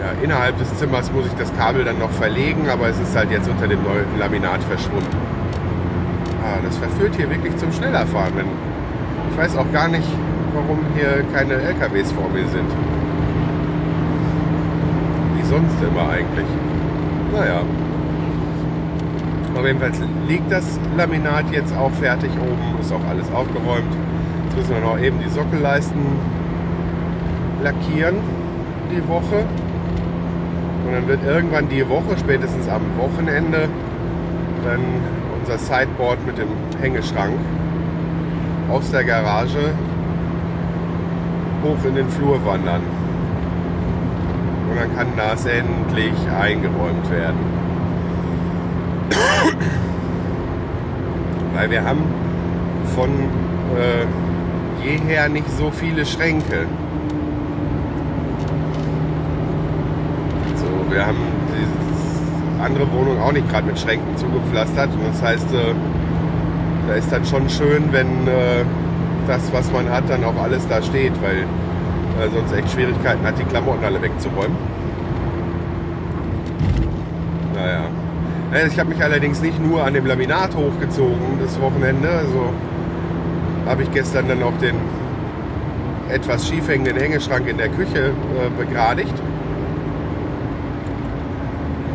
ja, 0.06 0.22
innerhalb 0.22 0.58
des 0.58 0.72
Zimmers 0.78 1.10
muss 1.12 1.26
ich 1.26 1.32
das 1.34 1.54
Kabel 1.56 1.84
dann 1.84 1.98
noch 1.98 2.10
verlegen, 2.10 2.68
aber 2.70 2.88
es 2.88 2.98
ist 2.98 3.16
halt 3.16 3.30
jetzt 3.30 3.48
unter 3.48 3.66
dem 3.66 3.82
neuen 3.82 4.18
Laminat 4.18 4.62
verschwunden. 4.62 5.16
Ah, 6.42 6.58
das 6.64 6.76
verführt 6.76 7.16
hier 7.16 7.28
wirklich 7.28 7.56
zum 7.56 7.72
Schnellerfahren. 7.72 8.36
Denn 8.36 8.46
ich 9.30 9.36
weiß 9.36 9.56
auch 9.56 9.70
gar 9.72 9.88
nicht, 9.88 10.08
warum 10.54 10.78
hier 10.94 11.24
keine 11.34 11.54
LKWs 11.54 12.12
vor 12.12 12.28
mir 12.28 12.46
sind. 12.48 12.70
Wie 15.36 15.44
sonst 15.44 15.74
immer 15.82 16.08
eigentlich. 16.08 16.46
Naja. 17.32 17.62
Auf 19.56 19.66
jeden 19.66 19.80
Fall 19.80 19.90
liegt 20.28 20.52
das 20.52 20.78
Laminat 20.96 21.46
jetzt 21.50 21.74
auch 21.76 21.90
fertig 21.92 22.30
oben, 22.38 22.80
ist 22.80 22.92
auch 22.92 23.08
alles 23.08 23.26
aufgeräumt. 23.32 23.92
Jetzt 24.44 24.56
müssen 24.56 24.74
wir 24.74 24.80
noch 24.88 25.00
eben 25.00 25.18
die 25.18 25.30
Sockelleisten 25.30 26.02
lackieren 27.62 28.16
die 28.92 29.08
Woche. 29.08 29.44
Und 30.86 30.92
dann 30.92 31.08
wird 31.08 31.24
irgendwann 31.24 31.68
die 31.68 31.88
Woche, 31.88 32.16
spätestens 32.18 32.68
am 32.68 32.82
Wochenende, 32.96 33.68
dann 34.64 34.80
unser 35.40 35.58
Sideboard 35.58 36.24
mit 36.24 36.38
dem 36.38 36.48
Hängeschrank 36.80 37.34
aus 38.70 38.90
der 38.90 39.04
Garage 39.04 39.72
hoch 41.62 41.84
in 41.84 41.94
den 41.96 42.08
Flur 42.08 42.44
wandern. 42.44 42.82
Und 44.70 44.76
dann 44.78 44.96
kann 44.96 45.08
das 45.16 45.46
endlich 45.46 46.14
eingeräumt 46.38 47.10
werden. 47.10 47.38
Weil 51.54 51.70
wir 51.70 51.84
haben 51.84 52.02
von 52.94 53.10
äh, 53.76 54.06
jeher 54.84 55.28
nicht 55.28 55.50
so 55.50 55.70
viele 55.70 56.04
Schränke. 56.04 56.66
So, 60.56 60.66
wir 60.96 61.06
haben 61.06 61.18
die 61.52 62.62
andere 62.62 62.90
Wohnung 62.90 63.20
auch 63.20 63.32
nicht 63.32 63.46
gerade 63.50 63.66
mit 63.66 63.78
Schränken 63.78 64.16
zugepflastert. 64.16 64.88
Und 64.94 65.06
das 65.12 65.22
heißt, 65.22 65.52
äh, 65.52 65.74
da 66.88 66.94
ist 66.94 67.12
dann 67.12 67.24
schon 67.26 67.50
schön, 67.50 67.92
wenn 67.92 68.26
äh, 68.26 68.64
das, 69.26 69.52
was 69.52 69.70
man 69.72 69.90
hat, 69.90 70.08
dann 70.08 70.24
auch 70.24 70.40
alles 70.42 70.66
da 70.66 70.80
steht, 70.80 71.12
weil 71.20 71.40
äh, 71.40 72.30
sonst 72.32 72.54
echt 72.54 72.72
Schwierigkeiten 72.72 73.26
hat, 73.26 73.38
die 73.38 73.44
Klamotten 73.44 73.84
alle 73.84 74.00
wegzuräumen. 74.00 74.56
Naja. 77.54 77.82
Ich 78.68 78.78
habe 78.78 78.88
mich 78.88 79.02
allerdings 79.02 79.42
nicht 79.42 79.60
nur 79.60 79.84
an 79.84 79.92
dem 79.92 80.06
Laminat 80.06 80.54
hochgezogen 80.54 81.40
das 81.42 81.60
Wochenende. 81.60 82.08
Also 82.08 82.48
habe 83.66 83.82
ich 83.82 83.90
gestern 83.90 84.28
dann 84.28 84.42
auch 84.42 84.56
den 84.62 84.76
etwas 86.08 86.48
schief 86.48 86.68
hängenden 86.68 86.96
Hängeschrank 86.96 87.46
in 87.48 87.58
der 87.58 87.68
Küche 87.68 88.12
äh, 88.12 88.64
begradigt. 88.64 89.12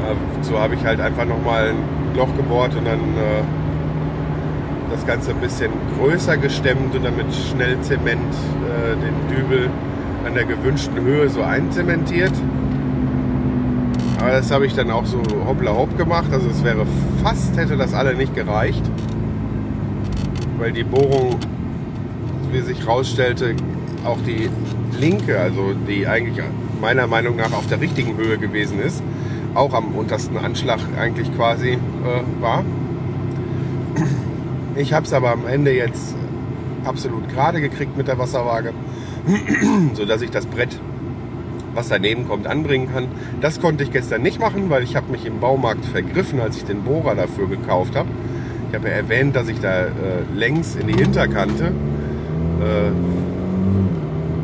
Äh, 0.07 0.43
so 0.43 0.59
habe 0.59 0.75
ich 0.75 0.83
halt 0.83 0.99
einfach 0.99 1.25
nochmal 1.25 1.69
ein 1.69 2.15
Loch 2.15 2.35
gebohrt 2.35 2.75
und 2.75 2.85
dann 2.85 2.99
äh, 2.99 3.43
das 4.91 5.05
Ganze 5.05 5.31
ein 5.31 5.37
bisschen 5.37 5.71
größer 5.97 6.37
gestemmt 6.37 6.95
und 6.95 7.03
damit 7.03 7.27
schnell 7.33 7.79
Zement 7.81 8.19
äh, 8.21 8.95
den 8.95 9.35
Dübel 9.35 9.69
an 10.25 10.33
der 10.33 10.45
gewünschten 10.45 11.01
Höhe 11.01 11.29
so 11.29 11.41
einzementiert. 11.41 12.33
Aber 14.19 14.31
das 14.31 14.51
habe 14.51 14.67
ich 14.67 14.75
dann 14.75 14.91
auch 14.91 15.05
so 15.05 15.21
hoppla 15.47 15.73
hopp 15.73 15.97
gemacht. 15.97 16.27
Also 16.31 16.47
es 16.49 16.63
wäre 16.63 16.85
fast, 17.23 17.57
hätte 17.57 17.75
das 17.75 17.93
alle 17.93 18.13
nicht 18.13 18.35
gereicht. 18.35 18.83
Weil 20.59 20.71
die 20.73 20.83
Bohrung, 20.83 21.37
wie 22.51 22.61
sich 22.61 22.81
herausstellte, 22.81 23.55
auch 24.05 24.19
die 24.27 24.49
linke, 24.99 25.39
also 25.39 25.73
die 25.87 26.05
eigentlich 26.05 26.45
meiner 26.79 27.07
Meinung 27.07 27.35
nach 27.37 27.51
auf 27.53 27.65
der 27.67 27.81
richtigen 27.81 28.15
Höhe 28.17 28.37
gewesen 28.37 28.79
ist, 28.79 29.01
auch 29.53 29.73
am 29.73 29.95
untersten 29.95 30.37
Anschlag 30.37 30.79
eigentlich 30.99 31.33
quasi 31.35 31.71
äh, 31.71 31.77
war. 32.41 32.63
Ich 34.75 34.93
habe 34.93 35.05
es 35.05 35.13
aber 35.13 35.31
am 35.31 35.45
Ende 35.47 35.73
jetzt 35.73 36.15
absolut 36.85 37.29
gerade 37.29 37.61
gekriegt 37.61 37.97
mit 37.97 38.07
der 38.07 38.17
Wasserwaage, 38.17 38.73
sodass 39.93 40.21
ich 40.21 40.31
das 40.31 40.45
Brett 40.45 40.79
was 41.73 41.87
daneben 41.87 42.27
kommt, 42.27 42.47
anbringen 42.47 42.89
kann. 42.93 43.07
Das 43.39 43.61
konnte 43.61 43.83
ich 43.83 43.91
gestern 43.91 44.21
nicht 44.21 44.39
machen, 44.39 44.69
weil 44.69 44.83
ich 44.83 44.95
habe 44.95 45.11
mich 45.11 45.25
im 45.25 45.39
Baumarkt 45.39 45.85
vergriffen, 45.85 46.41
als 46.41 46.57
ich 46.57 46.65
den 46.65 46.83
Bohrer 46.83 47.15
dafür 47.15 47.47
gekauft 47.47 47.95
habe. 47.95 48.09
Ich 48.69 48.75
habe 48.75 48.89
ja 48.89 48.95
erwähnt, 48.95 49.35
dass 49.35 49.47
ich 49.47 49.59
da 49.59 49.83
äh, 49.83 49.89
längs 50.33 50.75
in 50.75 50.87
die 50.87 50.93
Hinterkante 50.93 51.71
äh, 52.61 52.91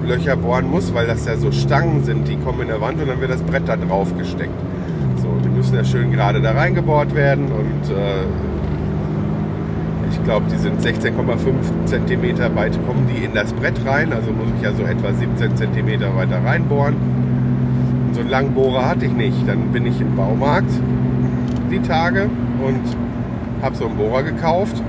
Löcher 0.08 0.38
bohren 0.38 0.70
muss, 0.70 0.94
weil 0.94 1.06
das 1.08 1.26
ja 1.26 1.36
so 1.38 1.52
Stangen 1.52 2.04
sind, 2.04 2.28
die 2.28 2.38
kommen 2.38 2.62
in 2.62 2.68
der 2.70 2.80
Wand 2.80 3.02
und 3.02 3.08
dann 3.08 3.20
wird 3.20 3.32
das 3.32 3.42
Brett 3.42 3.68
da 3.68 3.76
drauf 3.76 4.18
gesteckt. 4.18 4.54
Müssen 5.58 5.74
ja 5.74 5.84
schön 5.84 6.12
gerade 6.12 6.40
da 6.40 6.52
reingebohrt 6.52 7.16
werden 7.16 7.46
und 7.46 7.90
äh, 7.90 8.26
ich 10.12 10.24
glaube, 10.24 10.46
die 10.52 10.58
sind 10.58 10.80
16,5 10.80 11.86
cm 11.86 12.56
weit, 12.56 12.74
kommen 12.86 13.08
die 13.08 13.26
in 13.26 13.34
das 13.34 13.54
Brett 13.54 13.74
rein. 13.84 14.14
Also 14.14 14.32
muss 14.32 14.48
ich 14.56 14.62
ja 14.62 14.72
so 14.72 14.84
etwa 14.84 15.12
17 15.12 15.58
cm 15.58 16.16
weiter 16.16 16.46
reinbohren. 16.46 16.94
Und 18.08 18.14
so 18.14 18.22
einen 18.22 18.30
langen 18.30 18.54
Bohrer 18.54 18.88
hatte 18.88 19.06
ich 19.06 19.14
nicht. 19.14 19.48
Dann 19.48 19.72
bin 19.72 19.88
ich 19.88 20.00
im 20.00 20.16
Baumarkt 20.16 20.70
die 21.72 21.80
Tage 21.80 22.30
und 22.64 22.82
habe 23.64 23.76
so 23.76 23.88
einen 23.88 23.98
Bohrer 23.98 24.22
gekauft. 24.22 24.84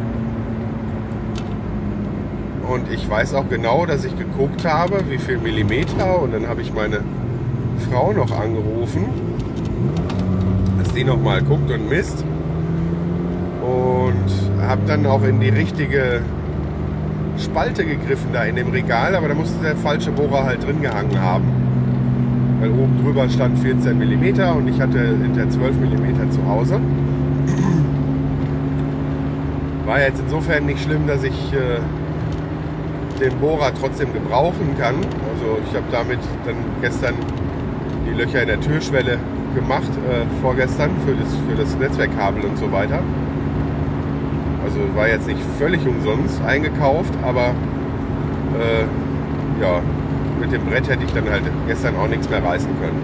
Und 2.69 2.93
ich 2.93 3.09
weiß 3.09 3.33
auch 3.33 3.49
genau, 3.49 3.87
dass 3.87 4.05
ich 4.05 4.19
geguckt 4.19 4.67
habe, 4.67 5.01
wie 5.09 5.19
viel 5.19 5.39
Millimeter. 5.39 6.21
Und 6.21 6.35
dann 6.35 6.47
habe 6.47 6.61
ich 6.61 6.75
meine 6.75 7.01
Frau 7.91 8.13
noch 8.13 8.39
angerufen, 8.39 9.07
dass 10.99 11.05
die 11.05 11.05
noch 11.05 11.21
mal 11.21 11.43
guckt 11.43 11.71
und 11.71 11.89
misst. 11.89 12.25
Und 13.63 14.67
habe 14.67 14.81
dann 14.87 15.07
auch 15.07 15.23
in 15.23 15.41
die 15.41 15.49
richtige 15.49 16.23
Spalte 17.39 17.85
gegriffen 17.85 18.31
da 18.33 18.45
in 18.45 18.57
dem 18.57 18.71
Regal, 18.71 19.15
aber 19.15 19.29
da 19.29 19.35
musste 19.35 19.63
der 19.63 19.77
falsche 19.77 20.11
Bohrer 20.11 20.45
halt 20.45 20.65
drin 20.65 20.83
gehangen 20.83 21.21
haben. 21.21 21.45
Weil 22.61 22.71
oben 22.71 22.99
drüber 23.03 23.29
stand 23.29 23.59
14 23.59 23.97
mm 23.97 24.41
und 24.57 24.69
ich 24.69 24.81
hatte 24.81 24.99
hinter 24.99 25.49
12 25.49 25.77
mm 25.77 26.31
zu 26.31 26.47
Hause. 26.47 26.81
War 29.87 30.01
jetzt 30.01 30.21
insofern 30.21 30.67
nicht 30.67 30.83
schlimm, 30.83 31.07
dass 31.07 31.23
ich 31.23 31.53
äh, 31.53 31.81
den 33.21 33.39
Bohrer 33.39 33.73
trotzdem 33.79 34.13
gebrauchen 34.13 34.77
kann. 34.79 34.97
Also 34.97 35.59
ich 35.69 35.77
habe 35.77 35.87
damit 35.93 36.19
dann 36.45 36.57
gestern 36.83 37.15
die 38.07 38.15
Löcher 38.15 38.43
in 38.43 38.49
der 38.49 38.61
Türschwelle 38.61 39.19
gemacht, 39.55 39.91
äh, 40.09 40.25
vorgestern 40.43 40.91
für 41.05 41.15
das, 41.15 41.35
für 41.49 41.57
das 41.57 41.77
Netzwerkkabel 41.77 42.45
und 42.45 42.59
so 42.59 42.71
weiter. 42.73 43.01
Also 44.65 44.79
war 44.95 45.09
jetzt 45.09 45.27
nicht 45.27 45.41
völlig 45.59 45.87
umsonst 45.87 46.43
eingekauft, 46.45 47.13
aber 47.23 47.55
äh, 48.59 49.63
ja, 49.63 49.81
mit 50.41 50.53
dem 50.53 50.65
Brett 50.65 50.89
hätte 50.89 51.05
ich 51.05 51.13
dann 51.13 51.29
halt 51.29 51.43
gestern 51.67 51.97
auch 51.97 52.09
nichts 52.09 52.29
mehr 52.29 52.43
reißen 52.43 52.71
können. 52.81 53.03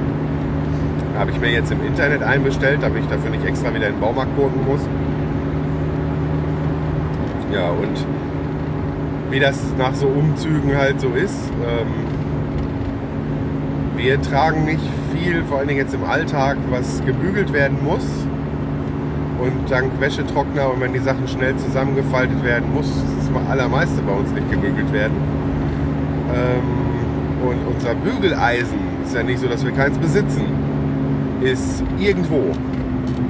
Habe 1.18 1.30
ich 1.30 1.40
mir 1.40 1.50
jetzt 1.50 1.70
im 1.70 1.84
Internet 1.86 2.22
einbestellt, 2.22 2.82
damit 2.82 3.04
ich 3.04 3.08
dafür 3.08 3.30
nicht 3.30 3.44
extra 3.44 3.74
wieder 3.74 3.86
in 3.86 3.94
den 3.94 4.00
Baumarkt 4.00 4.36
gucken 4.36 4.64
muss. 4.66 4.80
Ja, 7.52 7.70
und 7.70 8.04
wie 9.30 9.40
das 9.40 9.58
nach 9.78 9.94
so 9.94 10.06
Umzügen 10.06 10.76
halt 10.76 11.00
so 11.00 11.08
ist. 11.08 11.50
Ähm, 11.62 11.88
wir 13.96 14.20
tragen 14.20 14.64
nicht 14.64 14.82
viel, 15.14 15.42
vor 15.44 15.58
allen 15.58 15.68
Dingen 15.68 15.80
jetzt 15.80 15.94
im 15.94 16.04
Alltag, 16.04 16.56
was 16.70 17.04
gebügelt 17.04 17.52
werden 17.52 17.78
muss. 17.82 18.04
Und 19.40 19.70
dank 19.70 20.00
Wäschetrockner 20.00 20.72
und 20.72 20.80
wenn 20.80 20.92
die 20.92 21.00
Sachen 21.00 21.26
schnell 21.28 21.56
zusammengefaltet 21.56 22.42
werden, 22.44 22.72
muss 22.72 22.90
das 23.18 23.50
allermeiste 23.50 24.00
bei 24.02 24.12
uns 24.12 24.30
nicht 24.30 24.50
gebügelt 24.50 24.92
werden. 24.92 25.16
Ähm, 26.32 27.48
und 27.48 27.74
unser 27.74 27.94
Bügeleisen 27.94 28.78
ist 29.04 29.14
ja 29.14 29.22
nicht 29.22 29.40
so, 29.40 29.48
dass 29.48 29.64
wir 29.64 29.72
keins 29.72 29.98
besitzen. 29.98 30.44
Ist 31.42 31.84
irgendwo. 31.98 32.52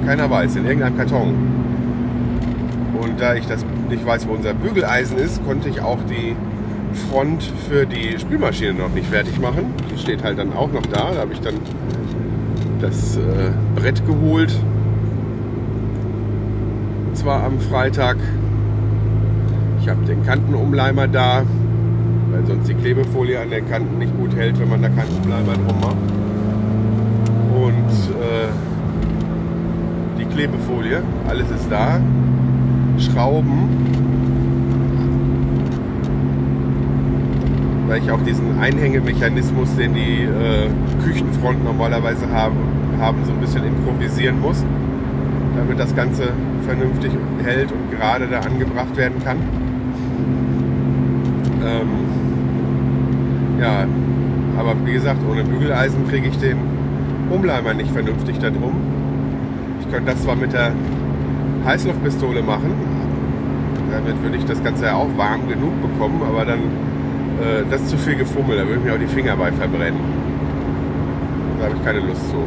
Keiner 0.05 0.29
weiß, 0.29 0.55
in 0.55 0.65
irgendeinem 0.65 0.97
Karton. 0.97 1.33
Und 3.01 3.19
da 3.19 3.35
ich 3.35 3.45
das 3.45 3.65
nicht 3.89 4.05
weiß, 4.05 4.27
wo 4.27 4.33
unser 4.33 4.53
Bügeleisen 4.53 5.17
ist, 5.17 5.43
konnte 5.45 5.67
ich 5.67 5.81
auch 5.81 5.99
die 6.09 6.35
Front 7.09 7.43
für 7.67 7.85
die 7.85 8.17
Spülmaschine 8.17 8.73
noch 8.73 8.89
nicht 8.89 9.07
fertig 9.07 9.39
machen. 9.39 9.73
Steht 9.97 10.23
halt 10.23 10.37
dann 10.37 10.53
auch 10.53 10.71
noch 10.71 10.85
da. 10.85 11.11
Da 11.13 11.21
habe 11.21 11.33
ich 11.33 11.41
dann 11.41 11.55
das 12.81 13.17
äh, 13.17 13.21
Brett 13.75 14.05
geholt. 14.05 14.53
Und 17.07 17.17
zwar 17.17 17.43
am 17.43 17.59
Freitag. 17.59 18.17
Ich 19.81 19.89
habe 19.89 20.05
den 20.05 20.23
Kantenumleimer 20.25 21.07
da, 21.07 21.43
weil 22.31 22.45
sonst 22.45 22.67
die 22.67 22.73
Klebefolie 22.73 23.39
an 23.39 23.49
den 23.51 23.69
Kanten 23.69 23.99
nicht 23.99 24.17
gut 24.17 24.35
hält, 24.35 24.59
wenn 24.59 24.69
man 24.69 24.81
da 24.81 24.89
keinen 24.89 25.11
Umleimer 25.23 25.53
drum 25.53 25.79
macht. 25.79 25.95
Und 27.55 27.91
äh, 28.19 28.49
die 30.19 30.25
Klebefolie, 30.25 31.03
alles 31.27 31.49
ist 31.51 31.67
da. 31.69 31.99
Schrauben. 32.97 34.04
Weil 37.87 38.01
ich 38.01 38.11
auch 38.11 38.21
diesen 38.21 38.59
Einhängemechanismus, 38.59 39.75
den 39.75 39.93
die 39.93 40.23
äh, 40.23 40.69
Küchenfront 41.03 41.63
normalerweise 41.63 42.27
haben, 42.31 42.57
haben, 42.99 43.23
so 43.25 43.31
ein 43.31 43.39
bisschen 43.39 43.63
improvisieren 43.63 44.39
muss, 44.41 44.63
damit 45.55 45.79
das 45.79 45.95
Ganze 45.95 46.29
vernünftig 46.65 47.11
hält 47.43 47.71
und 47.71 47.91
gerade 47.91 48.27
da 48.27 48.39
angebracht 48.39 48.95
werden 48.97 49.23
kann. 49.23 49.37
Ähm, 51.63 51.89
ja, 53.59 53.85
aber 54.57 54.75
wie 54.85 54.93
gesagt, 54.93 55.19
ohne 55.29 55.43
Bügeleisen 55.43 56.07
kriege 56.07 56.27
ich 56.27 56.37
den 56.37 56.57
Umleimer 57.29 57.73
nicht 57.73 57.91
vernünftig 57.91 58.39
da 58.39 58.49
drum. 58.49 58.73
Ich 59.81 59.91
könnte 59.91 60.11
das 60.11 60.23
zwar 60.23 60.35
mit 60.35 60.53
der 60.53 60.71
Heißluftpistole 61.65 62.41
machen. 62.41 62.71
Damit 63.91 64.21
würde 64.23 64.37
ich 64.37 64.45
das 64.45 64.63
Ganze 64.63 64.85
ja 64.85 64.95
auch 64.95 65.09
warm 65.17 65.47
genug 65.47 65.81
bekommen, 65.81 66.21
aber 66.27 66.45
dann 66.45 66.59
äh, 67.41 67.63
das 67.69 67.81
ist 67.81 67.89
zu 67.89 67.97
viel 67.97 68.15
gefummelt, 68.15 68.59
da 68.59 68.65
würde 68.65 68.79
ich 68.79 68.85
mir 68.85 68.93
auch 68.93 68.99
die 68.99 69.07
Finger 69.07 69.35
bei 69.35 69.51
verbrennen. 69.51 69.99
Da 71.59 71.65
habe 71.65 71.75
ich 71.75 71.83
keine 71.83 71.99
Lust 71.99 72.29
zu. 72.29 72.37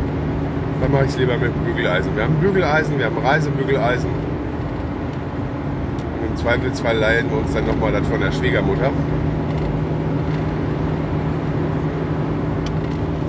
Dann 0.81 0.93
mache 0.93 1.05
ich 1.05 1.11
es 1.11 1.19
lieber 1.19 1.37
mit 1.37 1.53
Bügeleisen. 1.65 2.15
Wir 2.15 2.25
haben 2.25 2.37
Bügeleisen, 2.37 2.99
wir 2.99 3.07
haben 3.07 3.19
Reisebügeleisen. 3.19 4.09
Und 4.09 6.31
im 6.31 6.37
Zweifelsfall 6.37 6.97
leihen 6.97 7.31
wir 7.31 7.39
uns 7.39 7.53
dann 7.53 7.67
nochmal 7.67 7.93
das 7.93 8.07
von 8.07 8.21
der 8.21 8.33
Schwiegermutter. 8.33 8.91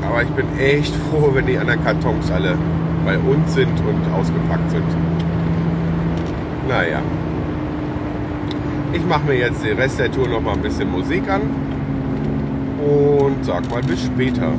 Aber 0.07 0.23
ich 0.23 0.29
bin 0.29 0.45
echt 0.59 0.95
froh, 0.95 1.31
wenn 1.33 1.45
die 1.45 1.57
anderen 1.57 1.83
Kartons 1.83 2.31
alle 2.31 2.55
bei 3.05 3.17
uns 3.17 3.53
sind 3.53 3.79
und 3.79 4.13
ausgepackt 4.13 4.71
sind. 4.71 4.83
Naja. 6.67 7.01
Ich 8.91 9.05
mache 9.05 9.23
mir 9.25 9.37
jetzt 9.37 9.63
den 9.63 9.77
Rest 9.77 9.99
der 9.99 10.11
Tour 10.11 10.27
noch 10.27 10.41
mal 10.41 10.53
ein 10.53 10.61
bisschen 10.63 10.89
Musik 10.89 11.29
an. 11.29 11.41
Und 12.79 13.45
sag 13.45 13.69
mal 13.69 13.83
bis 13.83 14.05
später. 14.05 14.51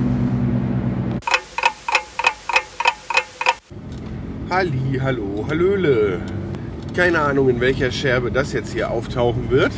Halli, 4.48 5.00
hallo, 5.00 5.44
hallöle. 5.48 6.20
Keine 6.94 7.20
Ahnung, 7.20 7.48
in 7.48 7.60
welcher 7.60 7.90
Scherbe 7.90 8.30
das 8.30 8.52
jetzt 8.52 8.72
hier 8.72 8.90
auftauchen 8.90 9.50
wird. 9.50 9.72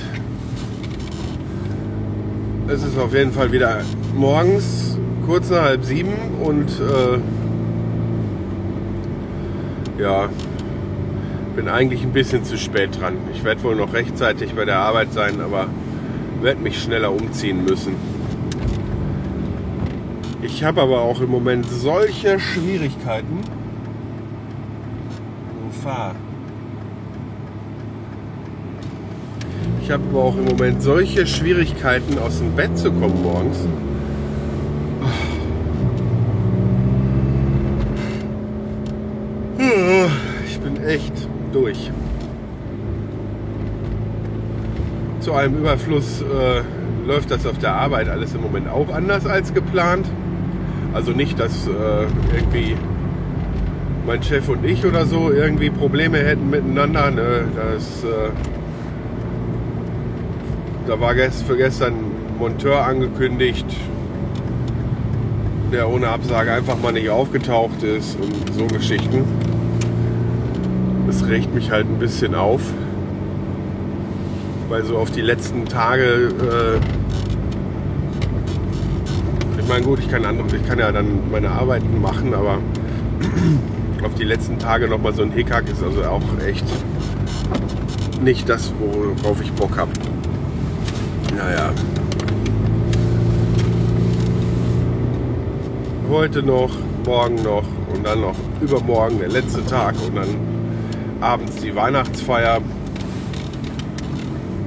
Es 2.68 2.82
ist 2.82 2.98
auf 2.98 3.14
jeden 3.14 3.32
Fall 3.32 3.52
wieder 3.52 3.80
morgens, 4.14 4.98
kurz 5.26 5.48
nach 5.50 5.62
halb 5.62 5.84
sieben 5.84 6.12
und 6.42 6.68
äh, 6.78 7.18
ja, 10.02 10.28
bin 11.54 11.68
eigentlich 11.68 12.02
ein 12.02 12.12
bisschen 12.12 12.44
zu 12.44 12.56
spät 12.56 13.00
dran. 13.00 13.14
Ich 13.32 13.44
werde 13.44 13.62
wohl 13.62 13.76
noch 13.76 13.92
rechtzeitig 13.92 14.54
bei 14.54 14.64
der 14.64 14.78
Arbeit 14.78 15.12
sein, 15.12 15.40
aber 15.40 15.66
werde 16.40 16.60
mich 16.60 16.82
schneller 16.82 17.12
umziehen 17.12 17.64
müssen. 17.64 17.94
Ich 20.42 20.64
habe 20.64 20.82
aber 20.82 21.02
auch 21.02 21.20
im 21.20 21.30
Moment 21.30 21.66
solche 21.66 22.40
Schwierigkeiten. 22.40 23.40
Ich 29.82 29.90
habe 29.90 30.02
aber 30.10 30.22
auch 30.22 30.36
im 30.36 30.44
Moment 30.44 30.82
solche 30.82 31.26
Schwierigkeiten, 31.26 32.18
aus 32.18 32.38
dem 32.38 32.52
Bett 32.54 32.78
zu 32.78 32.92
kommen 32.92 33.20
morgens. 33.22 33.58
Ich 40.46 40.60
bin 40.60 40.84
echt 40.84 41.28
durch. 41.52 41.90
Zu 45.20 45.34
einem 45.34 45.58
Überfluss 45.58 46.22
äh, 46.22 46.62
läuft 47.06 47.30
das 47.30 47.46
auf 47.46 47.58
der 47.58 47.74
Arbeit 47.74 48.08
alles 48.08 48.34
im 48.34 48.42
Moment 48.42 48.68
auch 48.68 48.92
anders 48.92 49.26
als 49.26 49.54
geplant. 49.54 50.06
Also 50.92 51.12
nicht, 51.12 51.38
dass 51.38 51.66
äh, 51.66 51.70
irgendwie 52.34 52.76
mein 54.06 54.22
Chef 54.22 54.48
und 54.48 54.64
ich 54.64 54.84
oder 54.84 55.06
so 55.06 55.30
irgendwie 55.30 55.70
Probleme 55.70 56.18
hätten 56.18 56.50
miteinander. 56.50 57.10
Ne? 57.10 57.44
Das, 57.54 58.04
äh, 58.04 58.30
da 60.86 61.00
war 61.00 61.14
gest 61.14 61.44
für 61.44 61.56
gestern 61.56 61.92
ein 61.94 62.38
Monteur 62.38 62.84
angekündigt, 62.84 63.66
der 65.72 65.88
ohne 65.88 66.08
Absage 66.08 66.52
einfach 66.52 66.76
mal 66.82 66.92
nicht 66.92 67.08
aufgetaucht 67.08 67.82
ist 67.84 68.18
und 68.20 68.54
so 68.54 68.66
Geschichten 68.66 69.24
das 71.12 71.28
regt 71.28 71.54
mich 71.54 71.70
halt 71.70 71.86
ein 71.86 71.98
bisschen 71.98 72.34
auf. 72.34 72.62
Weil 74.68 74.84
so 74.84 74.96
auf 74.96 75.10
die 75.10 75.20
letzten 75.20 75.66
Tage, 75.66 76.04
äh, 76.04 76.80
ich 79.60 79.68
meine 79.68 79.84
gut, 79.84 79.98
ich 79.98 80.08
kann 80.08 80.24
andere, 80.24 80.46
ich 80.56 80.66
kann 80.66 80.78
ja 80.78 80.90
dann 80.90 81.30
meine 81.30 81.50
Arbeiten 81.50 82.00
machen, 82.00 82.32
aber 82.32 82.58
auf 84.02 84.14
die 84.14 84.24
letzten 84.24 84.58
Tage 84.58 84.88
nochmal 84.88 85.12
so 85.12 85.22
ein 85.22 85.32
Hickhack 85.32 85.68
ist 85.68 85.82
also 85.82 86.02
auch 86.04 86.22
echt 86.46 86.64
nicht 88.22 88.48
das, 88.48 88.72
worauf 88.80 89.42
ich 89.42 89.52
Bock 89.52 89.76
habe. 89.76 89.90
Naja. 91.36 91.72
Heute 96.08 96.42
noch, 96.42 96.70
morgen 97.04 97.36
noch 97.42 97.64
und 97.94 98.06
dann 98.06 98.22
noch 98.22 98.36
übermorgen 98.60 99.18
der 99.18 99.28
letzte 99.28 99.64
Tag 99.66 99.94
und 100.06 100.16
dann 100.16 100.51
abends 101.22 101.56
die 101.56 101.74
Weihnachtsfeier 101.76 102.60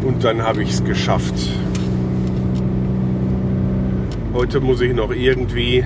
und 0.04 0.24
dann 0.24 0.42
habe 0.42 0.64
ich 0.64 0.72
es 0.72 0.84
geschafft. 0.86 1.34
Heute 4.34 4.62
muss 4.62 4.80
ich 4.80 4.94
noch 4.94 5.12
irgendwie 5.12 5.84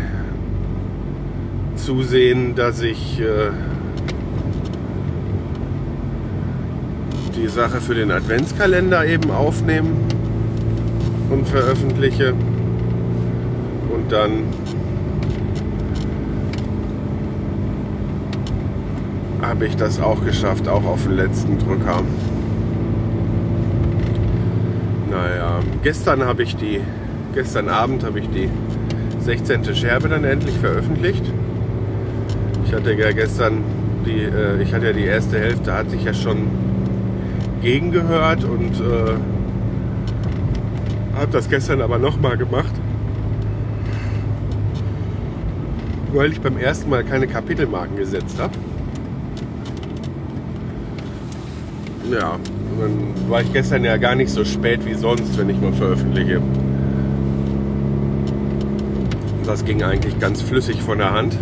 zusehen, 1.75 2.53
dass 2.55 2.81
ich 2.81 3.19
äh, 3.19 3.49
die 7.35 7.47
Sache 7.47 7.81
für 7.81 7.95
den 7.95 8.11
Adventskalender 8.11 9.05
eben 9.05 9.31
aufnehme 9.31 9.89
und 11.31 11.47
veröffentliche 11.47 12.33
und 13.91 14.11
dann 14.11 14.43
habe 19.49 19.65
ich 19.65 19.76
das 19.76 19.99
auch 19.99 20.23
geschafft, 20.23 20.67
auch 20.67 20.85
auf 20.85 21.03
den 21.03 21.15
letzten 21.15 21.57
Drücker. 21.57 22.03
Naja, 25.09 25.59
gestern 25.81 26.23
habe 26.23 26.43
ich 26.43 26.55
die, 26.55 26.81
gestern 27.34 27.67
Abend 27.67 28.03
habe 28.03 28.19
ich 28.19 28.30
die 28.30 28.47
16. 29.21 29.73
Scherbe 29.73 30.07
dann 30.07 30.23
endlich 30.23 30.55
veröffentlicht. 30.59 31.23
Ich 32.65 32.73
hatte 32.73 32.93
ja 32.93 33.11
gestern 33.11 33.63
die, 34.05 34.21
äh, 34.21 34.61
ich 34.61 34.71
hatte 34.71 34.85
ja 34.85 34.93
die 34.93 35.05
erste 35.05 35.39
Hälfte, 35.39 35.73
hat 35.73 35.89
sich 35.89 36.03
ja 36.03 36.13
schon 36.13 36.47
gegengehört 37.63 38.43
und 38.43 38.80
äh, 38.80 39.15
habe 41.17 41.31
das 41.31 41.49
gestern 41.49 41.81
aber 41.81 41.97
nochmal 41.97 42.38
gemacht. 42.38 42.76
weil 46.11 46.31
ich 46.31 46.41
beim 46.41 46.57
ersten 46.57 46.89
Mal 46.89 47.03
keine 47.03 47.27
Kapitelmarken 47.27 47.95
gesetzt 47.95 48.39
habe. 48.39 48.53
Ja, 52.11 52.40
dann 52.80 53.30
war 53.30 53.41
ich 53.41 53.53
gestern 53.53 53.84
ja 53.84 53.98
gar 53.98 54.15
nicht 54.15 54.31
so 54.31 54.44
spät 54.44 54.84
wie 54.86 54.95
sonst, 54.95 55.38
wenn 55.38 55.49
ich 55.49 55.61
mal 55.61 55.73
veröffentliche. 55.73 56.41
Das 59.45 59.64
ging 59.64 59.84
eigentlich 59.84 60.19
ganz 60.19 60.41
flüssig 60.41 60.81
von 60.81 60.98
der 60.98 61.11
Hand. 61.11 61.38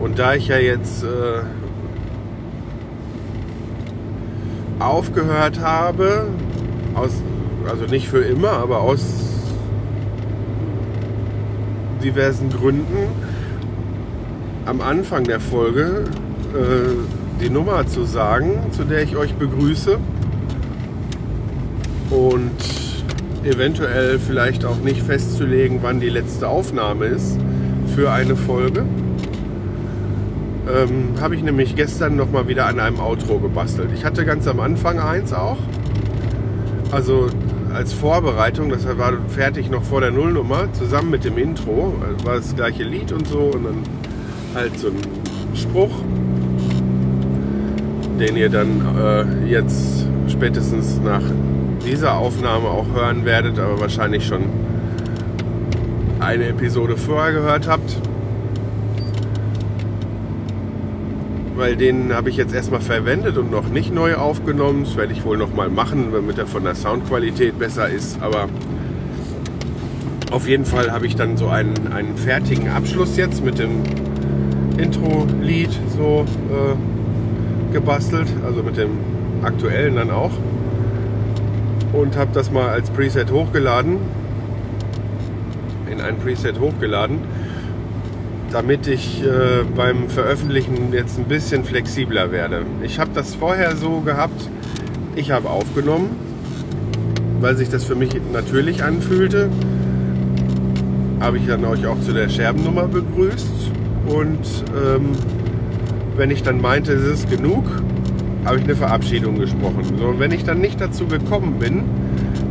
Und 0.00 0.18
da 0.18 0.34
ich 0.34 0.48
ja 0.48 0.58
jetzt 0.58 1.04
äh, 1.04 1.42
aufgehört 4.82 5.60
habe, 5.60 6.26
aus, 6.94 7.12
also 7.68 7.84
nicht 7.84 8.08
für 8.08 8.20
immer, 8.20 8.50
aber 8.50 8.80
aus 8.80 9.02
diversen 12.02 12.50
Gründen, 12.50 13.08
am 14.66 14.80
Anfang 14.80 15.24
der 15.24 15.40
Folge 15.40 16.04
äh, 16.54 17.21
die 17.42 17.50
Nummer 17.50 17.86
zu 17.86 18.04
sagen, 18.04 18.60
zu 18.70 18.84
der 18.84 19.02
ich 19.02 19.16
euch 19.16 19.34
begrüße. 19.34 19.98
Und 22.10 22.50
eventuell 23.44 24.18
vielleicht 24.18 24.64
auch 24.64 24.76
nicht 24.76 25.02
festzulegen, 25.02 25.80
wann 25.82 25.98
die 25.98 26.08
letzte 26.08 26.46
Aufnahme 26.46 27.06
ist 27.06 27.38
für 27.94 28.12
eine 28.12 28.36
Folge. 28.36 28.84
Ähm, 30.72 31.20
habe 31.20 31.34
ich 31.34 31.42
nämlich 31.42 31.74
gestern 31.74 32.14
noch 32.14 32.30
mal 32.30 32.46
wieder 32.46 32.66
an 32.66 32.78
einem 32.78 33.00
Outro 33.00 33.40
gebastelt. 33.40 33.88
Ich 33.94 34.04
hatte 34.04 34.24
ganz 34.24 34.46
am 34.46 34.60
Anfang 34.60 35.00
eins 35.00 35.32
auch. 35.32 35.58
Also 36.92 37.26
als 37.74 37.92
Vorbereitung, 37.92 38.68
das 38.68 38.86
war 38.86 39.14
fertig 39.28 39.68
noch 39.68 39.82
vor 39.82 40.00
der 40.00 40.12
Nullnummer, 40.12 40.72
zusammen 40.74 41.10
mit 41.10 41.24
dem 41.24 41.36
Intro. 41.38 41.94
War 42.24 42.36
das 42.36 42.54
gleiche 42.54 42.84
Lied 42.84 43.10
und 43.10 43.26
so 43.26 43.38
und 43.38 43.64
dann 43.64 43.82
halt 44.54 44.78
so 44.78 44.88
ein 44.88 45.56
Spruch, 45.56 45.90
den 48.22 48.36
ihr 48.36 48.48
dann 48.48 48.80
äh, 48.96 49.50
jetzt 49.50 50.06
spätestens 50.28 51.00
nach 51.02 51.22
dieser 51.84 52.16
Aufnahme 52.16 52.68
auch 52.68 52.86
hören 52.94 53.24
werdet, 53.24 53.58
aber 53.58 53.80
wahrscheinlich 53.80 54.24
schon 54.24 54.42
eine 56.20 56.46
Episode 56.46 56.96
vorher 56.96 57.32
gehört 57.32 57.66
habt. 57.66 57.96
Weil 61.56 61.74
den 61.74 62.14
habe 62.14 62.30
ich 62.30 62.36
jetzt 62.36 62.54
erstmal 62.54 62.80
verwendet 62.80 63.36
und 63.36 63.50
noch 63.50 63.68
nicht 63.68 63.92
neu 63.92 64.14
aufgenommen. 64.14 64.84
Das 64.84 64.96
werde 64.96 65.12
ich 65.12 65.24
wohl 65.24 65.36
noch 65.36 65.52
mal 65.52 65.68
machen, 65.68 66.10
damit 66.12 66.38
er 66.38 66.46
von 66.46 66.62
der 66.62 66.76
Soundqualität 66.76 67.58
besser 67.58 67.88
ist. 67.88 68.22
Aber 68.22 68.48
auf 70.30 70.48
jeden 70.48 70.64
Fall 70.64 70.92
habe 70.92 71.06
ich 71.06 71.16
dann 71.16 71.36
so 71.36 71.48
einen, 71.48 71.92
einen 71.92 72.16
fertigen 72.16 72.68
Abschluss 72.68 73.16
jetzt 73.16 73.44
mit 73.44 73.58
dem 73.58 73.82
Intro-Lied 74.78 75.70
so 75.96 76.24
äh, 76.50 76.91
gebastelt, 77.72 78.28
also 78.44 78.62
mit 78.62 78.76
dem 78.76 78.90
aktuellen 79.42 79.96
dann 79.96 80.10
auch. 80.10 80.32
Und 81.92 82.16
habe 82.16 82.30
das 82.32 82.50
mal 82.50 82.68
als 82.68 82.90
Preset 82.90 83.30
hochgeladen, 83.30 83.98
in 85.90 86.00
ein 86.00 86.18
Preset 86.18 86.58
hochgeladen, 86.58 87.18
damit 88.50 88.86
ich 88.86 89.22
äh, 89.22 89.64
beim 89.76 90.08
Veröffentlichen 90.08 90.92
jetzt 90.92 91.18
ein 91.18 91.24
bisschen 91.24 91.64
flexibler 91.64 92.32
werde. 92.32 92.62
Ich 92.82 92.98
habe 92.98 93.10
das 93.14 93.34
vorher 93.34 93.76
so 93.76 94.00
gehabt, 94.00 94.48
ich 95.16 95.30
habe 95.30 95.50
aufgenommen, 95.50 96.10
weil 97.40 97.56
sich 97.56 97.68
das 97.68 97.84
für 97.84 97.94
mich 97.94 98.10
natürlich 98.32 98.82
anfühlte. 98.82 99.50
Habe 101.20 101.38
ich 101.38 101.46
dann 101.46 101.64
euch 101.64 101.86
auch 101.86 102.00
zu 102.00 102.12
der 102.12 102.28
Scherbennummer 102.28 102.88
begrüßt 102.88 103.70
und 104.08 104.64
ähm, 104.74 105.12
wenn 106.16 106.30
ich 106.30 106.42
dann 106.42 106.60
meinte, 106.60 106.92
es 106.92 107.20
ist 107.20 107.30
genug, 107.30 107.64
habe 108.44 108.58
ich 108.58 108.64
eine 108.64 108.76
Verabschiedung 108.76 109.38
gesprochen. 109.38 109.84
So, 109.98 110.06
und 110.06 110.18
wenn 110.18 110.32
ich 110.32 110.44
dann 110.44 110.60
nicht 110.60 110.80
dazu 110.80 111.06
gekommen 111.06 111.58
bin, 111.58 111.84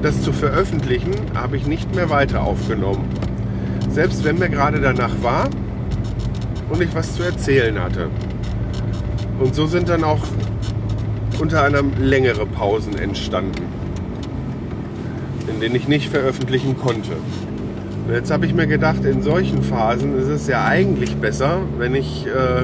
das 0.02 0.22
zu 0.22 0.34
veröffentlichen, 0.34 1.12
habe 1.36 1.58
ich 1.58 1.68
nicht 1.68 1.94
mehr 1.96 2.10
weiter 2.10 2.44
aufgenommen. 2.44 3.06
Selbst 3.90 4.24
wenn 4.24 4.40
mir 4.40 4.50
gerade 4.50 4.80
danach 4.80 5.22
war 5.22 5.50
und 6.70 6.82
ich 6.82 6.96
was 6.96 7.16
zu 7.16 7.24
erzählen 7.24 7.80
hatte. 7.82 8.10
Und 9.40 9.54
so 9.54 9.66
sind 9.66 9.90
dann 9.90 10.04
auch 10.04 10.22
unter 11.40 11.64
anderem 11.64 11.92
längere 12.00 12.46
Pausen 12.46 12.98
entstanden, 12.98 13.64
in 15.48 15.60
denen 15.60 15.76
ich 15.76 15.88
nicht 15.88 16.10
veröffentlichen 16.10 16.78
konnte. 16.78 17.12
Und 18.08 18.14
jetzt 18.14 18.32
habe 18.32 18.46
ich 18.46 18.54
mir 18.54 18.68
gedacht, 18.68 19.04
in 19.06 19.22
solchen 19.22 19.62
Phasen 19.62 20.18
ist 20.18 20.28
es 20.28 20.48
ja 20.48 20.66
eigentlich 20.66 21.16
besser, 21.18 21.60
wenn 21.78 21.96
ich 21.96 22.26
äh, 22.28 22.64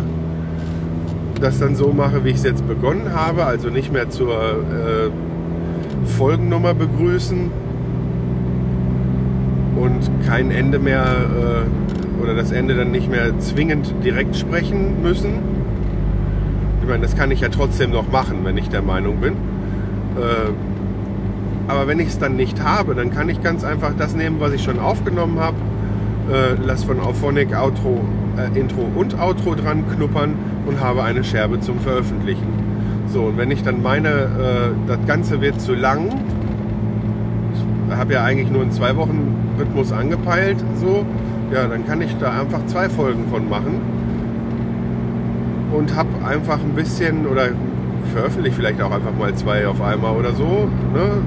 das 1.39 1.59
dann 1.59 1.75
so 1.75 1.91
mache, 1.93 2.23
wie 2.23 2.29
ich 2.29 2.37
es 2.37 2.43
jetzt 2.43 2.67
begonnen 2.67 3.13
habe, 3.13 3.45
also 3.45 3.69
nicht 3.69 3.91
mehr 3.91 4.09
zur 4.09 4.33
äh, 4.33 5.09
Folgennummer 6.17 6.73
begrüßen 6.73 7.51
und 9.75 10.09
kein 10.25 10.51
Ende 10.51 10.79
mehr 10.79 11.05
äh, 11.05 12.21
oder 12.23 12.33
das 12.33 12.51
Ende 12.51 12.75
dann 12.75 12.91
nicht 12.91 13.09
mehr 13.09 13.37
zwingend 13.39 13.93
direkt 14.03 14.35
sprechen 14.35 15.01
müssen. 15.01 15.33
Ich 16.81 16.87
meine, 16.87 17.03
das 17.03 17.15
kann 17.15 17.31
ich 17.31 17.41
ja 17.41 17.49
trotzdem 17.49 17.91
noch 17.91 18.11
machen, 18.11 18.39
wenn 18.43 18.57
ich 18.57 18.69
der 18.69 18.81
Meinung 18.81 19.17
bin. 19.17 19.33
Äh, 19.33 20.51
aber 21.67 21.87
wenn 21.87 21.99
ich 21.99 22.07
es 22.07 22.17
dann 22.17 22.35
nicht 22.35 22.63
habe, 22.63 22.95
dann 22.95 23.11
kann 23.11 23.27
ich 23.29 23.43
ganz 23.43 23.63
einfach 23.63 23.91
das 23.97 24.15
nehmen, 24.15 24.39
was 24.39 24.53
ich 24.53 24.63
schon 24.63 24.79
aufgenommen 24.79 25.39
habe. 25.39 25.57
Äh, 26.31 26.55
lass 26.65 26.83
von 26.83 26.99
Auphonic 26.99 27.55
Outro, 27.55 28.01
äh, 28.37 28.59
Intro 28.59 28.87
und 28.95 29.19
Outro 29.19 29.55
dran 29.55 29.83
knuppern 29.87 30.33
und 30.65 30.79
habe 30.79 31.03
eine 31.03 31.23
Scherbe 31.23 31.59
zum 31.59 31.79
Veröffentlichen. 31.79 32.47
So, 33.07 33.23
und 33.23 33.37
wenn 33.37 33.51
ich 33.51 33.63
dann 33.63 33.81
meine, 33.81 34.09
äh, 34.09 34.87
das 34.87 34.99
Ganze 35.07 35.41
wird 35.41 35.61
zu 35.61 35.73
lang, 35.73 36.09
ich 37.89 37.95
habe 37.95 38.13
ja 38.13 38.23
eigentlich 38.23 38.51
nur 38.51 38.61
einen 38.61 38.71
zwei 38.71 38.95
Wochen 38.97 39.35
Rhythmus 39.57 39.91
angepeilt, 39.91 40.57
so, 40.75 41.05
ja, 41.53 41.67
dann 41.67 41.85
kann 41.85 42.01
ich 42.01 42.15
da 42.17 42.41
einfach 42.41 42.65
zwei 42.65 42.89
Folgen 42.89 43.27
von 43.29 43.49
machen 43.49 43.81
und 45.73 45.95
habe 45.95 46.09
einfach 46.25 46.59
ein 46.59 46.73
bisschen 46.75 47.25
oder 47.25 47.49
veröffentliche 48.13 48.55
vielleicht 48.55 48.81
auch 48.81 48.91
einfach 48.91 49.13
mal 49.17 49.33
zwei 49.35 49.67
auf 49.67 49.81
einmal 49.81 50.15
oder 50.15 50.33
so, 50.33 50.69
ne? 50.93 51.21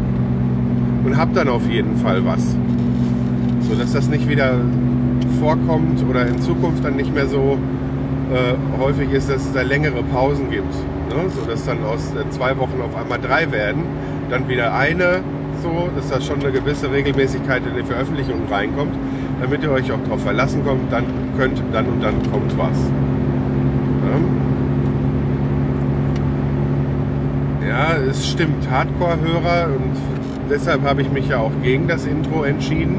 und 1.04 1.16
habe 1.16 1.32
dann 1.34 1.48
auf 1.48 1.68
jeden 1.68 1.96
Fall 1.96 2.24
was. 2.24 2.56
So 3.68 3.74
dass 3.74 3.92
das 3.92 4.08
nicht 4.08 4.28
wieder 4.28 4.54
vorkommt 5.40 6.04
oder 6.08 6.26
in 6.26 6.40
Zukunft 6.40 6.84
dann 6.84 6.96
nicht 6.96 7.12
mehr 7.12 7.26
so 7.26 7.58
äh, 8.30 8.80
häufig 8.80 9.10
ist, 9.10 9.28
dass 9.28 9.46
es 9.46 9.52
da 9.52 9.62
längere 9.62 10.02
Pausen 10.04 10.50
gibt. 10.50 10.72
Ne? 10.74 11.28
So 11.28 11.50
dass 11.50 11.64
dann 11.64 11.82
aus 11.84 12.12
äh, 12.14 12.28
zwei 12.30 12.56
Wochen 12.58 12.80
auf 12.82 12.94
einmal 12.96 13.18
drei 13.18 13.50
werden, 13.50 13.82
dann 14.30 14.48
wieder 14.48 14.74
eine, 14.74 15.20
so, 15.62 15.88
dass 15.96 16.08
da 16.08 16.20
schon 16.20 16.40
eine 16.40 16.52
gewisse 16.52 16.92
Regelmäßigkeit 16.92 17.62
in 17.66 17.76
die 17.76 17.82
Veröffentlichung 17.82 18.42
reinkommt, 18.50 18.94
damit 19.40 19.62
ihr 19.62 19.72
euch 19.72 19.90
auch 19.90 19.98
darauf 20.04 20.22
verlassen 20.22 20.64
kommt, 20.64 20.92
dann 20.92 21.04
könnt, 21.36 21.60
dann 21.72 21.86
und 21.86 22.02
dann 22.02 22.14
kommt 22.30 22.56
was. 22.56 22.78
Ja, 27.60 27.68
ja 27.68 27.96
es 28.08 28.28
stimmt, 28.28 28.70
Hardcore-Hörer 28.70 29.68
und 29.74 29.96
deshalb 30.48 30.82
habe 30.84 31.02
ich 31.02 31.10
mich 31.10 31.28
ja 31.28 31.38
auch 31.38 31.52
gegen 31.62 31.88
das 31.88 32.06
Intro 32.06 32.44
entschieden. 32.44 32.96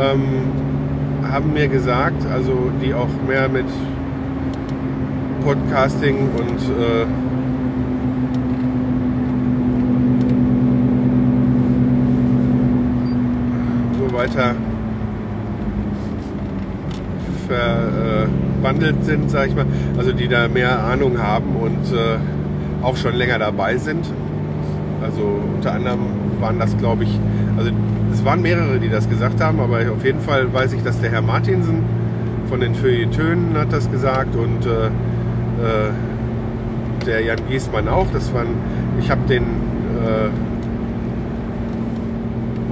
Ähm, 0.00 0.67
haben 1.30 1.52
mir 1.52 1.68
gesagt, 1.68 2.26
also 2.26 2.70
die 2.82 2.94
auch 2.94 3.08
mehr 3.26 3.48
mit 3.48 3.66
Podcasting 5.44 6.28
und 6.36 6.58
äh, 6.58 7.06
so 13.98 14.16
weiter 14.16 14.54
verbandelt 17.48 19.04
sind, 19.04 19.30
sag 19.30 19.48
ich 19.48 19.54
mal, 19.54 19.66
also 19.96 20.12
die 20.12 20.28
da 20.28 20.48
mehr 20.48 20.82
Ahnung 20.84 21.18
haben 21.18 21.56
und 21.56 21.92
äh, 21.92 22.18
auch 22.82 22.96
schon 22.96 23.14
länger 23.14 23.38
dabei 23.38 23.76
sind. 23.76 24.06
Also 25.02 25.22
unter 25.54 25.72
anderem 25.72 26.00
waren 26.40 26.58
das, 26.58 26.76
glaube 26.76 27.04
ich, 27.04 27.18
also 27.56 27.70
waren 28.28 28.42
mehrere, 28.42 28.78
die 28.78 28.90
das 28.90 29.08
gesagt 29.08 29.40
haben, 29.40 29.58
aber 29.58 29.78
auf 29.90 30.04
jeden 30.04 30.20
Fall 30.20 30.52
weiß 30.52 30.74
ich, 30.74 30.82
dass 30.82 31.00
der 31.00 31.10
Herr 31.10 31.22
Martinsen 31.22 31.82
von 32.50 32.60
den 32.60 32.74
Feuilletönen 32.74 33.56
hat 33.56 33.72
das 33.72 33.90
gesagt 33.90 34.36
und 34.36 34.66
äh, 34.66 34.88
äh, 34.88 35.92
der 37.06 37.22
Jan 37.22 37.38
Giesmann 37.48 37.88
auch. 37.88 38.06
Das 38.12 38.34
waren, 38.34 38.48
ich 39.00 39.10
habe 39.10 39.22
den 39.30 39.44
äh, 39.44 40.28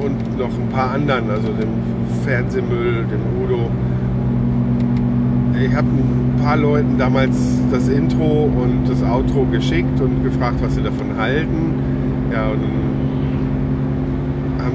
und 0.04 0.38
noch 0.38 0.50
ein 0.50 0.68
paar 0.68 0.90
anderen, 0.90 1.30
also 1.30 1.48
dem 1.48 1.70
Fernsehmüll, 2.22 3.06
dem 3.06 3.42
Udo. 3.42 3.70
Ich 5.58 5.74
habe 5.74 5.88
ein 5.88 6.34
paar 6.42 6.58
Leuten 6.58 6.98
damals 6.98 7.34
das 7.72 7.88
Intro 7.88 8.44
und 8.44 8.84
das 8.86 9.02
Outro 9.02 9.46
geschickt 9.46 10.02
und 10.02 10.22
gefragt, 10.22 10.56
was 10.60 10.74
sie 10.74 10.82
davon 10.82 11.16
halten. 11.16 11.72
Ja, 12.30 12.48
und 12.48 12.95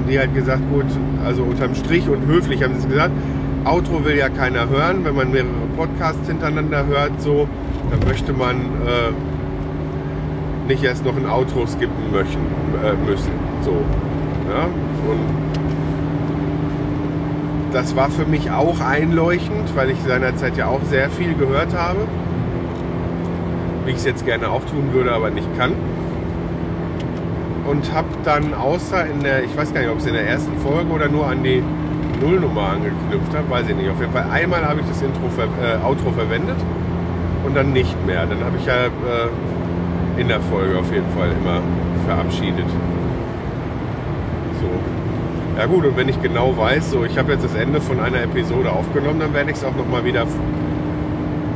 haben 0.02 0.10
die 0.10 0.18
halt 0.18 0.34
gesagt, 0.34 0.62
gut, 0.68 0.86
also 1.24 1.44
unterm 1.44 1.76
Strich 1.76 2.08
und 2.08 2.26
höflich 2.26 2.62
haben 2.62 2.74
sie 2.74 2.80
es 2.80 2.88
gesagt, 2.88 3.12
Outro 3.64 4.04
will 4.04 4.16
ja 4.16 4.28
keiner 4.28 4.68
hören. 4.68 5.04
Wenn 5.04 5.14
man 5.14 5.30
mehrere 5.30 5.48
Podcasts 5.76 6.26
hintereinander 6.26 6.86
hört, 6.86 7.22
so, 7.22 7.46
dann 7.90 8.00
möchte 8.08 8.32
man 8.32 8.56
äh, 8.56 9.12
nicht 10.66 10.82
erst 10.82 11.04
noch 11.04 11.16
ein 11.16 11.26
Outro 11.26 11.66
skippen 11.66 12.10
möchten, 12.10 12.40
äh, 12.82 12.94
müssen. 13.08 13.30
So. 13.60 13.70
Ja? 14.50 14.64
Und 15.08 15.20
das 17.72 17.94
war 17.94 18.10
für 18.10 18.26
mich 18.26 18.50
auch 18.50 18.80
einleuchtend, 18.80 19.76
weil 19.76 19.90
ich 19.90 19.98
seinerzeit 20.04 20.56
ja 20.56 20.66
auch 20.66 20.82
sehr 20.90 21.10
viel 21.10 21.34
gehört 21.34 21.76
habe. 21.76 22.00
Wie 23.84 23.92
ich 23.92 23.98
es 23.98 24.04
jetzt 24.04 24.26
gerne 24.26 24.50
auch 24.50 24.64
tun 24.64 24.92
würde, 24.92 25.12
aber 25.12 25.30
nicht 25.30 25.46
kann. 25.56 25.74
Und 27.72 27.90
habe 27.90 28.08
dann 28.22 28.52
außer 28.52 29.06
in 29.06 29.22
der, 29.22 29.44
ich 29.44 29.56
weiß 29.56 29.72
gar 29.72 29.80
nicht, 29.80 29.88
ob 29.88 29.96
es 29.96 30.04
in 30.04 30.12
der 30.12 30.28
ersten 30.28 30.58
Folge 30.58 30.92
oder 30.92 31.08
nur 31.08 31.26
an 31.26 31.42
die 31.42 31.62
Nullnummer 32.20 32.68
angeknüpft 32.68 33.34
habe, 33.34 33.48
weiß 33.48 33.66
ich 33.66 33.76
nicht. 33.76 33.88
Auf 33.88 33.98
jeden 33.98 34.12
Fall 34.12 34.26
einmal 34.30 34.62
habe 34.62 34.80
ich 34.80 34.86
das 34.88 35.00
Intro, 35.00 35.24
äh, 35.38 35.82
Outro 35.82 36.10
verwendet 36.10 36.58
und 37.46 37.56
dann 37.56 37.72
nicht 37.72 37.96
mehr. 38.06 38.26
Dann 38.26 38.44
habe 38.44 38.58
ich 38.58 38.66
ja 38.66 38.74
äh, 38.84 40.20
in 40.20 40.28
der 40.28 40.40
Folge 40.42 40.78
auf 40.78 40.92
jeden 40.92 41.10
Fall 41.16 41.30
immer 41.32 41.62
verabschiedet. 42.06 42.68
So. 44.60 45.58
Ja 45.58 45.64
gut, 45.64 45.86
und 45.86 45.96
wenn 45.96 46.10
ich 46.10 46.20
genau 46.20 46.54
weiß, 46.54 46.90
so 46.90 47.06
ich 47.06 47.16
habe 47.16 47.32
jetzt 47.32 47.44
das 47.46 47.54
Ende 47.54 47.80
von 47.80 48.00
einer 48.00 48.22
Episode 48.22 48.70
aufgenommen, 48.70 49.20
dann 49.20 49.32
werde 49.32 49.50
ich 49.50 49.56
es 49.56 49.64
auch 49.64 49.74
nochmal 49.74 50.04
wieder 50.04 50.26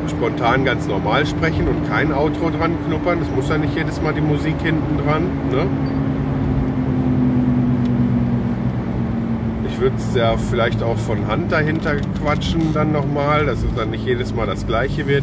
spontan 0.09 0.65
ganz 0.65 0.87
normal 0.87 1.27
sprechen 1.27 1.69
und 1.69 1.87
kein 1.91 2.15
Outro 2.15 2.49
dran 2.49 2.73
knuppern. 2.87 3.19
Das 3.19 3.29
muss 3.37 3.51
ja 3.51 3.59
nicht 3.59 3.77
jedes 3.77 4.01
Mal 4.01 4.15
die 4.15 4.23
Musik 4.23 4.55
hinten 4.63 4.97
dran. 5.05 5.25
Ne? 5.51 5.67
Ich 9.77 9.83
würde 9.83 9.97
es 9.97 10.17
ja 10.17 10.39
vielleicht 10.39 10.83
auch 10.83 10.97
von 10.97 11.27
Hand 11.27 11.53
dahinter 11.53 11.97
quatschen 12.23 12.73
dann 12.73 12.93
nochmal, 12.93 13.45
dass 13.45 13.59
es 13.59 13.75
dann 13.77 13.91
nicht 13.91 14.07
jedes 14.07 14.35
Mal 14.35 14.47
das 14.47 14.67
gleiche 14.67 15.07
wird. 15.07 15.23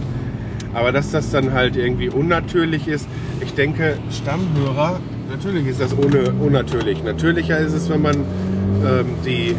Aber 0.75 0.91
dass 0.91 1.09
das 1.09 1.31
dann 1.31 1.53
halt 1.53 1.75
irgendwie 1.75 2.09
unnatürlich 2.09 2.88
ist, 2.88 3.07
ich 3.41 3.55
denke, 3.55 3.97
Stammhörer, 4.11 4.99
natürlich 5.27 5.65
ist 5.65 5.81
das 5.81 5.97
ohne, 5.97 6.34
unnatürlich. 6.39 7.03
Natürlicher 7.03 7.57
ist 7.57 7.73
es, 7.73 7.89
wenn 7.89 8.03
man 8.03 8.15
ähm, 8.15 9.15
die 9.25 9.55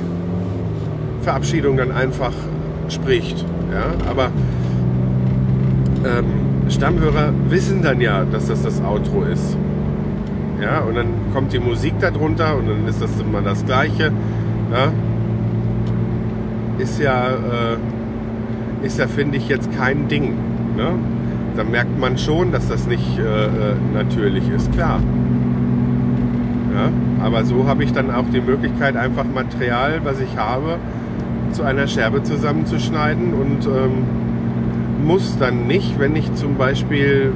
Verabschiedung 1.22 1.76
dann 1.76 1.90
einfach 1.90 2.32
spricht. 2.88 3.44
Ja? 3.72 4.08
Aber 4.08 4.30
ähm, 6.04 6.70
Stammhörer 6.70 7.32
wissen 7.48 7.82
dann 7.82 8.00
ja, 8.00 8.24
dass 8.24 8.46
das 8.46 8.62
das 8.62 8.80
Outro 8.80 9.24
ist. 9.24 9.56
Ja, 10.62 10.82
und 10.82 10.94
dann 10.94 11.08
kommt 11.32 11.52
die 11.52 11.58
Musik 11.58 11.94
darunter 11.98 12.56
und 12.56 12.68
dann 12.68 12.86
ist 12.86 13.02
das 13.02 13.10
immer 13.20 13.42
das 13.42 13.66
Gleiche. 13.66 14.12
Ja? 14.72 14.92
Ist 16.78 17.00
ja, 17.00 17.28
äh, 17.28 18.86
ja, 18.86 19.06
finde 19.06 19.36
ich, 19.36 19.48
jetzt 19.48 19.70
kein 19.76 20.08
Ding. 20.08 20.34
Ne? 20.76 20.90
Da 21.56 21.64
merkt 21.64 21.98
man 21.98 22.18
schon, 22.18 22.52
dass 22.52 22.68
das 22.68 22.86
nicht 22.86 23.18
äh, 23.18 23.22
äh 23.22 23.74
natürlich 23.94 24.48
ist, 24.50 24.72
klar. 24.72 25.00
Ja? 26.74 26.90
Aber 27.24 27.44
so 27.44 27.66
habe 27.66 27.84
ich 27.84 27.92
dann 27.92 28.10
auch 28.10 28.28
die 28.32 28.40
Möglichkeit, 28.40 28.96
einfach 28.96 29.24
Material, 29.24 30.00
was 30.04 30.20
ich 30.20 30.36
habe, 30.36 30.78
zu 31.52 31.62
einer 31.62 31.86
Scherbe 31.86 32.22
zusammenzuschneiden 32.22 33.32
und 33.32 33.66
ähm, 33.66 35.04
muss 35.06 35.38
dann 35.38 35.66
nicht, 35.66 35.98
wenn 35.98 36.16
ich 36.16 36.34
zum 36.34 36.56
Beispiel 36.56 37.32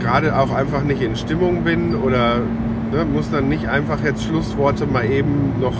gerade 0.00 0.36
auch 0.38 0.54
einfach 0.54 0.82
nicht 0.82 1.02
in 1.02 1.16
Stimmung 1.16 1.62
bin 1.62 1.94
oder 1.94 2.40
ne, 2.94 3.04
muss 3.04 3.30
dann 3.30 3.48
nicht 3.48 3.66
einfach 3.66 4.02
jetzt 4.04 4.24
Schlussworte 4.24 4.86
mal 4.86 5.04
eben 5.04 5.60
noch 5.60 5.74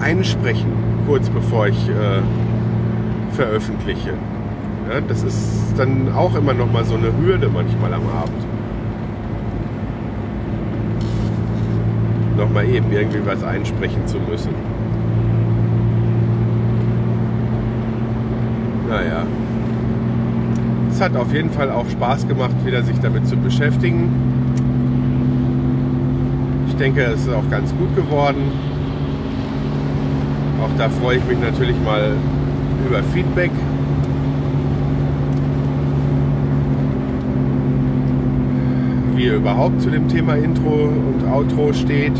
einsprechen, 0.00 0.72
kurz 1.06 1.28
bevor 1.30 1.68
ich 1.68 1.88
äh, 1.88 2.20
veröffentliche. 3.32 4.12
Ja, 4.90 5.00
das 5.00 5.22
ist 5.22 5.74
dann 5.76 6.12
auch 6.12 6.34
immer 6.34 6.52
noch 6.52 6.70
mal 6.70 6.84
so 6.84 6.94
eine 6.94 7.12
Hürde 7.16 7.48
manchmal 7.48 7.94
am 7.94 8.06
Abend. 8.08 8.46
Noch 12.36 12.50
mal 12.50 12.64
eben 12.64 12.90
irgendwie 12.92 13.24
was 13.24 13.42
einsprechen 13.44 14.06
zu 14.06 14.18
müssen. 14.18 14.50
Naja 18.88 19.24
hat 21.02 21.16
auf 21.16 21.34
jeden 21.34 21.50
Fall 21.50 21.70
auch 21.70 21.88
Spaß 21.90 22.28
gemacht, 22.28 22.54
wieder 22.64 22.82
sich 22.82 22.98
damit 23.00 23.26
zu 23.26 23.36
beschäftigen. 23.36 24.08
Ich 26.72 26.78
denke, 26.78 27.02
es 27.02 27.26
ist 27.26 27.28
auch 27.28 27.48
ganz 27.50 27.72
gut 27.76 27.94
geworden. 27.94 28.50
Auch 30.60 30.70
da 30.78 30.88
freue 30.88 31.18
ich 31.18 31.24
mich 31.26 31.38
natürlich 31.38 31.76
mal 31.84 32.12
über 32.88 33.02
Feedback. 33.12 33.50
Wie 39.14 39.24
ihr 39.24 39.34
überhaupt 39.34 39.82
zu 39.82 39.90
dem 39.90 40.08
Thema 40.08 40.34
Intro 40.34 40.88
und 40.88 41.30
Outro 41.30 41.74
steht. 41.74 42.14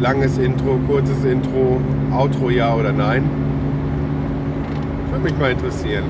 Langes 0.00 0.38
Intro, 0.38 0.78
kurzes 0.88 1.24
Intro, 1.24 1.80
Outro 2.12 2.50
ja 2.50 2.74
oder 2.74 2.92
nein. 2.92 3.22
Würde 5.12 5.22
mich 5.22 5.38
mal 5.38 5.52
interessieren. 5.52 6.04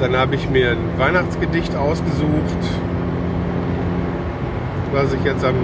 Dann 0.00 0.16
habe 0.16 0.34
ich 0.34 0.50
mir 0.50 0.72
ein 0.72 0.98
Weihnachtsgedicht 0.98 1.74
ausgesucht, 1.76 2.58
was 4.94 5.12
ich 5.12 5.24
jetzt 5.24 5.44
am 5.44 5.56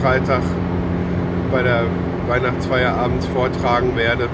Freitag 0.00 0.42
bei 1.50 1.62
der 1.62 1.82
Weihnachtsfeier 2.28 2.94
abends 2.94 3.26
vortragen 3.26 3.96
werde. 3.96 4.28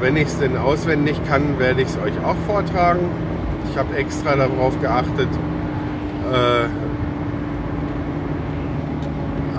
Wenn 0.00 0.16
ich 0.16 0.24
es 0.24 0.38
denn 0.40 0.56
auswendig 0.56 1.20
kann, 1.28 1.60
werde 1.60 1.82
ich 1.82 1.88
es 1.88 1.98
euch 1.98 2.24
auch 2.24 2.36
vortragen. 2.48 3.08
Ich 3.70 3.78
habe 3.78 3.96
extra 3.96 4.34
darauf 4.34 4.80
geachtet, 4.80 5.28
äh, 6.32 6.64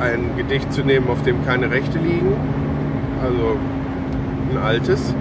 ein 0.01 0.35
Gedicht 0.35 0.73
zu 0.73 0.81
nehmen, 0.81 1.07
auf 1.09 1.23
dem 1.23 1.45
keine 1.45 1.71
Rechte 1.71 1.99
liegen. 1.99 2.35
Also 3.23 3.57
ein 4.51 4.57
altes 4.61 5.15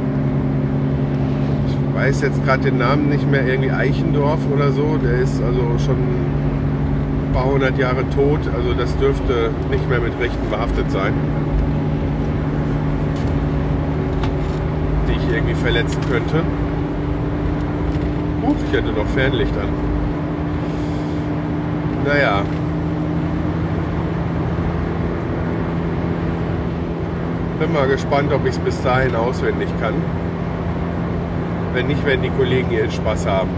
weiß 1.95 2.23
jetzt 2.23 2.45
gerade 2.45 2.63
den 2.63 2.79
Namen 2.79 3.09
nicht 3.09 3.31
mehr, 3.31 3.47
irgendwie 3.47 3.71
Eichendorf 3.71 4.41
oder 4.53 4.73
so. 4.73 4.97
Der 5.03 5.21
ist 5.21 5.43
also 5.43 5.79
schon 5.79 5.97
ein 5.97 7.31
paar 7.33 7.47
hundert 7.47 7.79
Jahre 7.79 8.09
tot. 8.11 8.41
Also 8.55 8.75
das 8.75 8.97
dürfte 8.97 9.51
nicht 9.71 9.89
mehr 9.89 10.01
mit 10.01 10.19
Rechten 10.21 10.51
behaftet 10.51 10.91
sein. 10.91 11.13
Die 15.09 15.13
ich 15.13 15.35
irgendwie 15.35 15.55
verletzen 15.55 16.01
könnte. 16.11 16.43
Huch, 18.43 18.57
ich 18.67 18.77
hätte 18.77 18.93
noch 18.93 19.07
Fernlicht 19.07 19.57
an. 19.57 19.69
Naja. 22.05 22.43
Bin 27.61 27.73
mal 27.73 27.87
gespannt, 27.87 28.33
ob 28.33 28.45
ich 28.45 28.53
es 28.53 28.59
bis 28.59 28.83
dahin 28.83 29.15
auswendig 29.15 29.69
kann. 29.81 29.95
Wenn 31.73 31.87
nicht, 31.87 32.05
werden 32.05 32.23
die 32.23 32.31
Kollegen 32.31 32.71
ihren 32.71 32.91
Spaß 32.91 33.27
haben. 33.27 33.49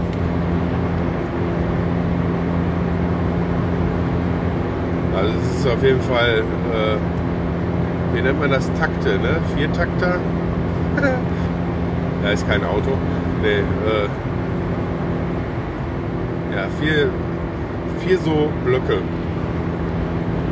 Also 5.15 5.33
es 5.39 5.59
ist 5.59 5.67
auf 5.67 5.83
jeden 5.83 6.01
Fall, 6.01 6.39
äh, 6.39 6.97
wie 8.15 8.21
nennt 8.21 8.39
man 8.39 8.51
das, 8.51 8.71
Takte, 8.73 9.17
ne? 9.17 9.37
Viertakter? 9.55 10.15
ja, 12.23 12.29
ist 12.29 12.47
kein 12.47 12.63
Auto. 12.63 12.97
Nee, 13.41 13.59
äh, 13.59 14.07
ja, 16.55 16.67
vier, 16.79 17.09
vier 17.99 18.17
so 18.19 18.49
Blöcke. 18.63 18.99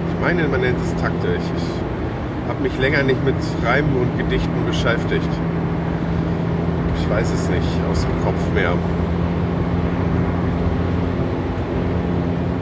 Ich 0.10 0.22
meine, 0.22 0.48
man 0.48 0.62
nennt 0.62 0.78
es 0.82 0.96
Takte. 1.02 1.28
Ich, 1.38 1.64
ich 1.64 2.50
habe 2.50 2.62
mich 2.62 2.78
länger 2.78 3.04
nicht 3.04 3.24
mit 3.26 3.36
Reimen 3.66 3.96
und 3.96 4.18
Gedichten 4.18 4.66
beschäftigt. 4.66 5.30
Weiß 7.14 7.32
es 7.32 7.48
nicht 7.48 7.68
aus 7.92 8.02
dem 8.02 8.24
Kopf 8.24 8.42
mehr. 8.56 8.74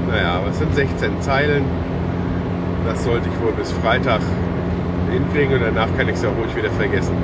Naja, 0.10 0.40
aber 0.40 0.50
es 0.50 0.58
sind 0.60 0.76
16 0.76 1.22
Zeilen. 1.22 1.64
Das 2.86 3.02
sollte 3.02 3.30
ich 3.30 3.42
wohl 3.42 3.54
bis 3.54 3.72
Freitag 3.72 4.20
hinkriegen 5.10 5.56
und 5.56 5.62
danach 5.62 5.88
kann 5.98 6.10
ich 6.10 6.16
es 6.16 6.24
ja 6.24 6.30
ruhig 6.30 6.54
wieder 6.54 6.70
vergessen. 6.72 7.16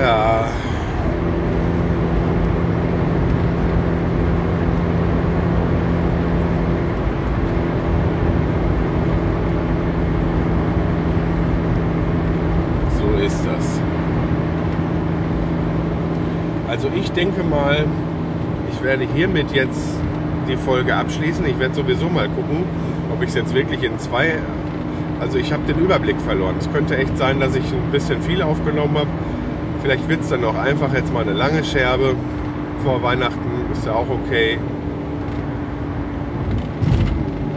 Ja, 0.00 0.46
Also 16.82 16.96
ich 16.96 17.12
denke 17.12 17.44
mal, 17.44 17.84
ich 18.72 18.82
werde 18.82 19.06
hiermit 19.14 19.52
jetzt 19.52 20.00
die 20.48 20.56
Folge 20.56 20.96
abschließen. 20.96 21.46
Ich 21.46 21.56
werde 21.60 21.76
sowieso 21.76 22.08
mal 22.08 22.28
gucken, 22.28 22.64
Ob 23.12 23.22
ich 23.22 23.28
es 23.28 23.36
jetzt 23.36 23.54
wirklich 23.54 23.84
in 23.84 24.00
zwei, 24.00 24.32
also 25.20 25.38
ich 25.38 25.52
habe 25.52 25.62
den 25.62 25.78
Überblick 25.78 26.20
verloren. 26.20 26.56
Es 26.58 26.68
könnte 26.72 26.96
echt 26.96 27.16
sein, 27.16 27.38
dass 27.38 27.54
ich 27.54 27.62
ein 27.72 27.92
bisschen 27.92 28.20
viel 28.20 28.42
aufgenommen 28.42 28.98
habe. 28.98 29.06
Vielleicht 29.80 30.08
wird 30.08 30.22
es 30.22 30.30
dann 30.30 30.44
auch 30.44 30.56
einfach 30.56 30.92
jetzt 30.92 31.12
mal 31.12 31.22
eine 31.22 31.34
lange 31.34 31.62
Scherbe 31.62 32.16
vor 32.82 33.00
Weihnachten, 33.00 33.70
ist 33.70 33.86
ja 33.86 33.92
auch 33.92 34.10
okay. 34.10 34.58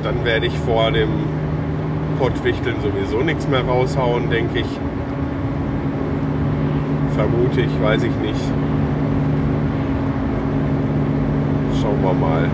Dann 0.03 0.23
werde 0.23 0.45
ich 0.45 0.55
vor 0.59 0.91
dem 0.91 1.09
Pottwichteln 2.19 2.75
sowieso 2.79 3.23
nichts 3.23 3.47
mehr 3.47 3.63
raushauen, 3.63 4.29
denke 4.29 4.59
ich. 4.59 4.79
Vermute 7.15 7.61
ich, 7.61 7.81
weiß 7.81 8.03
ich 8.03 8.15
nicht. 8.17 8.64
Schauen 11.95 12.03
wir 12.03 12.27
mal. 12.27 12.49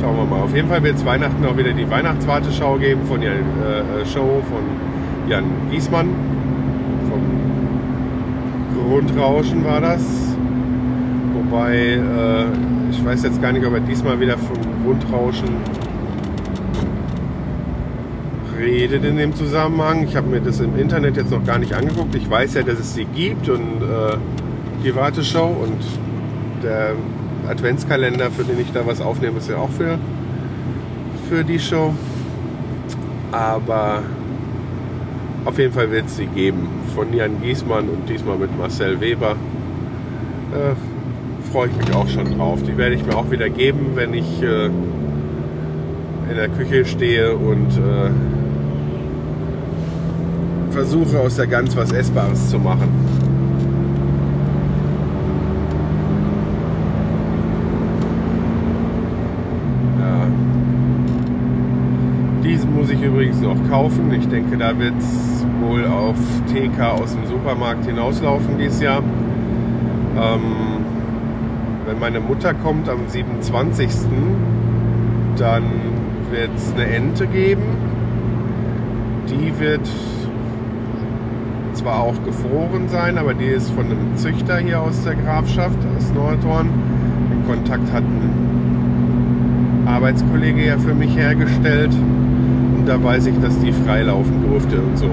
Schauen 0.00 0.16
wir 0.16 0.24
mal. 0.24 0.42
Auf 0.42 0.54
jeden 0.54 0.68
Fall 0.68 0.82
wird 0.82 0.96
es 0.96 1.04
Weihnachten 1.04 1.44
auch 1.44 1.56
wieder 1.56 1.72
die 1.72 1.90
Weihnachtswarteschau 1.90 2.76
geben 2.76 3.00
von 3.06 3.20
Jan, 3.20 3.32
äh, 3.32 4.06
Show 4.06 4.42
von 4.48 5.28
Jan 5.28 5.44
Giesmann. 5.70 6.08
Vom 7.10 8.88
Grundrauschen 8.88 9.64
war 9.64 9.80
das. 9.80 10.02
Wobei, 11.34 11.74
äh, 11.74 12.44
ich 12.90 13.04
weiß 13.04 13.24
jetzt 13.24 13.42
gar 13.42 13.52
nicht, 13.52 13.66
ob 13.66 13.74
er 13.74 13.80
diesmal 13.80 14.20
wieder 14.20 14.38
vom 14.38 14.56
Grundrauschen 14.84 15.48
redet 18.56 19.04
in 19.04 19.16
dem 19.16 19.34
Zusammenhang. 19.34 20.04
Ich 20.04 20.14
habe 20.14 20.28
mir 20.28 20.40
das 20.40 20.60
im 20.60 20.78
Internet 20.78 21.16
jetzt 21.16 21.32
noch 21.32 21.44
gar 21.44 21.58
nicht 21.58 21.74
angeguckt. 21.74 22.14
Ich 22.14 22.30
weiß 22.30 22.54
ja, 22.54 22.62
dass 22.62 22.78
es 22.78 22.94
sie 22.94 23.04
gibt 23.04 23.48
und 23.48 23.82
äh, 23.82 24.16
die 24.84 24.94
Warteschau 24.94 25.48
und 25.48 25.82
der 26.62 26.92
Adventskalender, 27.48 28.30
für 28.30 28.44
den 28.44 28.60
ich 28.60 28.70
da 28.72 28.86
was 28.86 29.00
aufnehme, 29.00 29.38
ist 29.38 29.48
ja 29.48 29.56
auch 29.56 29.70
für, 29.70 29.98
für 31.28 31.42
die 31.42 31.58
Show. 31.58 31.94
Aber 33.32 34.02
auf 35.44 35.58
jeden 35.58 35.72
Fall 35.72 35.90
wird 35.90 36.06
es 36.06 36.16
sie 36.16 36.26
geben. 36.26 36.68
Von 36.94 37.12
Jan 37.12 37.42
Giesmann 37.42 37.88
und 37.88 38.08
diesmal 38.08 38.38
mit 38.38 38.56
Marcel 38.56 39.00
Weber. 39.00 39.32
Äh, 40.52 40.74
Freue 41.52 41.68
ich 41.68 41.76
mich 41.76 41.94
auch 41.94 42.08
schon 42.08 42.36
drauf. 42.36 42.60
Die 42.66 42.76
werde 42.76 42.94
ich 42.96 43.04
mir 43.06 43.16
auch 43.16 43.30
wieder 43.30 43.48
geben, 43.48 43.92
wenn 43.94 44.12
ich 44.14 44.42
äh, 44.42 44.66
in 44.66 46.36
der 46.36 46.48
Küche 46.48 46.84
stehe 46.84 47.36
und 47.36 47.70
äh, 47.76 48.10
versuche 50.70 51.20
aus 51.20 51.36
der 51.36 51.46
Gans 51.46 51.76
was 51.76 51.92
Essbares 51.92 52.50
zu 52.50 52.58
machen. 52.58 52.88
Ja. 60.00 60.26
Diesen 62.42 62.74
muss 62.74 62.90
ich 62.90 63.00
übrigens 63.00 63.40
noch 63.40 63.56
kaufen. 63.74 64.12
Ich 64.12 64.28
denke, 64.28 64.56
da 64.56 64.78
wird 64.78 64.94
es 65.00 65.44
wohl 65.60 65.84
auf 65.84 66.16
TK 66.46 66.80
aus 66.80 67.12
dem 67.12 67.26
Supermarkt 67.26 67.84
hinauslaufen 67.84 68.56
dieses 68.56 68.80
Jahr. 68.80 69.02
Ähm, 70.16 70.84
wenn 71.84 71.98
meine 71.98 72.20
Mutter 72.20 72.54
kommt 72.54 72.88
am 72.88 73.00
27. 73.08 73.88
dann 75.36 75.64
wird 76.30 76.50
es 76.54 76.72
eine 76.72 76.86
Ente 76.86 77.26
geben. 77.26 77.64
Die 79.28 79.58
wird 79.58 79.88
zwar 81.72 81.98
auch 81.98 82.22
gefroren 82.24 82.88
sein, 82.88 83.18
aber 83.18 83.34
die 83.34 83.46
ist 83.46 83.70
von 83.70 83.86
einem 83.86 84.16
Züchter 84.16 84.58
hier 84.58 84.80
aus 84.80 85.02
der 85.02 85.16
Grafschaft, 85.16 85.78
aus 85.96 86.12
Nordhorn. 86.14 86.68
Den 87.28 87.44
Kontakt 87.44 87.92
hat 87.92 88.04
ein 88.04 89.84
Arbeitskollege 89.88 90.64
ja 90.64 90.78
für 90.78 90.94
mich 90.94 91.16
hergestellt. 91.16 91.90
Da 92.86 93.02
weiß 93.02 93.26
ich, 93.26 93.38
dass 93.40 93.58
die 93.60 93.72
freilaufen 93.72 94.42
durfte 94.48 94.80
und 94.80 94.98
so. 94.98 95.08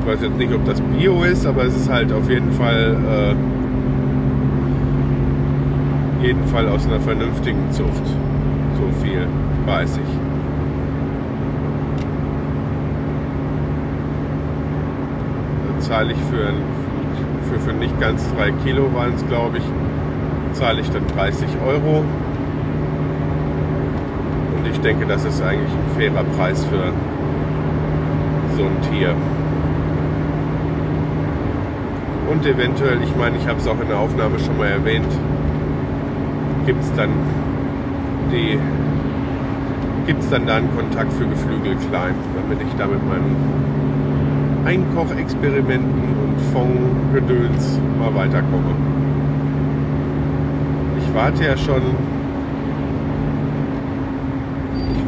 Ich 0.00 0.06
weiß 0.06 0.22
jetzt 0.22 0.38
nicht, 0.38 0.52
ob 0.52 0.64
das 0.64 0.80
Bio 0.80 1.22
ist, 1.22 1.46
aber 1.46 1.64
es 1.64 1.76
ist 1.76 1.88
halt 1.90 2.12
auf 2.12 2.28
jeden 2.28 2.50
Fall, 2.52 2.96
äh, 6.22 6.26
jeden 6.26 6.44
Fall 6.46 6.68
aus 6.68 6.86
einer 6.86 7.00
vernünftigen 7.00 7.70
Zucht. 7.70 8.06
So 8.76 9.04
viel 9.04 9.26
weiß 9.66 9.96
ich. 9.98 10.20
zahle 15.90 16.12
ich 16.12 16.18
für, 16.30 16.52
für, 17.50 17.58
für 17.58 17.72
nicht 17.72 17.98
ganz 17.98 18.24
drei 18.36 18.52
Kilo 18.64 18.94
waren 18.94 19.12
es, 19.14 19.26
glaube 19.26 19.58
ich, 19.58 19.64
zahle 20.52 20.80
ich 20.82 20.90
dann 20.90 21.04
30 21.16 21.48
Euro. 21.66 22.04
Ich 24.80 24.86
denke, 24.86 25.04
das 25.04 25.26
ist 25.26 25.42
eigentlich 25.42 25.70
ein 25.70 25.94
fairer 25.94 26.24
Preis 26.24 26.64
für 26.64 26.90
so 28.56 28.64
ein 28.64 28.80
Tier. 28.90 29.14
Und 32.30 32.46
eventuell, 32.46 33.02
ich 33.02 33.14
meine, 33.14 33.36
ich 33.36 33.46
habe 33.46 33.58
es 33.58 33.68
auch 33.68 33.78
in 33.78 33.88
der 33.88 33.98
Aufnahme 33.98 34.38
schon 34.38 34.56
mal 34.56 34.68
erwähnt, 34.68 35.12
gibt 36.64 36.82
es 36.82 36.90
dann 36.94 37.10
die 38.32 38.58
gibt 40.06 40.22
es 40.22 40.30
dann 40.30 40.46
da 40.46 40.56
einen 40.56 40.74
Kontakt 40.74 41.12
für 41.12 41.26
Geflügel 41.26 41.76
klein, 41.90 42.14
damit 42.34 42.66
ich 42.66 42.74
da 42.78 42.86
mit 42.86 43.06
meinem 43.06 43.36
Einkochexperimenten 44.64 46.14
und 46.24 46.40
Fondgedöns 46.54 47.78
mal 47.98 48.14
weiterkomme. 48.14 48.74
Ich 51.02 51.14
warte 51.14 51.44
ja 51.44 51.56
schon. 51.58 51.82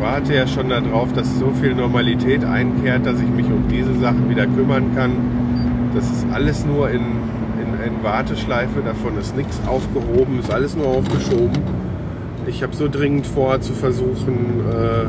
Ich 0.03 0.09
warte 0.09 0.35
ja 0.35 0.49
schon 0.49 0.69
darauf, 0.69 1.13
dass 1.13 1.39
so 1.39 1.53
viel 1.61 1.77
Normalität 1.77 2.45
einkehrt, 2.45 3.07
dass 3.07 3.21
ich 3.21 3.29
mich 3.29 3.47
um 3.47 3.69
diese 3.71 3.95
Sachen 4.01 4.29
wieder 4.29 4.49
kümmern 4.49 4.97
kann. 4.97 5.13
Das 5.95 6.11
ist 6.11 6.27
alles 6.33 6.67
nur 6.67 6.91
in, 6.91 7.03
in, 7.03 7.87
in 7.87 8.03
Warteschleife, 8.03 8.81
davon 8.85 9.17
ist 9.17 9.37
nichts 9.37 9.61
aufgehoben, 9.65 10.41
ist 10.41 10.51
alles 10.51 10.75
nur 10.75 10.89
aufgeschoben. 10.89 11.57
Ich 12.49 12.65
habe 12.65 12.75
so 12.75 12.89
dringend 12.89 13.29
vor 13.29 13.61
zu 13.61 13.75
versuchen, 13.75 14.65
äh, 14.73 15.05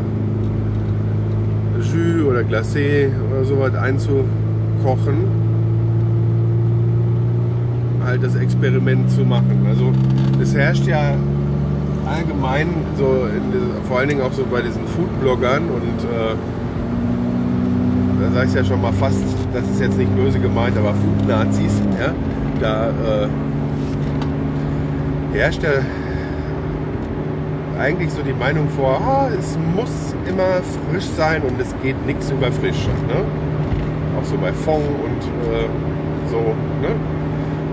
Jus 1.82 2.28
oder 2.28 2.42
Glacé 2.42 3.10
oder 3.32 3.46
sowas 3.46 3.74
einzukochen, 3.74 5.24
halt 8.06 8.24
das 8.24 8.36
Experiment 8.36 9.10
zu 9.10 9.22
machen. 9.22 9.66
Also 9.68 9.92
es 10.40 10.54
herrscht 10.54 10.86
ja 10.86 11.16
allgemein 12.08 12.68
so, 12.98 13.28
in, 13.28 13.54
vor 13.88 14.00
allen 14.00 14.10
Dingen 14.10 14.22
auch 14.22 14.34
so 14.34 14.46
bei 14.46 14.62
diesen 14.62 14.88
Foodbloggern 14.88 15.64
und 15.70 16.04
äh, 16.04 16.36
da 18.22 18.32
sage 18.32 18.48
ich 18.48 18.54
ja 18.56 18.64
schon 18.64 18.82
mal 18.82 18.94
fast, 18.94 19.24
das 19.54 19.64
ist 19.70 19.82
jetzt 19.82 19.98
nicht 19.98 20.16
böse 20.16 20.40
gemeint, 20.40 20.78
aber 20.78 20.94
Food-Nazis, 20.94 21.82
ja, 22.00 22.14
da 22.60 22.90
äh, 22.90 23.28
herrscht 25.34 25.64
ja 25.64 25.72
eigentlich 27.80 28.12
so 28.12 28.22
die 28.22 28.34
Meinung 28.34 28.70
vor, 28.70 29.02
ah, 29.02 29.30
es 29.38 29.58
muss 29.76 30.16
immer 30.28 30.62
frisch 30.90 31.06
sein 31.18 31.42
und 31.42 31.60
es 31.60 31.74
geht 31.82 32.06
nichts 32.06 32.30
über 32.32 32.52
frisch. 32.52 32.88
Ne? 33.08 33.26
Auch 34.18 34.24
so 34.24 34.38
bei 34.38 34.54
Fond 34.54 34.86
und 34.86 35.24
äh, 35.52 35.68
so. 36.30 36.38
Ne? 36.82 36.96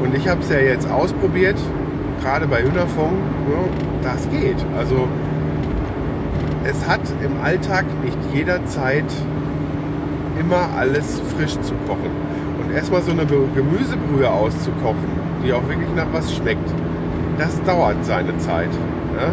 Und 0.02 0.14
ich 0.16 0.26
habe 0.26 0.40
es 0.40 0.48
ja 0.48 0.58
jetzt 0.58 0.90
ausprobiert, 0.90 1.56
gerade 2.20 2.46
bei 2.46 2.62
Hühnerfond, 2.62 3.18
ne? 3.48 3.58
das 4.02 4.28
geht. 4.30 4.56
Also 4.76 5.08
es 6.64 6.86
hat 6.86 7.00
im 7.24 7.40
Alltag 7.42 7.84
nicht 8.04 8.18
jederzeit 8.34 9.04
immer 10.38 10.68
alles 10.76 11.20
frisch 11.36 11.58
zu 11.60 11.74
kochen. 11.86 12.10
Und 12.62 12.74
erstmal 12.74 13.02
so 13.02 13.12
eine 13.12 13.26
Gemüsebrühe 13.26 14.30
auszukochen, 14.30 15.08
die 15.44 15.52
auch 15.52 15.66
wirklich 15.68 15.88
nach 15.96 16.06
was 16.12 16.34
schmeckt, 16.34 16.68
das 17.38 17.62
dauert 17.64 18.04
seine 18.04 18.36
Zeit. 18.38 18.70
Ne? 18.70 19.32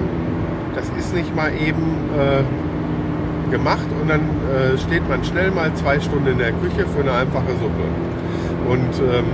Das 0.76 0.86
ist 0.98 1.14
nicht 1.14 1.36
mal 1.36 1.52
eben 1.52 1.84
äh, 2.18 3.52
gemacht 3.52 3.88
und 4.02 4.10
dann 4.10 4.22
äh, 4.22 4.78
steht 4.78 5.08
man 5.10 5.24
schnell 5.24 5.52
mal 5.52 5.74
zwei 5.76 6.00
Stunden 6.00 6.28
in 6.28 6.38
der 6.38 6.52
Küche 6.52 6.86
für 6.88 7.02
eine 7.02 7.12
einfache 7.12 7.52
Suppe. 7.60 7.84
Und 8.70 9.00
ähm, 9.00 9.26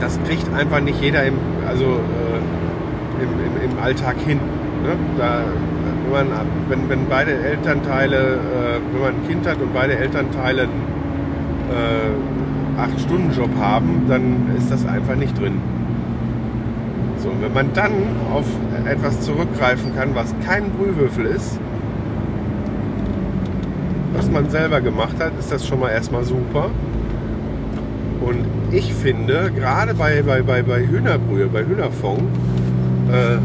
das 0.00 0.18
kriegt 0.26 0.52
einfach 0.54 0.80
nicht 0.80 1.00
jeder 1.00 1.24
im, 1.24 1.34
also, 1.66 1.84
äh, 1.84 2.21
im, 3.64 3.78
Alltag 3.82 4.16
hin. 4.18 4.38
Ne? 4.82 4.96
Da, 5.18 5.42
wenn, 6.10 6.28
man, 6.28 6.38
wenn, 6.68 6.88
wenn 6.88 7.08
beide 7.08 7.32
Elternteile, 7.32 8.16
äh, 8.16 8.80
wenn 8.92 9.00
man 9.00 9.14
ein 9.14 9.28
Kind 9.28 9.46
hat 9.46 9.60
und 9.60 9.72
beide 9.72 9.96
Elternteile 9.96 10.62
einen 10.62 10.82
äh, 12.78 12.80
8-Stunden-Job 12.80 13.50
haben, 13.58 14.04
dann 14.08 14.50
ist 14.56 14.70
das 14.70 14.86
einfach 14.86 15.14
nicht 15.14 15.38
drin. 15.38 15.60
So, 17.18 17.30
wenn 17.40 17.52
man 17.52 17.72
dann 17.72 17.92
auf 18.34 18.46
etwas 18.84 19.20
zurückgreifen 19.20 19.94
kann, 19.94 20.14
was 20.14 20.34
kein 20.44 20.70
Brühwürfel 20.70 21.26
ist, 21.26 21.58
was 24.14 24.30
man 24.30 24.50
selber 24.50 24.80
gemacht 24.80 25.16
hat, 25.20 25.32
ist 25.38 25.52
das 25.52 25.66
schon 25.66 25.80
mal 25.80 25.90
erstmal 25.90 26.24
super. 26.24 26.70
Und 28.20 28.44
ich 28.70 28.92
finde, 28.92 29.50
gerade 29.54 29.94
bei, 29.94 30.22
bei, 30.22 30.42
bei, 30.42 30.62
bei 30.62 30.80
Hühnerbrühe, 30.86 31.46
bei 31.46 31.64
Hühnerfond, 31.64 32.22
äh, 33.12 33.38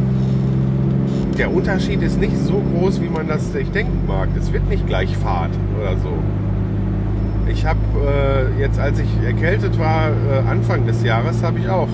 der 1.37 1.53
Unterschied 1.53 2.01
ist 2.01 2.19
nicht 2.19 2.35
so 2.37 2.63
groß, 2.73 3.01
wie 3.01 3.09
man 3.09 3.27
das 3.27 3.51
sich 3.51 3.69
denken 3.71 4.07
mag. 4.07 4.29
Es 4.39 4.51
wird 4.51 4.67
nicht 4.69 4.87
gleich 4.87 5.15
Fahrt 5.17 5.51
oder 5.79 5.95
so. 5.97 6.13
Ich 7.47 7.65
habe 7.65 7.79
äh, 8.05 8.59
jetzt, 8.59 8.79
als 8.79 8.99
ich 8.99 9.09
erkältet 9.23 9.77
war, 9.79 10.09
äh, 10.09 10.49
Anfang 10.49 10.85
des 10.87 11.03
Jahres, 11.03 11.43
habe 11.43 11.59
ich 11.59 11.69
auch 11.69 11.89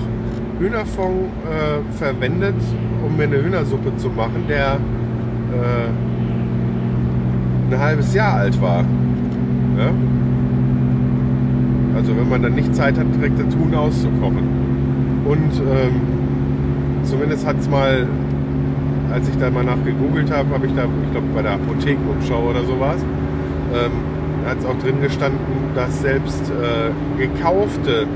Hühnerfond 0.58 1.26
äh, 1.44 1.94
verwendet, 1.96 2.56
um 3.04 3.16
mir 3.16 3.24
eine 3.24 3.42
Hühnersuppe 3.42 3.96
zu 3.96 4.08
machen, 4.08 4.44
der 4.48 4.78
äh, 5.52 5.90
ein 7.74 7.78
halbes 7.80 8.14
Jahr 8.14 8.34
alt 8.34 8.60
war. 8.60 8.84
Ja? 9.78 9.90
Also 11.96 12.16
wenn 12.16 12.28
man 12.28 12.42
dann 12.42 12.54
nicht 12.54 12.74
Zeit 12.74 12.98
hat, 12.98 13.06
direkt 13.14 13.38
das 13.38 13.54
Huhn 13.56 13.74
auszukochen. 13.74 14.64
Und 15.26 15.52
ähm, 15.60 16.13
zumindest 17.14 17.46
hat 17.46 17.56
es 17.60 17.70
mal, 17.70 18.08
als 19.12 19.28
ich 19.28 19.36
da 19.36 19.48
mal 19.48 19.62
nachgegoogelt 19.62 20.32
habe, 20.32 20.52
habe 20.52 20.66
ich 20.66 20.74
da, 20.74 20.82
ich 21.04 21.10
glaube 21.12 21.28
bei 21.32 21.42
der 21.42 21.52
Apothekenumschau 21.52 22.50
oder 22.50 22.64
sowas, 22.64 22.96
ähm, 23.72 23.92
hat 24.44 24.58
es 24.58 24.66
auch 24.66 24.76
drin 24.78 25.00
gestanden, 25.00 25.38
dass 25.76 26.02
selbst 26.02 26.50
äh, 26.50 26.90
gekaufte 27.22 28.08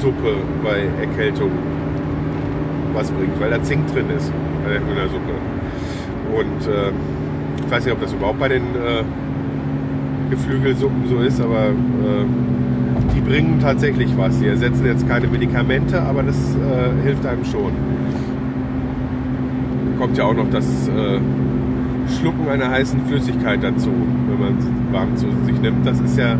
Suppe 0.00 0.36
bei 0.62 0.84
Erkältung 1.04 1.50
was 2.94 3.10
bringt, 3.10 3.38
weil 3.40 3.50
da 3.50 3.60
Zink 3.64 3.84
drin 3.88 4.06
ist 4.16 4.32
bei 4.64 4.74
der 4.74 4.80
Hühnersuppe. 4.80 5.34
Und 6.38 6.72
äh, 6.72 6.92
ich 7.64 7.70
weiß 7.70 7.84
nicht, 7.84 7.94
ob 7.94 8.00
das 8.00 8.12
überhaupt 8.12 8.38
bei 8.38 8.48
den 8.48 8.62
äh, 8.62 9.02
Geflügelsuppen 10.30 11.08
so 11.08 11.16
ist, 11.18 11.40
aber 11.40 11.66
äh, 11.66 12.24
die 13.12 13.20
bringen 13.20 13.58
tatsächlich 13.60 14.16
was. 14.16 14.38
Die 14.38 14.46
ersetzen 14.46 14.86
jetzt 14.86 15.08
keine 15.08 15.26
Medikamente, 15.26 16.00
aber 16.00 16.22
das 16.22 16.36
äh, 16.36 17.04
hilft 17.04 17.26
einem 17.26 17.44
schon. 17.44 17.72
Kommt 19.98 20.18
ja 20.18 20.24
auch 20.24 20.34
noch 20.34 20.50
das 20.50 20.88
äh, 20.88 21.18
Schlucken 22.18 22.48
einer 22.48 22.70
heißen 22.70 23.00
Flüssigkeit 23.06 23.62
dazu, 23.62 23.90
wenn 24.28 24.38
man 24.38 24.58
es 24.58 24.66
warm 24.92 25.16
zu 25.16 25.26
sich 25.44 25.60
nimmt. 25.60 25.86
Das 25.86 26.00
ist 26.00 26.18
ja 26.18 26.36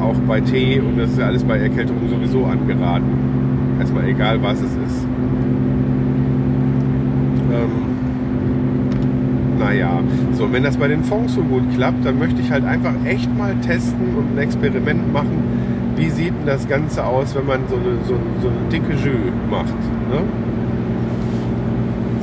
auch 0.00 0.16
bei 0.28 0.40
Tee 0.40 0.80
und 0.80 0.98
das 0.98 1.10
ist 1.10 1.18
ja 1.18 1.26
alles 1.26 1.44
bei 1.44 1.58
Erkältung 1.58 1.96
sowieso 2.08 2.44
angeraten. 2.44 3.76
Erstmal 3.80 4.08
egal, 4.08 4.42
was 4.42 4.60
es 4.60 4.70
ist. 4.70 5.06
Ähm, 7.52 7.86
naja, 9.58 10.00
so, 10.32 10.52
wenn 10.52 10.62
das 10.62 10.76
bei 10.76 10.88
den 10.88 11.02
Fonds 11.02 11.34
so 11.34 11.42
gut 11.42 11.62
klappt, 11.74 12.04
dann 12.04 12.18
möchte 12.18 12.40
ich 12.40 12.50
halt 12.50 12.64
einfach 12.64 12.94
echt 13.04 13.36
mal 13.36 13.54
testen 13.56 14.14
und 14.16 14.34
ein 14.34 14.38
Experiment 14.38 15.12
machen. 15.12 15.42
Wie 15.96 16.10
sieht 16.10 16.28
denn 16.28 16.46
das 16.46 16.68
Ganze 16.68 17.04
aus, 17.04 17.34
wenn 17.34 17.46
man 17.46 17.60
so 17.68 17.76
eine, 17.76 17.96
so, 18.06 18.14
so 18.42 18.48
eine 18.48 18.68
dicke 18.70 18.92
Jus 18.92 19.32
macht? 19.50 19.74
Ne? 20.10 20.20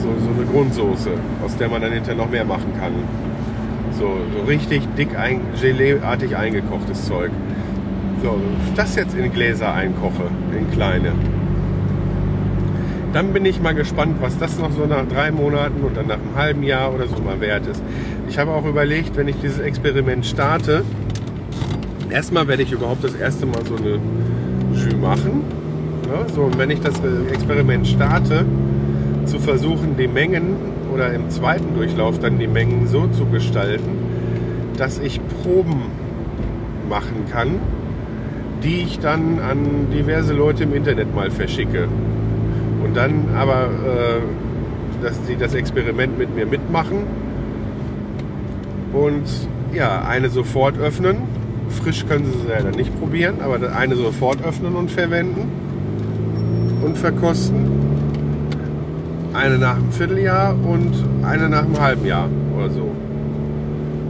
So, 0.03 0.09
so 0.09 0.29
eine 0.37 0.45
Grundsoße, 0.51 1.11
aus 1.43 1.57
der 1.57 1.69
man 1.69 1.81
dann 1.81 1.93
hinterher 1.93 2.15
noch 2.15 2.29
mehr 2.29 2.45
machen 2.45 2.73
kann. 2.79 2.91
So, 3.97 4.17
so 4.37 4.43
richtig 4.45 4.81
dick 4.97 5.17
ein, 5.17 5.41
Gelee-artig 5.59 6.35
eingekochtes 6.35 7.05
Zeug. 7.05 7.31
So, 8.21 8.37
das 8.75 8.95
jetzt 8.95 9.15
in 9.15 9.31
Gläser 9.31 9.73
einkoche, 9.73 10.23
in 10.57 10.69
kleine 10.71 11.13
dann 13.13 13.31
bin 13.31 13.45
ich 13.45 13.61
mal 13.61 13.75
gespannt, 13.75 14.17
was 14.21 14.37
das 14.39 14.57
noch 14.57 14.71
so 14.71 14.85
nach 14.85 15.07
drei 15.07 15.31
Monaten 15.31 15.83
und 15.83 15.95
dann 15.95 16.07
nach 16.07 16.15
einem 16.15 16.35
halben 16.35 16.63
Jahr 16.63 16.93
oder 16.93 17.07
so 17.07 17.21
mal 17.21 17.39
wert 17.39 17.67
ist. 17.67 17.81
Ich 18.27 18.39
habe 18.39 18.51
auch 18.51 18.65
überlegt, 18.65 19.15
wenn 19.15 19.27
ich 19.27 19.35
dieses 19.41 19.59
Experiment 19.59 20.25
starte, 20.25 20.83
erstmal 22.09 22.47
werde 22.47 22.63
ich 22.63 22.71
überhaupt 22.71 23.03
das 23.03 23.13
erste 23.13 23.45
Mal 23.45 23.63
so 23.65 23.75
eine 23.75 23.99
Jus 24.73 24.95
machen. 24.99 25.43
Ja, 26.11 26.27
so, 26.27 26.41
und 26.41 26.57
wenn 26.57 26.71
ich 26.71 26.81
das 26.81 26.95
Experiment 27.31 27.87
starte, 27.87 28.45
zu 29.33 29.39
versuchen, 29.39 29.97
die 29.97 30.07
Mengen 30.07 30.57
oder 30.93 31.11
im 31.11 31.31
zweiten 31.31 31.73
Durchlauf 31.73 32.19
dann 32.19 32.37
die 32.37 32.45
Mengen 32.45 32.87
so 32.87 33.07
zu 33.07 33.25
gestalten, 33.25 33.97
dass 34.77 34.99
ich 34.99 35.19
Proben 35.41 35.81
machen 36.87 37.25
kann, 37.31 37.55
die 38.63 38.83
ich 38.83 38.99
dann 38.99 39.39
an 39.39 39.87
diverse 39.91 40.33
Leute 40.33 40.65
im 40.65 40.75
Internet 40.75 41.15
mal 41.15 41.31
verschicke. 41.31 41.87
Und 42.83 42.95
dann 42.95 43.29
aber, 43.35 43.63
äh, 43.63 45.03
dass 45.03 45.15
sie 45.25 45.35
das 45.35 45.55
Experiment 45.55 46.15
mit 46.19 46.35
mir 46.35 46.45
mitmachen 46.45 46.99
und 48.93 49.23
ja, 49.73 50.03
eine 50.07 50.29
sofort 50.29 50.77
öffnen. 50.77 51.17
Frisch 51.69 52.05
können 52.05 52.25
sie 52.25 52.37
es 52.39 52.47
leider 52.47 52.69
nicht 52.69 52.95
probieren, 52.99 53.37
aber 53.41 53.75
eine 53.75 53.95
sofort 53.95 54.45
öffnen 54.45 54.75
und 54.75 54.91
verwenden 54.91 55.49
und 56.85 56.99
verkosten. 56.99 57.92
Eine 59.33 59.57
nach 59.57 59.75
einem 59.75 59.91
Vierteljahr 59.91 60.55
und 60.63 60.91
eine 61.23 61.49
nach 61.49 61.63
einem 61.63 61.79
halben 61.79 62.05
Jahr 62.05 62.29
oder 62.55 62.69
so. 62.69 62.91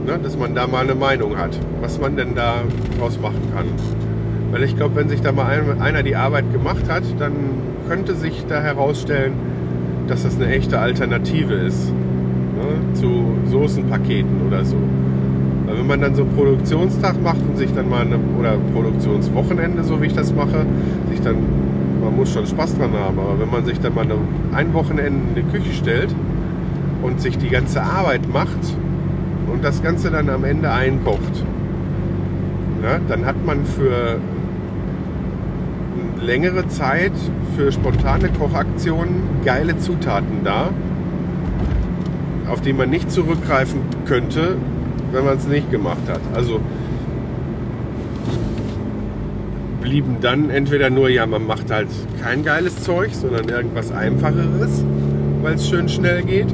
Ne, 0.06 0.20
dass 0.22 0.38
man 0.38 0.54
da 0.54 0.68
mal 0.68 0.84
eine 0.84 0.95
Meinung 0.95 1.38
hat, 1.38 1.58
was 1.80 2.00
man 2.00 2.18
denn 2.18 2.36
da 2.36 2.56
draus 3.00 3.20
machen 3.22 3.41
kann. 3.56 3.66
Weil 4.52 4.64
ich 4.64 4.76
glaube, 4.76 4.95
wenn 4.95 5.10
sich 5.10 5.22
da 5.22 5.32
mal 5.32 5.48
einer 5.80 6.04
die 6.04 6.16
Arbeit 6.16 6.52
gemacht 6.52 6.90
hat, 6.90 7.04
dann 7.20 7.34
könnte 7.88 8.16
sich 8.16 8.45
da 8.48 8.62
herausstellen, 8.62 9.34
dass 10.08 10.24
das 10.24 10.36
eine 10.36 10.48
echte 10.48 10.80
Alternative 10.80 11.54
ist 11.54 11.90
ne, 11.90 12.94
zu 12.94 13.26
Soßenpaketen 13.50 14.48
oder 14.48 14.66
so. 14.66 14.78
Weil 15.66 15.78
wenn 15.78 15.88
man 15.88 16.02
dann 16.02 16.16
so 16.16 16.24
einen 16.24 16.36
Produktionstag 16.36 17.22
macht 17.22 17.41
und 17.48 17.58
sich 17.58 17.74
dann 17.74 17.90
mal 17.90 18.02
eine, 18.02 18.20
oder 18.40 18.58
Produktionswochenende, 18.74 19.84
so 19.84 20.02
wie 20.02 20.08
ich 20.08 20.14
das 20.14 20.34
mache, 20.34 20.66
sich 21.10 21.22
dann, 21.22 21.38
man 22.04 22.16
muss 22.16 22.34
schon 22.34 22.46
Spaß 22.46 22.78
dran 22.78 22.92
haben, 22.94 23.18
aber 23.18 23.40
wenn 23.40 23.50
man 23.50 23.66
sich 23.66 23.80
dann 23.80 23.96
mal 23.96 24.06
ein 24.54 24.74
Wochenende 24.74 25.06
in 25.06 25.36
die 25.36 25.58
Küche 25.58 25.74
stellt 25.74 26.14
und 27.02 27.22
sich 27.22 27.38
die 27.38 27.50
ganze 27.50 27.82
Arbeit 27.82 28.28
macht 28.32 28.60
und 29.52 29.64
das 29.64 29.82
Ganze 29.82 30.12
dann 30.12 30.30
am 30.30 30.44
Ende 30.44 30.72
einkocht, 30.72 31.44
ne, 32.82 33.00
dann 33.08 33.26
hat 33.26 33.46
man 33.46 33.66
für 33.66 34.20
längere 36.22 36.68
Zeit 36.68 37.12
für 37.56 37.72
spontane 37.72 38.30
Kochaktionen 38.30 39.24
geile 39.44 39.78
Zutaten 39.78 40.44
da, 40.44 40.70
auf 42.50 42.62
die 42.62 42.74
man 42.74 42.90
nicht 42.90 43.12
zurückgreifen 43.12 43.82
könnte, 44.06 44.58
wenn 45.12 45.26
man 45.26 45.38
es 45.38 45.48
nicht 45.48 45.70
gemacht 45.72 46.10
hat. 46.10 46.22
Also 46.34 46.60
blieben 49.84 50.18
dann 50.22 50.50
entweder 50.50 50.90
nur, 50.90 51.10
ja, 51.10 51.26
man 51.26 51.46
macht 51.46 51.70
halt 51.70 51.90
kein 52.22 52.44
geiles 52.44 52.82
Zeug, 52.84 53.14
sondern 53.14 53.50
irgendwas 53.50 53.92
Einfacheres, 53.92 54.84
weil 55.42 55.56
es 55.56 55.68
schön 55.68 55.90
schnell 55.90 56.24
geht. 56.24 56.48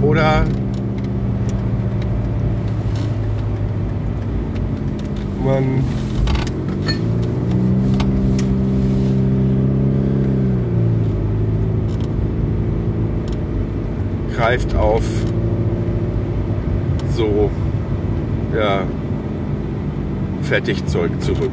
Oder 0.00 0.44
man 5.44 5.84
greift 14.36 14.74
auf 14.76 15.02
so 17.14 17.50
ja, 18.56 18.84
Fertigzeug 20.42 21.20
zurück. 21.20 21.50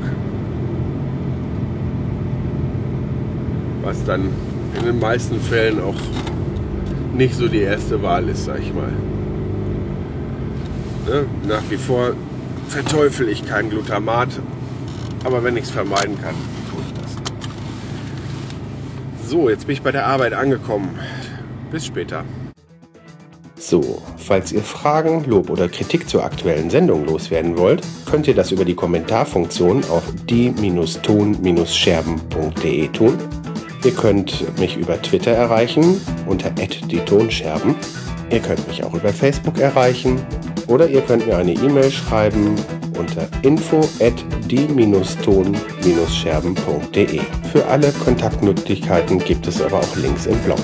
Was 3.88 4.04
dann 4.04 4.30
in 4.78 4.84
den 4.84 5.00
meisten 5.00 5.40
Fällen 5.40 5.80
auch 5.80 5.96
nicht 7.14 7.36
so 7.36 7.48
die 7.48 7.62
erste 7.62 8.04
Wahl 8.04 8.28
ist, 8.28 8.44
sag 8.44 8.60
ich 8.60 8.74
mal. 8.74 8.92
Ne? 11.06 11.26
Nach 11.48 11.64
wie 11.70 11.78
vor 11.78 12.12
verteufel 12.68 13.30
ich 13.30 13.48
kein 13.48 13.70
Glutamat, 13.70 14.28
aber 15.24 15.42
wenn 15.42 15.56
ich 15.56 15.64
es 15.64 15.70
vermeiden 15.70 16.22
kann, 16.22 16.36
tue 16.70 16.82
ich 16.86 16.92
das. 17.02 17.16
So, 19.30 19.50
jetzt 19.50 19.68
bin 19.68 19.76
ich 19.76 19.82
bei 19.82 19.94
der 19.94 20.06
Arbeit 20.06 20.34
angekommen. 20.34 21.00
Bis 21.72 21.86
später. 21.86 22.26
So, 23.56 24.02
falls 24.18 24.52
ihr 24.52 24.64
Fragen, 24.64 25.24
Lob 25.24 25.50
oder 25.50 25.70
Kritik 25.70 26.10
zur 26.10 26.26
aktuellen 26.26 26.70
Sendung 26.70 27.06
loswerden 27.06 27.58
wollt, 27.58 27.84
könnt 28.06 28.28
ihr 28.28 28.36
das 28.36 28.52
über 28.52 28.66
die 28.66 28.76
Kommentarfunktion 28.76 29.86
auf 29.86 30.04
die-ton-scherben.de 30.28 32.88
tun. 32.90 33.18
Ihr 33.84 33.94
könnt 33.94 34.58
mich 34.60 34.78
über 34.78 35.02
Twitter 35.02 35.32
erreichen 35.32 36.00
unter 36.26 36.50
@die-tonscherben. 36.50 37.76
Ihr 38.30 38.40
könnt 38.40 38.66
mich 38.68 38.84
auch 38.84 38.94
über 38.94 39.14
Facebook 39.14 39.58
erreichen 39.60 40.20
oder 40.68 40.90
ihr 40.90 41.00
könnt 41.02 41.26
mir 41.28 41.38
eine 41.38 41.54
E-Mail 41.54 41.90
schreiben 41.92 42.56
unter 42.98 43.30
info 43.44 43.82
at 44.02 44.16
die-ton-scherben.de. 44.50 47.22
Für 47.52 47.66
alle 47.68 47.92
Kontaktmöglichkeiten 47.94 49.20
gibt 49.20 49.48
es 49.48 49.62
aber 49.62 49.80
auch 49.80 49.96
Links 49.96 50.26
im 50.26 50.38
Blog. 50.40 50.60